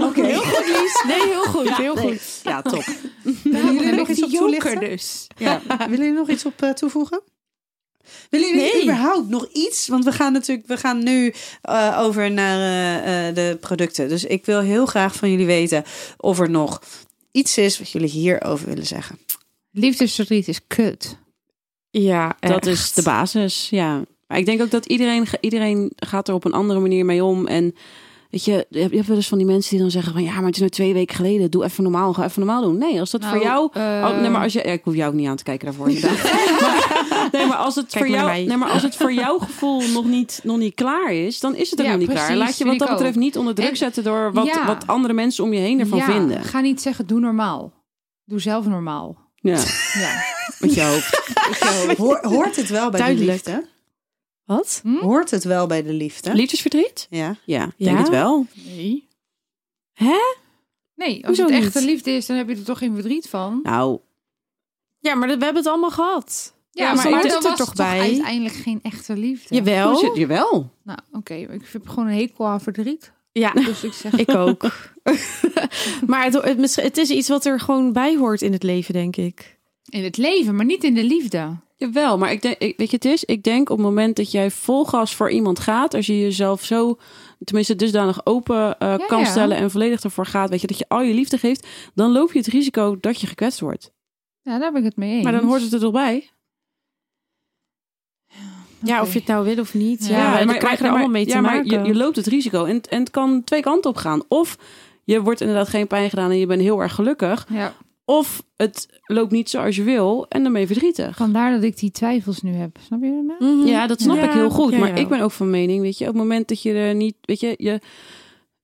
Oké. 0.06 0.24
Heel 0.26 0.40
goed, 0.42 0.66
Lies. 0.66 1.04
Nee, 1.06 1.22
heel 1.28 1.42
goed. 1.44 1.76
Heel 1.76 1.94
Nee. 1.94 2.04
goed. 2.04 2.20
Ja, 2.42 2.62
top. 2.62 2.84
Willen 3.44 3.74
jullie 3.74 3.92
nog 3.92 4.08
iets 4.08 4.22
op 4.22 4.30
toelichten? 4.30 4.80
dus. 4.80 5.26
Ja. 5.36 5.60
Willen 5.78 5.96
jullie 5.96 6.12
nog 6.12 6.28
iets 6.28 6.44
op 6.44 6.62
eh, 6.62 6.70
toevoegen? 6.70 7.20
Willen 8.30 8.48
jullie 8.48 8.72
Nee. 8.72 8.82
überhaupt 8.82 9.28
nog 9.28 9.46
iets? 9.52 9.88
Want 9.88 10.04
we 10.04 10.12
gaan 10.12 10.32
natuurlijk, 10.32 10.66
we 10.66 10.76
gaan 10.76 11.02
nu 11.04 11.34
eh, 11.62 11.98
over 12.02 12.30
naar 12.30 12.58
eh, 12.58 13.28
eh, 13.28 13.34
de 13.34 13.56
producten. 13.60 14.08
Dus 14.08 14.24
ik 14.24 14.44
wil 14.46 14.60
heel 14.60 14.86
graag 14.86 15.14
van 15.14 15.30
jullie 15.30 15.46
weten 15.46 15.84
of 16.16 16.38
er 16.40 16.50
nog 16.50 16.80
iets 17.38 17.58
is 17.58 17.78
wat 17.78 17.90
jullie 17.90 18.08
hierover 18.08 18.66
willen 18.68 18.86
zeggen. 18.86 19.18
Liefdesverdriet 19.70 20.48
is 20.48 20.60
kut. 20.66 21.18
Ja, 21.90 22.36
Dat 22.40 22.66
echt. 22.66 22.66
is 22.66 22.92
de 22.92 23.02
basis, 23.02 23.70
ja. 23.70 24.04
Maar 24.26 24.38
ik 24.38 24.46
denk 24.46 24.60
ook 24.62 24.70
dat 24.70 24.86
iedereen, 24.86 25.26
iedereen 25.40 25.92
gaat 25.96 26.28
er 26.28 26.34
op 26.34 26.44
een 26.44 26.52
andere 26.52 26.80
manier 26.80 27.04
mee 27.04 27.24
om. 27.24 27.46
En 27.46 27.74
weet 28.30 28.44
je, 28.44 28.66
je 28.70 28.80
hebt 28.80 29.06
wel 29.06 29.16
eens 29.16 29.28
van 29.28 29.38
die 29.38 29.46
mensen 29.46 29.70
die 29.70 29.80
dan 29.80 29.90
zeggen 29.90 30.12
van... 30.12 30.22
ja, 30.22 30.34
maar 30.34 30.44
het 30.44 30.54
is 30.54 30.60
nu 30.60 30.68
twee 30.68 30.92
weken 30.92 31.16
geleden, 31.16 31.50
doe 31.50 31.64
even 31.64 31.82
normaal, 31.82 32.12
ga 32.12 32.24
even 32.24 32.44
normaal 32.44 32.62
doen. 32.62 32.78
Nee, 32.78 33.00
als 33.00 33.10
dat 33.10 33.20
Nou, 33.20 33.32
voor 33.36 33.44
jou... 33.44 33.70
eh, 33.72 33.82
oh, 33.82 34.20
nee, 34.20 34.30
maar 34.30 34.42
als 34.42 34.52
je, 34.52 34.58
ja, 34.58 34.72
ik 34.72 34.84
hoef 34.84 34.94
jou 34.94 35.10
ook 35.10 35.16
niet 35.16 35.28
aan 35.28 35.36
te 35.36 35.42
kijken 35.42 35.66
daarvoor 35.66 35.86
maar, 36.60 37.28
nee, 37.32 37.46
maar 37.46 37.56
als 37.56 37.74
het, 37.74 37.86
Kijk 37.90 38.04
voor 38.04 38.14
jou, 38.14 38.30
nee, 38.46 38.56
maar 38.56 38.68
als 38.70 38.82
het 38.82 38.96
voor 38.96 39.12
jouw 39.12 39.38
gevoel 39.38 39.82
nog 39.92 40.04
niet, 40.04 40.40
nog 40.42 40.56
niet 40.58 40.74
klaar 40.74 41.12
is... 41.12 41.40
dan 41.40 41.54
is 41.54 41.70
het 41.70 41.80
Ja, 41.82 41.90
nog 41.90 41.98
niet 41.98 42.08
klaar. 42.08 42.36
Laat 42.36 42.58
je 42.58 42.64
wat 42.64 42.78
dat 42.78 42.88
ook. 42.88 42.94
betreft 42.94 43.16
niet 43.16 43.36
onder 43.36 43.54
druk 43.54 43.68
En- 43.70 43.76
zetten... 43.76 44.04
door 44.04 44.32
wat, 44.32 44.46
Ja. 44.46 44.66
wat 44.66 44.86
andere 44.86 45.12
mensen 45.14 45.44
om 45.44 45.52
je 45.52 45.60
heen 45.60 45.80
ervan 45.80 45.98
ja, 45.98 46.04
vinden. 46.04 46.42
Ga 46.44 46.60
niet 46.60 46.82
zeggen, 46.82 47.06
doe 47.06 47.20
normaal. 47.20 47.72
Doe 48.24 48.40
zelf 48.40 48.66
normaal. 48.66 49.16
Ja. 49.34 49.58
Ja. 49.94 50.22
Met 50.58 50.74
je 50.74 50.82
hoofd. 50.82 51.32
Met 51.48 51.58
je 51.58 51.64
hoofd. 51.86 51.96
Hoor- 51.96 52.26
hoort 52.34 52.56
het 52.56 52.68
wel 52.68 52.90
bij 52.90 53.00
Duidelijk. 53.00 53.44
de 53.44 53.50
liefde? 53.50 53.68
Wat? 54.48 54.80
Hm? 54.82 54.96
Hoort 54.96 55.30
het 55.30 55.44
wel 55.44 55.66
bij 55.66 55.82
de 55.82 55.92
liefde? 55.92 56.34
Liefdesverdriet? 56.34 57.06
Ja. 57.10 57.36
Ja, 57.44 57.64
ik 57.64 57.72
Ja? 57.76 57.86
denk 57.86 57.98
het 57.98 58.08
wel. 58.08 58.46
Nee. 58.64 59.08
Hè? 59.92 60.16
Nee, 60.94 61.26
als 61.26 61.38
Hoezo 61.38 61.54
het 61.54 61.64
echte 61.64 61.84
liefde 61.84 62.10
is, 62.10 62.26
dan 62.26 62.36
heb 62.36 62.48
je 62.48 62.54
er 62.56 62.64
toch 62.64 62.78
geen 62.78 62.94
verdriet 62.94 63.28
van. 63.28 63.60
Nou, 63.62 63.98
Ja, 64.98 65.14
maar 65.14 65.28
we 65.28 65.32
hebben 65.44 65.62
het 65.62 65.66
allemaal 65.66 65.90
gehad. 65.90 66.54
Ja, 66.70 66.94
maar 66.94 67.04
het 67.04 67.24
er 67.24 67.40
was 67.42 67.56
toch 67.56 67.66
het 67.68 67.76
bij? 67.76 67.98
uiteindelijk 68.00 68.54
geen 68.54 68.78
echte 68.82 69.16
liefde. 69.16 69.54
Jawel. 69.54 70.16
je 70.18 70.26
wel? 70.26 70.70
Nou, 70.82 70.98
oké. 71.12 71.34
Ik 71.34 71.62
heb 71.72 71.88
gewoon 71.88 72.06
een 72.08 72.14
hekel 72.18 72.46
aan 72.46 72.60
verdriet. 72.60 73.12
Ja, 73.32 73.52
Dus 73.52 73.84
ik 73.84 73.92
zeg... 73.92 74.12
ik 74.12 74.34
ook. 74.34 74.62
maar 76.06 76.24
het, 76.24 76.34
het, 76.42 76.76
het 76.76 76.96
is 76.96 77.10
iets 77.10 77.28
wat 77.28 77.44
er 77.44 77.60
gewoon 77.60 77.92
bij 77.92 78.16
hoort 78.16 78.42
in 78.42 78.52
het 78.52 78.62
leven, 78.62 78.92
denk 78.94 79.16
ik. 79.16 79.58
In 79.88 80.04
het 80.04 80.16
leven, 80.16 80.54
maar 80.56 80.64
niet 80.64 80.84
in 80.84 80.94
de 80.94 81.04
liefde. 81.04 81.56
Jawel, 81.78 82.18
maar 82.18 82.32
ik 82.32 82.42
denk, 82.42 82.58
ik, 82.58 82.76
weet 82.76 82.90
je, 82.90 82.96
het 82.96 83.04
is, 83.04 83.24
ik 83.24 83.42
denk 83.42 83.70
op 83.70 83.76
het 83.76 83.86
moment 83.86 84.16
dat 84.16 84.30
jij 84.30 84.50
vol 84.50 84.84
gas 84.84 85.14
voor 85.14 85.30
iemand 85.30 85.60
gaat, 85.60 85.94
als 85.94 86.06
je 86.06 86.20
jezelf 86.20 86.64
zo, 86.64 86.98
tenminste 87.44 87.76
dusdanig 87.76 88.26
open 88.26 88.78
eh, 88.78 88.88
Ja, 88.98 89.06
kan 89.06 89.18
ja. 89.18 89.24
stellen 89.24 89.56
en 89.56 89.70
volledig 89.70 90.00
ervoor 90.00 90.26
gaat, 90.26 90.50
weet 90.50 90.60
je, 90.60 90.66
dat 90.66 90.78
je 90.78 90.88
al 90.88 91.02
je 91.02 91.14
liefde 91.14 91.38
geeft, 91.38 91.66
dan 91.94 92.12
loop 92.12 92.32
je 92.32 92.38
het 92.38 92.46
risico 92.48 92.96
dat 93.00 93.20
je 93.20 93.26
gekwetst 93.26 93.60
wordt. 93.60 93.92
Ja, 94.42 94.58
daar 94.58 94.70
ben 94.72 94.80
ik 94.80 94.86
het 94.86 94.96
mee 94.96 95.14
eens. 95.14 95.22
Maar 95.24 95.32
dan 95.32 95.44
hoort 95.44 95.62
het 95.62 95.72
er 95.72 95.80
toch 95.80 95.92
bij? 95.92 96.30
Ja, 98.82 99.00
of 99.02 99.12
je 99.12 99.18
het 99.18 99.28
nou 99.28 99.44
wil 99.44 99.58
of 99.58 99.74
niet. 99.74 100.06
Ja, 100.06 100.30
maar- 100.30 100.46
dan 100.46 100.58
krijg 100.58 100.78
je 100.78 100.84
er 100.84 100.90
allemaal 100.90 101.08
mee 101.08 101.24
te 101.26 101.30
ja, 101.34 101.40
maar 101.40 101.54
maken. 101.56 101.82
je, 101.82 101.86
je 101.88 101.94
loopt 101.94 102.16
het 102.16 102.26
risico 102.26 102.64
en, 102.64 102.80
en 102.88 103.00
het 103.00 103.10
kan 103.10 103.44
twee 103.44 103.60
kanten 103.60 103.90
op 103.90 103.96
gaan. 103.96 104.22
Of 104.28 104.58
je 105.04 105.22
wordt 105.22 105.40
inderdaad 105.40 105.68
geen 105.68 105.86
pijn 105.86 106.08
gedaan 106.08 106.30
en 106.30 106.38
je 106.38 106.46
bent 106.46 106.60
heel 106.60 106.80
erg 106.82 106.94
gelukkig. 106.94 107.46
Ja, 107.50 107.74
Of 108.10 108.42
het 108.56 108.88
loopt 109.06 109.32
niet 109.32 109.50
zoals 109.50 109.76
je 109.76 109.82
wil 109.82 110.26
en 110.28 110.42
dan 110.42 110.52
ben 110.52 110.60
je 110.60 110.66
verdrietig. 110.66 111.16
vandaar 111.16 111.52
dat 111.52 111.62
ik 111.62 111.78
die 111.78 111.90
twijfels 111.90 112.42
nu 112.42 112.52
heb. 112.54 112.76
Snap 112.86 113.02
je 113.02 113.24
dat? 113.38 113.48
Mhm. 113.48 113.66
Ja, 113.66 113.86
dat 113.86 114.00
snap 114.00 114.16
Ja, 114.16 114.22
ik 114.24 114.30
heel 114.30 114.50
goed. 114.50 114.72
ja, 114.72 114.78
maar 114.78 114.88
ja. 114.88 114.94
ik 114.94 115.08
ben 115.08 115.20
ook 115.20 115.30
van 115.30 115.50
mening, 115.50 115.80
weet 115.82 115.98
je, 115.98 116.04
op 116.04 116.10
het 116.12 116.22
moment 116.22 116.48
dat 116.48 116.62
je 116.62 116.72
er 116.72 116.94
niet, 116.94 117.14
weet 117.20 117.40
je, 117.40 117.54
je 117.58 117.80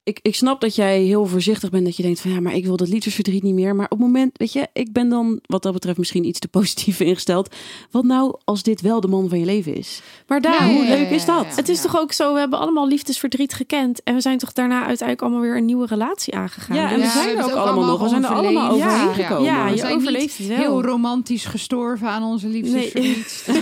ik, 0.05 0.19
ik 0.23 0.35
snap 0.35 0.61
dat 0.61 0.75
jij 0.75 1.01
heel 1.03 1.27
voorzichtig 1.27 1.71
bent, 1.71 1.85
dat 1.85 1.97
je 1.97 2.03
denkt 2.03 2.21
van 2.21 2.31
ja, 2.31 2.41
maar 2.41 2.55
ik 2.55 2.65
wil 2.65 2.77
dat 2.77 2.89
liefdesverdriet 2.89 3.43
niet 3.43 3.55
meer. 3.55 3.75
Maar 3.77 3.85
op 3.85 3.91
het 3.91 4.01
moment, 4.01 4.31
weet 4.39 4.53
je, 4.53 4.67
ik 4.73 4.93
ben 4.93 5.09
dan 5.09 5.39
wat 5.47 5.63
dat 5.63 5.73
betreft 5.73 5.99
misschien 5.99 6.25
iets 6.25 6.39
te 6.39 6.49
positief 6.49 7.01
ingesteld. 7.11 7.55
Wat 7.91 8.05
nou 8.05 8.37
als 8.45 8.63
dit 8.63 8.81
wel 8.81 9.01
de 9.01 9.09
man 9.09 9.29
van 9.29 9.39
je 9.39 9.45
leven 9.45 9.75
is? 9.77 10.01
Maar 10.27 10.41
daar, 10.41 10.67
Ja, 10.69 10.75
hoe 10.75 10.83
ja, 10.85 10.89
leuk 10.89 11.11
is 11.11 11.25
dat? 11.25 11.45
ja, 11.51 11.55
het 11.57 11.69
is 11.69 11.77
ja. 11.77 11.83
toch 11.83 12.01
ook 12.01 12.13
zo, 12.13 12.33
we 12.33 12.39
hebben 12.39 12.59
allemaal 12.59 12.89
liefdesverdriet 12.89 13.55
gekend. 13.55 14.03
En 14.03 14.15
we 14.15 14.21
zijn 14.21 14.39
toch 14.39 14.53
daarna 14.53 14.77
uiteindelijk 14.79 15.21
allemaal 15.23 15.41
weer 15.41 15.57
een 15.57 15.65
nieuwe 15.65 15.87
relatie 15.87 16.35
aangegaan. 16.35 16.77
Ja, 16.77 16.91
en 16.91 16.97
Dus- 17.01 17.05
we 17.15 17.21
zijn 17.21 17.37
er 17.39 17.45
ook 17.45 17.51
allemaal 17.51 17.85
nog. 17.85 18.03
We 18.03 18.09
zijn 18.09 18.25
er 18.25 18.31
allemaal 18.31 18.71
overheen 18.71 19.07
Ja, 19.07 19.13
gekomen. 19.13 19.45
ja, 19.45 19.65
We 19.65 19.71
je 19.71 19.77
zijn 19.79 19.95
overleeft 19.95 20.39
het 20.39 20.47
wel. 20.47 20.57
Heel 20.57 20.83
romantisch 20.85 21.45
gestorven 21.45 22.09
aan 22.09 22.23
onze 22.23 22.49
liefdesverdriet. 22.49 23.45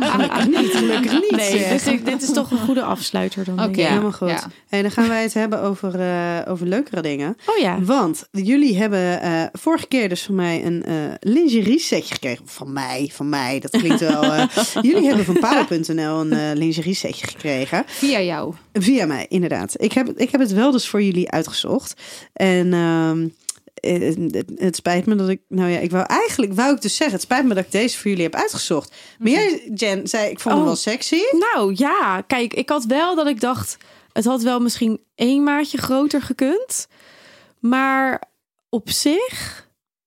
Gelukkig 0.00 0.46
niet, 0.46 0.70
gelukkig 0.76 1.12
niet. 1.12 1.30
Nee, 1.30 1.68
dus 1.68 1.86
ik- 1.86 2.04
dit 2.04 2.22
is 2.22 2.32
toch 2.32 2.50
een 2.50 2.58
goede 2.58 2.82
afsluiter 2.82 3.44
dan. 3.44 3.62
Oké. 3.64 3.80
Ja, 3.80 3.88
helemaal 3.88 4.12
goed. 4.12 4.28
Ja. 4.28 4.46
Hey, 4.68 4.82
dan 4.82 4.90
gaan 4.90 5.08
wij 5.08 5.22
het 5.22 5.34
hebben 5.34 5.57
over, 5.62 6.00
eh, 6.00 6.52
over 6.52 6.66
leukere 6.66 7.02
dingen. 7.02 7.36
Oh 7.46 7.56
ja. 7.58 7.78
Want 7.82 8.28
jullie 8.30 8.76
hebben 8.76 9.20
eh, 9.20 9.42
vorige 9.52 9.86
keer 9.86 10.08
dus 10.08 10.22
van 10.22 10.34
mij 10.34 10.64
een 10.64 10.84
eh 10.84 10.94
lingerie 11.20 11.78
setje 11.78 12.14
gekregen. 12.14 12.48
Van 12.48 12.72
mij, 12.72 13.10
van 13.12 13.28
mij, 13.28 13.60
dat 13.60 13.70
klinkt 13.70 14.00
wel. 14.00 14.24
jullie 14.88 15.06
hebben 15.06 15.24
van 15.24 15.38
Pauw.nl 15.38 16.20
een 16.20 16.56
lingerie 16.56 16.94
setje 16.94 17.26
gekregen. 17.26 17.82
Via 17.86 18.20
jou. 18.20 18.54
Via 18.72 19.06
mij, 19.06 19.26
inderdaad. 19.28 19.74
Ik 19.76 19.92
heb, 19.92 20.08
ik 20.16 20.30
heb 20.30 20.40
het 20.40 20.52
wel 20.52 20.70
dus 20.70 20.88
voor 20.88 21.02
jullie 21.02 21.30
uitgezocht. 21.30 22.00
En 22.32 22.72
ehm, 22.72 23.26
eh, 23.80 24.14
het, 24.56 24.76
spijt 24.76 25.06
me 25.06 25.14
dat 25.14 25.28
ik... 25.28 25.40
Nou 25.48 25.70
ja, 25.70 25.78
ik 25.78 25.90
wou 25.90 26.04
eigenlijk 26.06 26.52
wou 26.52 26.74
ik 26.74 26.82
dus 26.82 26.96
zeggen... 26.96 27.16
Het 27.16 27.24
spijt 27.24 27.46
me 27.46 27.54
dat 27.54 27.64
ik 27.64 27.72
deze 27.72 27.98
voor 27.98 28.10
jullie 28.10 28.24
heb 28.24 28.34
uitgezocht. 28.34 28.94
Maar 29.18 29.30
jij, 29.30 29.70
Jen, 29.74 30.08
zei 30.08 30.30
ik 30.30 30.40
vond 30.40 30.54
hem 30.54 30.62
Oh. 30.62 30.68
wel 30.68 30.76
sexy. 30.76 31.20
Nou 31.54 31.72
ja, 31.76 32.20
kijk, 32.26 32.54
ik 32.54 32.68
had 32.68 32.84
wel 32.84 33.14
dat 33.14 33.26
ik 33.26 33.40
dacht, 33.40 33.76
het 34.18 34.26
had 34.26 34.42
wel 34.42 34.60
misschien 34.60 35.00
één 35.14 35.42
maatje 35.42 35.78
groter 35.78 36.22
gekund. 36.22 36.88
Maar 37.60 38.22
op 38.68 38.90
zich 38.90 39.66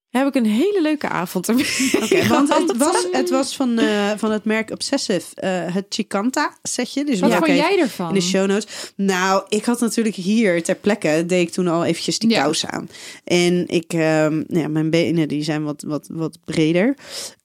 heb 0.09 0.27
ik 0.27 0.35
een 0.35 0.45
hele 0.45 0.81
leuke 0.81 1.09
avond 1.09 1.47
ermee. 1.47 1.65
Oké, 2.03 2.27
want 2.35 2.53
het 2.57 2.77
was, 2.77 3.07
het 3.11 3.29
was 3.29 3.55
van, 3.55 3.79
eh, 3.79 4.11
van 4.17 4.31
het 4.31 4.43
merk 4.45 4.71
Obsessive. 4.71 5.35
eh, 5.35 5.73
het 5.73 5.85
Chicanta 5.89 6.57
setje. 6.63 7.05
Dus 7.05 7.19
Wat 7.19 7.33
vond 7.33 7.45
jij 7.45 7.79
ervan? 7.79 8.07
In 8.07 8.13
de 8.13 8.21
show 8.21 8.47
notes. 8.47 8.93
Nou, 8.95 9.43
ik 9.49 9.65
had 9.65 9.79
natuurlijk 9.79 10.15
hier 10.15 10.63
ter 10.63 10.75
plekke... 10.75 11.23
deed 11.27 11.47
ik 11.47 11.53
toen 11.53 11.67
al 11.67 11.85
eventjes 11.85 12.19
die 12.19 12.29
Ja. 12.29 12.43
kous 12.43 12.65
aan. 12.65 12.89
En 13.23 13.67
ik... 13.67 13.93
ehm, 13.93 14.43
ja, 14.47 14.67
mijn 14.67 14.89
benen 14.89 15.27
die 15.27 15.43
zijn 15.43 15.63
wat, 15.63 15.83
wat, 15.87 16.07
wat 16.11 16.37
breder. 16.45 16.95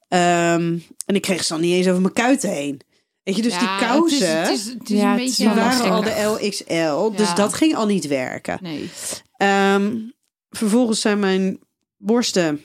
Ehm, 0.08 0.78
en 1.06 1.14
ik 1.14 1.22
kreeg 1.22 1.44
ze 1.44 1.52
dan 1.52 1.62
niet 1.62 1.74
eens 1.74 1.88
over 1.88 2.00
mijn 2.00 2.12
kuiten 2.14 2.50
heen. 2.50 2.80
Weet 3.26 3.36
je, 3.36 3.42
dus 3.42 3.52
Ja, 3.52 3.78
die 3.78 3.86
kousen... 3.86 4.40
Het 4.40 4.48
is, 4.50 4.58
het 4.64 4.66
is, 4.66 4.72
het 4.78 4.90
is 4.90 4.96
Ja, 4.98 5.10
een 5.10 5.16
beetje 5.16 5.44
die 5.44 5.54
waren 5.54 5.90
al 5.90 6.02
de 6.02 6.22
LXL. 6.40 7.16
Dus 7.16 7.28
Ja. 7.28 7.34
dat 7.34 7.54
ging 7.54 7.74
al 7.76 7.86
niet 7.86 8.06
werken. 8.06 8.58
Nee. 8.62 8.90
Ehm, 9.36 9.96
vervolgens 10.50 11.00
zijn 11.00 11.18
mijn 11.18 11.58
borsten 11.96 12.60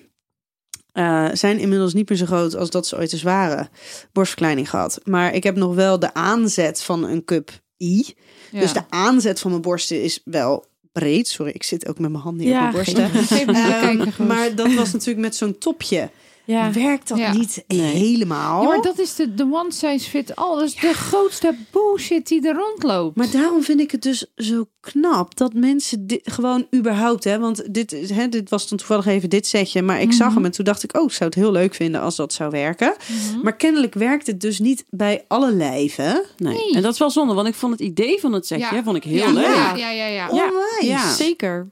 eh, 0.92 1.28
zijn 1.34 1.60
inmiddels 1.60 1.94
niet 1.94 2.10
meer 2.10 2.18
zo 2.18 2.26
groot 2.26 2.56
als 2.56 2.70
dat 2.70 2.88
ze 2.88 2.98
ooit 2.98 3.14
eens 3.14 3.24
waren. 3.24 3.70
Borstverkleining 4.12 4.70
gehad. 4.70 5.00
Maar 5.04 5.34
ik 5.34 5.44
heb 5.44 5.56
nog 5.56 5.76
wel 5.76 6.00
de 6.00 6.14
aanzet 6.14 6.84
van 6.84 7.04
een 7.04 7.26
cup 7.26 7.52
I. 7.82 8.14
Ja. 8.52 8.60
Dus 8.60 8.74
de 8.74 8.84
aanzet 8.90 9.40
van 9.40 9.50
mijn 9.52 9.62
borsten 9.62 10.04
is 10.04 10.22
wel 10.24 10.66
breed. 10.92 11.28
Sorry, 11.28 11.52
ik 11.52 11.64
zit 11.64 11.88
ook 11.88 12.00
met 12.00 12.12
mijn 12.12 12.24
handen 12.24 12.46
hier 12.46 12.54
Ja, 12.54 12.68
op 12.68 12.74
mijn 12.74 12.96
borsten. 12.96 13.56
Ehm, 13.56 14.28
maar 14.28 14.56
dat 14.56 14.74
was 14.74 14.92
natuurlijk 14.92 15.20
met 15.26 15.36
zo'n 15.36 15.58
topje. 15.58 16.10
Ja. 16.46 16.72
Werkt 16.72 17.08
dat 17.08 17.18
Ja. 17.18 17.34
niet 17.34 17.64
helemaal? 17.68 18.62
Ja, 18.62 18.68
maar 18.68 18.82
dat 18.82 19.00
is 19.00 19.16
de, 19.16 19.34
de 19.34 19.44
one 19.52 19.72
size 19.72 20.10
fit 20.10 20.36
all. 20.36 20.56
Dat 20.56 20.64
is 20.68 20.76
de 20.76 20.94
grootste 20.94 21.56
bullshit 21.72 22.28
die 22.28 22.48
er 22.48 22.56
rondloopt. 22.56 23.16
Maar 23.16 23.32
daarom 23.32 23.64
vind 23.64 23.80
ik 23.80 23.92
het 23.92 24.02
dus 24.02 24.26
zo 24.36 24.66
knap 24.80 25.38
dat 25.38 25.54
mensen 25.54 26.08
dit 26.08 26.22
gewoon 26.32 26.68
überhaupt, 26.76 27.24
hè, 27.24 27.40
want 27.40 27.74
dit, 27.74 27.92
is- 27.92 28.10
hè, 28.10 28.30
dit 28.30 28.50
was 28.50 28.68
dan 28.70 28.78
toevallig 28.78 29.06
even 29.06 29.30
dit 29.30 29.48
setje, 29.48 29.82
maar 29.82 30.02
ik 30.02 30.14
zag 30.14 30.28
Mhm. 30.28 30.36
hem 30.36 30.46
en 30.46 30.52
toen 30.52 30.66
dacht 30.66 30.84
ik, 30.84 30.98
oh, 30.98 31.04
ik 31.04 31.12
zou 31.12 31.30
het 31.30 31.40
heel 31.40 31.52
leuk 31.52 31.74
vinden 31.76 32.02
als 32.02 32.16
dat 32.16 32.34
zou 32.34 32.50
werken. 32.52 32.96
Maar 33.44 33.56
kennelijk 33.56 33.94
werkt 33.94 34.28
het 34.28 34.42
dus 34.42 34.60
niet 34.60 34.86
bij 34.90 35.26
alle 35.28 35.52
lijven. 35.54 36.24
Nee. 36.38 36.54
Nee. 36.54 36.74
En 36.76 36.82
dat 36.82 36.94
is 36.94 37.00
wel 37.00 37.10
zonde, 37.10 37.34
want 37.34 37.48
ik 37.48 37.54
vond 37.56 37.72
het 37.72 37.82
idee 37.82 38.20
van 38.20 38.34
het 38.34 38.48
setje 38.48 38.76
Ja. 38.76 38.84
vond 38.84 38.96
ik 38.98 39.04
heel 39.04 39.16
ja, 39.28 39.32
leuk. 39.32 39.46
Ja, 39.46 39.76
ja, 39.76 39.90
ja. 39.92 40.06
ja. 40.08 40.28
Onwijs. 40.30 40.80
Ja. 40.82 41.14
Zeker. 41.14 41.70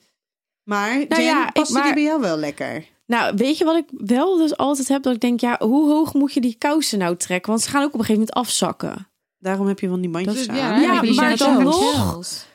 Maar 0.63 0.97
Jen, 0.97 1.07
Nou 1.09 1.45
ik- 1.45 1.53
paste 1.53 1.81
die 1.81 1.93
bij 1.93 2.03
jou 2.03 2.21
wel 2.21 2.37
lekker? 2.37 2.85
Nou, 3.09 3.33
weet 3.35 3.57
je 3.57 3.63
wat 3.65 3.75
ik 3.75 3.85
wel 3.97 4.37
dus 4.37 4.57
altijd 4.57 4.87
heb? 4.87 5.03
Dat 5.03 5.13
ik 5.13 5.21
denk, 5.21 5.39
ja, 5.39 5.55
hoe 5.59 5.89
hoog 5.89 6.13
moet 6.13 6.33
je 6.33 6.41
die 6.41 6.55
kousen 6.57 6.99
nou 6.99 7.15
trekken? 7.15 7.49
Want 7.51 7.63
ze 7.63 7.69
gaan 7.69 7.81
ook 7.83 7.93
op 7.93 7.99
een 7.99 8.05
gegeven 8.05 8.19
moment 8.19 8.37
afzakken. 8.47 9.07
Daarom 9.39 9.67
heb 9.67 9.79
je 9.79 9.87
van 9.89 10.01
die 10.01 10.09
bandjes 10.09 10.47
aan. 10.47 10.55
ja, 10.55 10.77
Ja, 10.79 10.93
heb 10.93 11.03
je 11.03 11.13
maar 11.13 11.37
dan 11.37 11.63
nog- 11.63 12.47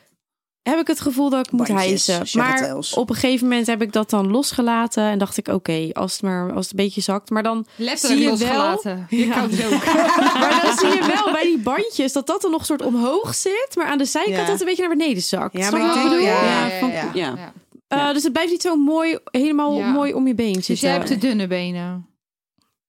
Heb 0.61 0.79
ik 0.79 0.87
het 0.87 0.99
gevoel 1.01 1.29
dat 1.29 1.45
ik 1.45 1.51
moet 1.51 1.67
Bandjes, 1.67 2.07
hijsen. 2.07 2.39
Maar 2.39 2.75
op 2.95 3.09
een 3.09 3.15
gegeven 3.15 3.47
moment 3.47 3.67
heb 3.67 3.81
ik 3.81 3.91
dat 3.93 4.09
dan 4.09 4.31
losgelaten. 4.31 5.03
En 5.03 5.17
dacht 5.17 5.37
ik, 5.37 5.47
oké, 5.47 5.89
als, 5.93 6.11
het 6.13 6.21
maar 6.21 6.53
als 6.53 6.69
het 6.69 6.79
een 6.79 6.85
beetje 6.85 7.01
zakt. 7.01 7.29
Maar 7.29 7.43
dan, 7.43 7.65
Letterlijk 7.75 8.21
Zie 8.21 8.31
je 8.37 8.45
wel? 8.53 8.57
losgelaten. 8.57 9.07
Je 9.09 9.25
Ja. 9.25 9.33
kan 9.33 9.49
het 9.49 9.65
ook. 9.73 9.85
maar 10.41 10.59
dan 10.63 10.77
zie 10.77 10.87
je 11.01 11.11
wel 11.23 11.31
bij 11.33 11.43
die 11.43 11.57
bandjes 11.59 12.13
dat 12.13 12.27
dat 12.27 12.43
er 12.43 12.49
nog 12.49 12.65
soort 12.65 12.81
omhoog 12.81 13.35
zit. 13.35 13.67
Maar 13.75 13.85
aan 13.87 13.97
de 13.97 14.05
zijkant 14.05 14.37
Ja. 14.37 14.45
dat 14.45 14.59
een 14.59 14.65
beetje 14.65 14.87
naar 14.87 14.97
beneden 14.97 15.23
zakt. 15.23 15.57
Ja, 15.57 15.71
maar 15.71 15.81
je 15.81 15.87
ik 15.87 15.93
denk- 15.93 16.09
bedoel? 16.09 16.25
ja, 16.25 16.43
ja, 16.45 16.79
vond- 16.79 16.93
ja, 17.13 17.53
Eh, 17.87 18.13
dus 18.13 18.23
het 18.23 18.31
blijft 18.31 18.51
niet 18.51 18.61
zo 18.61 18.75
mooi, 18.75 19.17
helemaal 19.31 19.77
Ja. 19.77 19.91
mooi 19.91 20.13
om 20.13 20.27
je 20.27 20.35
been 20.35 20.53
Dus 20.67 20.81
jij 20.81 20.91
hebt 20.91 21.07
de 21.07 21.17
dunne 21.17 21.47
benen. 21.47 22.07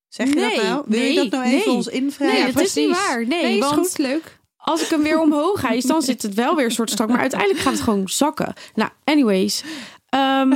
Zeg 0.09 0.28
je 0.28 0.34
Nee, 0.34 0.57
dat 0.57 0.64
nou? 0.64 0.84
Wil 0.86 1.01
je 1.01 1.14
dat 1.14 1.30
nou 1.30 1.44
even 1.44 1.66
nee. 1.66 1.70
ons 1.76 1.86
invragen? 1.86 2.34
Nee, 2.34 2.53
dat 2.53 2.62
is 2.62 2.74
niet 2.74 2.86
precies. 2.88 3.07
waar. 3.07 3.26
Nee, 3.26 3.42
Nee, 3.42 3.55
is 3.55 3.59
want 3.59 3.74
goed, 3.74 3.99
leuk. 3.99 4.38
als 4.57 4.82
ik 4.82 4.88
hem 4.88 5.03
weer 5.03 5.20
omhoog 5.20 5.62
hijs, 5.62 5.84
dan 5.84 6.03
zit 6.03 6.22
het 6.22 6.34
wel 6.34 6.55
weer 6.57 6.64
een 6.64 6.70
soort 6.70 6.90
strak. 6.90 7.09
Maar 7.09 7.20
uiteindelijk 7.20 7.61
gaat 7.61 7.72
het 7.72 7.82
gewoon 7.82 8.09
zakken. 8.09 8.53
Nou, 8.74 8.90
anyways. 9.05 9.62
Ehm, 10.09 10.53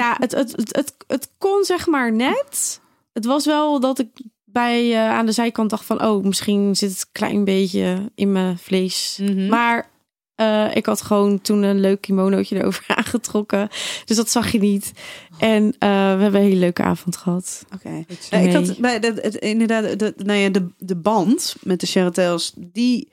ja, 0.00 0.16
het, 0.18 0.32
het, 0.32 0.52
het, 0.56 0.76
het, 0.76 0.94
het 1.06 1.30
kon 1.38 1.64
zeg 1.64 1.86
maar 1.86 2.12
net. 2.12 2.80
Het 3.12 3.24
was 3.24 3.44
wel 3.46 3.80
dat 3.80 3.98
ik 3.98 4.08
bij 4.44 4.92
eh, 4.92 5.10
aan 5.10 5.26
de 5.26 5.32
zijkant 5.32 5.70
dacht 5.70 5.84
van... 5.84 6.04
oh, 6.04 6.24
misschien 6.24 6.76
zit 6.76 6.90
het 6.90 7.00
een 7.00 7.12
klein 7.12 7.44
beetje 7.44 8.10
in 8.14 8.32
mijn 8.32 8.58
vlees. 8.58 9.18
Mhm. 9.22 9.46
Maar 9.48 9.90
eh, 10.36 10.76
ik 10.76 10.86
had 10.86 11.02
gewoon 11.02 11.40
toen 11.40 11.62
een 11.62 11.80
leuk 11.80 12.00
kimonootje 12.00 12.56
erover 12.56 12.84
aangetrokken. 12.96 13.68
Dus 14.04 14.16
dat 14.16 14.30
zag 14.30 14.52
je 14.52 14.58
niet. 14.58 14.92
En 15.38 15.74
eh, 15.78 15.88
we 15.88 16.22
hebben 16.22 16.34
een 16.34 16.46
hele 16.46 16.56
leuke 16.56 16.82
avond 16.82 17.16
gehad. 17.16 17.64
Oké. 17.74 18.04
Ik 18.30 18.52
had 18.52 18.78
bij 18.78 19.00
dat 19.00 19.22
het, 19.22 19.34
inderdaad, 19.34 19.98
de, 19.98 20.14
nou 20.16 20.38
ja, 20.38 20.48
de, 20.48 20.66
de 20.78 20.96
band 20.96 21.56
met 21.62 21.80
de 21.80 21.86
Charretels, 21.86 22.52
die 22.56 23.08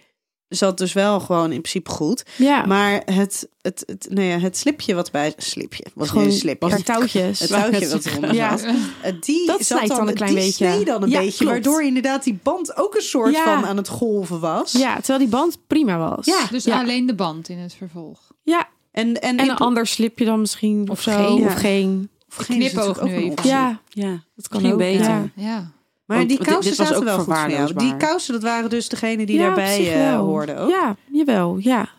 zat 0.56 0.78
dus 0.78 0.94
wel 0.94 1.20
gewoon 1.20 1.52
in 1.52 1.62
principe 1.62 1.90
goed. 1.90 2.24
Ja, 2.38 2.66
Maar 2.66 3.02
het, 3.06 3.48
het, 3.62 3.84
het, 3.86 4.08
nou 4.10 4.28
ja, 4.28 4.40
het 4.40 4.58
slipje 4.58 4.96
wat 4.96 5.12
bij 5.12 5.34
slipje 5.38 5.86
was 5.94 6.10
gewoon 6.10 6.24
een 6.26 6.32
slipje. 6.32 6.70
paar 6.70 6.84
touwtjes. 6.84 7.40
Het 7.40 7.50
touwtje 7.50 7.90
wat 7.90 8.06
eronder 8.06 8.34
Ja. 8.34 8.58
zat. 8.58 8.70
eh, 9.02 9.14
Die 9.22 9.48
Dat 9.48 9.58
zat 9.58 9.66
snijdt 9.78 9.96
dan 9.96 10.08
een 10.08 10.14
klein 10.14 10.36
die 10.36 10.44
beetje. 10.44 10.86
dan 10.86 11.04
een 11.04 11.10
Ja, 11.10 11.20
beetje, 11.20 11.38
klopt. 11.38 11.52
waardoor 11.52 11.84
inderdaad 11.84 12.24
die 12.24 12.40
band 12.44 12.78
ook 12.78 12.96
een 12.96 13.02
soort 13.02 13.34
Ja. 13.34 13.44
van 13.44 13.66
aan 13.66 13.78
het 13.78 13.88
golven 13.88 14.40
was. 14.40 14.72
Ja, 14.72 14.96
terwijl 14.96 15.20
die 15.20 15.28
band 15.28 15.58
prima 15.68 15.98
was. 15.98 16.26
Ja, 16.26 16.46
Dus 16.52 16.64
ja. 16.64 16.80
alleen 16.80 17.06
de 17.06 17.16
band 17.16 17.50
in 17.50 17.58
het 17.58 17.74
vervolg. 17.74 18.20
Ja, 18.44 18.68
En, 18.92 19.22
en, 19.22 19.38
en 19.38 19.46
ik- 19.46 19.52
een 19.52 19.58
ander 19.58 19.88
slipje 19.88 20.26
dan 20.26 20.40
misschien 20.40 20.82
of, 20.84 20.90
Of 20.90 21.02
zo. 21.02 21.12
geen. 21.36 21.46
Of 21.46 21.54
geen. 21.54 22.10
Vagina 22.28 22.66
is 22.66 22.72
knipoog 22.72 23.02
nu 23.04 23.14
even. 23.16 23.48
Ja, 23.50 23.80
Ja, 23.90 24.24
dat 24.36 24.48
kan 24.48 24.72
ook. 24.72 24.78
beter. 24.78 25.32
Ja. 25.36 25.72
Ja. 26.14 26.20
Maar 26.20 26.28
Want 26.28 26.30
die 26.40 26.48
kousen 26.48 26.64
dit 26.78 26.88
zaten 26.88 26.96
ook 26.98 27.04
wel 27.04 27.18
goed 27.20 27.38
voor 27.38 27.50
jou. 27.50 27.74
Die 27.74 27.98
kousen, 27.98 28.34
dat 28.34 28.44
waren 28.44 28.70
dus 28.70 28.90
degene 28.90 29.26
die 29.26 29.36
Ja, 29.38 29.46
daarbij 29.46 29.94
eh, 30.10 30.16
hoorden 30.18 30.58
ook. 30.58 30.70
Ja, 30.70 30.96
jawel, 31.12 31.58
ja. 31.60 31.90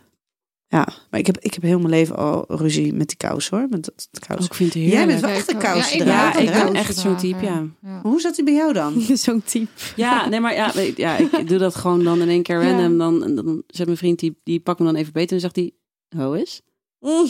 Ja, 0.69 0.89
maar 1.11 1.21
ik 1.21 1.27
heb, 1.27 1.39
ik 1.39 1.55
heb 1.55 1.63
heel 1.63 1.79
mijn 1.79 1.91
leven 1.91 2.17
al 2.17 2.45
ruzie 2.49 2.93
met 2.93 3.09
die 3.09 3.17
kousen 3.17 3.57
hoor. 3.59 3.67
Met 3.71 3.85
dat, 3.85 4.09
dat 4.11 4.27
kousen. 4.27 4.51
Ook 4.51 4.57
vind 4.57 4.75
het 4.75 4.83
Jij 4.83 4.91
heerlijk. 4.91 5.09
bent 5.09 5.21
wel 5.21 5.31
Ja, 5.31 5.37
echt 5.37 5.49
ik 5.51 5.55
een 5.55 5.63
kousen 5.63 6.07
Ja, 6.07 6.29
ik 6.29 6.35
ben 6.45 6.47
hè? 6.47 6.59
kousen 6.61 6.77
echt 6.77 6.97
zo'n 6.97 7.17
type, 7.17 7.45
ja. 7.45 7.67
Hoe 8.03 8.21
zat 8.21 8.35
die 8.35 8.45
bij 8.45 8.55
jou 8.55 8.73
dan? 8.73 9.01
Zo'n 9.17 9.43
type. 9.45 9.71
Ja, 9.97 10.29
nee, 10.29 10.41
maar 10.41 10.55
ja, 10.55 10.71
weet- 10.75 10.97
ja, 10.97 11.17
ik 11.17 11.49
doe 11.49 11.59
dat 11.59 11.75
gewoon 11.75 12.05
dan 12.05 12.21
in 12.21 12.29
één 12.29 12.43
keer 12.43 12.63
Ja. 12.63 12.71
random. 12.71 12.99
Dan, 12.99 13.25
en 13.25 13.35
dan 13.35 13.63
zegt 13.67 13.87
mijn 13.87 13.99
vriend, 13.99 14.19
die, 14.19 14.41
die 14.45 14.61
pakt 14.61 14.79
me 14.79 14.85
dan 14.85 14.95
even 14.95 15.13
beter 15.13 15.35
en 15.35 15.41
zegt 15.41 15.57
hij, 15.57 15.73
ho 16.17 16.33
is? 16.33 16.61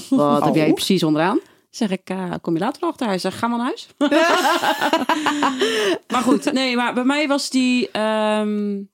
Wat 0.09 0.45
heb 0.45 0.55
jij 0.55 0.69
Oh. 0.69 0.75
precies 0.75 1.03
onderaan? 1.03 1.39
Zeg 1.75 1.91
ik, 1.91 2.11
eh, 2.11 2.35
kom 2.41 2.55
je 2.55 2.61
later 2.61 2.83
achter? 2.83 3.07
Hij 3.07 3.19
zegt, 3.19 3.37
ga 3.37 3.47
maar 3.47 3.59
naar 3.59 3.67
huis. 3.67 3.89
maar 6.13 6.23
goed, 6.23 6.53
nee, 6.53 6.77
maar 6.77 6.95
bij 6.95 7.05
mij 7.05 7.29
was 7.29 7.51
die... 7.51 7.91
kijk, 7.91 8.87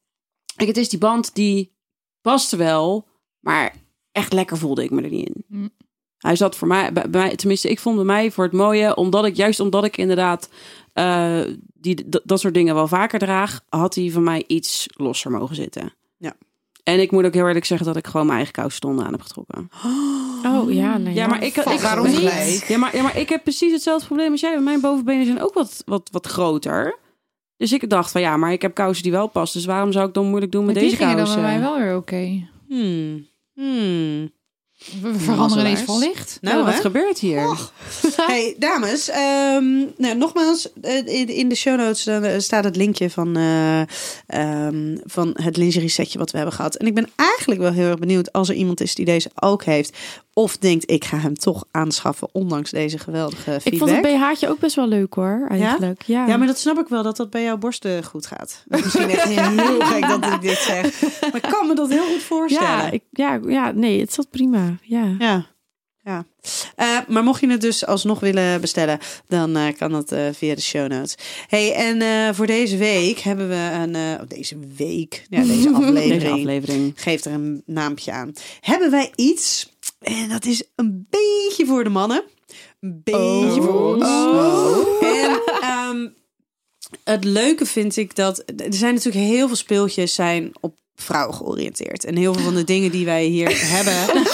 het 0.57 0.76
is 0.76 0.89
die 0.89 0.99
band 0.99 1.35
die 1.35 1.72
paste 2.20 2.57
wel, 2.57 3.09
maar 3.41 3.74
echt 4.12 4.33
lekker 4.33 4.59
voelde 4.59 4.85
ik 4.85 4.91
me 4.91 5.03
er 5.03 5.11
niet 5.11 5.28
in. 5.28 5.45
Mm. 5.49 5.70
Hij 6.20 6.37
zat 6.37 6.57
voor 6.57 6.68
mij, 6.68 6.93
bij, 6.93 7.11
bij 7.11 7.37
tenminste, 7.37 7.70
ik 7.70 7.81
vond 7.81 7.97
bij 7.97 8.05
mij 8.05 8.31
voor 8.31 8.45
het 8.45 8.53
mooie, 8.53 8.97
omdat 8.97 9.24
ik, 9.24 9.37
juist 9.37 9.61
omdat 9.61 9.85
ik 9.85 9.97
inderdaad 9.97 10.49
eh, 10.93 11.41
die, 11.74 12.09
dat 12.24 12.41
soort 12.41 12.55
dingen 12.55 12.74
wel 12.74 12.89
vaker 12.89 13.18
draag, 13.18 13.61
had 13.68 13.95
hij 13.95 14.11
van 14.11 14.22
mij 14.22 14.45
iets 14.47 14.87
losser 14.97 15.31
mogen 15.31 15.57
zitten. 15.57 15.93
En 16.85 17.01
ik 17.01 17.11
moet 17.11 17.24
ook 17.24 17.35
heel 17.35 17.47
eerlijk 17.47 17.64
zeggen 17.64 17.87
dat 17.87 17.97
ik 17.97 18.07
gewoon 18.07 18.24
mijn 18.26 18.37
eigen 18.37 18.55
kousenstonden 18.55 19.05
aan 19.05 19.12
heb 19.12 19.20
getrokken. 19.22 19.70
Oh 20.45 20.72
ja, 20.72 20.99
nee. 20.99 21.14
Ja, 21.14 21.26
maar 21.26 21.43
ik, 21.45 21.57
ik, 21.57 21.81
Waarom 21.81 22.07
niet? 22.07 22.64
Ja, 22.68 22.78
maar, 22.78 22.97
ja, 22.97 23.03
maar 23.03 23.18
ik 23.18 23.28
heb 23.28 23.43
precies 23.43 23.72
hetzelfde 23.72 24.07
probleem 24.07 24.31
als 24.31 24.41
jij. 24.41 24.61
Mijn 24.61 24.81
bovenbenen 24.81 25.26
zijn 25.26 25.43
ook 25.43 25.55
wat, 25.55 25.83
wat, 25.87 26.09
wat 26.12 26.26
groter. 26.26 26.99
Dus 27.57 27.72
ik 27.72 27.91
dacht 27.91 28.11
van 28.11 28.20
ja, 28.20 28.37
maar 28.37 28.53
ik 28.53 28.62
heb 28.62 28.74
kousen 28.74 29.03
die 29.03 29.12
wel 29.12 29.26
passen. 29.26 29.59
Dus 29.59 29.68
waarom 29.68 29.93
zou 29.93 30.09
ik 30.09 30.14
dan 30.14 30.26
moeilijk 30.26 30.53
doen 30.53 30.64
met 30.64 30.74
Maar 30.74 30.83
die 30.83 30.91
deze 30.93 31.03
gingen 31.03 31.16
dan 31.16 31.24
kousen? 31.24 31.43
bij 31.45 31.59
mij 31.59 31.68
wel 31.68 31.78
weer 31.78 31.97
oké. 31.97 32.49
Hmm. 32.68 33.26
Hmm. 33.55 34.31
We 35.03 35.18
veranderen 35.18 35.64
ineens 35.66 35.78
Mazzelaars. 35.78 35.85
van 35.85 35.99
licht. 35.99 36.39
Nou, 36.41 36.55
Nou, 36.55 36.66
wat 36.66 36.74
hè? 36.74 36.81
gebeurt 36.81 37.18
hier? 37.18 37.57
Hey, 38.26 38.55
dames. 38.59 39.09
ehm, 39.09 39.78
nou, 39.97 40.16
nogmaals, 40.16 40.72
eh, 40.83 41.07
in, 41.07 41.28
in 41.28 41.49
de 41.49 41.55
show 41.55 41.76
notes 41.78 42.07
eh, 42.07 42.39
staat 42.39 42.64
het 42.64 42.76
linkje 42.76 43.11
van, 43.11 43.37
eh, 43.37 43.81
ehm, 44.26 44.97
van 45.05 45.31
het 45.43 45.57
lingerie 45.57 45.89
setje 45.89 46.18
wat 46.18 46.31
we 46.31 46.37
hebben 46.37 46.55
gehad. 46.55 46.74
En 46.76 46.87
ik 46.87 46.95
ben 46.95 47.09
eigenlijk 47.16 47.61
wel 47.61 47.72
heel 47.72 47.89
erg 47.89 47.99
benieuwd 47.99 48.33
als 48.33 48.49
er 48.49 48.55
iemand 48.55 48.81
is 48.81 48.95
die 48.95 49.05
deze 49.05 49.31
ook 49.35 49.64
heeft. 49.64 49.97
Of 50.35 50.57
denkt, 50.57 50.91
ik 50.91 51.05
ga 51.05 51.18
hem 51.18 51.35
toch 51.35 51.64
aanschaffen, 51.70 52.28
ondanks 52.33 52.70
deze 52.70 52.99
geweldige 52.99 53.41
feedback. 53.61 53.72
Ik 53.72 53.78
vond 53.78 53.91
het 53.91 54.03
BH'tje 54.03 54.49
ook 54.49 54.59
best 54.59 54.76
wel 54.76 54.87
leuk 54.89 55.14
hoor, 55.14 55.47
eigenlijk. 55.49 56.03
Ja, 56.03 56.26
Ja, 56.26 56.37
maar 56.37 56.47
dat 56.47 56.59
snap 56.59 56.78
ik 56.78 56.89
wel, 56.89 57.03
dat 57.03 57.16
dat 57.16 57.31
bij 57.31 57.43
jouw 57.43 57.57
borsten 57.57 58.05
goed 58.05 58.26
gaat. 58.26 58.64
Misschien 58.66 59.11
echt 59.11 59.22
heel 59.22 59.81
gek 59.93 60.09
dat 60.09 60.24
ik 60.24 60.41
dit 60.41 60.59
zeg. 60.59 61.01
Maar 61.20 61.37
ik 61.37 61.49
kan 61.51 61.66
me 61.66 61.74
dat 61.74 61.91
heel 61.91 62.07
goed 62.07 62.22
voorstellen. 62.22 62.68
ja, 62.70 62.91
ik, 62.91 63.03
ja, 63.11 63.41
ja, 63.47 63.70
nee, 63.72 64.01
het 64.01 64.12
zat 64.12 64.31
prima. 64.31 64.76
Ja. 64.83 65.14
Ja. 65.18 65.47
ja. 66.03 66.24
Eh, 66.76 66.99
maar 67.09 67.22
mocht 67.24 67.41
je 67.41 67.51
het 67.51 67.61
dus 67.61 67.87
alsnog 67.87 68.20
willen 68.20 68.61
bestellen, 68.61 68.99
dan 69.28 69.57
eh, 69.57 69.76
kan 69.76 69.93
dat 69.93 70.12
eh, 70.12 70.26
via 70.33 70.55
de 70.55 70.61
show 70.61 70.89
notes. 70.91 71.14
Hey, 71.47 71.74
en 71.74 72.35
voor 72.35 72.47
deze 72.47 72.76
week 72.76 73.18
hebben 73.18 73.49
we 73.49 73.70
een. 73.72 73.95
oh, 73.97 74.28
deze 74.28 74.57
week. 74.76 75.26
Ja, 75.28 75.43
deze 75.43 75.70
aflevering. 75.74 76.20
Deze 76.20 76.33
aflevering. 76.33 76.93
Geeft 76.97 77.24
er 77.24 77.33
een 77.33 77.62
naampje 77.66 78.12
aan. 78.12 78.33
Hebben 78.61 78.91
wij 78.91 79.12
iets. 79.14 79.68
En 80.01 80.28
dat 80.28 80.44
is 80.44 80.62
een 80.74 81.07
beetje 81.11 81.66
voor 81.66 81.84
de 81.84 81.90
mannen. 81.90 82.22
Een 82.80 83.01
beetje 83.05 83.62
voor 83.62 83.94
ons. 83.94 84.05
En 85.01 85.40
ehm, 85.61 86.09
het 87.05 87.24
leuke 87.24 87.66
vind 87.66 87.96
ik 87.96 88.14
dat. 88.14 88.38
Er 88.38 88.74
zijn 88.74 88.94
natuurlijk 88.94 89.24
heel 89.24 89.46
veel 89.46 89.57
speeltjes 89.57 90.14
zijn 90.14 90.53
op 90.61 90.74
vrouwen 90.94 91.34
georiënteerd. 91.34 92.05
En 92.05 92.16
heel 92.16 92.34
veel 92.34 92.42
van 92.42 92.55
de 92.55 92.64
dingen 92.64 92.90
die 92.90 93.05
wij 93.05 93.24
hier 93.24 93.48
hebben 93.76 94.26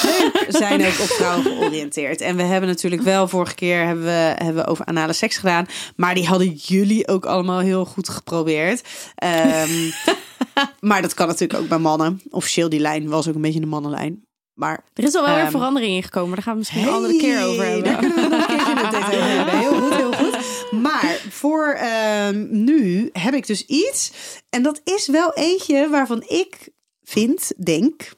zijn 0.49 0.81
ook 0.81 1.01
op 1.01 1.07
vrouwen 1.07 1.45
georiënteerd. 1.45 2.21
En 2.21 2.37
we 2.37 2.43
hebben 2.43 2.69
natuurlijk 2.69 3.03
wel 3.03 3.29
vorige 3.29 3.55
keer 3.55 3.85
hebben 3.87 4.05
we, 4.05 4.35
hebben 4.45 4.55
we 4.55 4.67
over 4.67 4.85
anale 4.85 5.13
seks 5.13 5.37
gedaan. 5.37 5.67
Maar 5.97 6.15
die 6.15 6.27
hadden 6.27 6.53
jullie 6.53 7.09
ook 7.09 7.27
allemaal 7.27 7.61
heel 7.61 7.85
goed 7.85 8.09
geprobeerd. 8.09 8.83
Ehm, 9.15 9.91
maar 10.89 11.03
dat 11.03 11.15
kan 11.15 11.27
natuurlijk 11.27 11.61
ook 11.61 11.69
bij 11.69 11.79
mannen. 11.79 12.21
Officieel 12.31 12.69
die 12.69 12.81
lijn 12.81 13.09
was 13.09 13.29
ook 13.29 13.35
een 13.35 13.41
beetje 13.41 13.61
een 13.61 13.69
mannenlijn. 13.69 14.25
Maar 14.57 14.85
Er 14.95 15.05
is 15.05 15.15
al 15.15 15.25
wel 15.25 15.35
weer 15.35 15.43
Ehm, 15.43 15.51
verandering 15.51 15.95
in 15.97 16.03
gekomen. 16.03 16.35
Daar 16.35 16.43
gaan 16.43 16.53
we 16.53 16.59
misschien 16.59 16.83
een 16.83 16.89
andere 16.89 17.17
keer 17.19 17.45
over 17.45 17.65
Hey, 17.65 17.73
hebben. 17.73 17.93
Daar 17.93 18.01
kunnen 18.01 18.17
we 18.17 18.29
nog 18.37 18.41
een 18.41 18.47
keertje 18.57 18.75
met 18.75 18.91
dit 18.91 19.01
over 19.01 19.23
hebben. 19.25 19.59
Heel 19.59 19.81
goed, 19.81 19.95
heel 19.95 20.13
goed. 20.13 20.37
Maar 20.83 21.21
voor 21.31 21.73
ehm, 21.73 22.47
nu 22.51 23.09
heb 23.13 23.35
ik 23.35 23.47
dus 23.47 23.67
iets. 23.67 24.13
En 24.51 24.63
dat 24.63 24.81
is 24.85 25.07
wel 25.09 25.33
eentje 25.35 25.89
waarvan 25.89 26.23
ik 26.29 26.69
vind, 27.03 27.53
denk... 27.65 28.11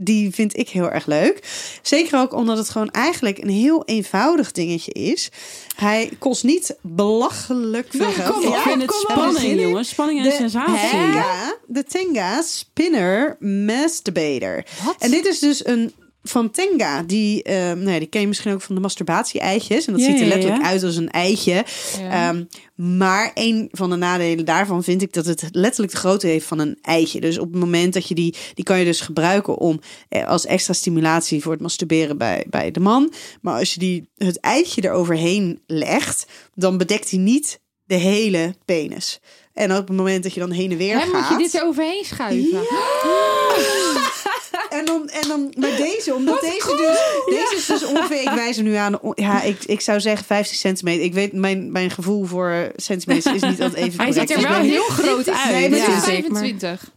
Die 0.00 0.34
vind 0.34 0.56
ik 0.56 0.68
heel 0.68 0.90
erg 0.90 1.06
leuk. 1.06 1.40
Zeker 1.82 2.18
ook 2.18 2.32
omdat 2.32 2.58
het 2.58 2.68
gewoon 2.68 2.90
eigenlijk 2.90 3.38
een 3.38 3.48
heel 3.48 3.84
eenvoudig 3.84 4.52
dingetje 4.52 4.92
is. 4.92 5.30
Hij 5.76 6.10
kost 6.18 6.44
niet 6.44 6.76
belachelijk 6.80 7.86
veel 7.90 8.10
geld. 8.10 8.44
ik 8.44 8.54
vind 8.54 8.82
het 8.82 8.92
spanning, 8.92 9.60
jongens. 9.60 9.88
Spanning 9.88 10.18
en 10.18 10.24
De 10.24 10.36
sensatie. 10.36 10.90
Tenga, 10.90 11.56
de 11.66 11.84
Tenga 11.84 12.42
Spinner 12.42 13.36
Masturbator. 13.40 14.64
En 14.98 15.10
dit 15.10 15.26
is 15.26 15.38
dus 15.38 15.66
een 15.66 15.92
van 16.22 16.50
Tenga. 16.50 17.02
Die, 17.02 17.42
ehm 17.42 17.78
nou 17.78 17.90
ja, 17.90 17.98
die 17.98 18.08
ken 18.08 18.20
je 18.20 18.26
misschien 18.26 18.52
ook 18.52 18.60
van 18.62 18.74
de 18.74 18.80
masturbatie-eitjes. 18.80 19.86
En 19.86 19.92
dat 19.92 20.02
Ja, 20.02 20.10
ziet 20.10 20.20
er 20.20 20.26
letterlijk 20.26 20.62
ja. 20.62 20.68
uit 20.68 20.82
als 20.82 20.96
een 20.96 21.10
eitje. 21.10 21.64
Ehm, 22.10 22.44
maar 22.74 23.30
een 23.34 23.68
van 23.72 23.90
de 23.90 23.96
nadelen 23.96 24.44
daarvan 24.44 24.84
vind 24.84 25.02
ik 25.02 25.12
dat 25.12 25.24
het 25.26 25.48
letterlijk 25.52 25.92
de 25.92 25.98
grootte 25.98 26.26
heeft 26.26 26.46
van 26.46 26.58
een 26.58 26.78
eitje. 26.82 27.20
Dus 27.20 27.38
op 27.38 27.52
het 27.52 27.60
moment 27.60 27.94
dat 27.94 28.08
je 28.08 28.14
die, 28.14 28.34
die 28.54 28.64
kan 28.64 28.78
je 28.78 28.84
dus 28.84 29.00
gebruiken 29.00 29.56
om 29.58 29.80
eh, 30.08 30.26
als 30.28 30.46
extra 30.46 30.72
stimulatie 30.72 31.42
voor 31.42 31.52
het 31.52 31.60
masturberen 31.60 32.18
bij, 32.18 32.46
bij 32.50 32.70
de 32.70 32.80
man. 32.80 33.12
Maar 33.40 33.58
als 33.58 33.72
je 33.74 33.78
die, 33.80 34.08
het 34.16 34.40
eitje 34.40 34.84
eroverheen 34.84 35.60
legt, 35.66 36.26
dan 36.54 36.78
bedekt 36.78 37.10
hij 37.10 37.18
niet 37.18 37.60
de 37.84 37.94
hele 37.94 38.54
penis. 38.64 39.20
En 39.52 39.76
op 39.76 39.88
het 39.88 39.96
moment 39.96 40.22
dat 40.22 40.34
je 40.34 40.40
dan 40.40 40.50
heen 40.50 40.70
en 40.70 40.76
weer 40.76 40.94
Hè, 40.98 41.00
gaat. 41.06 41.12
moet 41.12 41.28
je 41.28 41.36
dit 41.44 41.54
er 41.54 41.66
overheen 41.66 42.04
schuiven? 42.04 42.60
En 44.70 44.84
dan, 44.84 45.08
en 45.08 45.28
dan 45.28 45.52
bij 45.58 45.76
deze, 45.76 46.14
omdat 46.14 46.40
deze 46.40 46.76
dus, 46.76 47.36
deze 47.38 47.54
is 47.56 47.66
dus 47.66 47.84
ongeveer, 47.84 48.20
ik 48.20 48.30
wijs 48.30 48.56
er 48.56 48.62
nu 48.62 48.74
aan, 48.74 48.98
ja, 49.14 49.42
ik, 49.42 49.64
ik 49.64 49.80
zou 49.80 50.00
zeggen 50.00 50.26
50 50.26 50.56
centimeter. 50.56 51.04
Ik 51.04 51.14
weet, 51.14 51.32
mijn, 51.32 51.72
mijn 51.72 51.90
gevoel 51.90 52.24
voor 52.24 52.72
centimeters 52.76 53.34
is 53.34 53.42
niet 53.42 53.62
altijd 53.62 53.84
even 53.84 54.00
Hij 54.00 54.12
ziet 54.12 54.30
er 54.30 54.36
Dus 54.36 54.48
wel 54.48 54.60
heel 54.60 54.82
groot 54.82 55.28
uit. 55.28 55.70
Nee, 55.70 55.70
maar 55.70 56.00
25. 56.00 56.90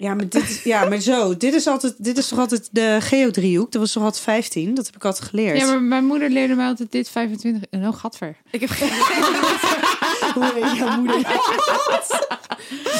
Ja, 0.00 0.14
maar 0.14 0.28
dit 0.28 0.42
is, 0.42 0.62
ja, 0.62 0.88
maar 0.88 1.00
zo, 1.00 1.36
dit 1.36 1.54
is 1.54 1.66
altijd, 1.66 1.94
dit 1.98 2.18
is 2.18 2.28
toch 2.28 2.38
altijd 2.38 2.68
de 2.70 2.98
geodriehoek. 3.00 3.72
Dat 3.72 3.80
was 3.80 3.92
toch 3.92 4.02
altijd 4.02 4.22
15? 4.22 4.74
Dat 4.74 4.86
heb 4.86 4.96
ik 4.96 5.04
altijd 5.04 5.28
geleerd. 5.28 5.58
Ja, 5.58 5.66
maar 5.66 5.82
mijn 5.82 6.04
moeder 6.04 6.30
leerde 6.30 6.54
mij 6.54 6.66
altijd 6.66 6.92
dit 6.92 7.08
25. 7.08 7.62
En 7.70 7.86
oh, 7.86 7.94
gadver. 7.94 8.36
Ik 8.50 8.60
heb 8.60 8.70
Jouw 10.78 10.96
moeder? 10.98 11.16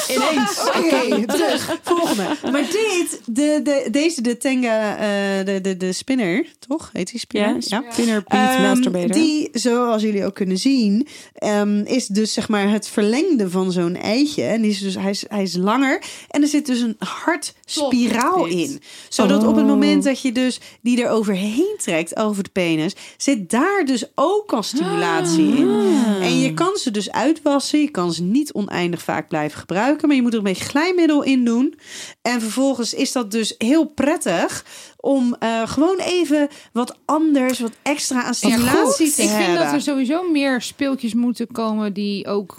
ineens. 0.09 0.59
Oké, 0.75 1.25
terug. 1.25 1.77
Volgende. 1.83 2.23
Maar 2.51 2.61
dit, 2.61 3.21
de, 3.25 3.59
de, 3.63 3.87
deze, 3.91 4.21
de 4.21 4.37
Tenga, 4.37 4.97
eh, 4.97 5.45
de, 5.45 5.61
de, 5.61 5.77
de 5.77 5.93
spinner, 5.93 6.45
toch? 6.67 6.89
Heet 6.93 7.11
die 7.11 7.19
spinner? 7.19 7.55
Ja, 7.59 7.83
spinner 7.91 8.23
beat 8.27 8.49
Ehm, 8.49 8.61
masturbator. 8.61 9.11
Die, 9.11 9.49
zoals 9.53 10.01
jullie 10.01 10.25
ook 10.25 10.35
kunnen 10.35 10.57
zien, 10.57 11.07
ehm, 11.33 11.79
is 11.85 12.07
dus 12.07 12.33
zeg 12.33 12.47
maar 12.49 12.69
het 12.69 12.87
verlengde 12.87 13.49
van 13.49 13.71
zo'n 13.71 13.95
eitje. 13.95 14.43
En 14.43 14.61
die 14.61 14.71
is 14.71 14.79
dus, 14.79 14.95
hij, 14.95 15.09
is, 15.09 15.23
hij 15.27 15.43
is 15.43 15.55
langer. 15.55 16.01
En 16.29 16.41
er 16.41 16.47
zit 16.47 16.65
dus 16.65 16.79
een 16.79 16.95
hartspiraal 16.99 18.37
Top, 18.37 18.49
dit. 18.49 18.69
in. 18.69 18.81
Zodat 19.09 19.43
op 19.43 19.55
het 19.55 19.63
Oh. 19.63 19.69
moment 19.69 20.03
dat 20.03 20.21
je 20.21 20.31
dus 20.31 20.59
die 20.81 21.03
er 21.03 21.09
overheen 21.09 21.75
trekt, 21.77 22.15
over 22.17 22.43
de 22.43 22.49
penis, 22.49 22.93
zit 23.17 23.49
daar 23.49 23.85
dus 23.85 24.03
ook 24.15 24.53
al 24.53 24.63
stimulatie 24.63 25.55
in. 25.55 25.69
Ah. 25.69 26.25
En 26.25 26.39
je 26.39 26.53
kan 26.53 26.75
ze 26.75 26.91
dus 26.91 27.09
uitwassen. 27.31 27.79
Je 27.79 27.91
kan 27.91 28.13
ze 28.13 28.23
niet 28.23 28.53
oneindig 28.53 29.01
vaak 29.01 29.27
blijven 29.27 29.59
gebruiken. 29.59 30.07
Maar 30.07 30.15
je 30.15 30.21
moet 30.21 30.31
er 30.31 30.37
een 30.37 30.43
beetje 30.43 30.65
glijmiddel 30.65 31.23
in 31.23 31.45
doen. 31.45 31.75
En 32.21 32.41
vervolgens 32.41 32.93
is 32.93 33.11
dat 33.11 33.31
dus 33.31 33.55
heel 33.57 33.85
prettig 33.85 34.65
om 34.97 35.35
eh, 35.39 35.61
gewoon 35.67 35.97
even 35.97 36.47
wat 36.73 36.97
anders, 37.05 37.59
wat 37.59 37.71
extra 37.81 38.23
aan 38.23 38.33
stimulatie 38.33 39.13
te 39.13 39.21
Ik 39.21 39.29
hebben. 39.29 39.45
vind 39.45 39.57
dat 39.57 39.73
er 39.73 39.81
sowieso 39.81 40.29
meer 40.31 40.61
speeltjes 40.61 41.13
moeten 41.13 41.47
komen 41.51 41.93
die 41.93 42.27
ook 42.27 42.55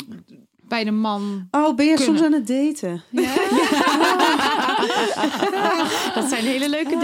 bij 0.68 0.84
de 0.84 0.90
man... 0.90 1.48
Oh, 1.50 1.74
ben 1.74 1.86
je 1.86 1.94
kunnen. 1.94 2.16
soms 2.16 2.26
aan 2.26 2.32
het 2.32 2.46
daten? 2.46 3.02
Ja. 3.10 3.32
Dat 6.14 6.28
zijn 6.28 6.44
hele 6.44 6.68
leuke 6.68 6.98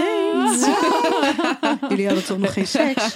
Jullie 1.89 2.05
hadden 2.05 2.25
toch 2.25 2.37
nog 2.37 2.53
geen 2.53 2.67
seks? 2.67 3.15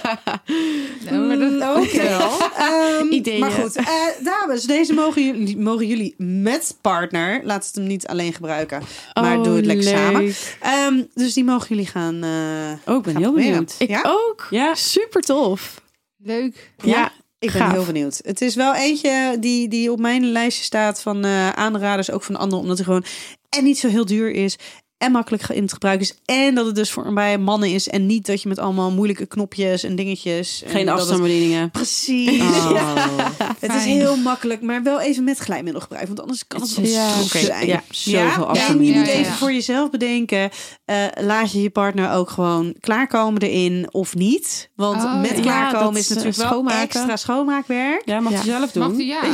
Nou, 1.10 1.26
maar 1.26 1.38
dat 1.38 1.62
ook 1.76 1.90
wel. 1.90 2.30
Ehm. 2.56 3.38
Maar 3.38 3.50
goed, 3.50 3.76
eh, 3.76 3.84
dames, 4.22 4.62
deze 4.62 4.92
mogen 4.92 5.24
jullie, 5.26 5.56
mogen 5.58 5.86
jullie 5.86 6.14
met 6.18 6.76
partner. 6.80 7.40
Laat 7.44 7.66
het 7.66 7.74
hem 7.74 7.86
niet 7.86 8.06
alleen 8.06 8.32
gebruiken, 8.32 8.82
maar 9.20 9.36
Oh, 9.38 9.44
doe 9.44 9.56
het 9.56 9.66
lekker 9.66 9.84
leuk. 9.84 9.96
samen. 9.96 10.34
Ehm, 10.60 11.02
dus 11.14 11.34
die 11.34 11.44
mogen 11.44 11.68
jullie 11.68 11.86
gaan. 11.86 12.22
eh 12.22 12.92
Oh, 12.92 12.96
ik 12.96 13.02
ben 13.02 13.16
heel 13.16 13.22
proberen. 13.32 13.50
benieuwd. 13.52 13.74
Ik 13.78 13.88
Ja? 13.88 14.02
ook. 14.06 14.46
Ja. 14.50 14.74
Super 14.74 15.20
tof. 15.20 15.80
Leuk. 16.16 16.70
Ja. 16.82 17.12
Ik 17.38 17.50
ben 17.52 17.60
Gaaf. 17.60 17.72
heel 17.72 17.84
benieuwd. 17.84 18.20
Het 18.24 18.40
is 18.40 18.54
wel 18.54 18.74
eentje 18.74 19.36
die, 19.40 19.68
die 19.68 19.92
op 19.92 19.98
mijn 19.98 20.24
lijstje 20.32 20.64
staat 20.64 21.00
van 21.02 21.24
eh, 21.24 21.48
aanraders, 21.50 22.10
ook 22.10 22.22
van 22.22 22.36
anderen, 22.36 22.60
omdat 22.60 22.76
hij 22.76 22.86
gewoon 22.86 23.04
en 23.48 23.64
niet 23.64 23.78
zo 23.78 23.88
heel 23.88 24.04
duur 24.04 24.30
is. 24.30 24.56
En 24.98 25.12
makkelijk 25.12 25.48
in 25.48 25.62
het 25.62 25.72
gebruik 25.72 26.00
is. 26.00 26.14
En 26.24 26.54
dat 26.54 26.66
het 26.66 26.74
dus 26.74 26.90
voor 26.90 27.12
bij 27.12 27.38
mannen 27.38 27.68
is. 27.68 27.88
En 27.88 28.06
niet 28.06 28.26
dat 28.26 28.42
je 28.42 28.48
met 28.48 28.58
allemaal 28.58 28.90
moeilijke 28.90 29.26
knopjes 29.26 29.82
en 29.84 29.96
dingetjes. 29.96 30.62
en 30.64 30.70
Geen 30.70 30.86
het- 30.86 30.96
afstandsbedieningen. 30.96 31.70
Precies. 31.70 32.40
Oh. 32.40 32.70
Ja. 32.74 33.52
Het 33.60 33.74
is 33.74 33.84
heel 33.84 34.16
makkelijk, 34.16 34.62
maar 34.62 34.82
wel 34.82 35.00
even 35.00 35.24
met 35.24 35.38
glijmiddel 35.38 35.80
gebruiken. 35.82 36.14
Want 36.14 36.28
anders 36.28 36.46
kan 36.46 36.60
het 36.60 36.74
wel 36.74 36.84
Ja, 36.86 37.22
zijn. 37.22 37.66
Ja, 37.66 37.82
zoveel 37.90 38.54
Ja, 38.54 38.66
en 38.68 38.84
je 38.84 38.92
moet 38.94 39.06
even 39.06 39.32
voor 39.32 39.52
jezelf 39.52 39.90
bedenken. 39.90 40.50
eh, 40.84 40.96
laat 41.20 41.52
je 41.52 41.62
je 41.62 41.70
partner 41.70 42.10
ook 42.12 42.30
gewoon 42.30 42.74
klaarkomen 42.80 43.42
erin 43.42 43.88
of 43.90 44.14
niet? 44.14 44.70
Want 44.76 45.02
Oh, 45.02 45.20
met 45.20 45.30
ja, 45.36 45.40
klaarkomen 45.40 45.94
is 46.00 46.00
is, 46.00 46.08
natuurlijk 46.08 46.34
eh, 46.36 46.42
wel 46.42 46.50
schoonmaken. 46.52 46.80
extra 46.82 47.16
schoonmaakwerk. 47.16 48.02
Ja, 48.04 48.20
mag 48.20 48.32
Ja. 48.32 48.38
je 48.38 48.44
zelf 48.44 48.72
doen. 48.72 48.86
Mag 48.88 48.96
die 48.96 49.06
ja? 49.06 49.20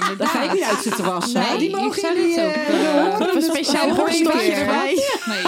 Ja, 0.00 0.14
Daar 0.18 0.28
ga 0.28 0.42
ik 0.42 0.52
niet 0.52 0.62
uit 0.62 0.82
zitten 0.82 1.04
wassen. 1.04 1.40
Nee, 1.40 1.58
die 1.58 1.68
ik 1.68 1.76
mogen 1.76 2.00
zou 2.00 2.16
jullie, 2.20 2.40
eh, 2.40 2.68
eh, 2.68 3.12
horen. 3.18 3.36
Een 3.36 3.42
speciaal 3.42 3.94
erbij. 4.32 5.04
Nee. 5.26 5.42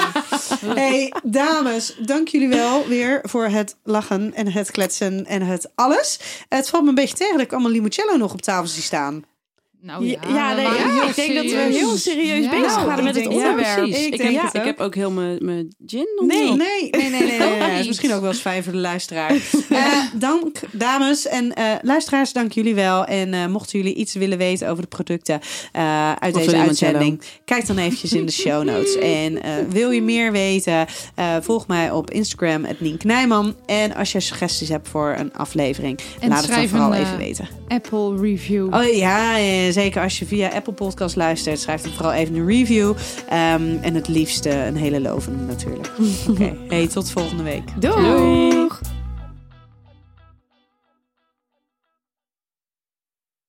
Hey, 0.74 1.12
dames, 1.22 1.96
dank 1.98 2.28
jullie 2.28 2.48
wel 2.48 2.86
weer 2.86 3.20
voor 3.22 3.44
het 3.44 3.76
lachen 3.84 4.34
en 4.34 4.52
het 4.52 4.70
kletsen 4.70 5.26
en 5.26 5.42
het 5.42 5.70
alles. 5.74 6.18
Het 6.48 6.68
valt 6.68 6.82
me 6.82 6.88
een 6.88 6.94
beetje 6.94 7.16
tegen 7.16 7.32
dat 7.32 7.46
ik 7.46 7.52
allemaal 7.52 7.70
limoncello 7.70 8.16
nog 8.16 8.32
op 8.32 8.42
tafel 8.42 8.66
zie 8.66 8.82
staan. 8.82 9.24
Nou 9.82 10.06
Ja, 10.06 10.54
nee, 10.54 10.66
ik 11.08 11.14
denk 11.14 11.34
dat 11.34 11.44
we 11.44 11.68
heel 11.70 11.96
serieus 11.96 12.48
bezig 12.48 12.66
Nou, 12.66 12.86
waren 12.86 13.04
met 13.04 13.16
ik 13.16 13.24
het 13.24 13.32
onderwerp. 13.32 13.86
Ik 13.86 14.14
Ik, 14.14 14.22
heb, 14.22 14.56
ook. 14.56 14.64
heb 14.64 14.80
ook 14.80 14.94
heel 14.94 15.10
mijn, 15.10 15.38
mijn 15.40 15.74
gin 15.86 16.06
nog 16.16 16.26
Nee, 16.26 16.52
nee, 16.52 16.90
nee, 16.90 17.10
nee, 17.10 17.38
nee, 17.38 17.78
is 17.80 17.86
misschien 17.86 18.12
ook 18.12 18.20
wel 18.20 18.30
eens 18.30 18.40
fijn 18.40 18.62
voor 18.62 18.72
de 18.72 18.78
luisteraar. 18.78 19.34
Eh, 19.72 20.02
dank, 20.14 20.60
dames 20.72 21.26
en 21.26 21.54
eh, 21.54 21.64
luisteraars, 21.82 22.32
dank 22.32 22.52
jullie 22.52 22.74
wel. 22.74 23.04
En 23.04 23.34
eh, 23.34 23.46
mochten 23.46 23.78
jullie 23.78 23.94
iets 23.94 24.14
willen 24.14 24.38
weten 24.38 24.68
over 24.68 24.82
de 24.82 24.88
producten 24.88 25.40
uit 26.18 26.34
deze 26.34 26.56
uitzending, 26.56 27.22
kijk 27.44 27.66
dan 27.66 27.78
eventjes 27.78 28.12
in 28.12 28.26
de 28.26 28.32
show 28.32 28.64
notes. 28.64 28.96
En 29.22 29.38
wil 29.68 29.90
je 29.90 30.02
meer 30.02 30.32
weten, 30.32 30.86
volg 31.40 31.66
mij 31.66 31.90
op 31.90 32.10
Instagram, 32.10 32.64
het 32.64 32.80
Nien 32.80 32.96
Knijman. 32.96 33.56
En 33.66 33.94
als 33.94 34.12
je 34.12 34.20
suggesties 34.20 34.68
hebt 34.68 34.88
voor 34.88 35.14
een 35.18 35.34
aflevering, 35.34 36.00
laat 36.20 36.42
het 36.42 36.54
dan 36.54 36.68
vooral 36.68 36.94
even 36.94 37.16
weten. 37.16 37.48
Apple 37.72 38.20
review. 38.20 38.74
Oh 38.74 38.94
ja, 38.94 39.38
eh, 39.38 39.71
zeker 39.72 40.02
als 40.02 40.18
je 40.18 40.26
via 40.26 40.48
Apple 40.48 40.72
Podcast 40.72 41.16
luistert, 41.16 41.60
schrijf 41.60 41.82
dan 41.82 41.92
vooral 41.92 42.12
even 42.12 42.34
een 42.34 42.46
review. 42.46 42.94
Ehm, 43.28 43.76
en 43.80 43.94
het 43.94 44.08
liefst 44.08 44.46
eh, 44.46 44.66
een 44.66 44.76
hele 44.76 45.00
lovende 45.00 45.44
natuurlijk. 45.44 45.90
Oké, 46.30 46.56
hey, 46.68 46.86
tot 46.86 47.10
volgende 47.10 47.42
week. 47.42 47.62
Doeg! 47.80 49.01